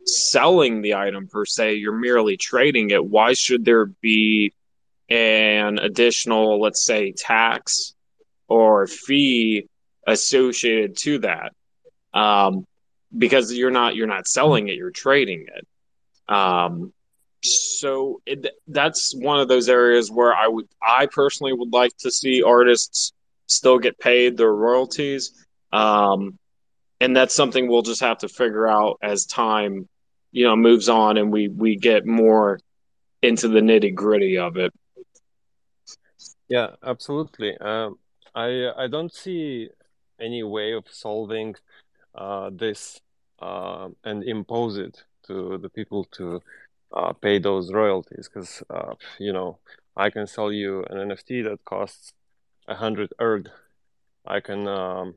selling 0.05 0.83
the 0.83 0.95
item 0.97 1.29
per 1.29 1.47
se, 1.47 1.77
you're 1.77 1.97
merely 1.97 2.37
trading 2.37 2.91
it. 2.91 3.05
Why 3.05 3.33
should 3.33 3.65
there 3.65 3.87
be 3.87 4.53
an 5.09 5.79
additional, 5.79 6.61
let's 6.61 6.85
say, 6.85 7.13
tax 7.13 7.95
or 8.49 8.87
fee 8.87 9.67
associated 10.07 10.99
to 10.99 11.19
that? 11.21 11.55
Um, 12.13 12.67
because 13.17 13.53
you're 13.53 13.71
not 13.71 13.97
you're 13.97 14.07
not 14.07 14.27
selling 14.27 14.69
it, 14.69 14.77
you're 14.77 14.91
trading 14.91 15.47
it. 15.47 15.67
Um, 16.33 16.93
so 17.43 18.21
it, 18.27 18.47
that's 18.67 19.15
one 19.15 19.41
of 19.41 19.49
those 19.49 19.69
areas 19.69 20.11
where 20.11 20.35
I 20.35 20.49
would, 20.49 20.67
I 20.83 21.07
personally 21.07 21.53
would 21.53 21.73
like 21.73 21.97
to 21.99 22.11
see 22.11 22.43
artists 22.43 23.13
still 23.47 23.79
get 23.79 23.99
paid 23.99 24.37
their 24.37 24.53
royalties. 24.53 25.45
Um, 25.73 26.39
and 27.01 27.17
that's 27.17 27.35
something 27.35 27.69
we'll 27.69 27.83
just 27.83 28.01
have 28.01 28.19
to 28.19 28.29
figure 28.29 28.67
out 28.67 28.99
as 29.03 29.27
time, 29.27 29.89
you 30.33 30.45
know, 30.45 30.57
moves 30.57 30.89
on 30.89 31.17
and 31.17 31.31
we, 31.31 31.49
we 31.49 31.77
get 31.77 32.07
more 32.07 32.59
into 33.23 33.49
the 33.49 33.61
nitty 33.61 33.95
gritty 33.95 34.39
of 34.39 34.57
it. 34.57 34.73
Yeah, 36.49 36.71
absolutely. 36.83 37.57
Um, 37.59 37.99
I, 38.35 38.71
I 38.77 38.87
don't 38.89 39.13
see 39.13 39.69
any 40.21 40.43
way 40.43 40.73
of 40.73 40.85
solving 40.89 41.55
uh, 42.15 42.51
this 42.53 43.01
uh, 43.41 43.89
and 44.05 44.25
impose 44.25 44.79
it 44.79 45.05
to 45.27 45.59
the 45.59 45.69
people 45.69 46.05
to 46.05 46.41
uh, 46.93 47.13
pay 47.13 47.39
those 47.39 47.73
royalties 47.73 48.29
because 48.33 48.63
uh, 48.71 48.95
you 49.19 49.33
know 49.33 49.59
I 49.97 50.11
can 50.11 50.27
sell 50.27 50.53
you 50.53 50.85
an 50.85 51.09
NFT 51.09 51.45
that 51.45 51.65
costs 51.65 52.13
a 52.69 52.75
hundred 52.75 53.13
erg. 53.21 53.49
I 54.27 54.41
can 54.41 54.67
um, 54.69 55.15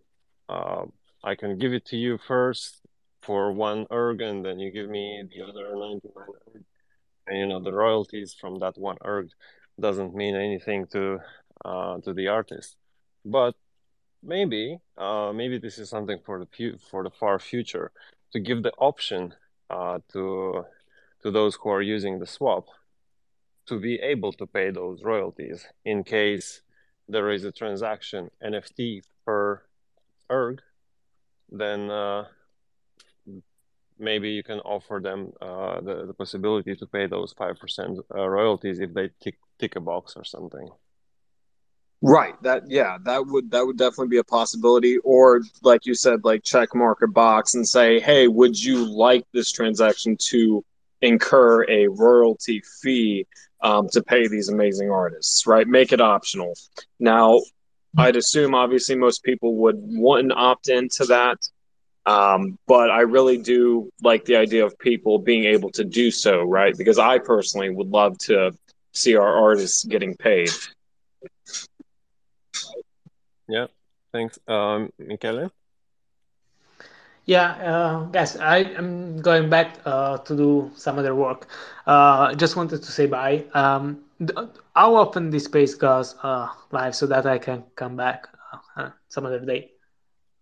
uh, 0.48 0.86
I 1.24 1.36
can 1.36 1.58
give 1.58 1.74
it 1.74 1.86
to 1.88 1.98
you 1.98 2.18
first 2.18 2.82
for 3.22 3.52
one 3.52 3.86
erg, 3.92 4.22
and 4.22 4.46
then 4.46 4.60
you 4.60 4.72
give 4.72 4.90
me 4.90 5.24
the 5.32 5.44
other 5.44 5.76
ninety 5.76 6.10
nine 6.16 6.28
erg. 6.56 6.64
And 7.28 7.38
you 7.38 7.48
know 7.48 7.60
the 7.60 7.74
royalties 7.74 8.36
from 8.40 8.60
that 8.60 8.78
one 8.78 8.98
erg 9.06 9.30
doesn't 9.80 10.16
mean 10.16 10.36
anything 10.36 10.88
to 10.88 11.20
uh, 11.64 11.98
to 12.00 12.14
the 12.14 12.28
artist, 12.28 12.76
but 13.26 13.56
maybe 14.24 14.80
uh, 14.98 15.32
maybe 15.34 15.58
this 15.58 15.78
is 15.78 15.90
something 15.90 16.20
for 16.26 16.40
the 16.40 16.48
fu- 16.48 16.78
for 16.78 17.04
the 17.04 17.10
far 17.10 17.40
future 17.40 17.92
to 18.32 18.40
give 18.40 18.64
the 18.64 18.74
option 18.78 19.34
uh, 19.70 20.00
to 20.12 20.66
to 21.22 21.32
those 21.32 21.56
who 21.56 21.70
are 21.70 21.82
using 21.82 22.20
the 22.20 22.26
swap 22.26 22.66
to 23.66 23.80
be 23.80 23.96
able 23.96 24.34
to 24.34 24.48
pay 24.48 24.72
those 24.72 25.04
royalties 25.04 25.68
in 25.86 26.04
case 26.04 26.62
there 27.08 27.32
is 27.32 27.44
a 27.44 27.52
transaction 27.52 28.30
NFT 28.44 29.02
per 29.26 29.62
erg, 30.32 30.62
then 31.52 31.90
uh, 31.90 32.26
maybe 33.98 34.30
you 34.30 34.44
can 34.44 34.60
offer 34.60 35.00
them 35.02 35.34
uh, 35.42 35.82
the, 35.82 36.06
the 36.06 36.14
possibility 36.14 36.76
to 36.76 36.86
pay 36.86 37.08
those 37.08 37.34
5% 37.34 38.00
uh, 38.16 38.28
royalties 38.28 38.80
if 38.80 38.94
they 38.94 39.10
tick, 39.22 39.38
tick 39.58 39.76
a 39.76 39.80
box 39.80 40.16
or 40.16 40.24
something. 40.24 40.70
Right. 42.02 42.42
That 42.44 42.64
yeah, 42.70 42.98
that 43.04 43.26
would 43.28 43.52
that 43.52 43.66
would 43.66 43.78
definitely 43.78 44.08
be 44.08 44.18
a 44.18 44.24
possibility. 44.24 44.98
Or 45.00 45.42
like 45.64 45.86
you 45.86 45.94
said, 45.94 46.24
like 46.24 46.44
check 46.44 46.74
mark 46.74 47.02
a 47.02 47.08
box 47.08 47.56
and 47.56 47.68
say, 47.68 48.00
hey, 48.00 48.28
would 48.28 48.62
you 48.62 48.86
like 48.86 49.26
this 49.34 49.52
transaction 49.52 50.16
to 50.30 50.64
incur 51.02 51.70
a 51.70 51.88
royalty 51.88 52.62
fee 52.82 53.28
um, 53.62 53.90
to 53.90 54.02
pay 54.02 54.28
these 54.28 54.50
amazing 54.50 54.90
artists, 54.90 55.46
right? 55.46 55.68
Make 55.68 55.92
it 55.92 56.00
optional. 56.00 56.54
Now, 57.00 57.42
I'd 57.98 58.16
assume 58.16 58.56
obviously 58.56 58.96
most 58.96 59.24
people 59.24 59.56
would 59.56 59.76
want 59.78 60.22
and 60.22 60.34
opt 60.34 60.70
into 60.70 61.06
that. 61.06 61.38
Um, 62.06 62.58
but 62.66 62.90
I 62.90 63.02
really 63.02 63.38
do 63.38 63.92
like 64.02 64.26
the 64.26 64.38
idea 64.38 64.66
of 64.66 64.78
people 64.80 65.20
being 65.20 65.44
able 65.46 65.70
to 65.72 65.84
do 65.84 66.12
so, 66.12 66.44
right? 66.44 66.76
Because 66.78 66.98
I 66.98 67.20
personally 67.20 67.70
would 67.70 67.90
love 67.90 68.18
to 68.20 68.52
see 68.94 69.16
our 69.16 69.38
artists 69.38 69.84
getting 69.84 70.16
paid. 70.16 70.50
Yeah, 73.50 73.66
thanks. 74.14 74.38
Um, 74.48 74.94
Michele? 75.00 75.52
Yeah, 77.26 77.52
uh, 77.62 78.04
guys, 78.06 78.38
I 78.38 78.60
am 78.78 79.22
going 79.22 79.50
back 79.50 79.78
uh, 79.86 80.18
to 80.20 80.36
do 80.36 80.72
some 80.76 81.00
other 81.00 81.16
work. 81.16 81.48
Uh, 81.86 82.34
just 82.36 82.56
wanted 82.56 82.84
to 82.84 82.92
say 82.92 83.08
bye. 83.08 83.44
Um, 83.54 84.02
how 84.76 84.96
often 84.96 85.30
this 85.32 85.46
space 85.46 85.74
goes 85.74 86.16
uh, 86.22 86.48
live 86.72 86.96
so 86.96 87.08
that 87.08 87.26
I 87.26 87.40
can 87.40 87.64
come 87.76 87.96
back 87.96 88.28
uh, 88.76 88.90
some 89.10 89.26
other 89.26 89.40
day? 89.40 89.72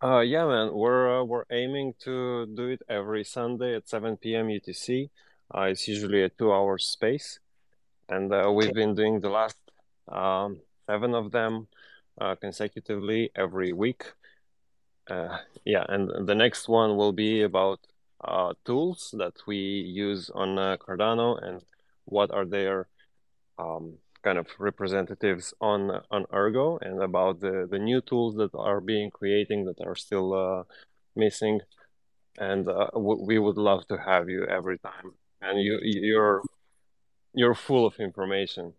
Uh, 0.03 0.19
yeah, 0.19 0.45
man, 0.45 0.73
we're 0.73 1.21
uh, 1.21 1.23
we're 1.23 1.45
aiming 1.49 1.93
to 1.99 2.45
do 2.45 2.67
it 2.67 2.81
every 2.89 3.23
Sunday 3.23 3.75
at 3.75 3.87
7 3.87 4.17
p.m. 4.17 4.47
UTC. 4.47 5.09
Uh, 5.53 5.61
it's 5.61 5.87
usually 5.87 6.23
a 6.23 6.29
two-hour 6.29 6.77
space, 6.77 7.39
and 8.09 8.33
uh, 8.33 8.51
we've 8.53 8.73
been 8.73 8.95
doing 8.95 9.21
the 9.21 9.29
last 9.29 9.57
um, 10.07 10.59
seven 10.87 11.15
of 11.15 11.31
them 11.31 11.67
uh, 12.19 12.35
consecutively 12.35 13.31
every 13.35 13.73
week. 13.73 14.13
Uh, 15.09 15.37
yeah, 15.65 15.85
and 15.87 16.27
the 16.27 16.35
next 16.35 16.67
one 16.67 16.97
will 16.97 17.13
be 17.13 17.41
about 17.41 17.79
uh, 18.23 18.53
tools 18.65 19.13
that 19.17 19.35
we 19.45 19.57
use 19.57 20.29
on 20.33 20.57
uh, 20.57 20.77
Cardano 20.77 21.41
and 21.41 21.61
what 22.05 22.31
are 22.31 22.45
their 22.45 22.87
um, 23.57 23.93
kind 24.23 24.37
of 24.37 24.47
representatives 24.59 25.53
on 25.61 26.01
on 26.11 26.25
Ergo 26.33 26.77
and 26.81 27.01
about 27.01 27.39
the 27.39 27.67
the 27.69 27.79
new 27.79 28.01
tools 28.01 28.35
that 28.35 28.53
are 28.55 28.81
being 28.81 29.09
creating 29.11 29.65
that 29.65 29.79
are 29.85 29.95
still 29.95 30.33
uh, 30.33 30.63
missing. 31.15 31.61
And 32.39 32.67
uh, 32.67 32.89
w- 32.93 33.23
we 33.23 33.39
would 33.39 33.57
love 33.57 33.87
to 33.87 33.97
have 33.97 34.29
you 34.29 34.45
every 34.45 34.77
time. 34.77 35.13
And 35.41 35.61
you 35.61 35.79
you're 35.81 36.41
you're 37.33 37.55
full 37.55 37.85
of 37.85 37.99
information. 37.99 38.73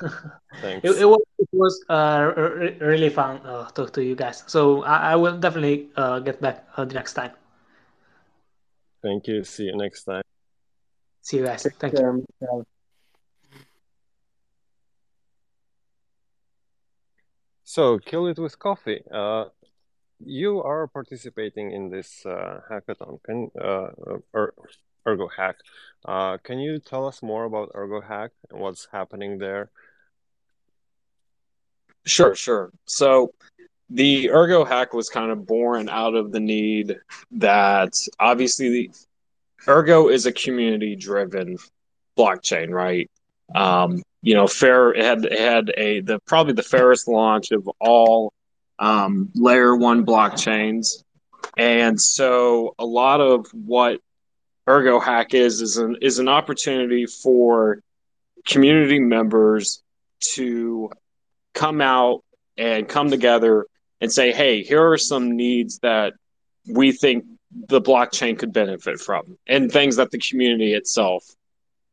Thanks. 0.62 0.84
It, 0.84 1.02
it 1.02 1.04
was, 1.04 1.22
it 1.38 1.48
was 1.52 1.84
uh, 1.88 2.32
really 2.80 3.10
fun 3.10 3.38
uh, 3.44 3.68
talk 3.70 3.92
to 3.94 4.02
you 4.02 4.14
guys. 4.14 4.44
So 4.46 4.82
I, 4.82 5.12
I 5.12 5.16
will 5.16 5.38
definitely 5.38 5.88
uh, 5.96 6.20
get 6.20 6.40
back 6.40 6.66
uh, 6.76 6.84
the 6.84 6.94
next 6.94 7.14
time. 7.14 7.32
Thank 9.02 9.28
you. 9.28 9.44
See 9.44 9.64
you 9.64 9.76
next 9.76 10.04
time. 10.04 10.22
See 11.22 11.38
you 11.38 11.44
guys. 11.44 11.66
Thank 11.78 11.94
you. 11.94 12.24
So, 17.64 17.98
kill 17.98 18.26
it 18.26 18.38
with 18.38 18.58
coffee. 18.58 19.02
Uh, 19.12 19.44
you 20.18 20.62
are 20.62 20.86
participating 20.86 21.70
in 21.70 21.90
this 21.90 22.24
uh, 22.24 22.60
hackathon. 22.70 23.22
Can 23.22 23.50
uh, 23.60 23.90
er, 24.34 24.54
Ergo 25.08 25.28
Hack? 25.28 25.56
Uh, 26.04 26.36
can 26.38 26.58
you 26.58 26.78
tell 26.78 27.06
us 27.06 27.22
more 27.22 27.44
about 27.44 27.72
Ergo 27.74 28.00
Hack 28.00 28.30
and 28.50 28.60
what's 28.60 28.86
happening 28.92 29.38
there? 29.38 29.70
Sure, 32.04 32.34
sure. 32.34 32.70
So 32.86 33.32
the 33.90 34.30
Ergo 34.30 34.64
hack 34.64 34.92
was 34.92 35.08
kind 35.08 35.30
of 35.30 35.46
born 35.46 35.88
out 35.88 36.14
of 36.14 36.32
the 36.32 36.40
need 36.40 36.96
that 37.32 37.92
obviously 38.18 38.70
the 38.70 38.90
Ergo 39.66 40.08
is 40.08 40.26
a 40.26 40.32
community 40.32 40.94
driven 40.96 41.56
blockchain, 42.16 42.70
right? 42.70 43.10
Um, 43.54 44.02
you 44.22 44.34
know, 44.34 44.46
fair 44.46 44.92
it 44.92 45.04
had 45.04 45.24
it 45.24 45.38
had 45.38 45.72
a 45.76 46.00
the 46.00 46.18
probably 46.26 46.52
the 46.52 46.62
fairest 46.62 47.08
launch 47.08 47.50
of 47.50 47.68
all 47.80 48.32
um, 48.78 49.30
layer 49.34 49.74
one 49.74 50.04
blockchains, 50.04 51.04
and 51.56 52.00
so 52.00 52.74
a 52.78 52.84
lot 52.84 53.20
of 53.20 53.46
what 53.52 54.00
Ergo 54.68 55.00
Hack 55.00 55.34
is 55.34 55.62
is 55.62 55.78
an 55.78 55.96
is 56.02 56.18
an 56.18 56.28
opportunity 56.28 57.06
for 57.06 57.82
community 58.46 58.98
members 58.98 59.82
to 60.34 60.90
come 61.54 61.80
out 61.80 62.22
and 62.56 62.88
come 62.88 63.10
together 63.10 63.66
and 64.00 64.12
say, 64.12 64.32
hey, 64.32 64.62
here 64.62 64.90
are 64.90 64.98
some 64.98 65.36
needs 65.36 65.78
that 65.80 66.12
we 66.66 66.92
think 66.92 67.24
the 67.50 67.80
blockchain 67.80 68.38
could 68.38 68.52
benefit 68.52 69.00
from 69.00 69.38
and 69.46 69.72
things 69.72 69.96
that 69.96 70.10
the 70.10 70.18
community 70.18 70.74
itself 70.74 71.24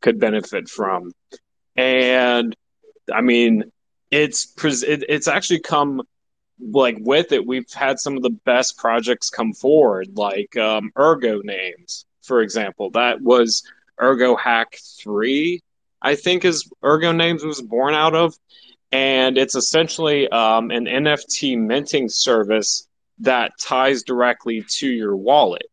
could 0.02 0.20
benefit 0.20 0.68
from. 0.68 1.12
And 1.76 2.56
I 3.14 3.22
mean, 3.22 3.72
it's 4.12 4.54
it's 4.58 5.28
actually 5.28 5.60
come 5.60 6.02
like 6.60 6.98
with 7.00 7.32
it. 7.32 7.46
We've 7.46 7.72
had 7.74 8.00
some 8.00 8.18
of 8.18 8.24
the 8.24 8.38
best 8.46 8.78
projects 8.78 9.30
come 9.30 9.54
forward, 9.54 10.10
like 10.16 10.56
um, 10.58 10.92
Ergo 10.98 11.42
names, 11.42 12.06
for 12.26 12.42
example. 12.42 12.92
That 12.92 13.22
was 13.22 13.64
Ergo 14.02 14.36
Hack 14.36 14.78
Three, 15.00 15.62
I 16.02 16.16
think, 16.16 16.46
is 16.46 16.70
Ergo 16.84 17.12
names 17.12 17.44
was 17.44 17.62
born 17.62 17.94
out 17.94 18.16
of, 18.16 18.36
and 18.92 19.38
it's 19.38 19.56
essentially 19.56 20.30
um, 20.30 20.72
an 20.72 20.86
NFT 20.86 21.58
minting 21.58 22.10
service 22.10 22.88
that 23.20 23.54
ties 23.60 24.04
directly 24.04 24.66
to 24.68 24.88
your 24.88 25.16
wallet. 25.16 25.68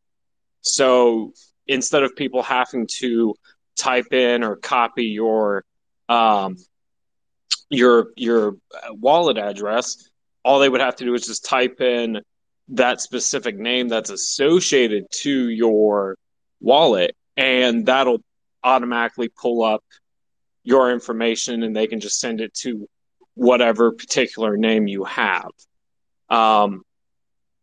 So 0.60 1.32
instead 1.66 2.02
of 2.02 2.16
people 2.16 2.42
having 2.42 2.86
to 2.98 3.34
type 3.76 4.12
in 4.12 4.44
or 4.44 4.56
copy 4.56 5.06
your 5.06 5.64
um, 6.08 6.56
your 7.68 8.08
your 8.16 8.56
wallet 8.90 9.38
address, 9.38 10.08
all 10.44 10.58
they 10.60 10.68
would 10.68 10.80
have 10.80 10.96
to 10.96 11.04
do 11.04 11.14
is 11.14 11.26
just 11.26 11.44
type 11.44 11.80
in 11.80 12.20
that 12.68 13.00
specific 13.00 13.56
name 13.56 13.88
that's 13.88 14.10
associated 14.10 15.06
to 15.10 15.48
your 15.48 16.16
wallet, 16.62 17.16
and 17.36 17.86
that'll 17.86 18.22
automatically 18.64 19.28
pull 19.28 19.62
up 19.62 19.84
your 20.64 20.92
information, 20.92 21.62
and 21.62 21.74
they 21.74 21.86
can 21.86 22.00
just 22.00 22.20
send 22.20 22.40
it 22.40 22.54
to 22.54 22.88
whatever 23.34 23.92
particular 23.92 24.56
name 24.56 24.86
you 24.86 25.04
have. 25.04 25.50
Um, 26.28 26.82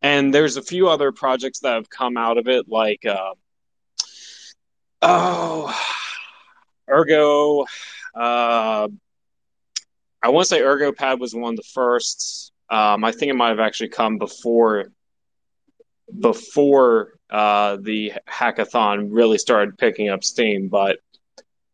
and 0.02 0.34
there's 0.34 0.58
a 0.58 0.62
few 0.62 0.90
other 0.90 1.12
projects 1.12 1.60
that 1.60 1.74
have 1.74 1.90
come 1.90 2.18
out 2.18 2.38
of 2.38 2.48
it, 2.48 2.68
like 2.68 3.06
uh, 3.06 3.34
oh, 5.02 5.74
Ergo. 6.90 7.66
Uh, 8.16 8.88
I 10.22 10.30
want 10.30 10.48
to 10.48 10.50
say 10.50 10.62
ErgoPad 10.62 11.20
was 11.20 11.34
one 11.34 11.54
of 11.54 11.58
the 11.58 11.64
first. 11.74 12.52
Um, 12.70 13.04
I 13.04 13.12
think 13.12 13.32
it 13.32 13.36
might 13.36 13.50
have 13.50 13.60
actually 13.60 13.90
come 13.90 14.18
before 14.18 14.92
before 16.18 17.19
uh, 17.30 17.78
the 17.82 18.14
hackathon 18.28 19.10
really 19.12 19.38
started 19.38 19.78
picking 19.78 20.10
up 20.10 20.24
steam. 20.24 20.68
But 20.68 21.00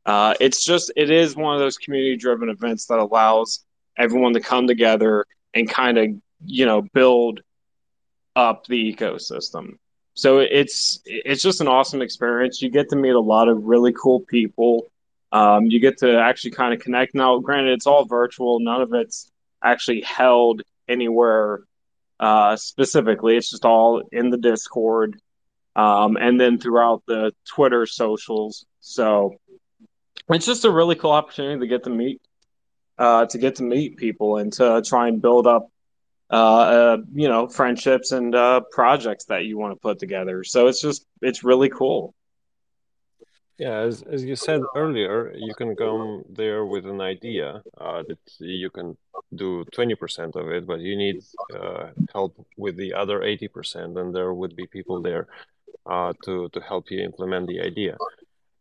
uh, 0.06 0.36
it's 0.40 0.64
just 0.64 0.92
it 0.96 1.10
is 1.10 1.36
one 1.36 1.54
of 1.54 1.60
those 1.60 1.78
community 1.78 2.18
driven 2.18 2.50
events 2.50 2.88
that 2.88 3.00
allows 3.00 3.64
everyone 3.98 4.34
to 4.34 4.42
come 4.42 4.68
together 4.68 5.26
and 5.54 5.70
kind 5.70 5.98
of 5.98 6.08
you 6.46 6.66
know 6.66 6.82
build 6.94 7.42
up 8.36 8.66
the 8.68 8.94
ecosystem. 8.94 9.78
So 10.14 10.40
it's 10.40 11.02
it's 11.06 11.42
just 11.42 11.62
an 11.62 11.68
awesome 11.68 12.02
experience. 12.02 12.62
You 12.62 12.70
get 12.70 12.90
to 12.90 12.96
meet 12.96 13.16
a 13.16 13.20
lot 13.20 13.48
of 13.48 13.64
really 13.64 13.94
cool 13.94 14.22
people. 14.22 14.88
Um, 15.32 15.66
you 15.66 15.80
get 15.80 15.98
to 16.00 16.18
actually 16.18 16.52
kind 16.52 16.74
of 16.74 16.80
connect. 16.80 17.16
Now 17.16 17.40
granted 17.40 17.74
it's 17.74 17.88
all 17.88 18.06
virtual. 18.06 18.60
None 18.60 18.82
of 18.82 18.94
it's 18.94 19.30
actually 19.64 20.02
held 20.02 20.62
anywhere 20.88 21.64
uh, 22.20 22.56
specifically. 22.56 23.36
It's 23.36 23.50
just 23.50 23.66
all 23.66 24.04
in 24.12 24.30
the 24.30 24.38
discord 24.38 25.20
um, 25.76 26.18
and 26.18 26.40
then 26.40 26.58
throughout 26.58 27.04
the 27.08 27.34
twitter 27.46 27.86
socials. 27.86 28.66
So 28.80 29.36
it's 30.30 30.46
just 30.46 30.66
a 30.66 30.72
really 30.72 30.96
cool 30.96 31.12
opportunity 31.12 31.60
to 31.60 31.68
get 31.68 31.84
to 31.84 31.90
meet 31.90 32.22
uh, 32.98 33.26
to 33.28 33.38
get 33.38 33.56
to 33.56 33.64
meet 33.64 33.98
people 33.98 34.38
and 34.38 34.52
to 34.54 34.82
try 34.86 35.08
and 35.08 35.22
build 35.22 35.48
up 35.48 35.70
uh, 36.32 36.36
uh, 36.36 36.98
you 37.14 37.28
know 37.28 37.48
friendships 37.48 38.12
and 38.12 38.34
uh, 38.34 38.62
projects 38.72 39.26
that 39.26 39.46
you 39.46 39.58
want 39.58 39.74
to 39.74 39.80
put 39.80 40.00
together. 40.00 40.44
So 40.44 40.68
it's 40.68 40.82
just 40.82 41.06
it's 41.22 41.44
really 41.44 41.70
cool. 41.70 42.14
Yeah 43.58 43.80
as, 43.80 44.02
as 44.02 44.24
you 44.24 44.36
said 44.36 44.62
earlier 44.76 45.32
you 45.34 45.54
can 45.54 45.78
come 45.78 46.24
there 46.30 46.66
with 46.66 46.86
an 46.86 47.00
idea 47.00 47.62
uh, 47.78 48.04
that 48.08 48.20
you 48.40 48.70
can 48.70 48.98
do 49.34 49.64
20% 49.74 50.36
of 50.36 50.50
it 50.50 50.68
but 50.68 50.82
you 50.82 50.98
need 50.98 51.24
uh, 51.58 51.88
help 52.14 52.36
with 52.58 52.76
the 52.76 52.94
other 52.94 53.22
80% 53.22 53.98
and 53.98 54.14
there 54.14 54.34
would 54.34 54.58
be 54.58 54.68
people 54.68 55.02
there 55.02 55.28
uh, 55.86 56.14
to 56.24 56.50
to 56.50 56.60
help 56.62 56.92
you 56.92 57.00
implement 57.02 57.48
the 57.48 57.60
idea 57.62 57.98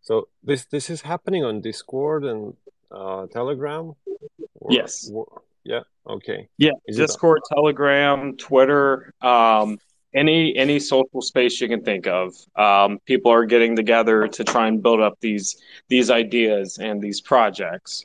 so 0.03 0.29
this 0.43 0.65
this 0.67 0.91
is 0.91 1.03
happening 1.03 1.45
on 1.45 1.61
discord 1.61 2.25
and 2.25 2.55
uh, 2.91 3.27
telegram 3.27 3.95
or, 4.65 4.73
yes. 4.73 5.11
Or, 5.13 5.43
yeah. 5.65 5.81
Okay. 6.07 6.49
Yeah. 6.59 6.73
Is 6.87 6.97
Discord, 6.97 7.41
Telegram, 7.53 8.37
Twitter, 8.37 9.15
um, 9.23 9.79
any 10.15 10.55
any 10.57 10.79
social 10.79 11.21
space 11.23 11.61
you 11.61 11.69
can 11.69 11.83
think 11.83 12.07
of. 12.07 12.35
Um, 12.55 12.99
people 13.05 13.33
are 13.33 13.45
getting 13.47 13.75
together 13.75 14.29
to 14.29 14.45
try 14.45 14.69
and 14.69 14.83
build 14.83 15.01
up 15.01 15.19
these 15.21 15.57
these 15.89 16.11
ideas 16.11 16.79
and 16.79 17.03
these 17.03 17.21
projects. 17.21 18.05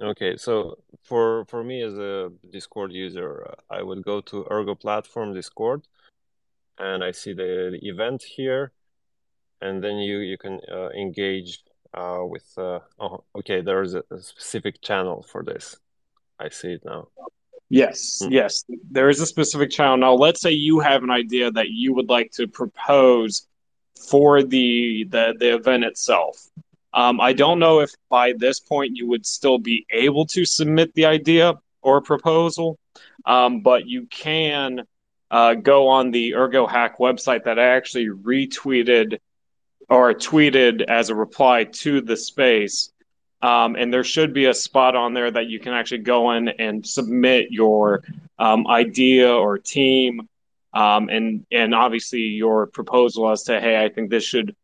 Okay, 0.00 0.36
so 0.36 0.78
for 1.06 1.44
for 1.46 1.62
me 1.64 1.82
as 1.82 1.94
a 1.94 2.30
Discord 2.50 2.92
user, 2.92 3.54
I 3.70 3.82
would 3.82 4.02
go 4.04 4.20
to 4.22 4.46
Ergo 4.50 4.74
platform 4.74 5.34
Discord, 5.34 5.82
and 6.78 7.02
I 7.04 7.12
see 7.12 7.32
the, 7.32 7.70
the 7.72 7.88
event 7.88 8.22
here, 8.22 8.72
and 9.60 9.82
then 9.82 9.96
you 9.98 10.18
you 10.18 10.38
can 10.38 10.60
uh, 10.70 10.90
engage 10.90 11.62
uh, 11.94 12.22
with. 12.22 12.46
Uh, 12.58 12.80
oh, 12.98 13.24
okay, 13.38 13.60
there 13.62 13.82
is 13.82 13.94
a, 13.94 14.02
a 14.10 14.20
specific 14.20 14.80
channel 14.82 15.22
for 15.22 15.42
this. 15.42 15.76
I 16.38 16.48
see 16.50 16.72
it 16.72 16.84
now. 16.84 17.08
Yes, 17.68 18.20
Hmm. 18.22 18.32
yes. 18.32 18.64
There 18.90 19.08
is 19.08 19.20
a 19.20 19.26
specific 19.26 19.70
channel. 19.70 19.96
Now, 19.96 20.14
let's 20.14 20.40
say 20.40 20.52
you 20.52 20.80
have 20.80 21.02
an 21.02 21.10
idea 21.10 21.50
that 21.52 21.68
you 21.70 21.94
would 21.94 22.08
like 22.08 22.30
to 22.32 22.46
propose 22.46 23.48
for 24.10 24.42
the 24.42 25.04
the, 25.08 25.34
the 25.38 25.54
event 25.54 25.84
itself. 25.84 26.36
Um, 26.96 27.20
I 27.20 27.34
don't 27.34 27.58
know 27.58 27.80
if 27.80 27.92
by 28.08 28.32
this 28.32 28.58
point 28.58 28.96
you 28.96 29.06
would 29.08 29.26
still 29.26 29.58
be 29.58 29.86
able 29.90 30.24
to 30.28 30.46
submit 30.46 30.94
the 30.94 31.04
idea 31.04 31.54
or 31.82 32.00
proposal, 32.00 32.78
um, 33.26 33.60
but 33.60 33.86
you 33.86 34.06
can 34.06 34.80
uh, 35.30 35.54
go 35.54 35.88
on 35.88 36.10
the 36.10 36.34
Ergo 36.34 36.66
Hack 36.66 36.98
website 36.98 37.44
that 37.44 37.58
I 37.58 37.76
actually 37.76 38.08
retweeted 38.08 39.18
or 39.90 40.14
tweeted 40.14 40.82
as 40.88 41.10
a 41.10 41.14
reply 41.14 41.64
to 41.64 42.00
the 42.00 42.16
space. 42.16 42.90
Um, 43.42 43.76
and 43.76 43.92
there 43.92 44.02
should 44.02 44.32
be 44.32 44.46
a 44.46 44.54
spot 44.54 44.96
on 44.96 45.12
there 45.12 45.30
that 45.30 45.48
you 45.48 45.60
can 45.60 45.74
actually 45.74 45.98
go 45.98 46.32
in 46.32 46.48
and 46.48 46.84
submit 46.86 47.48
your 47.50 48.02
um, 48.38 48.66
idea 48.66 49.30
or 49.30 49.58
team, 49.58 50.28
um, 50.72 51.10
and 51.10 51.44
and 51.52 51.74
obviously 51.74 52.20
your 52.20 52.66
proposal 52.66 53.30
as 53.30 53.42
to 53.44 53.60
hey, 53.60 53.84
I 53.84 53.90
think 53.90 54.08
this 54.08 54.24
should 54.24 54.56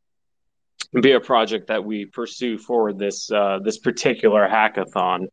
be 1.01 1.13
a 1.13 1.21
project 1.21 1.69
that 1.69 1.85
we 1.85 2.05
pursue 2.05 2.59
forward 2.59 2.99
this 2.99 3.31
uh, 3.31 3.61
this 3.63 3.79
particular 3.79 4.47
hackathon. 4.47 5.29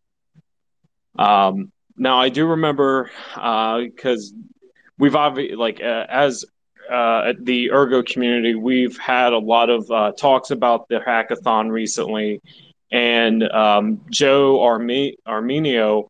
Um, 1.17 1.71
now 1.97 2.19
I 2.21 2.29
do 2.29 2.45
remember 2.45 3.11
because 3.33 4.33
uh, 4.33 4.41
we've 4.97 5.15
obviously 5.15 5.57
like 5.57 5.81
uh, 5.81 6.05
as 6.07 6.45
uh, 6.89 7.33
the 7.39 7.71
Ergo 7.71 8.01
community, 8.03 8.55
we've 8.55 8.97
had 8.97 9.33
a 9.33 9.37
lot 9.37 9.69
of 9.69 9.91
uh, 9.91 10.11
talks 10.13 10.49
about 10.51 10.87
the 10.87 10.99
hackathon 10.99 11.69
recently, 11.71 12.41
and 12.91 13.43
um, 13.43 14.01
Joe 14.09 14.61
Arme- 14.61 15.15
Armeanio 15.27 16.09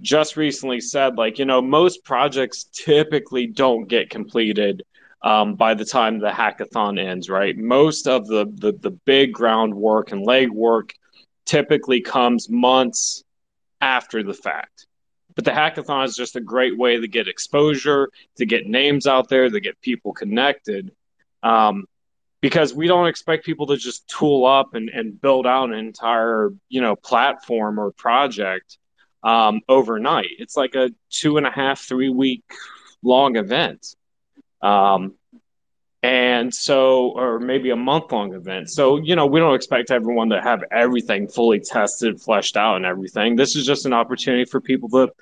just 0.00 0.36
recently 0.36 0.80
said, 0.80 1.16
like, 1.16 1.38
you 1.38 1.44
know, 1.44 1.60
most 1.62 2.04
projects 2.04 2.64
typically 2.72 3.46
don't 3.46 3.86
get 3.86 4.10
completed 4.10 4.82
um, 5.22 5.54
by 5.54 5.74
the 5.74 5.84
time 5.84 6.18
the 6.18 6.30
hackathon 6.30 6.98
ends, 6.98 7.28
right? 7.28 7.56
Most 7.56 8.06
of 8.06 8.26
the, 8.26 8.46
the, 8.54 8.72
the 8.72 8.90
big 8.90 9.32
groundwork 9.32 10.12
and 10.12 10.26
legwork 10.26 10.90
typically 11.44 12.00
comes 12.00 12.48
months 12.48 13.24
after 13.80 14.22
the 14.22 14.34
fact. 14.34 14.86
But 15.34 15.44
the 15.44 15.50
hackathon 15.50 16.06
is 16.06 16.16
just 16.16 16.36
a 16.36 16.40
great 16.40 16.76
way 16.76 17.00
to 17.00 17.08
get 17.08 17.28
exposure, 17.28 18.10
to 18.36 18.46
get 18.46 18.66
names 18.66 19.06
out 19.06 19.28
there, 19.28 19.48
to 19.48 19.60
get 19.60 19.80
people 19.80 20.12
connected. 20.12 20.92
Um, 21.42 21.86
because 22.40 22.74
we 22.74 22.86
don't 22.86 23.06
expect 23.06 23.44
people 23.44 23.66
to 23.66 23.76
just 23.76 24.08
tool 24.08 24.46
up 24.46 24.74
and, 24.74 24.88
and 24.88 25.20
build 25.20 25.46
out 25.46 25.70
an 25.70 25.74
entire, 25.74 26.50
you 26.68 26.80
know, 26.80 26.96
platform 26.96 27.78
or 27.78 27.92
project 27.92 28.78
um, 29.22 29.60
overnight. 29.68 30.30
It's 30.38 30.56
like 30.56 30.74
a 30.74 30.90
two 31.10 31.36
and 31.36 31.46
a 31.46 31.50
half, 31.50 31.80
three 31.80 32.08
week 32.08 32.42
long 33.02 33.36
event. 33.36 33.94
Um, 34.62 35.14
and 36.02 36.54
so, 36.54 37.10
or 37.10 37.38
maybe 37.38 37.70
a 37.70 37.76
month 37.76 38.10
long 38.10 38.32
event. 38.34 38.70
So, 38.70 38.96
you 38.96 39.16
know, 39.16 39.26
we 39.26 39.38
don't 39.38 39.54
expect 39.54 39.90
everyone 39.90 40.30
to 40.30 40.40
have 40.40 40.64
everything 40.70 41.28
fully 41.28 41.60
tested, 41.60 42.20
fleshed 42.20 42.56
out, 42.56 42.76
and 42.76 42.86
everything. 42.86 43.36
This 43.36 43.54
is 43.54 43.66
just 43.66 43.84
an 43.84 43.92
opportunity 43.92 44.46
for 44.46 44.60
people 44.60 44.88
to, 44.90 45.12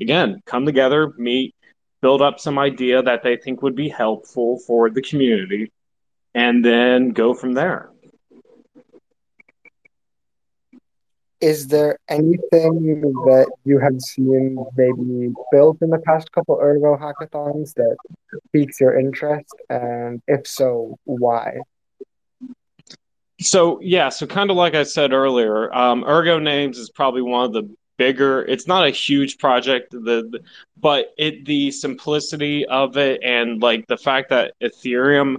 again, 0.00 0.40
come 0.46 0.64
together, 0.64 1.12
meet, 1.18 1.56
build 2.00 2.22
up 2.22 2.38
some 2.38 2.58
idea 2.58 3.02
that 3.02 3.24
they 3.24 3.36
think 3.36 3.62
would 3.62 3.74
be 3.74 3.88
helpful 3.88 4.60
for 4.60 4.90
the 4.90 5.02
community, 5.02 5.72
and 6.34 6.64
then 6.64 7.10
go 7.10 7.34
from 7.34 7.54
there. 7.54 7.90
Is 11.40 11.68
there 11.68 11.98
anything 12.08 13.00
that 13.00 13.50
you 13.64 13.78
have 13.78 14.00
seen 14.00 14.58
maybe 14.76 15.32
built 15.52 15.78
in 15.82 15.90
the 15.90 15.98
past 15.98 16.32
couple 16.32 16.58
Ergo 16.60 16.96
hackathons 16.96 17.74
that 17.74 17.96
piques 18.52 18.80
your 18.80 18.98
interest? 18.98 19.54
And 19.70 20.20
if 20.26 20.46
so, 20.46 20.98
why? 21.04 21.58
So, 23.40 23.78
yeah, 23.80 24.08
so 24.08 24.26
kind 24.26 24.50
of 24.50 24.56
like 24.56 24.74
I 24.74 24.82
said 24.82 25.12
earlier, 25.12 25.72
um, 25.72 26.04
Ergo 26.04 26.40
Names 26.40 26.76
is 26.76 26.90
probably 26.90 27.22
one 27.22 27.44
of 27.44 27.52
the 27.52 27.70
bigger 27.98 28.44
it's 28.44 28.66
not 28.66 28.86
a 28.86 28.90
huge 28.90 29.38
project 29.38 29.90
the, 29.90 29.98
the, 30.30 30.40
but 30.80 31.12
it 31.18 31.44
the 31.44 31.70
simplicity 31.72 32.64
of 32.66 32.96
it 32.96 33.20
and 33.24 33.60
like 33.60 33.84
the 33.88 33.96
fact 33.96 34.30
that 34.30 34.54
ethereum 34.62 35.34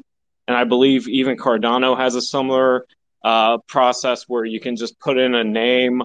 and 0.46 0.58
i 0.58 0.66
believe 0.66 1.08
even 1.08 1.38
cardano 1.38 1.98
has 1.98 2.16
a 2.16 2.22
similar 2.22 2.86
uh, 3.24 3.58
process 3.68 4.24
where 4.28 4.46
you 4.46 4.60
can 4.60 4.76
just 4.76 5.00
put 5.00 5.18
in 5.18 5.36
a 5.36 5.44
name 5.44 6.02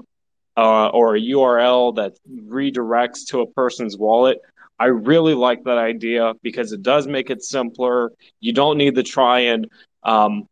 uh, 0.57 0.89
or 0.89 1.17
a 1.17 1.21
url 1.21 1.97
that 1.97 2.13
redirects 2.29 3.27
to 3.29 3.41
a 3.41 3.47
person's 3.47 3.97
wallet. 3.97 4.39
I 4.79 4.87
really 4.87 5.35
like 5.35 5.65
that 5.65 5.79
idea 5.79 6.35
because 6.43 6.73
it 6.73 6.83
does 6.83 7.07
make 7.07 7.31
it 7.31 7.43
simpler. 7.43 8.13
You 8.41 8.53
don't 8.53 8.77
need 8.77 8.97
to 8.97 9.03
try 9.03 9.41
and 9.41 9.69
um, 10.03 10.49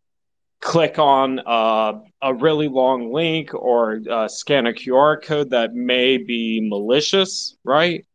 click 0.61 0.99
on 0.99 1.41
uh, 1.41 2.01
a 2.23 2.35
really 2.35 2.69
long 2.69 3.13
link 3.13 3.53
or 3.53 4.01
uh, 4.09 4.29
scan 4.29 4.67
a 4.67 4.73
QR 4.73 5.21
code 5.21 5.51
that 5.51 5.75
may 5.75 6.19
be 6.19 6.61
malicious, 6.63 7.57
right? 7.65 8.07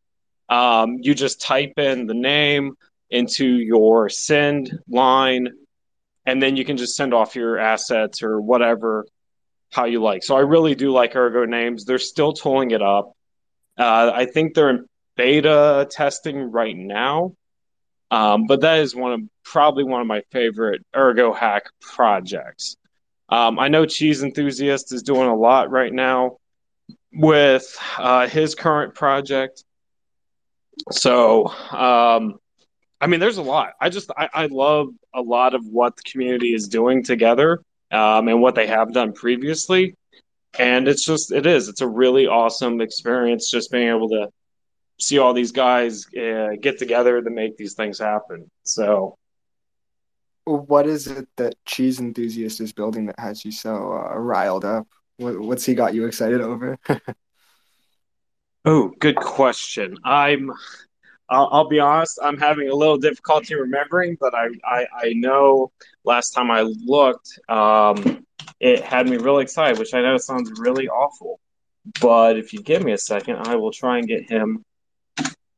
Um, 0.48 0.96
you 1.00 1.14
just 1.14 1.42
type 1.42 1.74
in 1.78 2.06
the 2.06 2.14
name 2.14 2.74
into 3.10 3.46
your 3.46 4.08
send 4.08 4.78
line, 4.88 5.48
and 6.28 6.42
then 6.42 6.56
you 6.56 6.64
can 6.66 6.76
just 6.76 6.94
send 6.94 7.14
off 7.14 7.36
your 7.36 7.58
assets 7.58 8.22
or 8.22 8.38
whatever 8.38 9.06
how 9.72 9.86
you 9.86 10.02
like. 10.02 10.22
So 10.22 10.36
I 10.36 10.40
really 10.40 10.74
do 10.74 10.92
like 10.92 11.16
Ergo 11.16 11.46
names. 11.46 11.86
They're 11.86 11.98
still 11.98 12.34
tooling 12.34 12.70
it 12.70 12.82
up. 12.82 13.12
Uh, 13.78 14.12
I 14.14 14.26
think 14.26 14.54
they're 14.54 14.68
in 14.68 14.86
beta 15.16 15.88
testing 15.90 16.50
right 16.50 16.76
now. 16.76 17.32
Um, 18.10 18.46
but 18.46 18.60
that 18.60 18.80
is 18.80 18.94
one 18.94 19.12
of 19.12 19.20
probably 19.42 19.84
one 19.84 20.02
of 20.02 20.06
my 20.06 20.20
favorite 20.30 20.84
Ergo 20.94 21.32
hack 21.32 21.64
projects. 21.80 22.76
Um, 23.30 23.58
I 23.58 23.68
know 23.68 23.86
Cheese 23.86 24.22
Enthusiast 24.22 24.92
is 24.92 25.02
doing 25.02 25.28
a 25.28 25.36
lot 25.36 25.70
right 25.70 25.92
now 25.92 26.36
with 27.10 27.74
uh, 27.96 28.26
his 28.28 28.54
current 28.54 28.94
project. 28.94 29.64
So, 30.90 31.46
um, 31.46 32.38
I 33.00 33.06
mean, 33.06 33.20
there's 33.20 33.38
a 33.38 33.42
lot. 33.42 33.72
I 33.80 33.88
just 33.88 34.10
I, 34.10 34.28
I, 34.32 34.46
love 34.46 34.88
a 35.14 35.20
lot 35.20 35.54
of 35.54 35.64
what 35.66 35.96
the 35.96 36.02
community 36.02 36.54
is 36.54 36.68
doing 36.68 37.02
together 37.02 37.62
um, 37.90 38.28
and 38.28 38.40
what 38.40 38.54
they 38.54 38.66
have 38.66 38.92
done 38.92 39.12
previously. 39.12 39.94
And 40.58 40.88
it's 40.88 41.04
just 41.04 41.32
it 41.32 41.46
is 41.46 41.68
it's 41.68 41.80
a 41.80 41.88
really 41.88 42.26
awesome 42.26 42.80
experience 42.80 43.50
just 43.50 43.70
being 43.70 43.88
able 43.88 44.08
to 44.10 44.28
see 44.98 45.18
all 45.18 45.32
these 45.32 45.52
guys 45.52 46.06
uh, 46.16 46.50
get 46.60 46.78
together 46.78 47.22
to 47.22 47.30
make 47.30 47.56
these 47.56 47.74
things 47.74 47.98
happen. 47.98 48.50
So, 48.64 49.16
what 50.44 50.86
is 50.86 51.06
it 51.06 51.28
that 51.36 51.54
Cheese 51.66 52.00
Enthusiast 52.00 52.60
is 52.60 52.72
building 52.72 53.06
that 53.06 53.18
has 53.18 53.44
you 53.44 53.52
so 53.52 53.92
uh, 53.92 54.18
riled 54.18 54.64
up? 54.64 54.86
What, 55.18 55.38
what's 55.38 55.64
he 55.64 55.74
got 55.74 55.94
you 55.94 56.06
excited 56.06 56.40
over? 56.40 56.78
oh, 58.64 58.92
good 58.98 59.16
question. 59.16 59.96
I'm. 60.04 60.52
I'll, 61.30 61.48
I'll, 61.52 61.68
be 61.68 61.78
honest. 61.78 62.18
I'm 62.22 62.38
having 62.38 62.68
a 62.68 62.74
little 62.74 62.96
difficulty 62.96 63.54
remembering, 63.54 64.16
but 64.20 64.34
I 64.34 64.48
I, 64.64 64.86
I 64.94 65.12
know 65.14 65.72
last 66.04 66.30
time 66.30 66.50
I 66.50 66.62
looked, 66.62 67.38
um, 67.48 68.26
it 68.60 68.82
had 68.82 69.08
me 69.08 69.18
really 69.18 69.42
excited, 69.42 69.78
which 69.78 69.94
I 69.94 70.00
know 70.00 70.16
sounds 70.16 70.50
really 70.58 70.88
awful. 70.88 71.40
But 72.00 72.38
if 72.38 72.52
you 72.52 72.62
give 72.62 72.82
me 72.82 72.92
a 72.92 72.98
second, 72.98 73.46
I 73.46 73.56
will 73.56 73.72
try 73.72 73.98
and 73.98 74.06
get 74.06 74.28
him 74.28 74.64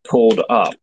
pulled 0.04 0.42
up. 0.48 0.74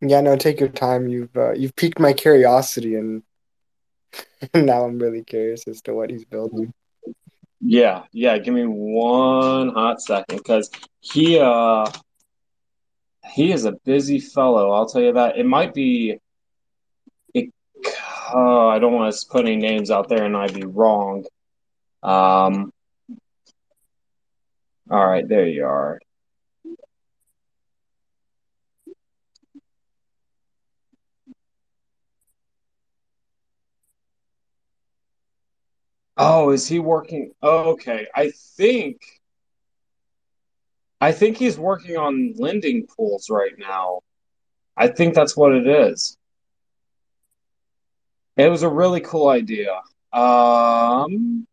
Yeah, 0.00 0.20
no, 0.20 0.36
take 0.36 0.60
your 0.60 0.68
time. 0.68 1.08
You've 1.08 1.34
uh, 1.36 1.52
you've 1.52 1.76
piqued 1.76 1.98
my 1.98 2.12
curiosity, 2.12 2.96
and 2.96 3.22
now 4.54 4.84
I'm 4.84 4.98
really 4.98 5.24
curious 5.24 5.66
as 5.66 5.80
to 5.82 5.94
what 5.94 6.10
he's 6.10 6.24
building. 6.24 6.74
Yeah, 7.66 8.02
yeah. 8.12 8.36
Give 8.36 8.52
me 8.52 8.64
one 8.66 9.70
hot 9.70 10.02
second, 10.02 10.36
because 10.36 10.70
he 11.00 11.38
uh 11.38 11.90
he 13.32 13.52
is 13.52 13.64
a 13.64 13.72
busy 13.72 14.20
fellow. 14.20 14.70
I'll 14.70 14.86
tell 14.86 15.00
you 15.00 15.14
that. 15.14 15.38
It 15.38 15.46
might 15.46 15.72
be. 15.72 16.18
It, 17.32 17.50
oh, 18.34 18.68
I 18.68 18.78
don't 18.78 18.92
want 18.92 19.14
to 19.14 19.26
put 19.30 19.46
any 19.46 19.56
names 19.56 19.90
out 19.90 20.10
there 20.10 20.24
and 20.24 20.36
I'd 20.36 20.52
be 20.52 20.66
wrong. 20.66 21.24
Um, 22.02 22.70
all 24.90 25.06
right, 25.06 25.26
there 25.26 25.46
you 25.46 25.64
are. 25.64 26.00
Oh, 36.16 36.50
is 36.50 36.66
he 36.68 36.78
working? 36.78 37.32
Oh, 37.42 37.72
okay. 37.72 38.06
I 38.14 38.30
think 38.30 39.00
I 41.00 41.12
think 41.12 41.36
he's 41.36 41.56
working 41.58 41.96
on 41.96 42.32
lending 42.36 42.86
pools 42.86 43.30
right 43.30 43.56
now. 43.58 44.00
I 44.76 44.88
think 44.88 45.14
that's 45.14 45.36
what 45.36 45.52
it 45.52 45.66
is. 45.66 46.18
It 48.36 48.48
was 48.48 48.62
a 48.62 48.68
really 48.68 49.00
cool 49.00 49.28
idea. 49.28 49.80
Um, 50.12 51.46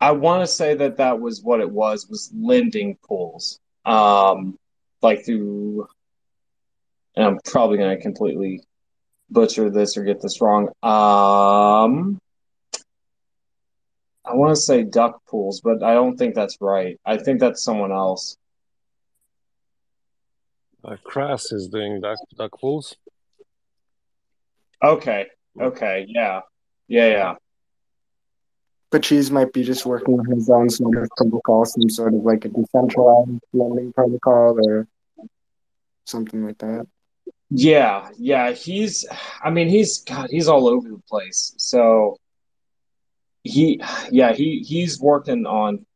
I 0.00 0.12
want 0.12 0.42
to 0.42 0.46
say 0.46 0.74
that 0.74 0.98
that 0.98 1.20
was 1.20 1.42
what 1.42 1.60
it 1.60 1.70
was 1.70 2.08
was 2.08 2.30
lending 2.34 2.96
pools. 3.02 3.60
Um, 3.84 4.58
like 5.02 5.24
through, 5.24 5.88
and 7.16 7.26
I'm 7.26 7.38
probably 7.44 7.78
going 7.78 7.96
to 7.96 8.02
completely 8.02 8.62
butcher 9.30 9.70
this 9.70 9.96
or 9.96 10.04
get 10.04 10.20
this 10.20 10.40
wrong. 10.40 10.68
Um, 10.82 12.20
I 14.24 14.34
want 14.34 14.54
to 14.54 14.60
say 14.60 14.84
duck 14.84 15.20
pools, 15.26 15.60
but 15.60 15.82
I 15.82 15.94
don't 15.94 16.16
think 16.16 16.34
that's 16.34 16.56
right. 16.60 16.98
I 17.04 17.18
think 17.18 17.40
that's 17.40 17.62
someone 17.62 17.92
else. 17.92 18.36
Uh, 20.84 20.96
Crass 21.02 21.52
is 21.52 21.68
doing 21.68 22.00
duck 22.00 22.18
duck 22.36 22.52
pools. 22.60 22.96
Okay. 24.82 25.26
Okay. 25.60 26.06
Yeah. 26.08 26.40
Yeah. 26.88 27.08
Yeah. 27.08 27.34
But 28.90 29.02
Cheese 29.02 29.30
might 29.30 29.52
be 29.52 29.64
just 29.64 29.86
working 29.86 30.18
on 30.18 30.26
his 30.26 30.48
own 30.50 30.70
sort 30.70 30.96
of 30.96 31.08
protocol, 31.16 31.64
some 31.64 31.88
sort 31.90 32.14
of 32.14 32.22
like 32.22 32.44
a 32.44 32.48
decentralized 32.48 33.40
lending 33.52 33.92
protocol 33.92 34.58
or 34.62 34.86
something 36.04 36.44
like 36.44 36.58
that. 36.58 36.86
Yeah. 37.56 38.08
Yeah. 38.18 38.50
He's, 38.50 39.06
I 39.42 39.50
mean, 39.50 39.68
he's, 39.68 40.00
God, 40.00 40.28
he's 40.30 40.48
all 40.48 40.66
over 40.66 40.88
the 40.88 41.00
place. 41.08 41.54
So 41.56 42.18
he, 43.44 43.80
yeah, 44.10 44.32
he, 44.32 44.64
he's 44.66 45.00
working 45.00 45.46
on, 45.46 45.86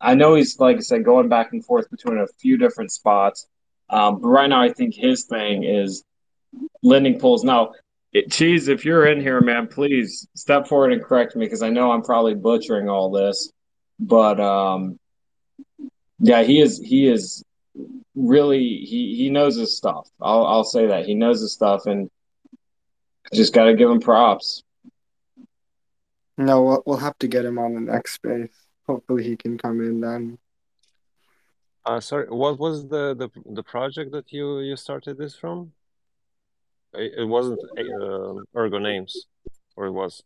I 0.00 0.14
know 0.14 0.36
he's, 0.36 0.58
like 0.60 0.76
I 0.76 0.80
said, 0.80 1.04
going 1.04 1.28
back 1.28 1.52
and 1.52 1.64
forth 1.64 1.90
between 1.90 2.18
a 2.18 2.28
few 2.38 2.56
different 2.58 2.92
spots. 2.92 3.48
Um, 3.88 4.20
but 4.20 4.28
right 4.28 4.48
now, 4.48 4.62
I 4.62 4.72
think 4.72 4.94
his 4.94 5.24
thing 5.24 5.64
is 5.64 6.04
lending 6.80 7.18
pools. 7.18 7.42
Now, 7.42 7.72
Cheese, 8.30 8.68
if 8.68 8.84
you're 8.84 9.06
in 9.06 9.20
here, 9.20 9.40
man, 9.40 9.66
please 9.66 10.28
step 10.36 10.68
forward 10.68 10.92
and 10.92 11.02
correct 11.02 11.34
me 11.34 11.44
because 11.44 11.62
I 11.62 11.70
know 11.70 11.90
I'm 11.90 12.02
probably 12.02 12.34
butchering 12.34 12.88
all 12.88 13.10
this. 13.10 13.52
But 13.98 14.38
um, 14.38 14.98
yeah, 16.20 16.44
he 16.44 16.60
is 16.60 16.78
he 16.78 17.08
is 17.08 17.44
really 18.14 18.58
he 18.60 19.14
he 19.16 19.30
knows 19.30 19.56
his 19.56 19.76
stuff. 19.76 20.08
I'll 20.20 20.46
I'll 20.46 20.64
say 20.64 20.86
that 20.86 21.06
he 21.06 21.14
knows 21.14 21.40
his 21.40 21.52
stuff, 21.52 21.86
and 21.86 22.10
just 23.32 23.52
got 23.52 23.64
to 23.64 23.74
give 23.74 23.90
him 23.90 24.00
props. 24.00 24.62
No, 26.36 26.62
we'll, 26.62 26.82
we'll 26.86 26.96
have 26.96 27.18
to 27.18 27.28
get 27.28 27.44
him 27.44 27.58
on 27.58 27.74
the 27.74 27.80
next 27.80 28.14
space. 28.14 28.50
Hopefully, 28.86 29.24
he 29.24 29.36
can 29.36 29.58
come 29.58 29.80
in 29.80 30.00
then. 30.00 30.38
Uh, 31.84 32.00
sorry, 32.00 32.26
what 32.28 32.58
was 32.58 32.88
the, 32.88 33.14
the 33.14 33.30
the 33.52 33.62
project 33.62 34.12
that 34.12 34.32
you 34.32 34.60
you 34.60 34.76
started 34.76 35.16
this 35.16 35.34
from? 35.34 35.72
It, 36.94 37.12
it 37.18 37.24
wasn't 37.24 37.60
uh, 37.78 38.34
Ergo 38.56 38.78
Names, 38.78 39.26
or 39.76 39.86
it 39.86 39.92
was. 39.92 40.22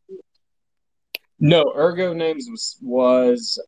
No, 1.38 1.72
Ergo 1.76 2.12
Names 2.12 2.48
was 2.50 2.78
was 2.80 3.60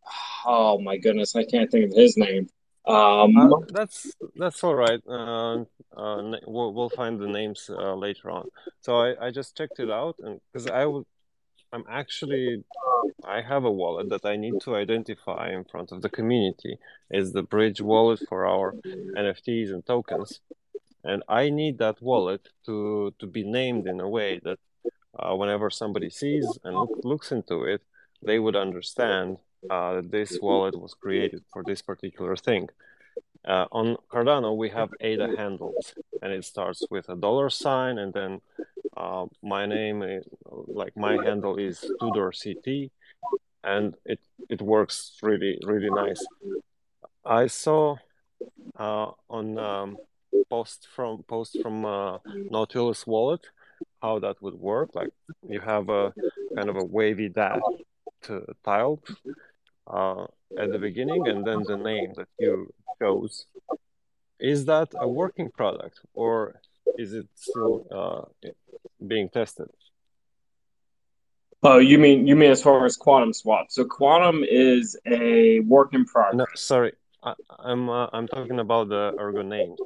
oh 0.47 0.79
my 0.79 0.97
goodness, 0.97 1.37
I 1.37 1.45
can't 1.45 1.71
think 1.71 1.91
of 1.91 1.97
his 1.97 2.17
name. 2.17 2.49
Um, 2.87 3.37
Uh, 3.37 3.49
that's 3.73 4.13
that's 4.37 4.63
all 4.63 4.75
right. 4.75 5.01
Uh, 5.09 5.65
uh, 5.97 6.37
we'll 6.47 6.73
we'll 6.73 6.91
find 6.91 7.21
the 7.21 7.27
names 7.27 7.69
uh, 7.71 7.95
later 7.95 8.31
on. 8.31 8.47
So 8.81 8.97
I, 9.01 9.27
I 9.27 9.31
just 9.31 9.57
checked 9.57 9.81
it 9.81 9.91
out, 9.91 10.17
and 10.21 10.41
because 10.53 10.67
I 10.69 10.85
would, 10.87 11.05
I'm 11.73 11.85
actually 11.89 12.65
I 13.25 13.41
have 13.43 13.65
a 13.65 13.73
wallet 13.73 14.09
that 14.11 14.25
I 14.25 14.37
need 14.37 14.61
to 14.61 14.77
identify 14.77 15.51
in 15.51 15.65
front 15.65 15.91
of 15.93 16.03
the 16.03 16.09
community. 16.09 16.79
It's 17.11 17.33
the 17.33 17.43
bridge 17.43 17.81
wallet 17.81 18.21
for 18.29 18.47
our 18.47 18.75
NFTs 19.17 19.71
and 19.73 19.85
tokens, 19.85 20.41
and 21.05 21.23
I 21.29 21.51
need 21.51 21.79
that 21.79 22.01
wallet 22.01 22.49
to 22.67 23.15
to 23.19 23.27
be 23.27 23.43
named 23.45 23.87
in 23.89 24.01
a 24.01 24.09
way 24.09 24.41
that 24.45 24.59
uh, 25.19 25.35
whenever 25.35 25.71
somebody 25.71 26.11
sees 26.11 26.47
and 26.65 26.77
look, 26.77 26.93
looks 27.05 27.33
into 27.33 27.65
it, 27.65 27.83
they 28.23 28.39
would 28.39 28.57
understand 28.57 29.39
uh, 29.71 30.03
this 30.05 30.39
wallet 30.41 30.79
was 30.79 30.95
created 30.95 31.43
for 31.53 31.63
this 31.65 31.83
particular 31.83 32.37
thing. 32.37 32.69
Uh, 33.47 33.67
on 33.71 33.97
Cardano, 34.11 34.57
we 34.57 34.69
have 34.71 34.91
ADA 35.01 35.37
handles, 35.37 35.95
and 36.21 36.33
it 36.33 36.45
starts 36.45 36.83
with 36.91 37.09
a 37.09 37.17
dollar 37.17 37.49
sign, 37.49 37.99
and 37.99 38.13
then 38.13 38.41
uh, 38.97 39.27
my 39.43 39.67
name, 39.67 40.03
is, 40.03 40.25
like 40.67 40.97
my 40.97 41.23
handle 41.25 41.57
is 41.57 41.85
Tudor 42.01 42.33
CT, 42.33 42.91
and 43.63 43.95
it 44.05 44.21
it 44.49 44.61
works 44.61 45.19
really 45.23 45.59
really 45.65 45.91
nice. 45.91 46.25
I 47.25 47.47
saw 47.47 47.97
uh, 48.79 49.11
on 49.31 49.59
um, 49.59 49.97
post 50.51 50.89
from 50.95 51.23
post 51.23 51.59
from 51.63 51.85
uh, 51.85 52.19
Nautilus 52.51 53.07
wallet 53.07 53.47
how 54.03 54.19
that 54.21 54.41
would 54.43 54.55
work. 54.55 54.95
Like 54.95 55.11
you 55.49 55.61
have 55.61 55.89
a 55.89 56.13
kind 56.55 56.69
of 56.69 56.77
a 56.77 56.85
wavy 56.85 57.29
dash 57.29 57.61
to 58.23 58.45
tilde 58.65 59.03
uh, 59.87 60.27
at 60.59 60.73
the 60.73 60.79
beginning, 60.79 61.29
and 61.29 61.47
then 61.47 61.63
the 61.63 61.77
name 61.77 62.13
that 62.17 62.29
you 62.39 62.73
chose. 63.01 63.47
Is 64.39 64.67
that 64.67 64.89
a 64.95 65.09
working 65.09 65.51
product, 65.51 66.01
or 66.15 66.61
is 66.99 67.15
it 67.15 67.27
still 67.35 67.87
uh, 67.91 68.51
being 69.07 69.29
tested? 69.29 69.69
oh, 71.63 71.79
you 71.79 71.99
mean 71.99 72.27
you 72.27 72.37
mean 72.37 72.51
as 72.51 72.63
far 72.63 72.85
as 72.85 72.97
Quantum 72.97 73.33
Swap? 73.33 73.67
So 73.71 73.85
Quantum 73.85 74.45
is 74.45 74.97
a 75.07 75.61
work 75.61 75.95
in 75.95 76.05
progress 76.05 76.37
No, 76.37 76.47
sorry, 76.55 76.93
I, 77.23 77.35
I'm 77.59 77.89
uh, 77.89 78.09
I'm 78.13 78.29
talking 78.29 78.61
about 78.61 78.89
the 78.89 79.15
Ergo 79.19 79.43
name 79.43 79.77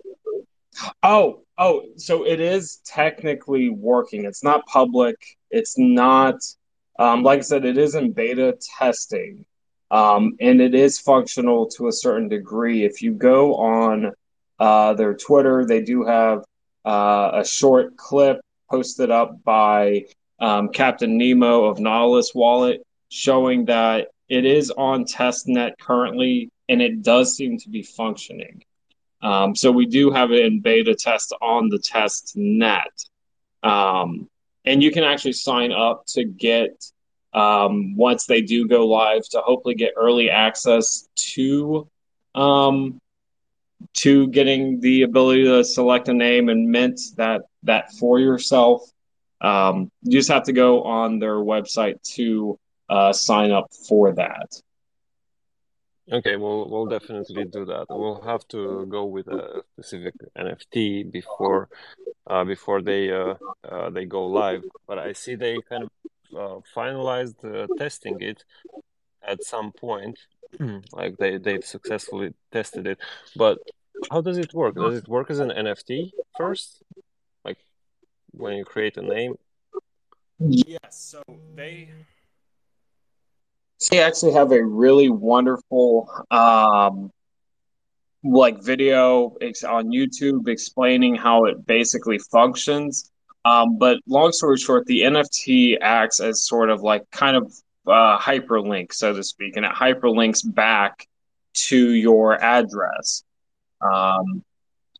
Oh, 1.02 1.43
oh, 1.59 1.85
so 1.97 2.27
it 2.27 2.40
is 2.40 2.81
technically 2.85 3.68
working. 3.68 4.24
It's 4.24 4.44
not 4.44 4.66
public. 4.66 5.16
It's 5.51 5.77
not, 5.77 6.36
um, 6.98 7.22
like 7.22 7.40
I 7.40 7.43
said, 7.43 7.64
it 7.64 7.77
is 7.77 7.94
in 7.94 8.12
beta 8.12 8.56
testing. 8.78 9.44
Um, 9.90 10.36
and 10.40 10.60
it 10.60 10.74
is 10.74 11.00
functional 11.00 11.66
to 11.70 11.88
a 11.88 11.92
certain 11.92 12.28
degree. 12.28 12.84
If 12.84 13.02
you 13.02 13.12
go 13.12 13.56
on 13.56 14.12
uh, 14.58 14.94
their 14.94 15.14
Twitter, 15.14 15.64
they 15.64 15.82
do 15.82 16.04
have 16.04 16.44
uh, 16.84 17.30
a 17.34 17.44
short 17.44 17.96
clip 17.96 18.40
posted 18.70 19.10
up 19.10 19.42
by 19.42 20.06
um, 20.38 20.68
Captain 20.68 21.18
Nemo 21.18 21.64
of 21.64 21.80
Nautilus 21.80 22.32
Wallet 22.34 22.82
showing 23.08 23.64
that 23.66 24.08
it 24.28 24.44
is 24.44 24.70
on 24.70 25.04
testnet 25.04 25.72
currently 25.80 26.50
and 26.68 26.80
it 26.80 27.02
does 27.02 27.34
seem 27.34 27.58
to 27.58 27.68
be 27.68 27.82
functioning. 27.82 28.62
Um, 29.22 29.54
so 29.54 29.70
we 29.72 29.86
do 29.86 30.10
have 30.12 30.30
it 30.30 30.46
in 30.46 30.60
beta 30.60 30.94
test 30.94 31.34
on 31.42 31.68
the 31.68 31.78
test 31.78 32.34
net. 32.36 32.92
Um, 33.62 34.28
and 34.64 34.82
you 34.82 34.92
can 34.92 35.04
actually 35.04 35.32
sign 35.32 35.72
up 35.72 36.06
to 36.08 36.24
get, 36.24 36.84
um, 37.32 37.97
once 37.97 38.27
they 38.27 38.43
do 38.43 38.66
go 38.66 38.86
live, 38.86 39.28
to 39.31 39.40
hopefully 39.40 39.74
get 39.74 39.93
early 39.97 40.31
access 40.31 41.09
to 41.16 41.89
um, 42.35 43.01
to 43.94 44.28
getting 44.28 44.81
the 44.81 45.02
ability 45.02 45.44
to 45.44 45.65
select 45.65 46.09
a 46.09 46.12
name 46.12 46.48
and 46.48 46.70
mint 46.70 47.01
that 47.16 47.43
that 47.65 47.93
for 47.93 48.19
yourself. 48.19 48.82
Um, 49.40 49.90
you 50.02 50.12
just 50.12 50.28
have 50.28 50.44
to 50.44 50.52
go 50.52 50.82
on 50.82 51.19
their 51.19 51.36
website 51.36 52.02
to 52.15 52.59
uh, 52.89 53.12
sign 53.12 53.52
up 53.52 53.73
for 53.89 54.12
that. 54.15 54.61
Okay, 56.12 56.35
we'll 56.36 56.69
we'll 56.69 56.86
definitely 56.86 57.44
do 57.44 57.65
that. 57.66 57.86
We'll 57.89 58.20
have 58.23 58.47
to 58.48 58.85
go 58.86 59.05
with 59.05 59.28
a 59.28 59.62
specific 59.74 60.15
NFT 60.36 61.11
before 61.11 61.69
uh, 62.27 62.44
before 62.44 62.82
they 62.82 63.12
uh, 63.12 63.35
uh, 63.65 63.90
they 63.90 64.07
go 64.07 64.27
live. 64.27 64.65
But 64.89 64.98
I 64.98 65.12
see 65.12 65.36
they 65.36 65.59
kind 65.69 65.85
of 65.85 65.90
finalized 66.32 67.44
uh, 67.44 67.66
testing 67.77 68.20
it 68.20 68.44
at 69.23 69.44
some 69.44 69.73
point. 69.73 70.19
Like 70.93 71.16
they 71.19 71.39
they've 71.39 71.65
successfully 71.65 72.35
tested 72.52 72.86
it. 72.86 72.98
But 73.36 73.59
how 74.11 74.20
does 74.20 74.39
it 74.39 74.52
work? 74.52 74.74
Does 74.74 74.98
it 74.98 75.09
work 75.09 75.31
as 75.31 75.39
an 75.39 75.51
NFT 75.51 76.12
first? 76.36 76.82
Like 77.44 77.59
when 78.32 78.55
you 78.57 78.65
create 78.65 78.97
a 78.97 79.02
name? 79.02 79.36
Yes. 80.39 80.78
So 80.90 81.23
they 81.55 81.89
they 83.90 84.01
actually 84.01 84.32
have 84.32 84.52
a 84.52 84.62
really 84.65 85.09
wonderful 85.09 86.11
um, 86.31 87.11
like 88.23 88.62
video 88.62 89.36
ex- 89.40 89.65
on 89.65 89.89
YouTube 89.89 90.48
explaining 90.48 91.15
how 91.15 91.44
it 91.44 91.66
basically 91.66 92.19
functions. 92.19 93.09
Um, 93.44 93.78
but 93.78 93.98
long 94.06 94.32
story 94.32 94.58
short, 94.58 94.86
the 94.86 95.02
NFT 95.02 95.78
acts 95.80 96.20
as 96.20 96.46
sort 96.46 96.70
of 96.70 96.82
like 96.82 97.10
kind 97.10 97.36
of 97.36 97.52
uh, 97.86 98.18
hyperlink, 98.18 98.92
so 98.92 99.14
to 99.14 99.22
speak, 99.22 99.56
and 99.56 99.64
it 99.64 99.72
hyperlinks 99.72 100.42
back 100.44 101.06
to 101.54 101.92
your 101.92 102.40
address. 102.42 103.24
Um, 103.80 104.44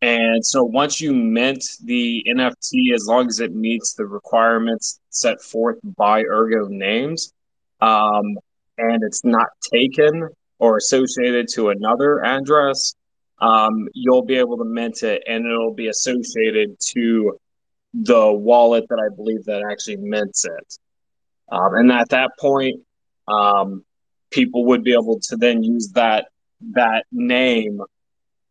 And 0.01 0.43
so 0.45 0.63
once 0.63 0.99
you 0.99 1.13
mint 1.13 1.63
the 1.83 2.23
NFT, 2.27 2.93
as 2.93 3.05
long 3.07 3.27
as 3.27 3.39
it 3.39 3.53
meets 3.53 3.93
the 3.93 4.05
requirements 4.05 4.99
set 5.09 5.41
forth 5.41 5.77
by 5.83 6.23
Ergo 6.23 6.67
names, 6.67 7.33
um, 7.81 8.37
and 8.77 9.03
it's 9.03 9.23
not 9.23 9.49
taken 9.71 10.29
or 10.59 10.77
associated 10.77 11.47
to 11.49 11.69
another 11.69 12.23
address, 12.25 12.95
um, 13.39 13.87
you'll 13.93 14.25
be 14.25 14.37
able 14.37 14.57
to 14.57 14.65
mint 14.65 15.03
it 15.03 15.23
and 15.27 15.45
it'll 15.45 15.73
be 15.73 15.87
associated 15.87 16.77
to 16.79 17.39
the 17.93 18.31
wallet 18.31 18.85
that 18.89 18.99
I 18.99 19.13
believe 19.13 19.45
that 19.45 19.63
actually 19.69 19.97
mints 19.97 20.45
it. 20.45 20.77
Um, 21.51 21.75
and 21.75 21.91
at 21.91 22.09
that 22.09 22.31
point, 22.39 22.81
um, 23.27 23.83
people 24.31 24.65
would 24.65 24.83
be 24.83 24.93
able 24.93 25.19
to 25.19 25.35
then 25.35 25.63
use 25.63 25.91
that 25.93 26.27
that 26.73 27.05
name 27.11 27.81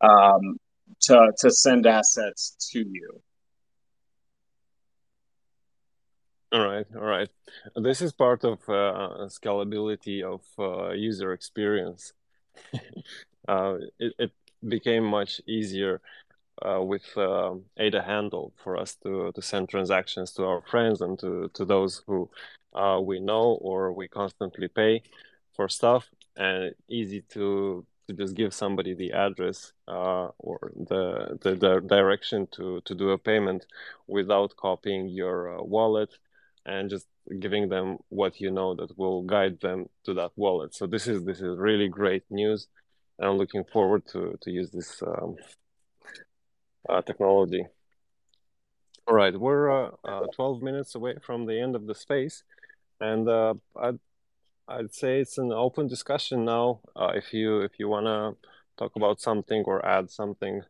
um, 0.00 0.58
to 1.02 1.32
to 1.38 1.50
send 1.50 1.86
assets 1.86 2.70
to 2.72 2.80
you. 2.80 3.22
All 6.52 6.66
right, 6.66 6.86
all 6.96 7.02
right. 7.02 7.28
This 7.76 8.02
is 8.02 8.12
part 8.12 8.44
of 8.44 8.58
uh, 8.68 9.28
scalability 9.28 10.22
of 10.22 10.42
uh, 10.58 10.90
user 10.90 11.32
experience. 11.32 12.12
uh, 13.48 13.76
it, 14.00 14.12
it 14.18 14.32
became 14.66 15.04
much 15.04 15.40
easier 15.46 16.00
uh, 16.62 16.82
with 16.82 17.16
uh, 17.16 17.54
ADA 17.78 18.02
handle 18.02 18.52
for 18.62 18.76
us 18.76 18.96
to, 19.02 19.32
to 19.32 19.42
send 19.42 19.68
transactions 19.68 20.32
to 20.32 20.44
our 20.44 20.62
friends 20.62 21.00
and 21.00 21.18
to, 21.18 21.50
to 21.54 21.64
those 21.64 22.02
who 22.06 22.28
uh, 22.74 23.00
we 23.02 23.20
know 23.20 23.58
or 23.60 23.92
we 23.92 24.08
constantly 24.08 24.68
pay 24.68 25.02
for 25.54 25.68
stuff 25.68 26.08
and 26.36 26.74
easy 26.88 27.22
to 27.22 27.84
to 28.10 28.16
just 28.16 28.34
give 28.34 28.52
somebody 28.52 28.94
the 28.94 29.12
address 29.12 29.72
uh, 29.86 30.28
or 30.38 30.72
the, 30.74 31.38
the, 31.42 31.54
the 31.54 31.80
direction 31.80 32.48
to 32.50 32.80
to 32.84 32.94
do 32.94 33.10
a 33.10 33.18
payment 33.18 33.66
without 34.06 34.56
copying 34.56 35.08
your 35.08 35.58
uh, 35.58 35.62
wallet 35.62 36.10
and 36.66 36.90
just 36.90 37.06
giving 37.38 37.68
them 37.68 37.98
what 38.08 38.40
you 38.40 38.50
know 38.50 38.74
that 38.74 38.96
will 38.98 39.22
guide 39.22 39.60
them 39.60 39.88
to 40.04 40.14
that 40.14 40.32
wallet. 40.36 40.74
So 40.74 40.86
this 40.86 41.06
is 41.06 41.24
this 41.24 41.40
is 41.40 41.56
really 41.56 41.88
great 41.88 42.24
news. 42.30 42.66
I'm 43.20 43.36
looking 43.36 43.64
forward 43.64 44.06
to 44.08 44.36
to 44.40 44.50
use 44.50 44.70
this 44.70 45.02
um, 45.02 45.36
uh, 46.88 47.02
technology. 47.02 47.66
All 49.06 49.14
right, 49.14 49.38
we're 49.38 49.70
uh, 49.70 49.90
uh, 50.04 50.26
12 50.34 50.62
minutes 50.62 50.94
away 50.94 51.16
from 51.20 51.46
the 51.46 51.60
end 51.60 51.74
of 51.74 51.86
the 51.86 51.94
space, 51.94 52.44
and 53.00 53.28
uh, 53.28 53.54
I'd 53.80 53.98
I'd 54.68 54.94
say 54.94 55.20
it's 55.20 55.38
an 55.38 55.52
open 55.52 55.88
discussion 55.88 56.44
now. 56.44 56.80
Uh, 56.94 57.12
if 57.14 57.32
you 57.34 57.60
if 57.60 57.72
you 57.78 57.88
wanna 57.88 58.34
talk 58.78 58.96
about 58.96 59.20
something 59.20 59.64
or 59.66 59.84
add 59.84 60.10
something. 60.10 60.62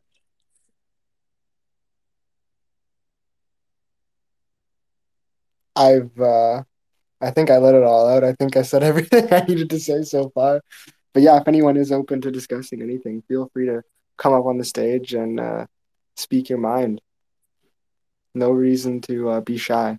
I've 5.77 6.19
uh, 6.19 6.63
I 7.21 7.31
think 7.31 7.51
I 7.51 7.59
let 7.59 7.75
it 7.75 7.83
all 7.83 8.09
out. 8.09 8.25
I 8.25 8.33
think 8.35 8.57
I 8.57 8.63
said 8.63 8.83
everything 8.91 9.33
I 9.33 9.41
needed 9.41 9.71
to 9.71 9.81
say 9.81 10.03
so 10.03 10.31
far. 10.31 10.63
But 11.13 11.23
yeah, 11.23 11.37
if 11.41 11.49
anyone 11.49 11.77
is 11.77 11.93
open 11.93 12.21
to 12.23 12.31
discussing 12.31 12.83
anything, 12.83 13.23
feel 13.29 13.51
free 13.53 13.67
to 13.67 13.83
come 14.17 14.33
up 14.33 14.47
on 14.47 14.59
the 14.59 14.65
stage 14.65 15.15
and 15.15 15.41
uh, 15.41 15.67
speak 16.21 16.49
your 16.49 16.59
mind. 16.59 17.01
No 18.35 18.51
reason 18.51 19.01
to 19.03 19.31
uh, 19.31 19.41
be 19.41 19.57
shy. 19.57 19.99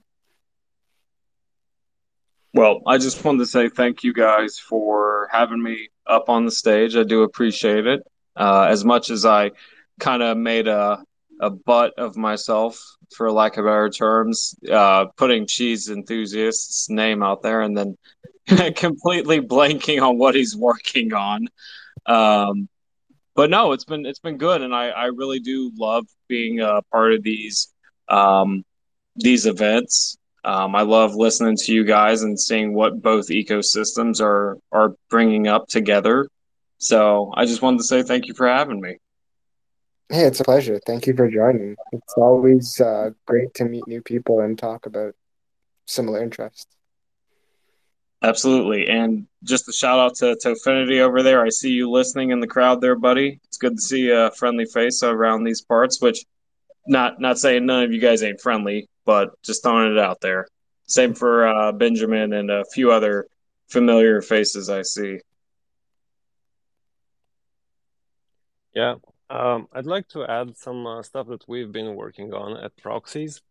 Well, 2.53 2.81
I 2.85 2.97
just 2.97 3.23
wanted 3.23 3.39
to 3.39 3.45
say 3.45 3.69
thank 3.69 4.03
you 4.03 4.13
guys 4.13 4.57
for 4.59 5.29
having 5.31 5.61
me 5.61 5.89
up 6.05 6.29
on 6.29 6.45
the 6.45 6.51
stage. 6.51 6.95
I 6.95 7.03
do 7.03 7.23
appreciate 7.23 7.87
it. 7.87 8.01
Uh, 8.35 8.67
as 8.69 8.83
much 8.83 9.09
as 9.09 9.25
I 9.25 9.51
kind 9.99 10.21
of 10.23 10.37
made 10.37 10.67
a 10.67 11.03
a 11.41 11.49
butt 11.49 11.93
of 11.97 12.15
myself, 12.15 12.79
for 13.15 13.31
lack 13.31 13.57
of 13.57 13.65
better 13.65 13.89
terms, 13.89 14.55
uh, 14.71 15.05
putting 15.17 15.47
cheese 15.47 15.89
enthusiast's 15.89 16.89
name 16.89 17.23
out 17.23 17.41
there 17.41 17.61
and 17.61 17.77
then 17.77 17.97
completely 18.75 19.41
blanking 19.41 20.01
on 20.01 20.17
what 20.17 20.35
he's 20.35 20.55
working 20.55 21.13
on. 21.13 21.47
Um, 22.05 22.69
but 23.35 23.49
no, 23.49 23.71
it's 23.71 23.85
been 23.85 24.05
it's 24.05 24.19
been 24.19 24.37
good, 24.37 24.61
and 24.61 24.73
I, 24.73 24.89
I 24.89 25.05
really 25.05 25.39
do 25.39 25.71
love 25.77 26.05
being 26.27 26.59
a 26.59 26.81
part 26.91 27.13
of 27.13 27.23
these 27.23 27.73
um, 28.07 28.63
these 29.15 29.45
events. 29.45 30.17
Um, 30.43 30.75
I 30.75 30.81
love 30.81 31.13
listening 31.15 31.55
to 31.57 31.73
you 31.73 31.83
guys 31.83 32.23
and 32.23 32.39
seeing 32.39 32.73
what 32.73 33.01
both 33.01 33.27
ecosystems 33.27 34.21
are 34.21 34.57
are 34.71 34.95
bringing 35.09 35.47
up 35.47 35.67
together. 35.67 36.27
So 36.77 37.31
I 37.35 37.45
just 37.45 37.61
wanted 37.61 37.77
to 37.77 37.83
say 37.83 38.03
thank 38.03 38.27
you 38.27 38.33
for 38.33 38.47
having 38.47 38.81
me. 38.81 38.97
Hey, 40.09 40.23
it's 40.23 40.41
a 40.41 40.43
pleasure. 40.43 40.79
Thank 40.85 41.07
you 41.07 41.15
for 41.15 41.29
joining. 41.29 41.75
It's 41.93 42.13
always 42.17 42.81
uh, 42.81 43.11
great 43.25 43.53
to 43.53 43.65
meet 43.65 43.87
new 43.87 44.01
people 44.01 44.41
and 44.41 44.57
talk 44.57 44.85
about 44.85 45.13
similar 45.87 46.21
interests. 46.21 46.67
Absolutely. 48.23 48.87
And 48.87 49.27
just 49.43 49.67
a 49.67 49.73
shout 49.73 49.99
out 49.99 50.15
to 50.17 50.35
Tofinity 50.35 50.99
over 50.99 51.23
there. 51.23 51.43
I 51.43 51.49
see 51.49 51.71
you 51.71 51.89
listening 51.89 52.29
in 52.29 52.39
the 52.39 52.47
crowd 52.47 52.79
there, 52.79 52.95
buddy. 52.95 53.39
It's 53.45 53.57
good 53.57 53.77
to 53.77 53.81
see 53.81 54.11
a 54.11 54.29
friendly 54.31 54.65
face 54.65 55.01
around 55.01 55.43
these 55.43 55.61
parts, 55.61 55.99
which 56.01 56.25
not 56.85 57.19
not 57.19 57.39
saying 57.39 57.65
none 57.65 57.83
of 57.83 57.91
you 57.91 57.99
guys 57.99 58.21
ain't 58.21 58.41
friendly, 58.41 58.87
but 59.05 59.29
just 59.43 59.63
throwing 59.63 59.91
it 59.91 59.97
out 59.97 60.21
there. 60.21 60.47
Same 60.85 61.13
for 61.15 61.47
uh, 61.47 61.71
Benjamin 61.71 62.33
and 62.33 62.51
a 62.51 62.63
few 62.65 62.91
other 62.91 63.25
familiar 63.69 64.21
faces 64.21 64.69
I 64.69 64.83
see. 64.83 65.19
Yeah, 68.75 68.95
um, 69.29 69.67
I'd 69.73 69.85
like 69.85 70.07
to 70.09 70.25
add 70.25 70.57
some 70.57 70.85
uh, 70.85 71.01
stuff 71.03 71.27
that 71.27 71.43
we've 71.47 71.71
been 71.71 71.95
working 71.95 72.33
on 72.33 72.57
at 72.63 72.77
Proxies. 72.77 73.41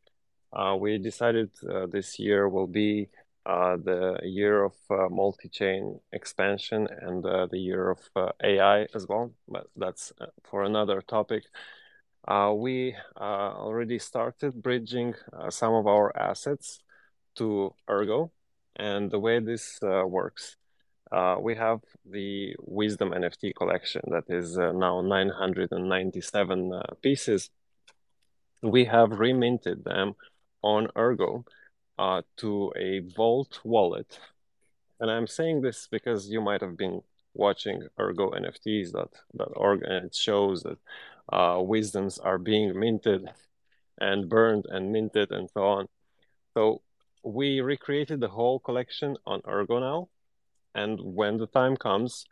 Uh, 0.52 0.76
we 0.78 0.98
decided 0.98 1.50
uh, 1.68 1.86
this 1.86 2.18
year 2.18 2.48
will 2.48 2.66
be 2.66 3.08
uh, 3.46 3.76
the 3.76 4.18
year 4.22 4.64
of 4.64 4.74
uh, 4.90 5.08
multi-chain 5.08 5.98
expansion 6.12 6.86
and 7.00 7.24
uh, 7.24 7.46
the 7.50 7.58
year 7.58 7.90
of 7.90 7.98
AI 8.42 8.86
as 8.94 9.06
well, 9.08 9.32
but 9.48 9.66
that's 9.76 10.12
for 10.44 10.64
another 10.64 11.00
topic. 11.00 11.44
we 12.54 12.94
already 13.18 13.98
started 13.98 14.62
bridging 14.62 15.14
some 15.48 15.74
of 15.74 15.86
our 15.86 16.16
assets 16.16 16.80
to 17.36 17.74
Ergo, 17.88 18.30
and 18.76 19.10
the 19.10 19.18
way 19.18 19.40
this 19.40 19.78
works 19.82 20.56
uh, 21.12 21.36
we 21.40 21.56
have 21.56 21.80
the 22.08 22.54
Wisdom 22.60 23.10
NFT 23.10 23.54
collection 23.54 24.02
that 24.08 24.24
is 24.28 24.56
uh, 24.56 24.72
now 24.72 25.00
997 25.00 26.72
uh, 26.72 26.82
pieces. 27.02 27.50
We 28.62 28.84
have 28.84 29.18
reminted 29.18 29.84
them 29.84 30.14
on 30.62 30.88
Ergo 30.96 31.44
uh, 32.00 32.22
to 32.38 32.72
a 32.76 33.00
Vault 33.14 33.60
wallet. 33.62 34.18
And 34.98 35.10
I'm 35.10 35.26
saying 35.26 35.60
this 35.60 35.86
because 35.90 36.30
you 36.30 36.40
might 36.40 36.62
have 36.62 36.76
been 36.76 37.02
watching 37.34 37.86
Ergo 37.98 38.30
NFTs.org 38.30 39.82
and 39.82 40.06
it 40.06 40.14
shows 40.14 40.62
that 40.62 40.78
uh, 41.30 41.60
wisdoms 41.60 42.18
are 42.18 42.38
being 42.38 42.78
minted 42.78 43.28
and 43.98 44.30
burned 44.30 44.64
and 44.70 44.90
minted 44.90 45.30
and 45.30 45.48
so 45.50 45.62
on. 45.62 45.88
So 46.54 46.80
we 47.22 47.60
recreated 47.60 48.20
the 48.20 48.28
whole 48.28 48.58
collection 48.58 49.18
on 49.26 49.42
Ergo 49.46 49.78
now. 49.78 50.08
And 50.74 50.98
when 51.00 51.36
the 51.36 51.46
time 51.46 51.76
comes, 51.76 52.24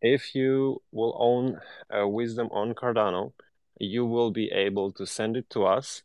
if 0.00 0.34
you 0.34 0.80
will 0.92 1.16
own 1.18 1.60
a 1.90 2.06
wisdom 2.06 2.48
on 2.52 2.74
Cardano, 2.74 3.32
you 3.80 4.06
will 4.06 4.30
be 4.30 4.52
able 4.52 4.92
to 4.92 5.06
send 5.06 5.36
it 5.36 5.50
to 5.50 5.64
us 5.64 6.02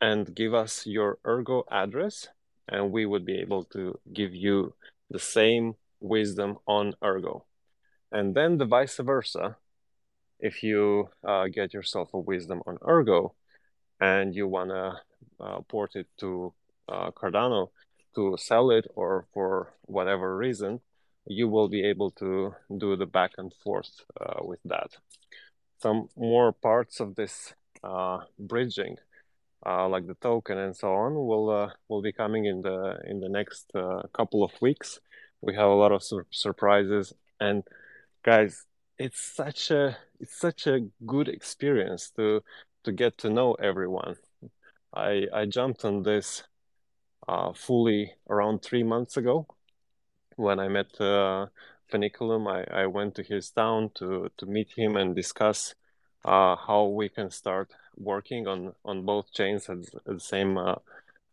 and 0.00 0.34
give 0.34 0.54
us 0.54 0.86
your 0.86 1.18
Ergo 1.26 1.64
address, 1.70 2.28
and 2.68 2.92
we 2.92 3.06
would 3.06 3.24
be 3.24 3.38
able 3.38 3.64
to 3.64 3.98
give 4.12 4.34
you 4.34 4.74
the 5.10 5.18
same 5.18 5.74
wisdom 6.00 6.58
on 6.66 6.94
Ergo. 7.02 7.44
And 8.12 8.34
then 8.34 8.58
the 8.58 8.66
vice 8.66 8.96
versa, 8.98 9.56
if 10.38 10.62
you 10.62 11.10
uh, 11.26 11.46
get 11.48 11.72
yourself 11.72 12.10
a 12.12 12.18
wisdom 12.18 12.62
on 12.66 12.78
Ergo 12.86 13.34
and 14.00 14.34
you 14.34 14.46
want 14.46 14.70
to 14.70 15.00
uh, 15.40 15.60
port 15.68 15.96
it 15.96 16.06
to 16.18 16.52
uh, 16.88 17.10
Cardano 17.10 17.68
to 18.14 18.36
sell 18.38 18.70
it 18.70 18.86
or 18.94 19.26
for 19.32 19.72
whatever 19.82 20.36
reason, 20.36 20.80
you 21.26 21.48
will 21.48 21.68
be 21.68 21.84
able 21.84 22.10
to 22.12 22.54
do 22.78 22.96
the 22.96 23.06
back 23.06 23.32
and 23.38 23.52
forth 23.64 23.90
uh, 24.20 24.40
with 24.42 24.60
that. 24.64 24.90
Some 25.82 26.08
more 26.16 26.52
parts 26.52 27.00
of 27.00 27.16
this 27.16 27.54
uh, 27.82 28.20
bridging 28.38 28.96
uh, 29.64 29.88
like 29.88 30.06
the 30.06 30.14
token 30.14 30.58
and 30.58 30.76
so 30.76 30.92
on, 30.92 31.14
will 31.14 31.50
uh, 31.50 31.70
will 31.88 32.02
be 32.02 32.12
coming 32.12 32.46
in 32.46 32.62
the 32.62 32.98
in 33.06 33.20
the 33.20 33.28
next 33.28 33.70
uh, 33.74 34.02
couple 34.12 34.44
of 34.44 34.52
weeks. 34.60 35.00
We 35.40 35.54
have 35.54 35.68
a 35.68 35.74
lot 35.74 35.92
of 35.92 36.02
sur- 36.02 36.26
surprises, 36.30 37.12
and 37.40 37.62
guys, 38.22 38.64
it's 38.98 39.20
such 39.20 39.70
a 39.70 39.96
it's 40.20 40.38
such 40.38 40.66
a 40.66 40.80
good 41.06 41.28
experience 41.28 42.10
to 42.16 42.42
to 42.84 42.92
get 42.92 43.18
to 43.18 43.30
know 43.30 43.54
everyone. 43.54 44.16
I 44.94 45.26
I 45.32 45.46
jumped 45.46 45.84
on 45.84 46.02
this 46.02 46.44
uh, 47.28 47.52
fully 47.52 48.14
around 48.28 48.62
three 48.62 48.82
months 48.82 49.16
ago 49.16 49.46
when 50.36 50.58
I 50.60 50.68
met 50.68 51.00
uh, 51.00 51.46
Funiculum. 51.90 52.46
I, 52.48 52.82
I 52.82 52.86
went 52.86 53.14
to 53.16 53.22
his 53.22 53.50
town 53.50 53.90
to 53.94 54.30
to 54.36 54.46
meet 54.46 54.72
him 54.76 54.96
and 54.96 55.14
discuss 55.14 55.74
uh, 56.26 56.56
how 56.56 56.86
we 56.86 57.08
can 57.08 57.30
start 57.30 57.70
working 57.96 58.46
on 58.46 58.72
on 58.84 59.04
both 59.06 59.32
chains 59.32 59.70
at, 59.70 59.78
at 59.78 60.04
the 60.04 60.20
same 60.20 60.58
uh, 60.58 60.74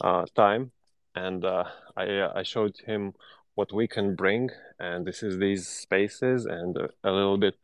uh, 0.02 0.26
time. 0.36 0.72
And 1.16 1.44
uh, 1.44 1.66
I 1.98 2.40
I 2.40 2.44
showed 2.44 2.78
him 2.86 3.14
what 3.56 3.74
we 3.74 3.88
can 3.88 4.16
bring, 4.16 4.50
and 4.80 5.06
this 5.06 5.24
is 5.24 5.38
these 5.38 5.68
spaces 5.68 6.46
and 6.46 6.78
a, 7.04 7.12
little 7.12 7.38
bit 7.38 7.56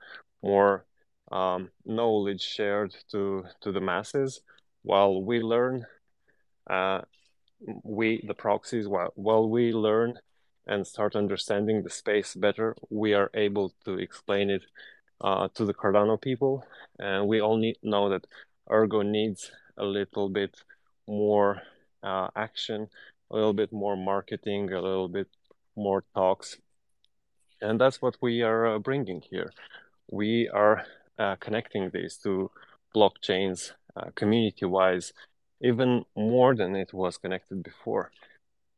more 0.43 0.85
um, 1.31 1.69
knowledge 1.85 2.41
shared 2.41 2.95
to 3.11 3.45
to 3.61 3.71
the 3.71 3.81
masses 3.81 4.41
while 4.81 5.21
we 5.21 5.39
learn. 5.39 5.85
Uh, 6.69 7.01
we 7.83 8.23
the 8.25 8.33
proxies 8.33 8.87
while 8.87 9.49
we 9.49 9.73
learn 9.73 10.19
and 10.67 10.85
start 10.85 11.15
understanding 11.15 11.83
the 11.83 11.89
space 11.89 12.35
better, 12.35 12.75
we 12.89 13.13
are 13.13 13.31
able 13.33 13.73
to 13.85 13.97
explain 13.97 14.49
it 14.49 14.63
uh, 15.21 15.47
to 15.55 15.65
the 15.65 15.73
Cardano 15.73 16.19
people, 16.19 16.65
and 16.99 17.27
we 17.27 17.41
all 17.41 17.57
need 17.57 17.77
know 17.83 18.09
that 18.09 18.25
Ergo 18.71 19.01
needs 19.01 19.51
a 19.77 19.85
little 19.85 20.29
bit 20.29 20.63
more 21.07 21.61
uh, 22.03 22.27
action, 22.35 22.87
a 23.31 23.35
little 23.35 23.53
bit 23.53 23.71
more 23.71 23.95
marketing, 23.97 24.71
a 24.71 24.81
little 24.81 25.07
bit 25.07 25.27
more 25.75 26.03
talks, 26.13 26.57
and 27.61 27.79
that's 27.79 28.01
what 28.01 28.17
we 28.21 28.41
are 28.41 28.75
uh, 28.75 28.79
bringing 28.79 29.21
here. 29.21 29.51
We 30.11 30.49
are 30.49 30.85
uh, 31.17 31.35
connecting 31.39 31.89
these 31.93 32.17
to 32.23 32.51
blockchains 32.95 33.71
uh, 33.95 34.09
community-wise, 34.15 35.13
even 35.61 36.05
more 36.15 36.55
than 36.55 36.75
it 36.75 36.93
was 36.93 37.17
connected 37.17 37.63
before. 37.63 38.11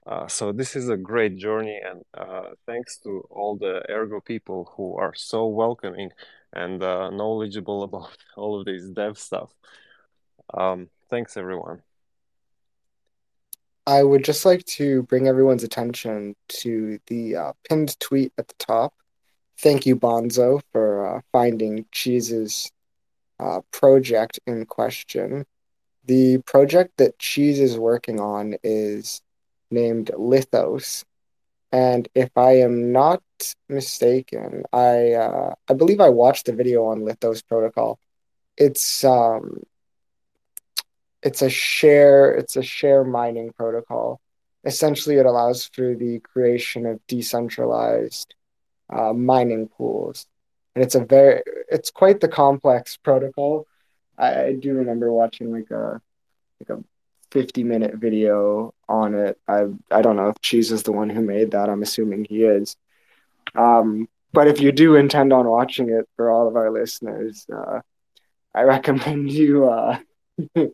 Uh, 0.06 0.28
so 0.28 0.52
this 0.52 0.76
is 0.76 0.90
a 0.90 0.98
great 0.98 1.38
journey, 1.38 1.80
and 1.84 2.02
uh, 2.14 2.50
thanks 2.66 2.98
to 2.98 3.24
all 3.30 3.56
the 3.56 3.84
Ergo 3.90 4.20
people 4.20 4.74
who 4.76 4.98
are 4.98 5.14
so 5.16 5.46
welcoming 5.48 6.10
and 6.54 6.82
uh, 6.82 7.10
knowledgeable 7.12 7.84
about 7.90 8.18
all 8.36 8.60
of 8.60 8.66
this 8.66 8.84
dev 8.90 9.18
stuff. 9.18 9.52
Um, 10.54 10.90
thanks, 11.10 11.38
everyone. 11.38 11.84
I 13.88 14.04
would 14.04 14.24
just 14.24 14.46
like 14.46 14.64
to 14.66 15.04
bring 15.04 15.28
everyone's 15.28 15.64
attention 15.64 16.36
to 16.50 17.00
the 17.08 17.36
uh, 17.36 17.54
pinned 17.68 18.00
tweet 18.00 18.32
at 18.38 18.48
the 18.48 18.54
top. 18.60 18.94
Thank 19.58 19.86
you, 19.86 19.96
Bonzo, 19.96 20.62
for 20.72 21.18
uh, 21.18 21.22
finding 21.32 21.86
Cheese's 21.92 22.72
uh, 23.40 23.62
project 23.72 24.40
in 24.48 24.66
question. 24.66 25.46
The 26.06 26.40
project 26.40 26.98
that 26.98 27.20
Cheese 27.20 27.60
is 27.60 27.78
working 27.78 28.20
on 28.20 28.56
is 28.64 29.22
named 29.72 30.12
Lithos. 30.14 31.04
And 31.72 32.08
if 32.16 32.30
I 32.38 32.58
am 32.60 32.92
not 32.92 33.24
mistaken, 33.70 34.64
I 34.74 35.14
uh, 35.14 35.56
I 35.70 35.74
believe 35.74 36.02
I 36.02 36.10
watched 36.10 36.46
the 36.46 36.54
video 36.54 36.86
on 36.86 37.02
Lithos 37.02 37.46
protocol. 37.48 38.00
It's 38.58 39.04
um 39.04 39.64
it's 41.24 41.42
a 41.42 41.50
share 41.50 42.32
it's 42.34 42.56
a 42.56 42.64
share 42.64 43.04
mining 43.04 43.52
protocol. 43.54 44.20
Essentially, 44.64 45.16
it 45.18 45.26
allows 45.26 45.66
for 45.66 45.96
the 45.96 46.20
creation 46.20 46.86
of 46.86 47.00
decentralized 47.08 48.36
uh, 48.92 49.14
mining 49.14 49.68
pools, 49.70 50.28
and 50.76 50.84
it's 50.84 50.96
a 50.96 51.04
very 51.06 51.42
it's 51.70 51.90
quite 51.90 52.20
the 52.20 52.28
complex 52.28 52.98
protocol. 52.98 53.66
I, 54.18 54.46
I 54.46 54.54
do 54.54 54.74
remember 54.74 55.12
watching 55.12 55.52
like 55.52 55.72
a 55.72 56.02
like 56.60 56.78
a 56.78 56.84
50 57.32 57.64
minute 57.64 57.96
video 57.96 58.74
on 58.88 59.16
it. 59.16 59.40
I 59.48 59.66
I 59.90 60.02
don't 60.02 60.16
know 60.16 60.30
if 60.30 60.42
Cheese 60.42 60.72
is 60.72 60.84
the 60.84 60.92
one 60.92 61.10
who 61.10 61.22
made 61.22 61.52
that. 61.52 61.70
I'm 61.70 61.84
assuming 61.84 62.26
he 62.26 62.44
is. 62.44 62.76
Um, 63.56 64.08
but 64.34 64.48
if 64.48 64.62
you 64.62 64.72
do 64.72 64.96
intend 64.96 65.34
on 65.34 65.48
watching 65.48 65.90
it 65.90 66.08
for 66.16 66.30
all 66.32 66.48
of 66.48 66.56
our 66.56 66.72
listeners, 66.72 67.46
uh, 67.54 67.80
I 68.54 68.62
recommend 68.64 69.32
you 69.32 69.70
uh, 69.70 70.00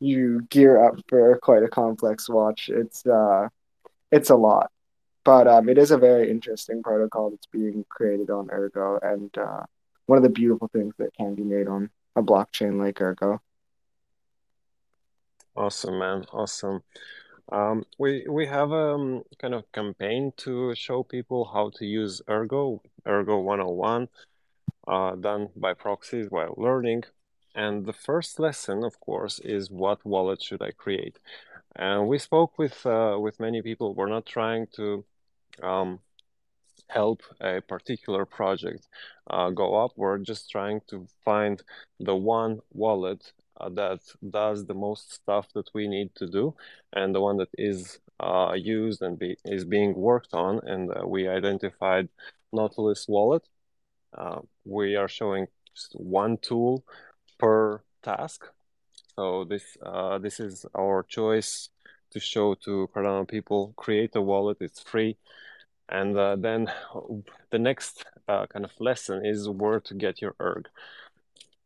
you 0.00 0.42
gear 0.50 0.84
up 0.84 0.96
for 1.08 1.38
quite 1.38 1.62
a 1.62 1.68
complex 1.68 2.28
watch. 2.28 2.68
It's 2.68 3.06
uh, 3.06 3.48
it's 4.10 4.30
a 4.30 4.36
lot, 4.36 4.70
but 5.24 5.46
um, 5.48 5.68
it 5.68 5.78
is 5.78 5.90
a 5.90 5.98
very 5.98 6.30
interesting 6.30 6.82
protocol 6.82 7.30
that's 7.30 7.46
being 7.46 7.84
created 7.88 8.30
on 8.30 8.50
Ergo, 8.50 8.98
and 9.02 9.36
uh, 9.38 9.62
one 10.06 10.18
of 10.18 10.22
the 10.22 10.30
beautiful 10.30 10.68
things 10.68 10.94
that 10.98 11.14
can 11.14 11.34
be 11.34 11.42
made 11.44 11.68
on 11.68 11.90
a 12.16 12.22
blockchain 12.22 12.78
like 12.78 13.00
Ergo. 13.00 13.40
Awesome, 15.56 15.98
man. 15.98 16.24
Awesome. 16.32 16.82
Um, 17.50 17.84
we 17.98 18.26
we 18.28 18.46
have 18.46 18.72
a 18.72 18.94
um, 18.94 19.22
kind 19.38 19.54
of 19.54 19.70
campaign 19.72 20.32
to 20.38 20.74
show 20.74 21.02
people 21.02 21.44
how 21.46 21.70
to 21.76 21.86
use 21.86 22.22
Ergo, 22.28 22.82
Ergo 23.06 23.40
101, 23.40 24.08
uh, 24.88 25.16
done 25.16 25.48
by 25.56 25.74
proxies 25.74 26.30
while 26.30 26.54
learning. 26.56 27.04
And 27.54 27.84
the 27.86 27.92
first 27.92 28.40
lesson, 28.40 28.84
of 28.84 28.98
course, 29.00 29.38
is 29.40 29.70
what 29.70 30.04
wallet 30.06 30.42
should 30.42 30.62
I 30.62 30.72
create? 30.72 31.18
And 31.76 32.08
we 32.08 32.18
spoke 32.18 32.58
with 32.58 32.84
uh, 32.86 33.18
with 33.20 33.40
many 33.40 33.62
people. 33.62 33.94
We're 33.94 34.08
not 34.08 34.26
trying 34.26 34.68
to 34.76 35.04
um, 35.62 36.00
help 36.88 37.22
a 37.40 37.60
particular 37.60 38.24
project 38.26 38.88
uh, 39.28 39.50
go 39.50 39.74
up. 39.84 39.92
We're 39.96 40.18
just 40.18 40.50
trying 40.50 40.80
to 40.88 41.06
find 41.24 41.62
the 42.00 42.16
one 42.16 42.60
wallet 42.72 43.32
that 43.60 44.00
does 44.28 44.66
the 44.66 44.74
most 44.74 45.12
stuff 45.12 45.48
that 45.54 45.68
we 45.74 45.88
need 45.88 46.14
to 46.16 46.26
do, 46.26 46.54
and 46.92 47.14
the 47.14 47.20
one 47.20 47.36
that 47.38 47.50
is 47.56 48.00
uh, 48.20 48.52
used 48.56 49.02
and 49.02 49.18
be, 49.18 49.36
is 49.44 49.64
being 49.64 49.94
worked 49.94 50.34
on. 50.34 50.60
And 50.66 50.90
uh, 50.90 51.06
we 51.06 51.28
identified 51.28 52.08
Nautilus 52.52 53.06
Wallet. 53.08 53.46
Uh, 54.16 54.40
we 54.64 54.96
are 54.96 55.08
showing 55.08 55.46
just 55.74 55.92
one 55.94 56.38
tool 56.38 56.84
per 57.38 57.82
task. 58.02 58.46
So 59.16 59.44
this 59.44 59.76
uh, 59.82 60.18
this 60.18 60.40
is 60.40 60.66
our 60.74 61.02
choice 61.02 61.68
to 62.10 62.20
show 62.20 62.54
to 62.64 62.88
Cardano 62.94 63.28
people. 63.28 63.74
Create 63.76 64.14
a 64.16 64.22
wallet; 64.22 64.58
it's 64.60 64.80
free. 64.80 65.16
And 65.88 66.16
uh, 66.16 66.36
then 66.36 66.72
the 67.50 67.58
next 67.58 68.04
kind 68.26 68.64
of 68.64 68.70
lesson 68.78 69.26
is 69.26 69.48
where 69.48 69.80
to 69.80 69.94
get 69.94 70.22
your 70.22 70.34
erg. 70.40 70.68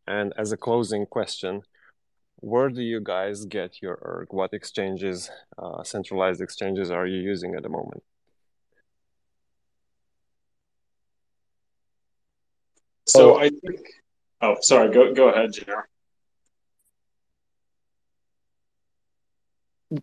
And 0.07 0.33
as 0.37 0.53
a 0.53 0.57
closing 0.57 1.07
question, 1.07 1.63
where 2.37 2.69
do 2.69 2.83
you 2.83 3.01
guys 3.01 3.45
get 3.45 3.83
your 3.83 3.99
erg? 4.05 4.29
What 4.31 4.53
exchanges, 4.53 5.31
uh, 5.59 5.83
centralized 5.83 6.41
exchanges, 6.41 6.91
are 6.91 7.07
you 7.07 7.19
using 7.19 7.55
at 7.55 7.63
the 7.63 7.69
moment? 7.69 8.03
So 13.07 13.37
oh. 13.37 13.39
I 13.39 13.51
think. 13.51 13.81
Oh, 14.43 14.57
sorry. 14.61 14.93
Go 14.93 15.15
go 15.15 15.29
ahead, 15.29 15.53
Jr. 15.53 15.73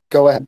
Go 0.09 0.29
ahead. 0.29 0.47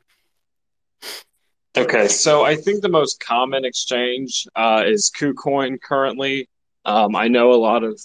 Okay, 1.76 2.08
so 2.08 2.42
I 2.42 2.56
think 2.56 2.80
the 2.80 2.88
most 2.88 3.20
common 3.20 3.66
exchange 3.66 4.46
uh, 4.56 4.82
is 4.86 5.12
KuCoin 5.14 5.78
currently. 5.80 6.48
Um, 6.86 7.14
I 7.14 7.28
know 7.28 7.52
a 7.52 7.60
lot 7.60 7.84
of 7.84 8.00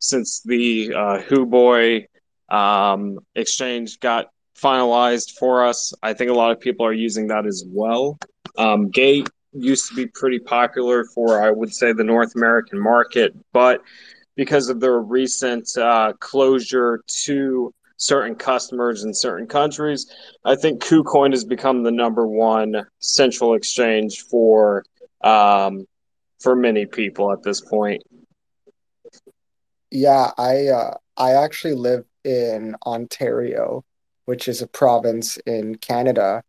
since 0.00 0.42
the 0.44 0.92
uh, 0.92 1.22
Huobi 1.22 2.06
um, 2.52 3.18
exchange 3.34 3.98
got 4.00 4.26
finalized 4.56 5.32
for 5.38 5.64
us. 5.64 5.92
I 6.02 6.12
think 6.12 6.30
a 6.30 6.34
lot 6.34 6.52
of 6.52 6.60
people 6.60 6.86
are 6.86 6.92
using 6.92 7.26
that 7.28 7.46
as 7.46 7.64
well. 7.66 8.18
Um, 8.56 8.90
Gate 8.90 9.28
used 9.52 9.88
to 9.88 9.94
be 9.94 10.06
pretty 10.06 10.38
popular 10.38 11.04
for, 11.04 11.42
I 11.42 11.50
would 11.50 11.74
say, 11.74 11.92
the 11.92 12.04
North 12.04 12.34
American 12.36 12.78
market, 12.78 13.34
but 13.52 13.82
because 14.36 14.68
of 14.68 14.80
their 14.80 15.00
recent 15.00 15.68
uh, 15.76 16.12
closure 16.20 17.02
to 17.24 17.72
certain 17.96 18.34
customers 18.34 19.04
in 19.04 19.14
certain 19.14 19.46
countries, 19.46 20.10
I 20.44 20.56
think 20.56 20.82
KuCoin 20.82 21.32
has 21.32 21.44
become 21.44 21.82
the 21.82 21.90
number 21.90 22.26
one 22.26 22.84
central 22.98 23.54
exchange 23.54 24.22
for 24.22 24.84
um, 25.22 25.86
for 26.40 26.56
many 26.56 26.86
people 26.86 27.32
at 27.32 27.42
this 27.42 27.60
point. 27.60 28.02
Yeah, 29.90 30.30
I 30.36 30.68
uh, 30.68 30.96
I 31.16 31.32
actually 31.32 31.74
live 31.74 32.04
in 32.24 32.76
Ontario, 32.86 33.84
which 34.24 34.48
is 34.48 34.62
a 34.62 34.66
province 34.66 35.36
in 35.38 35.76
Canada. 35.76 36.42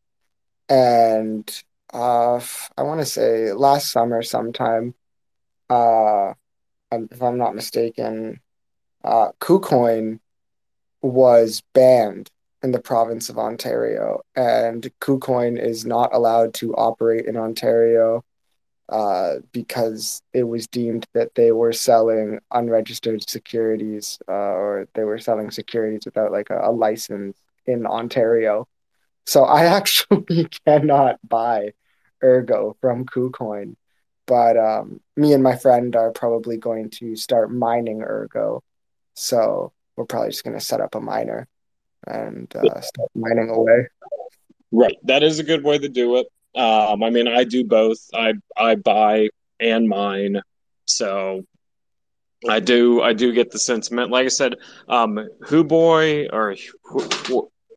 And 0.70 1.64
uh, 1.94 2.40
I 2.78 2.84
want 2.84 3.00
to 3.02 3.06
say 3.06 3.52
last 3.54 3.92
summer 3.92 4.24
sometime, 4.24 4.96
uh, 5.70 6.34
if 6.92 7.22
I'm 7.22 7.38
not 7.38 7.56
mistaken, 7.56 8.40
uh, 9.04 9.30
KuCoin 9.40 10.20
was 11.02 11.62
banned 11.74 12.30
in 12.62 12.72
the 12.72 12.80
province 12.80 13.30
of 13.30 13.38
Ontario, 13.38 14.22
and 14.36 14.90
KuCoin 15.02 15.60
is 15.60 15.86
not 15.86 16.14
allowed 16.14 16.54
to 16.56 16.74
operate 16.76 17.26
in 17.26 17.36
Ontario 17.36 18.24
uh, 18.94 19.40
because 19.52 20.22
it 20.34 20.44
was 20.44 20.68
deemed 20.68 21.08
that 21.16 21.34
they 21.34 21.52
were 21.52 21.74
selling 21.74 22.40
unregistered 22.52 23.28
securities 23.28 24.20
uh, 24.30 24.32
or 24.32 24.88
they 24.94 25.04
were 25.04 25.18
selling 25.18 25.50
securities 25.50 26.06
without 26.06 26.32
like 26.32 26.52
a, 26.52 26.70
a 26.70 26.72
license 26.72 27.36
in 27.66 27.88
Ontario. 27.88 28.68
So 29.26 29.46
I 29.46 29.66
actually 29.78 30.48
cannot 30.64 31.18
buy 31.28 31.74
Ergo 32.24 32.78
from 32.82 33.06
KuCoin, 33.06 33.78
but 34.28 34.58
um, 34.58 35.02
me 35.18 35.34
and 35.34 35.42
my 35.42 35.56
friend 35.56 35.96
are 35.96 36.12
probably 36.12 36.58
going 36.58 36.92
to 36.92 37.16
start 37.16 37.52
mining 37.52 38.04
Ergo. 38.04 38.62
So 39.16 39.74
we're 39.96 40.06
probably 40.06 40.30
just 40.30 40.44
going 40.44 40.58
to 40.58 40.64
set 40.64 40.82
up 40.82 40.94
a 40.94 41.02
miner 41.02 41.48
and 42.06 42.56
uh, 42.56 42.82
start 42.82 43.10
mining 43.16 43.50
away. 43.50 43.88
Right. 44.72 44.98
That 45.02 45.24
is 45.24 45.40
a 45.40 45.44
good 45.44 45.64
way 45.64 45.80
to 45.80 45.90
do 45.90 46.18
it. 46.18 46.28
Um, 46.56 47.04
I 47.04 47.10
mean, 47.10 47.28
I 47.28 47.44
do 47.44 47.64
both. 47.64 47.98
I 48.14 48.34
I 48.58 48.76
buy 48.76 49.30
and 49.60 49.88
mine, 49.88 50.42
so 50.86 51.44
I 52.48 52.60
do 52.60 53.02
I 53.02 53.14
do 53.14 53.32
get 53.34 53.52
the 53.52 53.60
sentiment. 53.60 54.12
Like 54.12 54.26
I 54.26 54.30
said, 54.30 54.56
um, 54.88 55.20
Huboy 55.44 56.30
or 56.32 56.56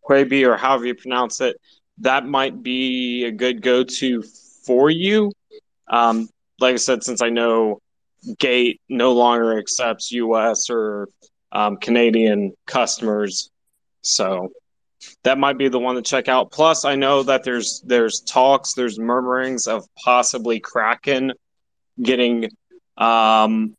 Huebi 0.09 0.47
or 0.47 0.57
however 0.57 0.86
you 0.86 0.94
pronounce 0.94 1.40
it, 1.40 1.57
that 1.98 2.27
might 2.27 2.62
be 2.62 3.24
a 3.24 3.31
good 3.31 3.62
go 3.62 3.85
to 3.85 4.23
for 4.65 4.90
you. 4.90 5.32
Um, 5.89 6.28
like 6.61 6.74
I 6.74 6.77
said, 6.77 7.05
since 7.05 7.23
I 7.23 7.31
know 7.31 7.81
Gate 8.39 8.81
no 8.89 9.12
longer 9.12 9.59
accepts 9.59 10.11
U.S. 10.12 10.69
or 10.69 11.09
um, 11.53 11.77
Canadian 11.77 12.53
customers, 12.66 13.51
so 14.03 14.51
that 15.23 15.39
might 15.39 15.59
be 15.59 15.69
the 15.69 15.78
one 15.78 15.97
to 15.97 16.03
check 16.03 16.28
out. 16.28 16.51
Plus, 16.51 16.85
I 16.85 16.95
know 16.95 17.23
that 17.23 17.45
there's 17.45 17.83
there's 17.85 18.20
talks, 18.20 18.74
there's 18.74 18.99
murmurings 18.99 19.66
of 19.66 19.87
possibly 20.05 20.61
Kraken 20.61 21.33
getting 22.03 22.51
um, 22.97 23.77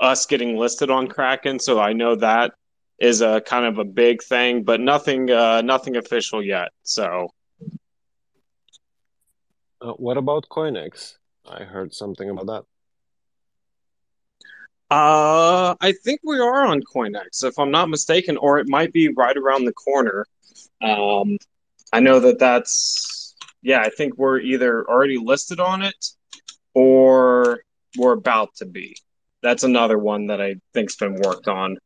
us 0.00 0.26
getting 0.26 0.56
listed 0.56 0.90
on 0.90 1.08
Kraken. 1.08 1.58
So 1.58 1.80
I 1.80 1.92
know 1.92 2.16
that 2.16 2.52
is 2.98 3.20
a 3.20 3.40
kind 3.40 3.64
of 3.64 3.78
a 3.78 3.84
big 3.84 4.22
thing, 4.22 4.62
but 4.62 4.80
nothing 4.80 5.30
uh, 5.30 5.62
nothing 5.62 5.96
official 5.96 6.42
yet. 6.42 6.70
So, 6.82 7.28
uh, 9.80 9.92
what 9.92 10.16
about 10.16 10.48
Coinex? 10.50 11.14
I 11.46 11.64
heard 11.64 11.94
something 11.94 12.28
about 12.28 12.46
that. 12.46 12.64
Uh, 14.90 15.74
I 15.80 15.92
think 15.92 16.20
we 16.24 16.38
are 16.38 16.66
on 16.66 16.80
Coinex, 16.82 17.44
if 17.44 17.58
I'm 17.58 17.70
not 17.70 17.90
mistaken, 17.90 18.38
or 18.38 18.58
it 18.58 18.68
might 18.68 18.92
be 18.92 19.08
right 19.08 19.36
around 19.36 19.66
the 19.66 19.72
corner. 19.72 20.26
Um, 20.80 21.36
I 21.92 22.00
know 22.00 22.20
that 22.20 22.38
that's 22.38 23.34
yeah. 23.62 23.80
I 23.80 23.90
think 23.90 24.16
we're 24.16 24.40
either 24.40 24.88
already 24.88 25.18
listed 25.18 25.60
on 25.60 25.82
it 25.82 26.06
or 26.72 27.60
we're 27.98 28.12
about 28.12 28.54
to 28.56 28.66
be. 28.66 28.96
That's 29.42 29.62
another 29.62 29.98
one 29.98 30.28
that 30.28 30.40
I 30.40 30.56
think's 30.72 30.96
been 30.96 31.16
worked 31.16 31.48
on. 31.48 31.76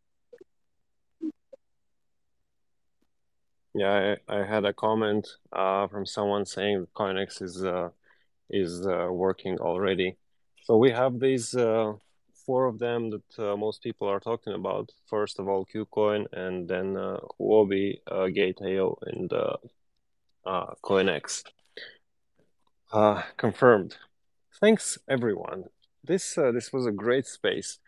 Yeah, 3.74 4.16
I, 4.28 4.38
I 4.38 4.44
had 4.44 4.64
a 4.64 4.72
comment 4.72 5.26
uh, 5.52 5.88
from 5.88 6.06
someone 6.06 6.44
saying 6.46 6.86
Coinex 6.94 7.42
is 7.42 7.64
uh, 7.64 7.88
is 8.48 8.86
uh, 8.86 9.08
working 9.10 9.58
already. 9.58 10.18
So 10.64 10.76
we 10.76 10.90
have 10.90 11.18
these 11.18 11.54
uh, 11.54 11.94
four 12.46 12.66
of 12.66 12.78
them 12.78 13.10
that 13.10 13.38
uh, 13.38 13.56
most 13.56 13.82
people 13.82 14.08
are 14.08 14.20
talking 14.20 14.52
about. 14.52 14.90
First 15.06 15.38
of 15.38 15.48
all, 15.48 15.66
KuCoin, 15.66 16.26
and 16.32 16.68
then 16.68 16.96
uh, 16.96 17.18
Huobi, 17.40 17.98
uh, 18.10 18.26
Gate.io, 18.28 18.98
and 19.02 19.32
uh, 19.32 20.74
Coinex. 20.84 21.44
Uh, 22.92 23.22
confirmed. 23.36 23.96
Thanks, 24.60 24.98
everyone. 25.08 25.64
This 26.04 26.34
this 26.34 26.72
was 26.72 26.86
a 26.86 26.92
great 26.92 27.26
space. 27.26 27.78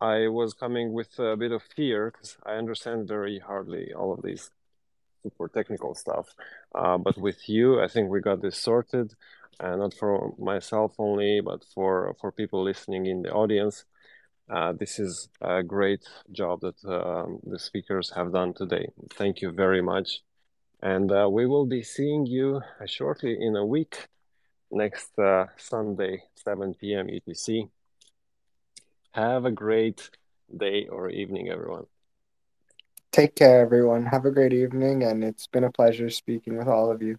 I 0.00 0.28
was 0.28 0.54
coming 0.54 0.92
with 0.92 1.18
a 1.18 1.36
bit 1.36 1.52
of 1.52 1.62
fear 1.62 2.10
because 2.10 2.38
I 2.44 2.52
understand 2.54 3.08
very 3.08 3.38
hardly 3.38 3.92
all 3.92 4.12
of 4.12 4.22
these 4.22 4.50
super 5.22 5.48
technical 5.48 5.94
stuff. 5.94 6.34
Uh, 6.74 6.98
but 6.98 7.16
with 7.18 7.48
you, 7.48 7.80
I 7.80 7.88
think 7.88 8.10
we 8.10 8.20
got 8.20 8.42
this 8.42 8.58
sorted 8.58 9.14
uh, 9.60 9.76
not 9.76 9.94
for 9.94 10.34
myself 10.38 10.94
only, 10.98 11.40
but 11.40 11.62
for 11.74 12.16
for 12.20 12.32
people 12.32 12.62
listening 12.62 13.06
in 13.06 13.22
the 13.22 13.30
audience. 13.30 13.84
Uh, 14.48 14.72
this 14.72 14.98
is 14.98 15.28
a 15.40 15.62
great 15.62 16.08
job 16.32 16.60
that 16.60 16.78
um, 16.84 17.38
the 17.44 17.58
speakers 17.58 18.10
have 18.16 18.32
done 18.32 18.52
today. 18.52 18.88
Thank 19.14 19.42
you 19.42 19.52
very 19.52 19.82
much. 19.82 20.22
And 20.82 21.12
uh, 21.12 21.28
we 21.30 21.46
will 21.46 21.66
be 21.66 21.82
seeing 21.82 22.26
you 22.26 22.62
shortly 22.86 23.36
in 23.38 23.54
a 23.54 23.64
week, 23.64 24.08
next 24.72 25.16
uh, 25.18 25.46
Sunday, 25.56 26.24
7 26.34 26.74
p.m. 26.74 27.06
UTC. 27.06 27.68
Have 29.12 29.44
a 29.44 29.52
great 29.52 30.10
day 30.56 30.86
or 30.86 31.10
evening, 31.10 31.48
everyone. 31.48 31.86
Take 33.12 33.34
care, 33.34 33.60
everyone. 33.60 34.06
Have 34.06 34.24
a 34.24 34.30
great 34.30 34.52
evening, 34.52 35.02
and 35.02 35.24
it's 35.24 35.48
been 35.48 35.64
a 35.64 35.72
pleasure 35.72 36.10
speaking 36.10 36.56
with 36.56 36.68
all 36.68 36.92
of 36.92 37.02
you. 37.02 37.18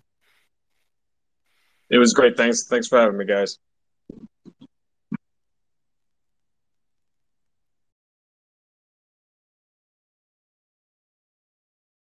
It 1.89 1.97
was 1.97 2.13
great. 2.13 2.37
Thanks. 2.37 2.67
Thanks 2.67 2.87
for 2.87 2.97
having 2.99 3.17
me, 3.17 3.25
guys. 3.25 3.57